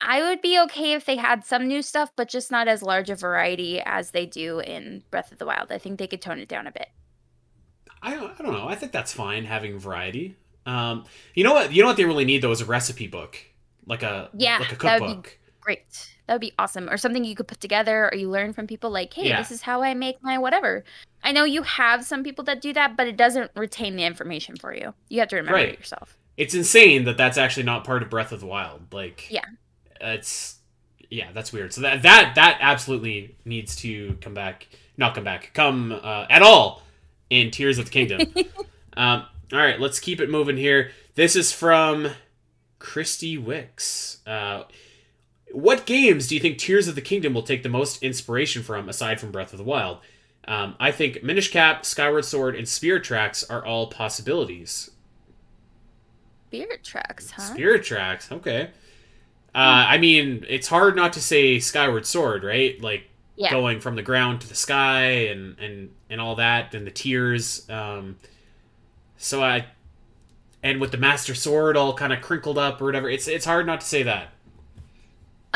I 0.00 0.22
would 0.22 0.42
be 0.42 0.58
okay 0.60 0.94
if 0.94 1.06
they 1.06 1.16
had 1.16 1.44
some 1.44 1.66
new 1.68 1.82
stuff 1.82 2.12
but 2.16 2.28
just 2.28 2.50
not 2.50 2.68
as 2.68 2.82
large 2.82 3.10
a 3.10 3.16
variety 3.16 3.80
as 3.80 4.12
they 4.12 4.26
do 4.26 4.60
in 4.60 5.04
Breath 5.10 5.32
of 5.32 5.38
the 5.38 5.46
Wild. 5.46 5.72
I 5.72 5.78
think 5.78 5.98
they 5.98 6.08
could 6.08 6.22
tone 6.22 6.40
it 6.40 6.48
down 6.48 6.66
a 6.66 6.72
bit. 6.72 6.88
I 8.02 8.14
don't, 8.14 8.30
I 8.38 8.42
don't 8.42 8.52
know. 8.52 8.68
I 8.68 8.74
think 8.74 8.92
that's 8.92 9.12
fine 9.12 9.44
having 9.44 9.78
variety. 9.78 10.36
Um, 10.66 11.04
you 11.34 11.44
know 11.44 11.52
what? 11.52 11.72
You 11.72 11.82
know 11.82 11.88
what 11.88 11.96
they 11.96 12.04
really 12.04 12.24
need 12.24 12.42
though 12.42 12.50
is 12.52 12.60
a 12.60 12.64
recipe 12.66 13.06
book, 13.06 13.38
like 13.86 14.02
a 14.02 14.30
Yeah, 14.34 14.58
like 14.58 14.72
a 14.72 14.76
that 14.82 15.00
would 15.00 15.06
be 15.06 15.14
cookbook. 15.14 15.38
Great. 15.60 16.17
That 16.28 16.34
would 16.34 16.40
be 16.42 16.52
awesome. 16.58 16.88
Or 16.90 16.98
something 16.98 17.24
you 17.24 17.34
could 17.34 17.48
put 17.48 17.58
together 17.60 18.08
or 18.12 18.14
you 18.14 18.28
learn 18.30 18.52
from 18.52 18.66
people 18.66 18.90
like, 18.90 19.12
hey, 19.14 19.28
Yeah. 19.28 19.38
this 19.38 19.50
is 19.50 19.62
how 19.62 19.82
I 19.82 19.94
make 19.94 20.22
my 20.22 20.36
whatever. 20.38 20.84
I 21.24 21.32
know 21.32 21.44
you 21.44 21.62
have 21.62 22.04
some 22.04 22.22
people 22.22 22.44
that 22.44 22.60
do 22.60 22.72
that, 22.74 22.96
but 22.96 23.06
it 23.08 23.16
doesn't 23.16 23.50
retain 23.56 23.96
the 23.96 24.04
information 24.04 24.54
for 24.56 24.74
you. 24.74 24.92
You 25.08 25.20
have 25.20 25.28
to 25.30 25.36
remember 25.36 25.56
Right. 25.56 25.70
it 25.70 25.78
yourself. 25.78 26.16
It's 26.36 26.54
insane 26.54 27.04
that 27.06 27.16
that's 27.16 27.38
actually 27.38 27.62
not 27.64 27.82
part 27.84 28.02
of 28.02 28.10
Breath 28.10 28.30
of 28.30 28.40
the 28.40 28.46
Wild. 28.46 28.92
Like, 28.92 29.26
Yeah. 29.30 29.44
it's 30.00 30.56
yeah, 31.10 31.28
that's 31.32 31.50
weird. 31.54 31.72
So 31.72 31.80
that 31.80 32.02
that 32.02 32.34
that 32.34 32.58
absolutely 32.60 33.34
needs 33.46 33.74
to 33.76 34.18
come 34.20 34.34
back. 34.34 34.68
Not 34.98 35.14
come 35.14 35.24
back. 35.24 35.50
Come 35.54 35.90
uh, 35.92 36.26
at 36.28 36.42
all 36.42 36.82
in 37.30 37.50
Tears 37.50 37.78
of 37.78 37.86
the 37.86 37.90
Kingdom. 37.90 38.20
um, 38.98 39.24
all 39.52 39.58
right, 39.58 39.80
let's 39.80 39.98
keep 39.98 40.20
it 40.20 40.28
moving 40.28 40.58
here. 40.58 40.90
This 41.14 41.34
is 41.34 41.50
from 41.52 42.10
Christy 42.78 43.38
Wicks. 43.38 44.18
Uh, 44.26 44.64
what 45.52 45.86
games 45.86 46.28
do 46.28 46.34
you 46.34 46.40
think 46.40 46.58
Tears 46.58 46.88
of 46.88 46.94
the 46.94 47.00
Kingdom 47.00 47.34
will 47.34 47.42
take 47.42 47.62
the 47.62 47.68
most 47.68 48.02
inspiration 48.02 48.62
from, 48.62 48.88
aside 48.88 49.20
from 49.20 49.30
Breath 49.32 49.52
of 49.52 49.58
the 49.58 49.64
Wild? 49.64 49.98
Um, 50.46 50.74
I 50.80 50.90
think 50.92 51.22
Minish 51.22 51.50
Cap, 51.50 51.84
Skyward 51.84 52.24
Sword, 52.24 52.54
and 52.56 52.66
Spirit 52.68 53.04
Tracks 53.04 53.44
are 53.44 53.64
all 53.64 53.86
possibilities. 53.88 54.90
Spirit 56.48 56.82
tracks, 56.82 57.30
huh? 57.32 57.42
Spirit 57.42 57.84
Tracks, 57.84 58.32
okay. 58.32 58.70
Uh, 59.54 59.84
I 59.88 59.98
mean, 59.98 60.44
it's 60.48 60.68
hard 60.68 60.96
not 60.96 61.12
to 61.14 61.20
say 61.20 61.58
Skyward 61.58 62.06
Sword, 62.06 62.44
right? 62.44 62.80
Like 62.80 63.04
Yeah. 63.36 63.50
going 63.50 63.80
from 63.80 63.96
the 63.96 64.02
ground 64.02 64.40
to 64.42 64.48
the 64.48 64.54
sky 64.54 65.26
and 65.28 65.58
and 65.58 65.90
and 66.08 66.20
all 66.20 66.36
that, 66.36 66.74
and 66.74 66.86
the 66.86 66.90
tears. 66.90 67.68
Um, 67.68 68.16
so 69.18 69.42
I, 69.42 69.66
and 70.62 70.80
with 70.80 70.90
the 70.90 70.96
Master 70.96 71.34
Sword 71.34 71.76
all 71.76 71.92
kind 71.94 72.12
of 72.12 72.20
crinkled 72.22 72.56
up 72.56 72.80
or 72.80 72.86
whatever, 72.86 73.10
it's 73.10 73.28
it's 73.28 73.44
hard 73.44 73.66
not 73.66 73.80
to 73.82 73.86
say 73.86 74.02
that. 74.04 74.28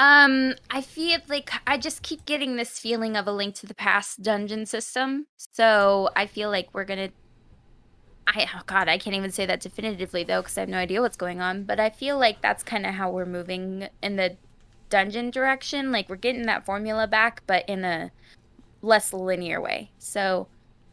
Um, 0.02 0.54
I 0.68 0.80
feel 0.80 1.20
like 1.28 1.52
I 1.64 1.78
just 1.78 2.02
keep 2.02 2.24
getting 2.24 2.56
this 2.56 2.76
feeling 2.76 3.16
of 3.16 3.28
a 3.28 3.32
link 3.32 3.54
to 3.56 3.66
the 3.66 3.74
past 3.74 4.20
dungeon 4.20 4.66
system. 4.66 5.28
So 5.36 6.10
I 6.16 6.26
feel 6.26 6.50
like 6.50 6.70
we're 6.72 6.84
gonna. 6.84 7.10
I 8.26 8.48
oh 8.52 8.62
god, 8.66 8.88
I 8.88 8.98
can't 8.98 9.14
even 9.14 9.30
say 9.30 9.46
that 9.46 9.60
definitively 9.60 10.24
though, 10.24 10.42
because 10.42 10.58
I 10.58 10.62
have 10.62 10.68
no 10.68 10.78
idea 10.78 11.00
what's 11.00 11.16
going 11.16 11.40
on. 11.40 11.62
But 11.62 11.78
I 11.78 11.90
feel 11.90 12.18
like 12.18 12.42
that's 12.42 12.64
kind 12.64 12.84
of 12.84 12.94
how 12.94 13.12
we're 13.12 13.26
moving 13.26 13.86
in 14.02 14.16
the 14.16 14.36
dungeon 14.90 15.30
direction. 15.30 15.92
Like 15.92 16.08
we're 16.08 16.16
getting 16.16 16.46
that 16.46 16.66
formula 16.66 17.06
back, 17.06 17.44
but 17.46 17.64
in 17.68 17.84
a 17.84 18.10
less 18.82 19.12
linear 19.12 19.60
way. 19.60 19.92
So 19.98 20.48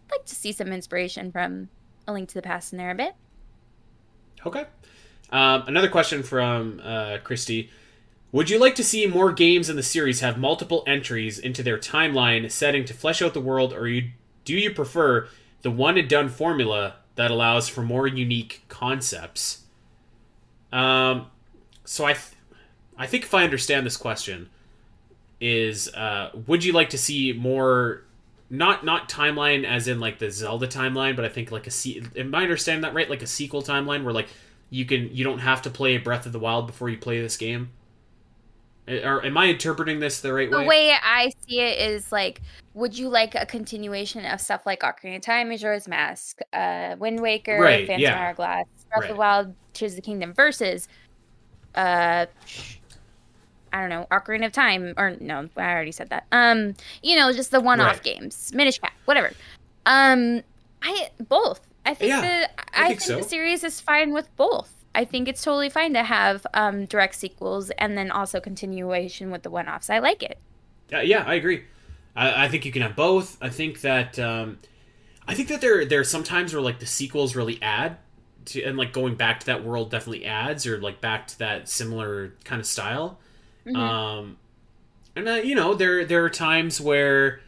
I'd 0.06 0.18
like 0.20 0.26
to 0.28 0.36
see 0.36 0.52
some 0.52 0.68
inspiration 0.68 1.32
from 1.32 1.70
a 2.08 2.14
link 2.14 2.30
to 2.30 2.36
the 2.36 2.44
past 2.44 2.74
in 2.74 2.78
there 2.78 2.92
a 2.92 2.96
bit. 2.96 3.16
Okay. 4.46 4.66
Um, 5.32 5.64
another 5.66 5.90
question 5.90 6.22
from 6.22 6.80
uh, 6.84 7.18
Christy. 7.24 7.72
Would 8.32 8.50
you 8.50 8.60
like 8.60 8.76
to 8.76 8.84
see 8.84 9.08
more 9.08 9.32
games 9.32 9.70
in 9.70 9.76
the 9.76 9.84
series 9.84 10.20
have 10.20 10.38
multiple 10.38 10.84
entries 10.86 11.40
into 11.40 11.64
their 11.64 11.80
timeline 11.80 12.50
setting 12.52 12.86
to 12.86 12.94
flesh 12.94 13.22
out 13.22 13.34
the 13.34 13.42
world, 13.42 13.74
or 13.74 13.88
you, 13.88 14.12
do 14.46 14.54
you 14.54 14.72
prefer 14.72 15.28
the 15.62 15.72
one 15.72 15.98
and 15.98 16.08
done 16.08 16.30
formula 16.30 16.98
that 17.16 17.32
allows 17.32 17.68
for 17.68 17.82
more 17.82 18.06
unique 18.06 18.64
concepts? 18.68 19.64
Um, 20.72 21.28
so 21.84 22.06
I, 22.06 22.14
th- 22.14 22.36
I 22.98 23.08
think 23.08 23.24
if 23.24 23.34
I 23.34 23.44
understand 23.44 23.86
this 23.86 23.98
question, 23.98 24.50
is 25.42 25.94
uh, 25.96 26.32
would 26.48 26.64
you 26.64 26.74
like 26.74 26.90
to 26.90 26.98
see 26.98 27.34
more 27.34 28.04
not 28.50 28.84
not 28.84 29.08
timeline 29.08 29.64
as 29.64 29.88
in 29.88 30.00
like 30.00 30.20
the 30.20 30.30
Zelda 30.30 30.68
timeline, 30.68 31.16
but 31.16 31.26
I 31.26 31.30
think 31.30 31.52
like 31.52 31.68
a 31.68 31.72
se- 31.72 32.04
am 32.16 32.36
I 32.36 32.44
understanding 32.44 32.82
that 32.82 32.94
right? 32.94 33.10
Like 33.10 33.22
a 33.22 33.28
sequel 33.28 33.62
timeline 33.62 34.04
where 34.04 34.14
like 34.14 34.28
you 34.70 34.86
can 34.86 35.16
you 35.16 35.24
don't 35.24 35.40
have 35.40 35.62
to 35.64 35.70
play 35.70 35.98
Breath 35.98 36.26
of 36.26 36.32
the 36.34 36.40
Wild 36.40 36.68
before 36.68 36.90
you 36.90 36.98
play 36.98 37.22
this 37.22 37.38
game. 37.38 37.70
Uh, 38.90 39.08
Or 39.08 39.26
am 39.26 39.38
I 39.38 39.46
interpreting 39.48 40.00
this 40.00 40.22
the 40.22 40.34
right 40.34 40.50
way? 40.50 40.62
The 40.64 40.68
way? 40.68 40.92
I 41.04 41.32
see 41.48 41.60
it 41.60 41.80
is 41.92 42.12
like, 42.12 42.42
would 42.74 42.98
you 42.98 43.10
like 43.10 43.36
a 43.36 43.46
continuation 43.46 44.26
of 44.26 44.42
stuff 44.42 44.66
like 44.66 44.82
Ocarina 44.82 45.18
of 45.18 45.22
Time, 45.22 45.50
Majora's 45.50 45.88
Mask, 45.88 46.40
uh, 46.54 46.96
Wind 47.00 47.20
Waker, 47.20 47.60
Right, 47.60 47.86
Phantom 47.88 48.02
yeah. 48.02 48.20
Hourglass, 48.20 48.66
Breath 48.90 49.04
of 49.04 49.10
the 49.10 49.16
Wild, 49.16 49.54
Tears 49.74 49.92
of 49.94 49.98
the 49.98 50.02
Kingdom 50.02 50.34
versus, 50.34 50.88
uh, 51.76 52.26
I 53.72 53.80
don't 53.82 53.90
know, 53.90 54.08
Ocarina 54.12 54.48
of 54.48 54.52
Time, 54.52 54.94
or 54.98 55.16
no, 55.20 55.48
I 55.58 55.72
already 55.72 55.92
said 55.92 56.10
that. 56.10 56.26
Um, 56.32 56.74
you 57.04 57.16
know, 57.16 57.32
just 57.32 57.52
the 57.52 57.62
one-off 57.62 57.96
Right. 57.96 58.04
games, 58.04 58.52
Minish 58.56 58.80
Cap, 58.80 58.94
whatever. 59.06 59.32
Um, 59.86 60.42
I 60.82 61.10
both. 61.28 61.62
I 61.86 61.94
think 61.94 62.10
Yeah, 62.10 62.22
the 62.22 62.50
I 62.60 62.86
I, 62.86 62.88
think 62.88 63.02
think, 63.02 63.02
so. 63.02 63.18
the 63.18 63.24
series 63.24 63.64
is 63.64 63.80
fine 63.80 64.12
with 64.14 64.34
both. 64.38 64.74
I 64.96 65.06
think 65.06 65.28
it's 65.28 65.44
totally 65.44 65.70
fine 65.70 65.94
to 65.94 66.04
have 66.04 66.46
um, 66.54 66.86
direct 66.86 67.16
sequels 67.16 67.70
and 67.72 67.98
then 67.98 68.12
also 68.12 68.40
continuation 68.40 69.32
with 69.32 69.44
the 69.44 69.50
one-offs. 69.50 69.90
I 69.90 70.00
like 70.00 70.24
it. 70.24 70.40
Uh, 70.92 71.00
yeah, 71.00 71.24
I 71.26 71.36
agree. 71.36 71.64
I, 72.16 72.46
I 72.46 72.48
think 72.50 72.66
you 72.66 72.72
can 72.72 72.82
have 72.82 72.96
both. 72.96 73.38
I 73.42 73.50
think 73.50 73.82
that 73.82 74.18
um, 74.18 74.60
I 75.28 75.36
think 75.36 75.48
that 75.50 75.62
there 75.62 75.86
there 75.86 76.00
are 76.00 76.06
some 76.06 76.24
times 76.24 76.54
where 76.54 76.62
like 76.62 76.80
the 76.80 76.88
sequels 76.88 77.36
really 77.36 77.62
add 77.62 77.98
to 78.46 78.64
and 78.64 78.78
like 78.78 78.94
going 78.94 79.16
back 79.16 79.40
to 79.42 79.46
that 79.48 79.64
world 79.64 79.92
definitely 79.92 80.26
adds 80.26 80.66
or 80.66 80.80
like 80.80 81.02
back 81.02 81.28
to 81.28 81.40
that 81.40 81.70
similar 81.70 82.34
kind 82.44 82.60
of 82.60 82.66
style. 82.66 83.20
Mhm. 83.66 83.76
Um, 83.76 84.38
and 85.16 85.28
uh, 85.28 85.34
you 85.34 85.54
know 85.54 85.76
there 85.76 86.04
there 86.04 86.24
are 86.26 86.30
times 86.30 86.82
where 86.82 87.42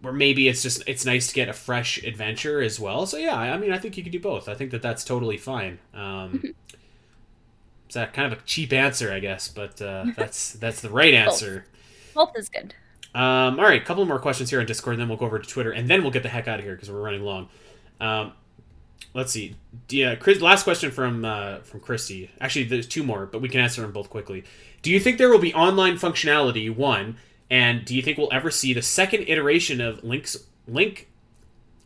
where 0.00 0.12
maybe 0.12 0.48
it's 0.48 0.62
just 0.62 0.82
it's 0.86 1.04
nice 1.04 1.28
to 1.28 1.34
get 1.34 1.48
a 1.48 1.52
fresh 1.52 2.02
adventure 2.02 2.60
as 2.60 2.78
well. 2.78 3.06
So 3.06 3.16
yeah, 3.16 3.36
I 3.36 3.56
mean 3.58 3.72
I 3.72 3.78
think 3.78 3.96
you 3.96 4.02
could 4.02 4.12
do 4.12 4.20
both. 4.20 4.48
I 4.48 4.54
think 4.54 4.70
that 4.70 4.82
that's 4.82 5.04
totally 5.04 5.36
fine. 5.36 5.78
Um, 5.94 6.42
it's 7.86 7.94
that 7.94 8.12
kind 8.12 8.32
of 8.32 8.38
a 8.38 8.42
cheap 8.42 8.72
answer, 8.72 9.12
I 9.12 9.18
guess, 9.20 9.48
but 9.48 9.80
uh, 9.82 10.06
that's 10.16 10.52
that's 10.52 10.80
the 10.80 10.90
right 10.90 11.14
answer. 11.14 11.66
Both 12.14 12.32
is 12.36 12.48
good. 12.48 12.74
Um, 13.14 13.58
all 13.58 13.64
right, 13.64 13.80
a 13.80 13.84
couple 13.84 14.04
more 14.04 14.18
questions 14.18 14.50
here 14.50 14.60
on 14.60 14.66
Discord, 14.66 14.94
and 14.94 15.00
then 15.00 15.08
we'll 15.08 15.18
go 15.18 15.26
over 15.26 15.38
to 15.38 15.48
Twitter, 15.48 15.70
and 15.70 15.88
then 15.88 16.02
we'll 16.02 16.10
get 16.10 16.22
the 16.22 16.28
heck 16.28 16.46
out 16.46 16.58
of 16.58 16.64
here 16.64 16.74
because 16.74 16.90
we're 16.90 17.00
running 17.00 17.22
long. 17.22 17.48
Um, 18.00 18.32
let's 19.14 19.32
see. 19.32 19.56
Yeah, 19.88 20.14
Chris, 20.14 20.40
last 20.40 20.64
question 20.64 20.90
from 20.90 21.24
uh, 21.24 21.58
from 21.60 21.80
Christy. 21.80 22.30
Actually, 22.40 22.66
there's 22.66 22.86
two 22.86 23.02
more, 23.02 23.26
but 23.26 23.40
we 23.40 23.48
can 23.48 23.60
answer 23.60 23.80
them 23.80 23.92
both 23.92 24.10
quickly. 24.10 24.44
Do 24.82 24.90
you 24.90 25.00
think 25.00 25.18
there 25.18 25.30
will 25.30 25.38
be 25.38 25.54
online 25.54 25.96
functionality? 25.96 26.74
One, 26.74 27.16
and 27.50 27.84
do 27.84 27.94
you 27.94 28.02
think 28.02 28.18
we'll 28.18 28.32
ever 28.32 28.50
see 28.50 28.72
the 28.72 28.82
second 28.82 29.24
iteration 29.28 29.80
of 29.80 30.04
Link's 30.04 30.36
Link 30.66 31.08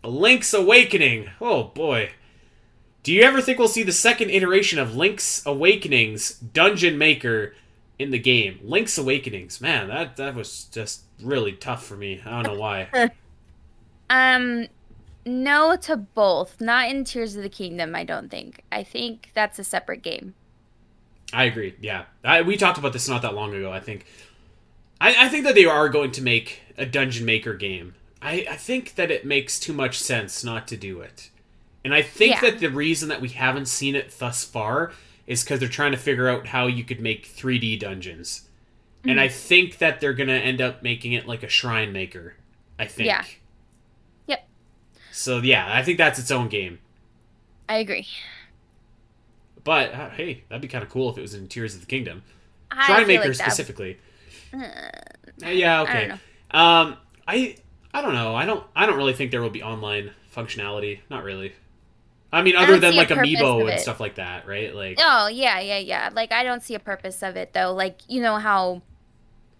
Link's 0.05 0.53
Awakening? 0.53 1.31
Oh 1.41 1.65
boy. 1.65 2.13
Do 3.03 3.13
you 3.13 3.23
ever 3.23 3.41
think 3.41 3.59
we'll 3.59 3.69
see 3.69 3.83
the 3.83 3.93
second 3.93 4.31
iteration 4.31 4.79
of 4.79 4.95
Link's 4.97 5.45
Awakenings 5.45 6.39
Dungeon 6.39 6.99
Maker 6.99 7.55
in 7.99 8.11
the 8.11 8.19
game? 8.19 8.61
Link's 8.63 8.97
Awakenings, 8.97 9.61
man, 9.61 9.89
that 9.89 10.17
that 10.17 10.35
was 10.35 10.65
just 10.65 11.03
really 11.21 11.53
tough 11.53 11.85
for 11.85 11.97
me. 11.97 12.21
I 12.25 12.43
don't 12.43 12.55
know 12.55 12.61
why. 12.61 13.11
Um, 14.13 14.67
no 15.25 15.75
to 15.77 15.97
both. 15.97 16.61
Not 16.61 16.91
in 16.91 17.05
Tears 17.05 17.35
of 17.35 17.43
the 17.43 17.49
Kingdom. 17.49 17.95
I 17.95 18.05
don't 18.05 18.31
think. 18.31 18.63
I 18.71 18.83
think 18.83 19.31
that's 19.33 19.59
a 19.59 19.65
separate 19.65 20.03
game. 20.03 20.35
I 21.33 21.45
agree. 21.45 21.75
Yeah, 21.81 22.05
I, 22.23 22.43
we 22.43 22.59
talked 22.59 22.77
about 22.77 22.93
this 22.93 23.09
not 23.09 23.23
that 23.23 23.35
long 23.35 23.55
ago. 23.55 23.73
I 23.73 23.81
think, 23.81 24.05
I, 25.03 25.26
I 25.26 25.28
think 25.28 25.44
that 25.44 25.55
they 25.55 25.64
are 25.64 25.88
going 25.88 26.12
to 26.12 26.22
make 26.22 26.61
a 26.78 26.86
Dungeon 26.86 27.26
Maker 27.26 27.55
game. 27.55 27.94
I, 28.22 28.46
I 28.48 28.57
think 28.57 28.94
that 28.94 29.11
it 29.11 29.26
makes 29.26 29.59
too 29.59 29.72
much 29.72 29.98
sense 29.98 30.44
not 30.44 30.68
to 30.68 30.76
do 30.76 31.00
it, 31.00 31.30
and 31.84 31.92
I 31.92 32.03
think 32.03 32.34
Yeah. 32.36 32.50
that 32.50 32.61
the 32.61 32.68
reason 32.70 33.09
that 33.09 33.20
we 33.20 33.30
haven't 33.30 33.66
seen 33.66 33.96
it 33.96 34.14
thus 34.18 34.44
far 34.44 34.92
is 35.26 35.42
because 35.42 35.59
they're 35.61 35.68
trying 35.68 35.92
to 35.92 35.98
figure 35.98 36.28
out 36.28 36.46
how 36.48 36.66
you 36.68 36.84
could 36.84 37.00
make 37.00 37.26
3D 37.26 37.78
dungeons, 37.80 38.48
and 39.05 39.18
Mm. 39.18 39.22
I 39.22 39.28
think 39.28 39.78
that 39.78 40.00
they're 40.00 40.12
gonna 40.14 40.32
end 40.34 40.61
up 40.61 40.82
making 40.84 41.12
it 41.14 41.26
like 41.26 41.42
a 41.42 41.48
Shrine 41.48 41.92
Maker. 41.92 42.36
I 42.78 42.86
think. 42.86 43.07
Yeah. 43.09 43.24
Yep. 44.28 44.48
So 45.11 45.38
yeah, 45.38 45.68
I 45.72 45.82
think 45.82 45.98
that's 45.98 46.18
its 46.20 46.30
own 46.30 46.48
game. 46.48 46.78
I 47.68 47.76
agree. 47.78 48.07
But 49.64 49.92
uh, 49.94 50.11
hey, 50.11 50.44
that'd 50.48 50.62
be 50.62 50.68
kind 50.68 50.82
of 50.84 50.90
cool 50.90 51.11
if 51.11 51.18
it 51.18 51.22
was 51.22 51.34
in 51.34 51.48
Tears 51.48 51.74
of 51.74 51.80
the 51.80 51.86
Kingdom. 51.86 52.22
I 52.70 52.86
Shrine 52.86 53.07
Maker 53.07 53.26
like 53.28 53.34
specifically. 53.34 53.98
Uh, 54.55 55.48
yeah, 55.48 55.82
okay. 55.82 56.09
don't 56.09 56.20
Um, 56.50 56.96
I 57.26 57.57
I 57.94 58.03
don't 58.03 58.14
know. 58.14 58.34
I 58.34 58.44
don't 58.46 58.64
I 58.76 58.86
don't 58.86 58.96
really 58.96 59.12
think 59.14 59.30
there 59.30 59.42
will 59.42 59.50
be 59.50 59.62
online 59.62 60.12
functionality. 60.34 61.00
Not 61.11 61.24
really. 61.24 61.53
I 62.32 62.42
mean, 62.42 62.57
other 62.57 62.66
don't 62.72 62.80
than 62.80 62.96
like 62.96 63.09
amiibo 63.09 63.68
and 63.70 63.78
stuff 63.80 64.00
like 64.00 64.14
that, 64.16 64.46
right? 64.46 64.74
Like, 64.74 64.98
Oh 65.00 65.28
yeah, 65.28 65.61
yeah, 65.61 65.78
yeah. 65.78 66.11
Like 66.12 66.32
I 66.32 66.44
don't 66.44 66.62
see 66.62 66.74
a 66.74 66.80
purpose 66.80 67.22
of 67.22 67.36
it 67.36 67.53
though. 67.53 67.72
Like 67.74 68.00
you 68.09 68.22
know 68.22 68.36
how 68.38 68.82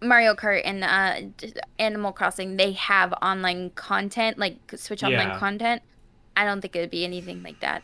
Mario 0.01 0.34
Kart 0.34 0.62
and 0.64 0.84
uh, 0.84 1.49
Animal 1.78 2.12
Crossing 2.12 2.57
they 2.57 2.72
have 2.72 3.12
online 3.22 3.70
content, 3.70 4.38
like 4.38 4.57
Switch 4.76 5.03
online 5.05 5.28
Yeah. 5.28 5.38
content. 5.38 5.82
I 6.36 6.45
don't 6.45 6.61
think 6.61 6.74
it 6.76 6.80
would 6.80 6.90
be 6.90 7.05
anything 7.05 7.43
like 7.43 7.61
that. 7.61 7.82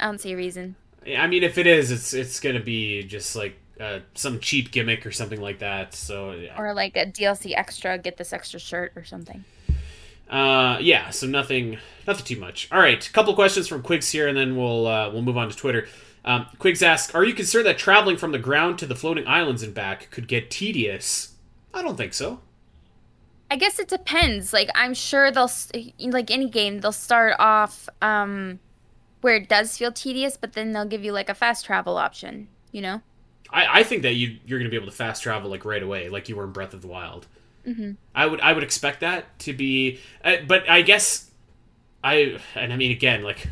I 0.00 0.06
don't 0.06 0.20
see 0.20 0.32
a 0.32 0.36
reason. 0.36 0.76
I 1.16 1.26
mean, 1.26 1.42
if 1.42 1.58
it 1.58 1.66
is, 1.66 1.90
it's 1.90 2.14
it's 2.14 2.40
gonna 2.40 2.60
be 2.60 3.02
just 3.02 3.36
like 3.36 3.56
uh, 3.80 4.00
some 4.14 4.40
cheap 4.40 4.70
gimmick 4.70 5.04
or 5.06 5.10
something 5.12 5.40
like 5.40 5.58
that. 5.58 5.94
So, 5.94 6.32
yeah. 6.32 6.54
Or 6.58 6.74
like 6.74 6.96
a 6.96 7.06
DLC 7.06 7.54
extra, 7.56 7.98
get 7.98 8.16
this 8.16 8.32
extra 8.32 8.60
shirt 8.60 8.92
or 8.96 9.04
something. 9.04 9.44
uh, 10.30 10.78
yeah. 10.80 11.10
So 11.10 11.26
nothing, 11.26 11.78
nothing 12.06 12.24
too 12.24 12.40
much. 12.40 12.68
All 12.72 12.78
right, 12.80 13.06
a 13.06 13.12
couple 13.12 13.34
questions 13.34 13.68
from 13.68 13.82
Quigs 13.82 14.10
here, 14.10 14.26
and 14.28 14.36
then 14.36 14.56
we'll 14.56 14.86
uh, 14.86 15.10
we'll 15.10 15.22
move 15.22 15.36
on 15.36 15.48
to 15.50 15.56
Twitter. 15.56 15.86
Um, 16.24 16.46
Quigs 16.58 16.82
asks, 16.82 17.14
"Are 17.14 17.24
you 17.24 17.34
concerned 17.34 17.66
that 17.66 17.76
traveling 17.78 18.16
from 18.16 18.32
the 18.32 18.38
ground 18.38 18.78
to 18.78 18.86
the 18.86 18.94
floating 18.94 19.26
islands 19.26 19.62
and 19.62 19.74
back 19.74 20.10
could 20.10 20.26
get 20.28 20.50
tedious?" 20.50 21.34
I 21.74 21.82
don't 21.82 21.96
think 21.96 22.14
so. 22.14 22.40
I 23.50 23.56
guess 23.56 23.78
it 23.78 23.88
depends. 23.88 24.52
Like 24.52 24.70
I'm 24.74 24.94
sure 24.94 25.30
they'll 25.30 25.50
like 26.00 26.30
any 26.30 26.48
game 26.48 26.80
they'll 26.80 26.92
start 26.92 27.36
off 27.38 27.88
um 28.00 28.58
where 29.20 29.36
it 29.36 29.48
does 29.48 29.76
feel 29.76 29.92
tedious, 29.92 30.36
but 30.36 30.54
then 30.54 30.72
they'll 30.72 30.86
give 30.86 31.04
you 31.04 31.12
like 31.12 31.28
a 31.28 31.34
fast 31.34 31.64
travel 31.66 31.96
option. 31.98 32.48
You 32.72 32.80
know. 32.80 33.02
I, 33.54 33.80
I 33.80 33.82
think 33.84 34.02
that 34.02 34.14
you 34.14 34.38
you're 34.44 34.58
gonna 34.58 34.68
be 34.68 34.76
able 34.76 34.86
to 34.86 34.92
fast 34.92 35.22
travel 35.22 35.48
like 35.48 35.64
right 35.64 35.82
away, 35.82 36.08
like 36.08 36.28
you 36.28 36.36
were 36.36 36.44
in 36.44 36.52
Breath 36.52 36.74
of 36.74 36.82
the 36.82 36.88
Wild. 36.88 37.26
Mm-hmm. 37.66 37.92
I 38.14 38.26
would 38.26 38.40
I 38.40 38.52
would 38.52 38.64
expect 38.64 39.00
that 39.00 39.38
to 39.40 39.52
be, 39.52 40.00
uh, 40.24 40.36
but 40.46 40.68
I 40.68 40.82
guess 40.82 41.30
I 42.02 42.38
and 42.54 42.72
I 42.72 42.76
mean 42.76 42.90
again 42.90 43.22
like 43.22 43.48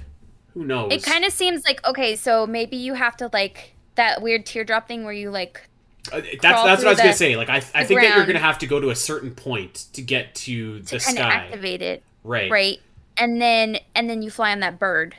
who 0.54 0.64
knows? 0.64 0.92
It 0.92 1.02
kind 1.04 1.24
of 1.24 1.32
seems 1.32 1.64
like 1.64 1.86
okay, 1.86 2.16
so 2.16 2.46
maybe 2.46 2.76
you 2.76 2.94
have 2.94 3.16
to 3.18 3.30
like 3.32 3.74
that 3.94 4.20
weird 4.20 4.44
teardrop 4.44 4.88
thing 4.88 5.04
where 5.04 5.14
you 5.14 5.30
like 5.30 5.68
Uh, 6.12 6.20
that's 6.20 6.42
that's 6.42 6.62
what 6.62 6.68
I 6.68 6.90
was 6.90 6.98
through 6.98 7.04
gonna 7.04 7.12
say. 7.14 7.36
Like 7.36 7.48
I 7.48 7.62
I 7.74 7.84
the 7.84 7.88
think 7.88 8.00
that 8.00 8.16
you're 8.16 8.26
gonna 8.26 8.38
have 8.40 8.58
to 8.58 8.66
go 8.66 8.80
to 8.80 8.90
a 8.90 8.96
certain 8.96 9.30
point 9.34 9.86
to 9.92 10.02
get 10.02 10.34
to 10.34 10.80
to 10.80 10.94
the 10.94 11.00
sky, 11.00 11.20
activate 11.22 11.80
it, 11.80 12.02
right? 12.24 12.50
right? 12.50 12.80
And 13.16 13.40
then 13.40 13.78
and 13.94 14.10
then 14.10 14.20
you 14.20 14.30
fly 14.30 14.50
on 14.50 14.60
that 14.60 14.78
bird 14.78 15.14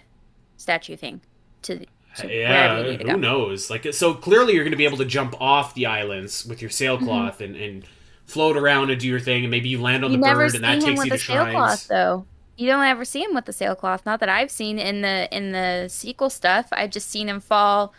statue 0.58 0.98
thing 0.98 1.22
to, 1.64 1.86
to 2.16 2.30
wherever 2.48 2.80
Yeah, 2.82 2.98
to 2.98 2.98
who 3.04 3.18
knows? 3.18 3.70
Like 3.70 3.94
so 3.94 4.14
clearly 4.14 4.54
you're 4.54 4.64
gonna 4.64 4.76
be 4.78 4.86
able 4.86 4.98
to 4.98 5.06
jump 5.06 5.36
off 5.42 5.74
the 5.74 5.86
islands 5.86 6.46
with 6.46 6.62
your 6.62 6.70
Mm-hmm. 6.70 6.76
sailcloth 6.76 7.42
and 7.42 7.56
and 7.56 7.86
float 8.26 8.56
around 8.58 8.90
and 8.90 9.00
do 9.00 9.08
your 9.08 9.20
thing, 9.20 9.44
and 9.44 9.52
maybe 9.52 9.70
you 9.70 9.82
land 9.82 10.06
on 10.06 10.12
You 10.12 10.18
the 10.18 10.24
never 10.24 10.42
bird 10.42 10.52
see 10.52 10.58
and 10.58 10.64
that 10.64 10.80
him 10.80 10.80
takes 10.80 10.98
with 10.98 11.08
you 11.08 11.14
a 11.14 11.18
to 11.18 11.24
shrines. 11.24 11.46
sailcloth 11.46 11.88
though. 11.88 12.28
You 12.56 12.68
don't 12.68 12.84
ever 12.84 13.04
see 13.06 13.24
him 13.24 13.34
with 13.34 13.46
the 13.46 13.54
sailcloth. 13.54 14.06
Not 14.06 14.20
that 14.20 14.30
I've 14.30 14.52
seen 14.52 14.78
in 14.80 15.02
the 15.02 15.28
in 15.36 15.52
the 15.52 15.88
sequel 15.90 16.30
stuff. 16.30 16.68
I've 16.72 16.92
just 16.92 17.10
seen 17.10 17.28
him 17.30 17.40
fall. 17.40 17.94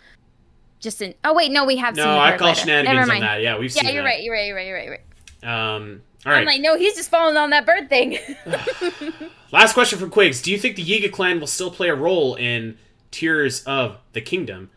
Just 0.81 1.03
in. 1.03 1.15
Oh 1.25 1.35
wait, 1.35 1.51
no, 1.51 1.65
we 1.65 1.77
have. 1.77 1.97
No, 1.97 2.05
the 2.05 2.09
I 2.21 2.37
call 2.37 2.49
later. 2.49 2.61
shenanigans 2.61 3.09
Never 3.09 3.13
on 3.13 3.21
that. 3.21 3.43
Yeah, 3.43 3.59
we've 3.59 3.75
Yeah, 3.75 3.83
seen 3.83 3.95
you're 3.95 4.03
that. 4.05 4.09
right. 4.09 4.23
You're 4.23 4.35
right. 4.35 4.47
You're 4.47 4.57
right. 4.57 4.67
You're 4.67 4.77
right. 4.77 4.85
You're 4.85 4.99
right. 5.43 5.75
Um, 5.75 6.03
all 6.25 6.33
right. 6.33 6.41
I'm 6.41 6.47
like, 6.47 6.61
no, 6.61 6.77
he's 6.77 6.95
just 6.95 7.11
falling 7.11 7.37
on 7.37 7.51
that 7.51 7.67
bird 7.67 7.89
thing. 7.89 8.19
Last 9.53 9.75
question 9.75 9.99
from 9.99 10.11
Quigs. 10.11 10.41
Do 10.43 10.51
you 10.51 10.59
think 10.59 10.77
the 10.77 10.85
Yiga 10.85 11.13
clan 11.13 11.41
will 11.41 11.47
still 11.47 11.71
play 11.71 11.89
a 11.89 11.95
role 11.95 12.35
in 12.37 12.77
Tears 13.15 13.63
of 13.63 13.99
the 14.13 14.21
Kingdom? 14.21 14.71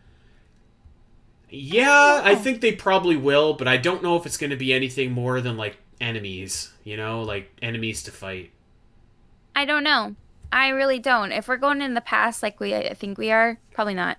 Yeah, 1.50 2.20
I 2.22 2.36
think 2.36 2.60
they 2.60 2.70
probably 2.72 3.16
will, 3.16 3.54
but 3.54 3.66
I 3.66 3.78
don't 3.78 4.00
know 4.00 4.16
if 4.16 4.26
it's 4.26 4.36
going 4.36 4.50
to 4.50 4.56
be 4.56 4.72
anything 4.72 5.10
more 5.10 5.40
than 5.40 5.56
like 5.56 5.78
enemies, 6.00 6.72
you 6.84 6.96
know, 6.96 7.22
like 7.22 7.50
enemies 7.60 8.04
to 8.04 8.12
fight. 8.12 8.52
I 9.56 9.64
don't 9.64 9.82
know. 9.82 10.14
I 10.52 10.68
really 10.68 11.00
don't. 11.00 11.32
If 11.32 11.48
we're 11.48 11.56
going 11.56 11.82
in 11.82 11.94
the 11.94 12.00
past, 12.00 12.44
like 12.44 12.60
we 12.60 12.76
I 12.76 12.94
think 12.94 13.18
we 13.18 13.32
are, 13.32 13.58
probably 13.72 13.94
not. 13.94 14.18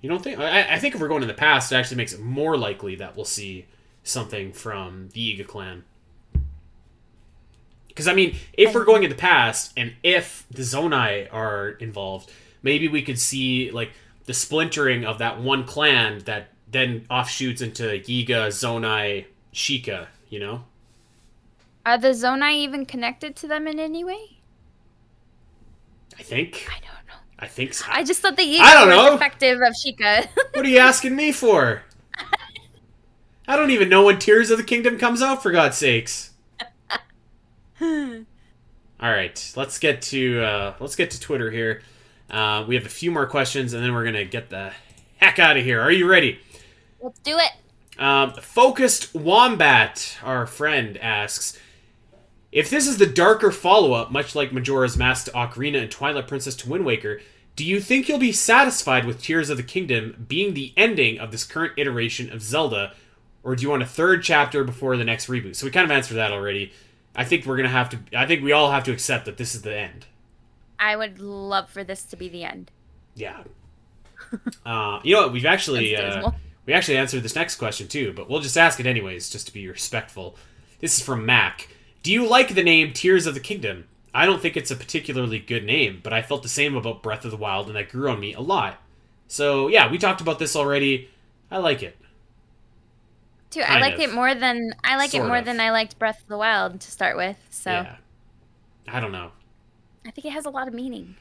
You 0.00 0.08
don't 0.08 0.22
think? 0.22 0.38
I, 0.38 0.74
I 0.74 0.78
think 0.78 0.94
if 0.94 1.00
we're 1.00 1.08
going 1.08 1.22
in 1.22 1.28
the 1.28 1.34
past, 1.34 1.72
it 1.72 1.76
actually 1.76 1.98
makes 1.98 2.14
it 2.14 2.20
more 2.20 2.56
likely 2.56 2.94
that 2.96 3.16
we'll 3.16 3.26
see 3.26 3.66
something 4.02 4.54
from 4.54 5.10
the 5.12 5.20
Yiga 5.20 5.46
clan. 5.46 5.84
Because 7.88 8.08
I 8.08 8.14
mean, 8.14 8.36
if 8.54 8.74
we're 8.74 8.86
going 8.86 9.02
in 9.02 9.10
the 9.10 9.16
past, 9.16 9.72
and 9.76 9.92
if 10.02 10.46
the 10.50 10.62
Zonai 10.62 11.28
are 11.30 11.70
involved, 11.70 12.30
maybe 12.66 12.88
we 12.88 13.00
could 13.00 13.18
see 13.18 13.70
like 13.70 13.92
the 14.24 14.34
splintering 14.34 15.04
of 15.04 15.18
that 15.18 15.40
one 15.40 15.64
clan 15.64 16.18
that 16.24 16.48
then 16.70 17.06
offshoots 17.08 17.62
into 17.62 17.84
Yiga, 17.84 18.48
Zonai, 18.48 19.26
Sheikah. 19.54 20.08
You 20.28 20.40
know? 20.40 20.64
Are 21.86 21.96
the 21.96 22.08
Zonai 22.08 22.54
even 22.54 22.84
connected 22.84 23.36
to 23.36 23.46
them 23.46 23.68
in 23.68 23.78
any 23.78 24.02
way? 24.02 24.38
I 26.18 26.22
think. 26.22 26.66
I 26.68 26.80
don't 26.80 27.06
know. 27.06 27.20
I 27.38 27.46
think 27.46 27.72
so. 27.72 27.86
I 27.88 28.02
just 28.02 28.20
thought 28.20 28.36
the 28.36 28.42
Yiga 28.42 28.60
I 28.60 28.74
don't 28.74 28.88
know. 28.88 29.12
defective 29.12 29.60
of 29.62 29.72
Sheikah. 29.72 30.26
What 30.54 30.66
are 30.66 30.68
you 30.68 30.78
asking 30.78 31.14
me 31.14 31.30
for? 31.30 31.82
I 33.46 33.54
don't 33.54 33.70
even 33.70 33.88
know 33.88 34.04
when 34.06 34.18
Tears 34.18 34.50
of 34.50 34.58
the 34.58 34.64
Kingdom 34.64 34.98
comes 34.98 35.22
out, 35.22 35.40
for 35.40 35.52
God's 35.52 35.76
sakes. 35.76 36.32
All 37.80 38.24
right, 39.00 39.52
let's 39.54 39.78
get 39.78 40.02
to 40.02 40.42
uh, 40.42 40.74
let's 40.80 40.96
get 40.96 41.12
to 41.12 41.20
Twitter 41.20 41.52
here. 41.52 41.82
Uh, 42.30 42.64
we 42.66 42.74
have 42.74 42.86
a 42.86 42.90
few 42.90 43.10
more 43.10 43.26
questions, 43.26 43.72
and 43.72 43.82
then 43.82 43.94
we're 43.94 44.04
gonna 44.04 44.24
get 44.24 44.50
the 44.50 44.72
heck 45.16 45.38
out 45.38 45.56
of 45.56 45.64
here. 45.64 45.80
Are 45.80 45.92
you 45.92 46.08
ready? 46.08 46.38
Let's 47.00 47.18
do 47.20 47.38
it. 47.38 47.52
Um, 47.98 48.32
Focused 48.34 49.14
Wombat, 49.14 50.18
our 50.22 50.46
friend, 50.46 50.98
asks 50.98 51.58
If 52.52 52.68
this 52.68 52.86
is 52.86 52.98
the 52.98 53.06
darker 53.06 53.50
follow 53.50 53.92
up, 53.92 54.10
much 54.10 54.34
like 54.34 54.52
Majora's 54.52 54.96
Mask 54.96 55.26
to 55.26 55.30
Ocarina 55.32 55.80
and 55.80 55.90
Twilight 55.90 56.28
Princess 56.28 56.56
to 56.56 56.68
Wind 56.68 56.84
Waker, 56.84 57.20
do 57.54 57.64
you 57.64 57.80
think 57.80 58.08
you'll 58.08 58.18
be 58.18 58.32
satisfied 58.32 59.06
with 59.06 59.22
Tears 59.22 59.48
of 59.48 59.56
the 59.56 59.62
Kingdom 59.62 60.26
being 60.28 60.52
the 60.52 60.74
ending 60.76 61.18
of 61.18 61.30
this 61.30 61.44
current 61.44 61.72
iteration 61.78 62.30
of 62.30 62.42
Zelda, 62.42 62.92
or 63.42 63.56
do 63.56 63.62
you 63.62 63.70
want 63.70 63.82
a 63.82 63.86
third 63.86 64.22
chapter 64.22 64.62
before 64.62 64.96
the 64.96 65.04
next 65.04 65.28
reboot? 65.28 65.56
So 65.56 65.64
we 65.64 65.72
kind 65.72 65.84
of 65.84 65.90
answered 65.90 66.16
that 66.16 66.32
already. 66.32 66.72
I 67.14 67.24
think 67.24 67.46
we're 67.46 67.56
gonna 67.56 67.68
have 67.70 67.88
to. 67.90 67.98
I 68.14 68.26
think 68.26 68.42
we 68.42 68.52
all 68.52 68.70
have 68.72 68.84
to 68.84 68.92
accept 68.92 69.24
that 69.24 69.38
this 69.38 69.54
is 69.54 69.62
the 69.62 69.74
end. 69.74 70.04
I 70.78 70.96
would 70.96 71.18
love 71.18 71.70
for 71.70 71.84
this 71.84 72.02
to 72.04 72.16
be 72.16 72.28
the 72.28 72.44
end. 72.44 72.70
Yeah. 73.14 73.42
uh, 74.66 75.00
you 75.02 75.14
know 75.14 75.22
what? 75.22 75.32
We've 75.32 75.46
actually 75.46 75.96
uh, 75.96 76.30
we 76.66 76.72
actually 76.72 76.96
answered 76.98 77.22
this 77.22 77.36
next 77.36 77.56
question 77.56 77.88
too, 77.88 78.12
but 78.12 78.28
we'll 78.28 78.40
just 78.40 78.58
ask 78.58 78.80
it 78.80 78.86
anyways, 78.86 79.30
just 79.30 79.46
to 79.46 79.52
be 79.52 79.68
respectful. 79.68 80.36
This 80.80 80.98
is 80.98 81.04
from 81.04 81.24
Mac. 81.24 81.68
Do 82.02 82.12
you 82.12 82.28
like 82.28 82.54
the 82.54 82.62
name 82.62 82.92
Tears 82.92 83.26
of 83.26 83.34
the 83.34 83.40
Kingdom? 83.40 83.86
I 84.12 84.26
don't 84.26 84.40
think 84.40 84.56
it's 84.56 84.70
a 84.70 84.76
particularly 84.76 85.38
good 85.38 85.64
name, 85.64 86.00
but 86.02 86.12
I 86.12 86.22
felt 86.22 86.42
the 86.42 86.48
same 86.48 86.74
about 86.76 87.02
Breath 87.02 87.24
of 87.24 87.30
the 87.30 87.36
Wild, 87.36 87.66
and 87.66 87.76
that 87.76 87.90
grew 87.90 88.10
on 88.10 88.20
me 88.20 88.32
a 88.32 88.40
lot. 88.40 88.80
So 89.28 89.68
yeah, 89.68 89.90
we 89.90 89.98
talked 89.98 90.20
about 90.20 90.38
this 90.38 90.56
already. 90.56 91.10
I 91.50 91.58
like 91.58 91.82
it. 91.82 91.96
Too. 93.50 93.60
I 93.60 93.78
like 93.78 93.94
of. 93.94 94.00
it 94.00 94.12
more 94.12 94.34
than 94.34 94.72
I 94.82 94.96
like 94.96 95.14
it 95.14 95.22
more 95.22 95.38
of. 95.38 95.44
than 95.44 95.60
I 95.60 95.70
liked 95.70 95.98
Breath 95.98 96.20
of 96.20 96.28
the 96.28 96.38
Wild 96.38 96.80
to 96.80 96.90
start 96.90 97.16
with. 97.16 97.36
So 97.50 97.70
Yeah. 97.70 97.96
I 98.88 99.00
don't 99.00 99.12
know. 99.12 99.30
I 100.06 100.10
think 100.10 100.26
it 100.26 100.32
has 100.32 100.46
a 100.46 100.50
lot 100.50 100.68
of 100.68 100.74
meaning. 100.74 101.16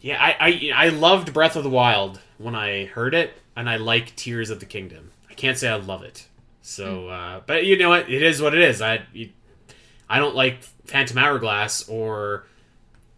Yeah, 0.00 0.22
I, 0.22 0.36
I 0.40 0.86
I 0.86 0.88
loved 0.88 1.32
Breath 1.32 1.56
of 1.56 1.64
the 1.64 1.70
Wild 1.70 2.20
when 2.38 2.54
I 2.54 2.86
heard 2.86 3.14
it, 3.14 3.34
and 3.56 3.68
I 3.68 3.76
like 3.76 4.16
Tears 4.16 4.50
of 4.50 4.60
the 4.60 4.66
Kingdom. 4.66 5.10
I 5.28 5.34
can't 5.34 5.58
say 5.58 5.68
I 5.68 5.76
love 5.76 6.02
it. 6.02 6.26
So, 6.62 7.08
uh, 7.08 7.40
but 7.46 7.66
you 7.66 7.76
know 7.76 7.90
what? 7.90 8.10
It 8.10 8.22
is 8.22 8.40
what 8.40 8.54
it 8.54 8.62
is. 8.62 8.80
I 8.80 9.02
you, 9.12 9.30
I 10.08 10.18
don't 10.18 10.34
like 10.34 10.62
Phantom 10.84 11.18
Hourglass 11.18 11.88
or. 11.88 12.46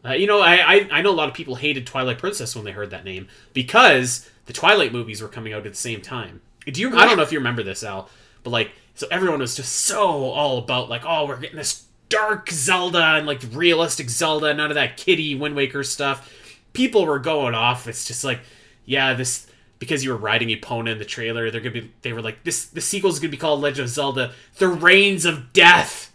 Uh, 0.04 0.14
you 0.14 0.26
know, 0.26 0.40
I, 0.40 0.56
I 0.56 0.88
I 0.90 1.02
know 1.02 1.10
a 1.10 1.14
lot 1.14 1.28
of 1.28 1.34
people 1.34 1.54
hated 1.54 1.86
Twilight 1.86 2.18
Princess 2.18 2.56
when 2.56 2.64
they 2.64 2.72
heard 2.72 2.90
that 2.90 3.04
name 3.04 3.28
because 3.52 4.28
the 4.46 4.52
Twilight 4.52 4.92
movies 4.92 5.22
were 5.22 5.28
coming 5.28 5.52
out 5.52 5.64
at 5.64 5.72
the 5.72 5.78
same 5.78 6.00
time. 6.00 6.40
Do 6.66 6.80
you? 6.80 6.96
I 6.96 7.06
don't 7.06 7.16
know 7.16 7.22
if 7.22 7.30
you 7.30 7.38
remember 7.38 7.62
this, 7.62 7.84
Al, 7.84 8.08
but 8.42 8.50
like, 8.50 8.72
so 8.96 9.06
everyone 9.12 9.38
was 9.38 9.54
just 9.54 9.72
so 9.72 10.30
all 10.30 10.58
about 10.58 10.88
like, 10.88 11.02
oh, 11.06 11.26
we're 11.26 11.38
getting 11.38 11.56
this 11.56 11.84
dark 12.08 12.50
Zelda 12.50 13.02
and 13.16 13.26
like 13.26 13.40
realistic 13.52 14.10
Zelda, 14.10 14.52
none 14.54 14.70
of 14.70 14.74
that 14.74 14.96
kitty 14.96 15.34
Wind 15.34 15.56
Waker 15.56 15.82
stuff. 15.84 16.30
People 16.72 17.06
were 17.06 17.18
going 17.18 17.54
off. 17.54 17.86
It's 17.88 18.06
just 18.06 18.24
like, 18.24 18.40
yeah, 18.84 19.14
this 19.14 19.46
because 19.78 20.04
you 20.04 20.10
were 20.10 20.16
riding 20.16 20.48
Epona 20.48 20.92
in 20.92 20.98
the 20.98 21.04
trailer. 21.04 21.50
They're 21.50 21.60
gonna 21.60 21.82
be. 21.82 21.90
They 22.02 22.12
were 22.12 22.22
like, 22.22 22.44
this 22.44 22.66
the 22.66 22.80
sequel's 22.80 23.18
gonna 23.18 23.30
be 23.30 23.36
called 23.36 23.60
Legend 23.60 23.84
of 23.84 23.90
Zelda: 23.90 24.32
The 24.58 24.68
Reigns 24.68 25.24
of 25.24 25.52
Death. 25.52 26.12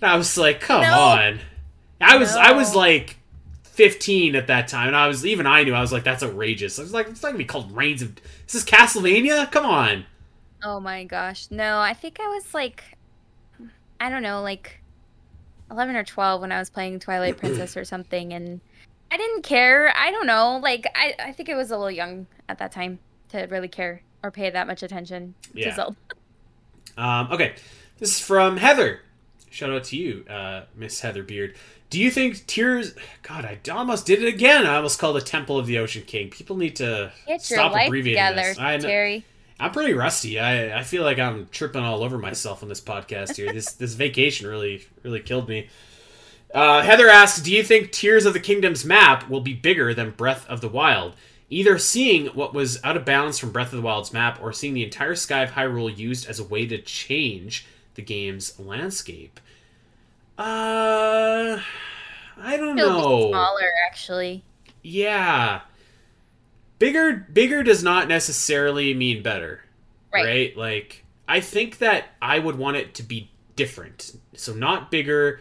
And 0.00 0.10
I 0.10 0.16
was 0.16 0.36
like, 0.36 0.60
come 0.60 0.82
No. 0.82 0.92
on. 0.92 1.40
I 2.00 2.16
was 2.18 2.36
I 2.36 2.52
was 2.52 2.74
like 2.74 3.16
15 3.64 4.36
at 4.36 4.46
that 4.48 4.68
time, 4.68 4.88
and 4.88 4.96
I 4.96 5.08
was 5.08 5.24
even 5.26 5.46
I 5.46 5.62
knew 5.64 5.74
I 5.74 5.80
was 5.80 5.92
like, 5.92 6.04
that's 6.04 6.22
outrageous. 6.22 6.78
I 6.78 6.82
was 6.82 6.92
like, 6.92 7.08
it's 7.08 7.22
not 7.22 7.28
gonna 7.30 7.38
be 7.38 7.44
called 7.44 7.72
Reigns 7.74 8.02
of. 8.02 8.14
This 8.46 8.54
is 8.54 8.64
Castlevania? 8.64 9.50
Come 9.50 9.66
on. 9.66 10.04
Oh 10.62 10.80
my 10.80 11.04
gosh. 11.04 11.50
No, 11.50 11.78
I 11.80 11.94
think 11.94 12.18
I 12.20 12.28
was 12.28 12.52
like 12.54 12.84
I 14.00 14.10
don't 14.10 14.22
know, 14.22 14.42
like 14.42 14.80
11 15.70 15.96
or 15.96 16.04
12 16.04 16.40
when 16.40 16.52
I 16.52 16.58
was 16.58 16.70
playing 16.70 17.00
Twilight 17.00 17.36
Princess 17.38 17.76
or 17.76 17.84
something 17.84 18.32
and 18.32 18.60
I 19.10 19.16
didn't 19.16 19.42
care. 19.42 19.92
I 19.96 20.10
don't 20.10 20.26
know. 20.26 20.58
Like 20.62 20.86
I 20.94 21.14
I 21.18 21.32
think 21.32 21.48
I 21.48 21.54
was 21.54 21.70
a 21.70 21.76
little 21.76 21.90
young 21.90 22.26
at 22.48 22.58
that 22.58 22.72
time 22.72 22.98
to 23.30 23.42
really 23.46 23.68
care 23.68 24.02
or 24.22 24.30
pay 24.30 24.50
that 24.50 24.66
much 24.66 24.82
attention 24.82 25.34
Yeah. 25.54 25.70
to 25.70 25.74
Zelda. 25.76 25.96
Um, 26.96 27.28
okay, 27.32 27.54
this 27.98 28.10
is 28.10 28.20
from 28.20 28.56
Heather. 28.56 29.00
Shout 29.50 29.70
out 29.70 29.84
to 29.84 29.96
you, 29.96 30.24
uh, 30.28 30.62
Miss 30.74 31.00
Heather 31.00 31.22
Beard. 31.22 31.54
Do 31.88 32.00
you 32.00 32.10
think 32.10 32.46
Tears? 32.46 32.94
God, 33.22 33.44
I 33.44 33.58
almost 33.70 34.06
did 34.06 34.22
it 34.22 34.28
again. 34.28 34.66
I 34.66 34.76
almost 34.76 34.98
called 34.98 35.16
it 35.16 35.24
Temple 35.26 35.58
of 35.58 35.66
the 35.66 35.78
Ocean 35.78 36.02
King. 36.02 36.30
People 36.30 36.56
need 36.56 36.76
to 36.76 37.12
Get 37.26 37.42
stop 37.42 37.72
abbreviating 37.72 38.22
together, 38.22 38.48
this. 38.48 38.58
I 38.58 38.76
know, 38.78 38.86
Terry. 38.88 39.24
I'm 39.58 39.70
pretty 39.72 39.94
rusty. 39.94 40.38
I, 40.38 40.78
I 40.78 40.82
feel 40.82 41.02
like 41.02 41.18
I'm 41.18 41.48
tripping 41.50 41.82
all 41.82 42.02
over 42.02 42.18
myself 42.18 42.62
on 42.62 42.68
this 42.68 42.80
podcast 42.80 43.36
here. 43.36 43.52
this 43.52 43.72
this 43.72 43.94
vacation 43.94 44.46
really 44.46 44.84
really 45.02 45.20
killed 45.20 45.48
me. 45.48 45.68
Uh, 46.54 46.82
Heather 46.82 47.08
asks, 47.08 47.40
"Do 47.40 47.52
you 47.52 47.62
think 47.64 47.90
Tears 47.90 48.26
of 48.26 48.32
the 48.34 48.40
Kingdom's 48.40 48.84
map 48.84 49.28
will 49.28 49.40
be 49.40 49.54
bigger 49.54 49.94
than 49.94 50.10
Breath 50.10 50.46
of 50.48 50.60
the 50.60 50.68
Wild? 50.68 51.14
Either 51.48 51.78
seeing 51.78 52.26
what 52.28 52.52
was 52.54 52.82
out 52.84 52.96
of 52.96 53.04
bounds 53.04 53.38
from 53.38 53.50
Breath 53.52 53.72
of 53.72 53.76
the 53.76 53.82
Wild's 53.82 54.12
map, 54.12 54.38
or 54.42 54.52
seeing 54.52 54.74
the 54.74 54.84
entire 54.84 55.14
sky 55.14 55.42
of 55.42 55.50
Hyrule 55.52 55.96
used 55.96 56.28
as 56.28 56.38
a 56.38 56.44
way 56.44 56.66
to 56.66 56.78
change 56.78 57.66
the 57.94 58.02
game's 58.02 58.58
landscape." 58.58 59.40
Uh, 60.38 61.58
I 62.38 62.56
don't 62.58 62.78
It'll 62.78 63.00
know. 63.00 63.30
smaller 63.30 63.70
actually. 63.88 64.44
Yeah. 64.82 65.62
Bigger 66.78 67.26
bigger 67.32 67.62
does 67.62 67.82
not 67.82 68.08
necessarily 68.08 68.94
mean 68.94 69.22
better. 69.22 69.62
Right. 70.12 70.24
Right? 70.24 70.56
Like 70.56 71.04
I 71.28 71.40
think 71.40 71.78
that 71.78 72.06
I 72.20 72.38
would 72.38 72.56
want 72.56 72.76
it 72.76 72.94
to 72.94 73.02
be 73.02 73.30
different. 73.56 74.18
So 74.34 74.52
not 74.52 74.90
bigger, 74.90 75.40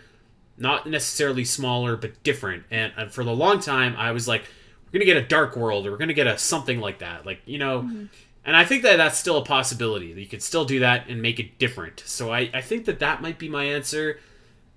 not 0.58 0.88
necessarily 0.88 1.46
smaller, 1.46 1.98
but 1.98 2.24
different. 2.24 2.64
And, 2.72 2.94
and 2.98 3.12
for 3.12 3.24
the 3.24 3.36
long 3.36 3.60
time 3.60 3.96
I 3.98 4.12
was 4.12 4.28
like 4.28 4.44
we're 4.86 5.00
going 5.00 5.08
to 5.08 5.14
get 5.14 5.18
a 5.18 5.28
dark 5.28 5.58
world 5.58 5.86
or 5.86 5.92
we're 5.92 5.98
going 5.98 6.08
to 6.08 6.14
get 6.14 6.28
a 6.28 6.38
something 6.38 6.80
like 6.80 7.00
that. 7.00 7.26
Like, 7.26 7.42
you 7.46 7.58
know, 7.58 7.82
mm-hmm. 7.82 8.06
and 8.46 8.56
I 8.56 8.64
think 8.64 8.84
that 8.84 8.96
that's 8.96 9.18
still 9.18 9.38
a 9.38 9.44
possibility. 9.44 10.08
You 10.08 10.26
could 10.26 10.44
still 10.44 10.64
do 10.64 10.80
that 10.80 11.10
and 11.10 11.22
make 11.22 11.40
it 11.40 11.60
different. 11.60 12.04
So 12.06 12.32
I 12.32 12.50
I 12.54 12.62
think 12.62 12.86
that 12.86 13.00
that 13.00 13.22
might 13.22 13.38
be 13.38 13.50
my 13.50 13.66
answer. 13.66 14.20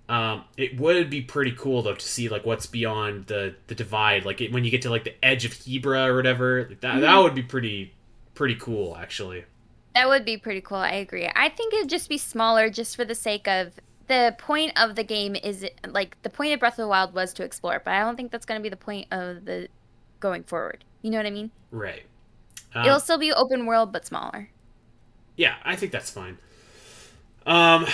Um, 0.09 0.45
it 0.57 0.81
would 0.81 1.11
be 1.11 1.21
pretty 1.21 1.53
cool 1.53 1.83
though 1.83 1.95
to 1.95 2.07
see 2.07 2.29
like 2.29 2.47
what's 2.47 2.67
beyond 2.67 3.27
the 3.27 3.55
the 3.67 3.75
divide, 3.75 4.25
like 4.25 4.41
it, 4.41 4.53
when 4.53 4.65
you 4.65 4.71
get 4.71 4.83
to 4.83 4.91
like 4.91 5.05
the 5.05 5.23
edge 5.25 5.45
of 5.45 5.53
Hebra 5.53 6.07
or 6.07 6.17
whatever. 6.17 6.67
Like, 6.69 6.81
that 6.81 7.01
that 7.01 7.19
would 7.19 7.35
be 7.35 7.43
pretty 7.43 7.93
pretty 8.35 8.55
cool 8.55 8.97
actually. 8.97 9.45
That 9.95 10.09
would 10.09 10.25
be 10.25 10.37
pretty 10.39 10.61
cool. 10.61 10.79
I 10.79 10.93
agree. 10.93 11.29
I 11.35 11.49
think 11.49 11.75
it'd 11.75 11.91
just 11.91 12.09
be 12.09 12.19
smaller 12.19 12.71
just 12.71 12.97
for 12.97 13.05
the 13.05 13.15
sake 13.15 13.47
of 13.49 13.73
the 14.07 14.35
point 14.39 14.73
of 14.81 14.97
the 14.97 15.05
game 15.05 15.37
is 15.37 15.67
like 15.87 16.21
the 16.23 16.31
point 16.31 16.55
of 16.55 16.61
Breath 16.61 16.75
of 16.75 16.85
the 16.85 16.89
Wild 16.89 17.13
was 17.13 17.33
to 17.35 17.45
explore, 17.45 17.83
but 17.85 17.93
I 17.93 18.01
don't 18.01 18.17
think 18.17 18.33
that's 18.33 18.47
going 18.47 18.59
to 18.59 18.63
be 18.63 18.71
the 18.71 18.77
point 18.77 19.07
of 19.11 19.45
the 19.45 19.69
going 20.21 20.43
forward. 20.45 20.85
You 21.03 21.11
know 21.11 21.19
what 21.19 21.27
I 21.27 21.31
mean? 21.31 21.51
Right. 21.71 22.05
Um, 22.75 22.87
It'll 22.87 23.01
still 23.01 23.19
be 23.19 23.33
open 23.33 23.67
world 23.67 23.93
but 23.93 24.07
smaller. 24.07 24.51
Yeah, 25.37 25.55
I 25.65 25.77
think 25.77 25.93
that's 25.93 26.11
fine. 26.11 26.39
Um, 27.47 27.87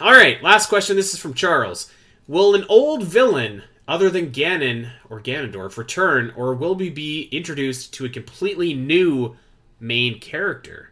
all 0.00 0.12
right. 0.12 0.42
Last 0.42 0.68
question. 0.68 0.96
This 0.96 1.12
is 1.14 1.20
from 1.20 1.34
Charles. 1.34 1.90
Will 2.26 2.54
an 2.54 2.64
old 2.68 3.04
villain 3.04 3.62
other 3.86 4.10
than 4.10 4.30
Ganon 4.30 4.90
or 5.08 5.20
Ganondorf 5.20 5.76
return, 5.76 6.32
or 6.36 6.54
will 6.54 6.74
we 6.74 6.90
be 6.90 7.22
introduced 7.32 7.94
to 7.94 8.04
a 8.04 8.08
completely 8.10 8.74
new 8.74 9.36
main 9.80 10.20
character? 10.20 10.90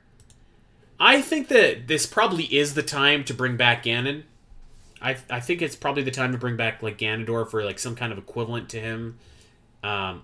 I 0.99 1.21
think 1.21 1.49
that 1.49 1.89
this 1.89 2.07
probably 2.07 2.45
is 2.45 2.73
the 2.75 2.83
time 2.83 3.23
to 3.25 3.35
bring 3.35 3.57
back 3.57 3.85
Ganon. 3.85 4.23
I 5.03 5.17
I 5.29 5.41
think 5.41 5.61
it's 5.61 5.77
probably 5.77 6.03
the 6.03 6.11
time 6.11 6.33
to 6.33 6.39
bring 6.39 6.57
back 6.57 6.83
like 6.83 6.97
Ganondorf 6.97 7.53
or 7.53 7.65
like 7.65 7.79
some 7.79 7.95
kind 7.97 8.13
of 8.13 8.19
equivalent 8.19 8.71
to 8.71 8.81
him. 8.81 9.19
Um, 9.85 10.23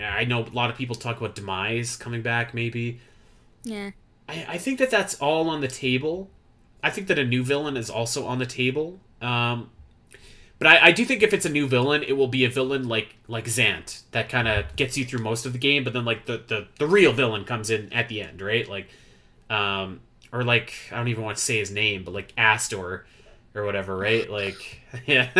I- 0.00 0.24
know 0.24 0.42
a 0.44 0.50
lot 0.50 0.68
of 0.68 0.76
people 0.76 0.96
talk 0.96 1.18
about 1.18 1.36
Demise 1.36 1.96
coming 1.96 2.22
back, 2.22 2.52
maybe. 2.52 3.00
Yeah. 3.62 3.92
I, 4.28 4.46
I 4.48 4.58
think 4.58 4.78
that 4.78 4.90
that's 4.90 5.14
all 5.20 5.48
on 5.48 5.60
the 5.60 5.68
table. 5.68 6.28
I 6.82 6.90
think 6.90 7.08
that 7.08 7.18
a 7.18 7.24
new 7.24 7.42
villain 7.42 7.76
is 7.76 7.90
also 7.90 8.26
on 8.26 8.38
the 8.38 8.46
table. 8.46 9.00
Um, 9.20 9.70
but 10.58 10.66
I, 10.66 10.88
I 10.88 10.92
do 10.92 11.04
think 11.04 11.22
if 11.22 11.32
it's 11.32 11.46
a 11.46 11.50
new 11.50 11.66
villain, 11.66 12.02
it 12.02 12.16
will 12.16 12.28
be 12.28 12.44
a 12.44 12.50
villain 12.50 12.86
like 12.86 13.16
like 13.28 13.46
Zant 13.46 14.02
that 14.12 14.28
kind 14.28 14.46
of 14.46 14.76
gets 14.76 14.96
you 14.98 15.04
through 15.06 15.20
most 15.20 15.46
of 15.46 15.52
the 15.52 15.58
game, 15.58 15.84
but 15.84 15.94
then 15.94 16.04
like 16.04 16.26
the, 16.26 16.42
the 16.46 16.68
the 16.78 16.86
real 16.86 17.12
villain 17.12 17.44
comes 17.44 17.70
in 17.70 17.92
at 17.92 18.08
the 18.08 18.20
end, 18.20 18.42
right? 18.42 18.68
Like, 18.68 18.88
um, 19.48 20.00
or 20.32 20.44
like 20.44 20.74
I 20.92 20.96
don't 20.96 21.08
even 21.08 21.24
want 21.24 21.38
to 21.38 21.42
say 21.42 21.58
his 21.58 21.70
name, 21.70 22.04
but 22.04 22.12
like 22.12 22.34
Astor 22.36 23.06
or 23.54 23.64
whatever, 23.64 23.96
right? 23.96 24.30
Like, 24.30 24.82
yeah. 25.06 25.30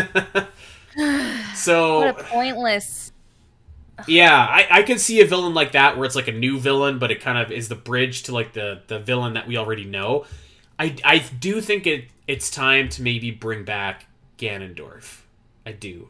so 1.54 1.98
What 1.98 2.20
a 2.20 2.24
pointless. 2.24 3.12
yeah, 4.08 4.34
I, 4.34 4.66
I 4.70 4.82
could 4.82 5.00
see 5.00 5.20
a 5.20 5.26
villain 5.26 5.52
like 5.52 5.72
that 5.72 5.96
where 5.96 6.06
it's 6.06 6.16
like 6.16 6.28
a 6.28 6.32
new 6.32 6.58
villain, 6.58 6.98
but 6.98 7.10
it 7.10 7.20
kind 7.20 7.36
of 7.36 7.52
is 7.52 7.68
the 7.68 7.74
bridge 7.74 8.22
to 8.24 8.32
like 8.32 8.54
the 8.54 8.80
the 8.86 8.98
villain 8.98 9.34
that 9.34 9.46
we 9.46 9.58
already 9.58 9.84
know. 9.84 10.24
I, 10.81 10.97
I 11.05 11.19
do 11.19 11.61
think 11.61 11.86
it 11.86 12.07
it's 12.27 12.51
time 12.51 12.89
to 12.90 13.02
maybe 13.02 13.31
bring 13.31 13.65
back 13.65 14.07
Ganondorf. 14.39 15.20
I 15.66 15.73
do. 15.73 16.09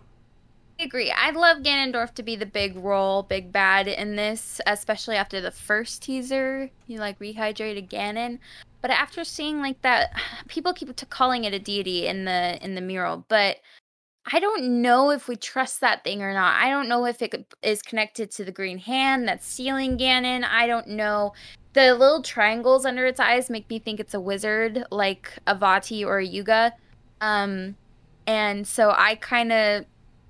I 0.79 0.85
agree. 0.85 1.11
I'd 1.11 1.35
love 1.35 1.59
Ganondorf 1.59 2.15
to 2.15 2.23
be 2.23 2.37
the 2.37 2.47
big 2.47 2.77
role, 2.77 3.25
big 3.25 3.51
bad 3.51 3.89
in 3.89 4.15
this, 4.15 4.61
especially 4.69 5.17
after 5.17 5.41
the 5.41 5.51
first 5.51 6.03
teaser. 6.03 6.71
You 6.87 7.01
like 7.01 7.19
rehydrated 7.19 7.89
Ganon, 7.89 8.39
but 8.81 8.93
after 8.93 9.25
seeing 9.25 9.61
like 9.61 9.83
that, 9.83 10.13
people 10.47 10.73
keep 10.73 10.95
calling 11.11 11.43
it 11.43 11.53
a 11.53 11.59
deity 11.59 12.07
in 12.07 12.25
the 12.25 12.65
in 12.65 12.77
the 12.77 12.81
mural, 12.81 13.25
but 13.27 13.57
I 14.33 14.39
don't 14.39 14.83
know 14.83 15.11
if 15.11 15.27
we 15.27 15.37
trust 15.37 15.81
that 15.81 16.05
thing 16.05 16.23
or 16.23 16.33
not. 16.33 16.55
I 16.63 16.71
don't 16.71 16.89
know 16.89 17.05
if 17.05 17.21
it 17.21 17.53
is 17.63 17.83
connected 17.83 18.31
to 18.33 18.45
the 18.45 18.53
green 18.53 18.79
hand 18.79 19.27
that's 19.27 19.47
sealing 19.47 19.99
Ganon. 19.99 20.45
I 20.45 20.67
don't 20.67 20.89
know. 20.89 21.33
The 21.73 21.95
little 21.95 22.23
triangles 22.23 22.85
under 22.85 23.07
its 23.07 23.19
eyes 23.19 23.51
make 23.51 23.69
me 23.69 23.79
think 23.79 23.99
it's 23.99 24.15
a 24.15 24.21
wizard, 24.21 24.85
like 24.91 25.33
a 25.47 25.57
Vaati 25.57 26.05
or 26.07 26.19
a 26.19 26.27
Yuga. 26.27 26.73
Um, 27.21 27.77
and 28.27 28.67
so 28.67 28.95
I 28.97 29.17
kind 29.17 29.53
of 29.53 29.85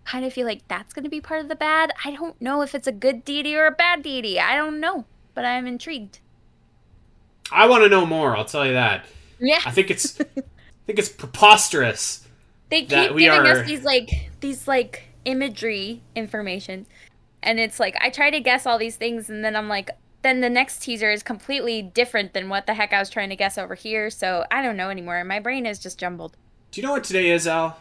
kind 0.04 0.24
of 0.24 0.32
feel 0.32 0.46
like 0.46 0.66
that's 0.66 0.92
going 0.92 1.04
to 1.04 1.10
be 1.10 1.20
part 1.20 1.40
of 1.40 1.48
the 1.48 1.54
bad. 1.54 1.92
I 2.04 2.12
don't 2.12 2.40
know 2.40 2.62
if 2.62 2.74
it's 2.74 2.86
a 2.86 2.92
good 2.92 3.24
deity 3.24 3.54
or 3.54 3.66
a 3.66 3.70
bad 3.70 4.02
deity. 4.02 4.40
I 4.40 4.56
don't 4.56 4.80
know, 4.80 5.04
but 5.34 5.44
I'm 5.44 5.66
intrigued. 5.66 6.20
I 7.52 7.66
want 7.66 7.84
to 7.84 7.88
know 7.88 8.06
more. 8.06 8.36
I'll 8.36 8.44
tell 8.44 8.66
you 8.66 8.72
that. 8.72 9.04
Yeah, 9.38 9.60
I 9.64 9.70
think 9.70 9.90
it's 9.90 10.18
I 10.20 10.24
think 10.86 10.98
it's 10.98 11.08
preposterous. 11.10 12.26
They 12.70 12.82
keep 12.82 13.16
giving 13.16 13.28
are- 13.28 13.46
us 13.46 13.66
these 13.66 13.84
like 13.84 14.30
these 14.40 14.66
like 14.68 15.04
imagery 15.24 16.02
information. 16.16 16.86
and 17.42 17.58
it's 17.60 17.78
like 17.80 17.96
I 18.00 18.10
try 18.10 18.30
to 18.30 18.40
guess 18.40 18.66
all 18.66 18.78
these 18.78 18.96
things, 18.96 19.28
and 19.30 19.44
then 19.44 19.54
I'm 19.56 19.68
like, 19.68 19.90
then 20.22 20.40
the 20.40 20.50
next 20.50 20.82
teaser 20.82 21.10
is 21.10 21.22
completely 21.22 21.82
different 21.82 22.32
than 22.34 22.48
what 22.48 22.66
the 22.66 22.74
heck 22.74 22.92
I 22.92 22.98
was 22.98 23.10
trying 23.10 23.30
to 23.30 23.36
guess 23.36 23.56
over 23.58 23.74
here. 23.74 24.10
So 24.10 24.44
I 24.50 24.62
don't 24.62 24.76
know 24.76 24.90
anymore. 24.90 25.22
My 25.24 25.40
brain 25.40 25.66
is 25.66 25.78
just 25.78 25.98
jumbled. 25.98 26.36
Do 26.70 26.80
you 26.80 26.86
know 26.86 26.92
what 26.92 27.04
today 27.04 27.30
is, 27.30 27.46
Al? 27.46 27.78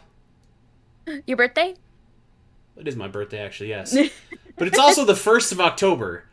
Your 1.26 1.36
birthday? 1.36 1.74
It 2.76 2.88
is 2.88 2.96
my 2.96 3.08
birthday, 3.08 3.38
actually, 3.40 3.68
yes. 3.68 3.94
but 4.56 4.66
it's 4.68 4.78
also 4.78 5.04
the 5.04 5.12
1st 5.12 5.52
of 5.52 5.60
October. 5.60 6.24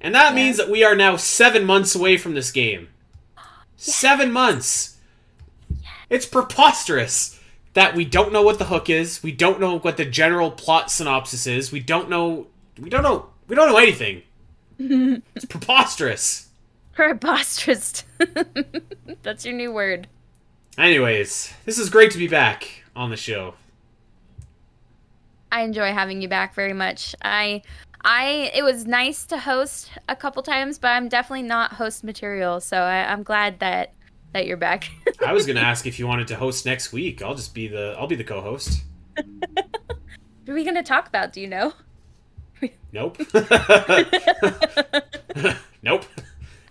And 0.00 0.14
that 0.14 0.30
Yeah. 0.30 0.34
means 0.44 0.58
that 0.58 0.68
we 0.68 0.84
are 0.84 0.94
now 0.94 1.16
seven 1.16 1.64
months 1.64 1.94
away 1.94 2.18
from 2.18 2.34
this 2.34 2.52
game. 2.52 2.88
Seven 3.76 4.30
months! 4.30 4.96
It's 6.10 6.26
preposterous 6.26 7.35
that 7.76 7.94
we 7.94 8.06
don't 8.06 8.32
know 8.32 8.40
what 8.40 8.58
the 8.58 8.64
hook 8.64 8.88
is. 8.88 9.22
We 9.22 9.32
don't 9.32 9.60
know 9.60 9.78
what 9.78 9.98
the 9.98 10.06
general 10.06 10.50
plot 10.50 10.90
synopsis 10.90 11.46
is. 11.46 11.70
We 11.70 11.80
don't 11.80 12.08
know. 12.08 12.46
We 12.80 12.88
don't 12.88 13.02
know. 13.02 13.26
We 13.48 13.54
don't 13.54 13.70
know 13.70 13.76
anything. 13.76 14.22
it's 14.78 15.44
preposterous. 15.44 16.48
Preposterous. 16.94 18.02
That's 19.22 19.44
your 19.44 19.54
new 19.54 19.74
word. 19.74 20.08
Anyways, 20.78 21.52
this 21.66 21.78
is 21.78 21.90
great 21.90 22.10
to 22.12 22.18
be 22.18 22.28
back 22.28 22.82
on 22.96 23.10
the 23.10 23.16
show. 23.16 23.54
I 25.52 25.60
enjoy 25.60 25.92
having 25.92 26.22
you 26.22 26.28
back 26.28 26.54
very 26.54 26.72
much. 26.72 27.14
I 27.20 27.60
I 28.02 28.50
it 28.54 28.62
was 28.62 28.86
nice 28.86 29.26
to 29.26 29.38
host 29.38 29.90
a 30.08 30.16
couple 30.16 30.42
times, 30.42 30.78
but 30.78 30.88
I'm 30.88 31.10
definitely 31.10 31.46
not 31.46 31.74
host 31.74 32.04
material, 32.04 32.58
so 32.62 32.78
I, 32.78 33.12
I'm 33.12 33.22
glad 33.22 33.58
that 33.58 33.92
that 34.32 34.46
you're 34.46 34.56
back. 34.56 34.90
I 35.24 35.32
was 35.32 35.46
gonna 35.46 35.60
ask 35.72 35.86
if 35.86 35.98
you 35.98 36.06
wanted 36.06 36.28
to 36.28 36.36
host 36.36 36.66
next 36.66 36.92
week. 36.92 37.22
I'll 37.22 37.34
just 37.34 37.54
be 37.54 37.68
the. 37.68 37.94
I'll 37.98 38.06
be 38.06 38.16
the 38.16 38.24
co-host. 38.24 38.82
what 39.14 39.66
are 40.48 40.54
we 40.54 40.64
gonna 40.64 40.82
talk 40.82 41.08
about? 41.08 41.32
Do 41.32 41.40
you 41.40 41.48
know? 41.48 41.72
Nope. 42.92 43.18
nope. 45.82 46.04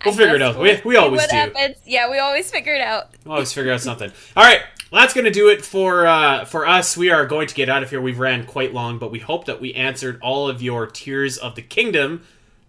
We'll 0.03 0.14
I 0.14 0.18
figure 0.18 0.36
it 0.36 0.41
out. 0.41 0.60
We, 0.60 0.82
we 0.86 0.95
always 0.98 1.22
what 1.22 1.30
do. 1.30 1.36
happens. 1.36 1.77
Yeah, 1.86 2.10
we 2.10 2.19
always 2.19 2.49
figure 2.52 2.73
it 2.73 2.82
out. 2.82 3.10
We'll 3.23 3.34
always 3.34 3.53
figure 3.53 3.72
out 3.72 3.82
something. 3.82 4.11
All 4.36 4.44
right. 4.44 4.61
Well, 4.91 5.02
that's 5.02 5.14
going 5.14 5.26
to 5.26 5.32
do 5.32 5.49
it 5.49 5.65
for 5.65 6.06
uh, 6.06 6.45
for 6.45 6.68
us. 6.68 6.95
We 6.95 7.10
are 7.10 7.26
going 7.26 7.48
to 7.48 7.56
get 7.56 7.69
out 7.69 7.84
of 7.84 7.90
here. 7.90 7.99
We've 7.99 8.19
ran 8.19 8.45
quite 8.45 8.73
long, 8.73 8.99
but 8.99 9.11
we 9.11 9.19
hope 9.19 9.45
that 9.45 9.60
we 9.60 9.73
answered 9.73 10.19
all 10.22 10.48
of 10.48 10.61
your 10.61 10.86
Tears 10.88 11.38
of 11.38 11.56
the 11.56 11.61
Kingdom, 11.61 12.23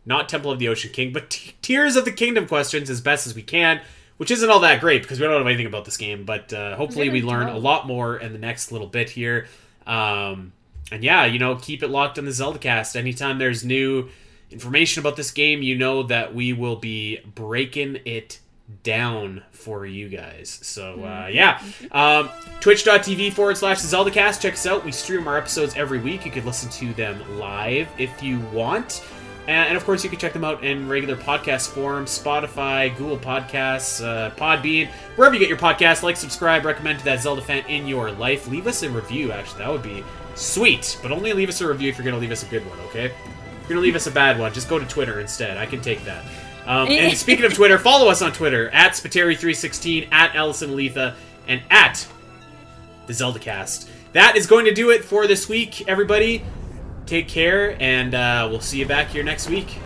not 0.07 0.29
Temple 0.29 0.51
of 0.51 0.59
the 0.59 0.69
Ocean 0.69 0.91
King, 0.93 1.13
but 1.13 1.31
t- 1.31 1.55
Tears 1.61 1.95
of 1.95 2.05
the 2.05 2.13
Kingdom 2.13 2.47
questions 2.47 2.89
as 2.89 3.01
best 3.01 3.27
as 3.27 3.35
we 3.35 3.43
can, 3.43 3.81
which 4.16 4.30
isn't 4.30 4.48
all 4.48 4.60
that 4.60 4.80
great 4.80 5.02
because 5.02 5.20
we 5.20 5.26
don't 5.26 5.40
know 5.40 5.47
anything 5.47 5.66
about 5.66 5.84
this 5.84 5.97
game. 5.97 6.24
But 6.24 6.52
uh, 6.52 6.76
hopefully, 6.76 7.09
we 7.10 7.22
learn 7.22 7.48
a 7.48 7.59
lot 7.59 7.86
more 7.86 8.16
in 8.16 8.32
the 8.32 8.38
next 8.38 8.72
little 8.72 8.86
bit 8.86 9.10
here. 9.10 9.47
Um, 9.86 10.52
and 10.90 11.02
yeah, 11.02 11.24
you 11.24 11.38
know, 11.38 11.56
keep 11.56 11.82
it 11.82 11.88
locked 11.88 12.18
on 12.18 12.24
the 12.24 12.32
Zelda 12.32 12.59
cast. 12.59 12.97
Anytime 12.97 13.38
there's 13.38 13.64
new 13.64 14.09
information 14.51 15.01
about 15.01 15.16
this 15.16 15.30
game, 15.30 15.62
you 15.62 15.76
know 15.76 16.05
that 16.05 16.34
we 16.34 16.52
will 16.52 16.76
be 16.76 17.18
breaking 17.34 18.01
it 18.05 18.40
down 18.82 19.43
for 19.52 19.86
you 19.86 20.09
guys. 20.09 20.59
So 20.62 21.05
uh, 21.05 21.28
yeah, 21.30 21.62
um, 21.93 22.28
twitch.tv 22.60 23.32
forward 23.32 23.56
slash 23.56 23.82
the 23.82 23.97
ZeldaCast. 23.97 24.40
Check 24.40 24.55
us 24.55 24.66
out. 24.66 24.84
We 24.84 24.93
stream 24.93 25.26
our 25.28 25.38
episodes 25.38 25.74
every 25.76 25.98
week. 25.98 26.24
You 26.24 26.32
can 26.32 26.44
listen 26.44 26.70
to 26.70 26.93
them 26.94 27.38
live 27.38 27.88
if 27.98 28.22
you 28.22 28.40
want. 28.52 29.05
And, 29.48 29.68
and 29.68 29.77
of 29.77 29.85
course, 29.85 30.02
you 30.02 30.10
can 30.10 30.18
check 30.18 30.32
them 30.32 30.44
out 30.44 30.64
in 30.64 30.89
regular 30.89 31.16
podcast 31.16 31.68
form 31.70 32.05
Spotify, 32.06 32.97
Google 32.97 33.18
Podcasts, 33.18 34.05
uh, 34.05 34.31
Podbean, 34.35 34.89
wherever 35.16 35.35
you 35.35 35.40
get 35.40 35.48
your 35.48 35.59
podcasts. 35.59 36.02
Like, 36.02 36.16
subscribe, 36.16 36.64
recommend 36.64 36.98
to 36.98 37.05
that 37.05 37.23
Zelda 37.23 37.43
fan 37.43 37.64
in 37.66 37.86
your 37.86 38.10
life. 38.10 38.48
Leave 38.48 38.66
us 38.66 38.82
a 38.82 38.90
review, 38.90 39.32
actually. 39.32 39.59
That 39.59 39.70
would 39.70 39.82
be 39.82 40.05
sweet. 40.35 40.98
But 41.02 41.12
only 41.12 41.32
leave 41.32 41.48
us 41.48 41.60
a 41.60 41.68
review 41.68 41.89
if 41.89 41.97
you're 41.97 42.05
going 42.05 42.14
to 42.14 42.20
leave 42.20 42.32
us 42.32 42.43
a 42.43 42.47
good 42.47 42.68
one, 42.68 42.78
okay? 42.81 43.06
If 43.06 43.12
you're 43.62 43.68
going 43.68 43.77
to 43.77 43.81
leave 43.81 43.97
us 43.97 44.06
a 44.06 44.10
bad 44.12 44.39
one, 44.39 44.52
just 44.52 44.68
go 44.68 44.78
to 44.78 44.86
Twitter 44.86 45.20
instead. 45.20 45.56
I 45.56 45.66
can 45.66 45.81
take 45.81 46.05
that. 46.05 46.24
Um, 46.66 46.89
and 46.89 47.16
speaking 47.18 47.44
of 47.44 47.55
Twitter, 47.55 47.78
follow 47.78 48.09
us 48.09 48.23
on 48.23 48.32
Twitter 48.32 48.68
at 48.70 48.93
Spiteri316, 48.93 50.09
at 50.12 50.32
Alasyn 50.32 50.70
Eletha, 50.70 51.14
and 51.47 51.62
at 51.70 52.06
the 53.06 53.12
ZeldaCast. 53.12 53.89
That 54.12 54.36
is 54.36 54.47
going 54.47 54.64
to 54.64 54.74
do 54.74 54.90
it 54.90 55.05
for 55.05 55.27
this 55.27 55.48
week, 55.48 55.86
everybody. 55.89 56.43
Take 57.07 57.28
care, 57.28 57.77
and 57.81 58.15
uh, 58.15 58.49
we'll 58.51 58.61
see 58.61 58.78
you 58.78 58.87
back 58.87 59.09
here 59.09 59.23
next 59.23 59.49
week. 59.49 59.78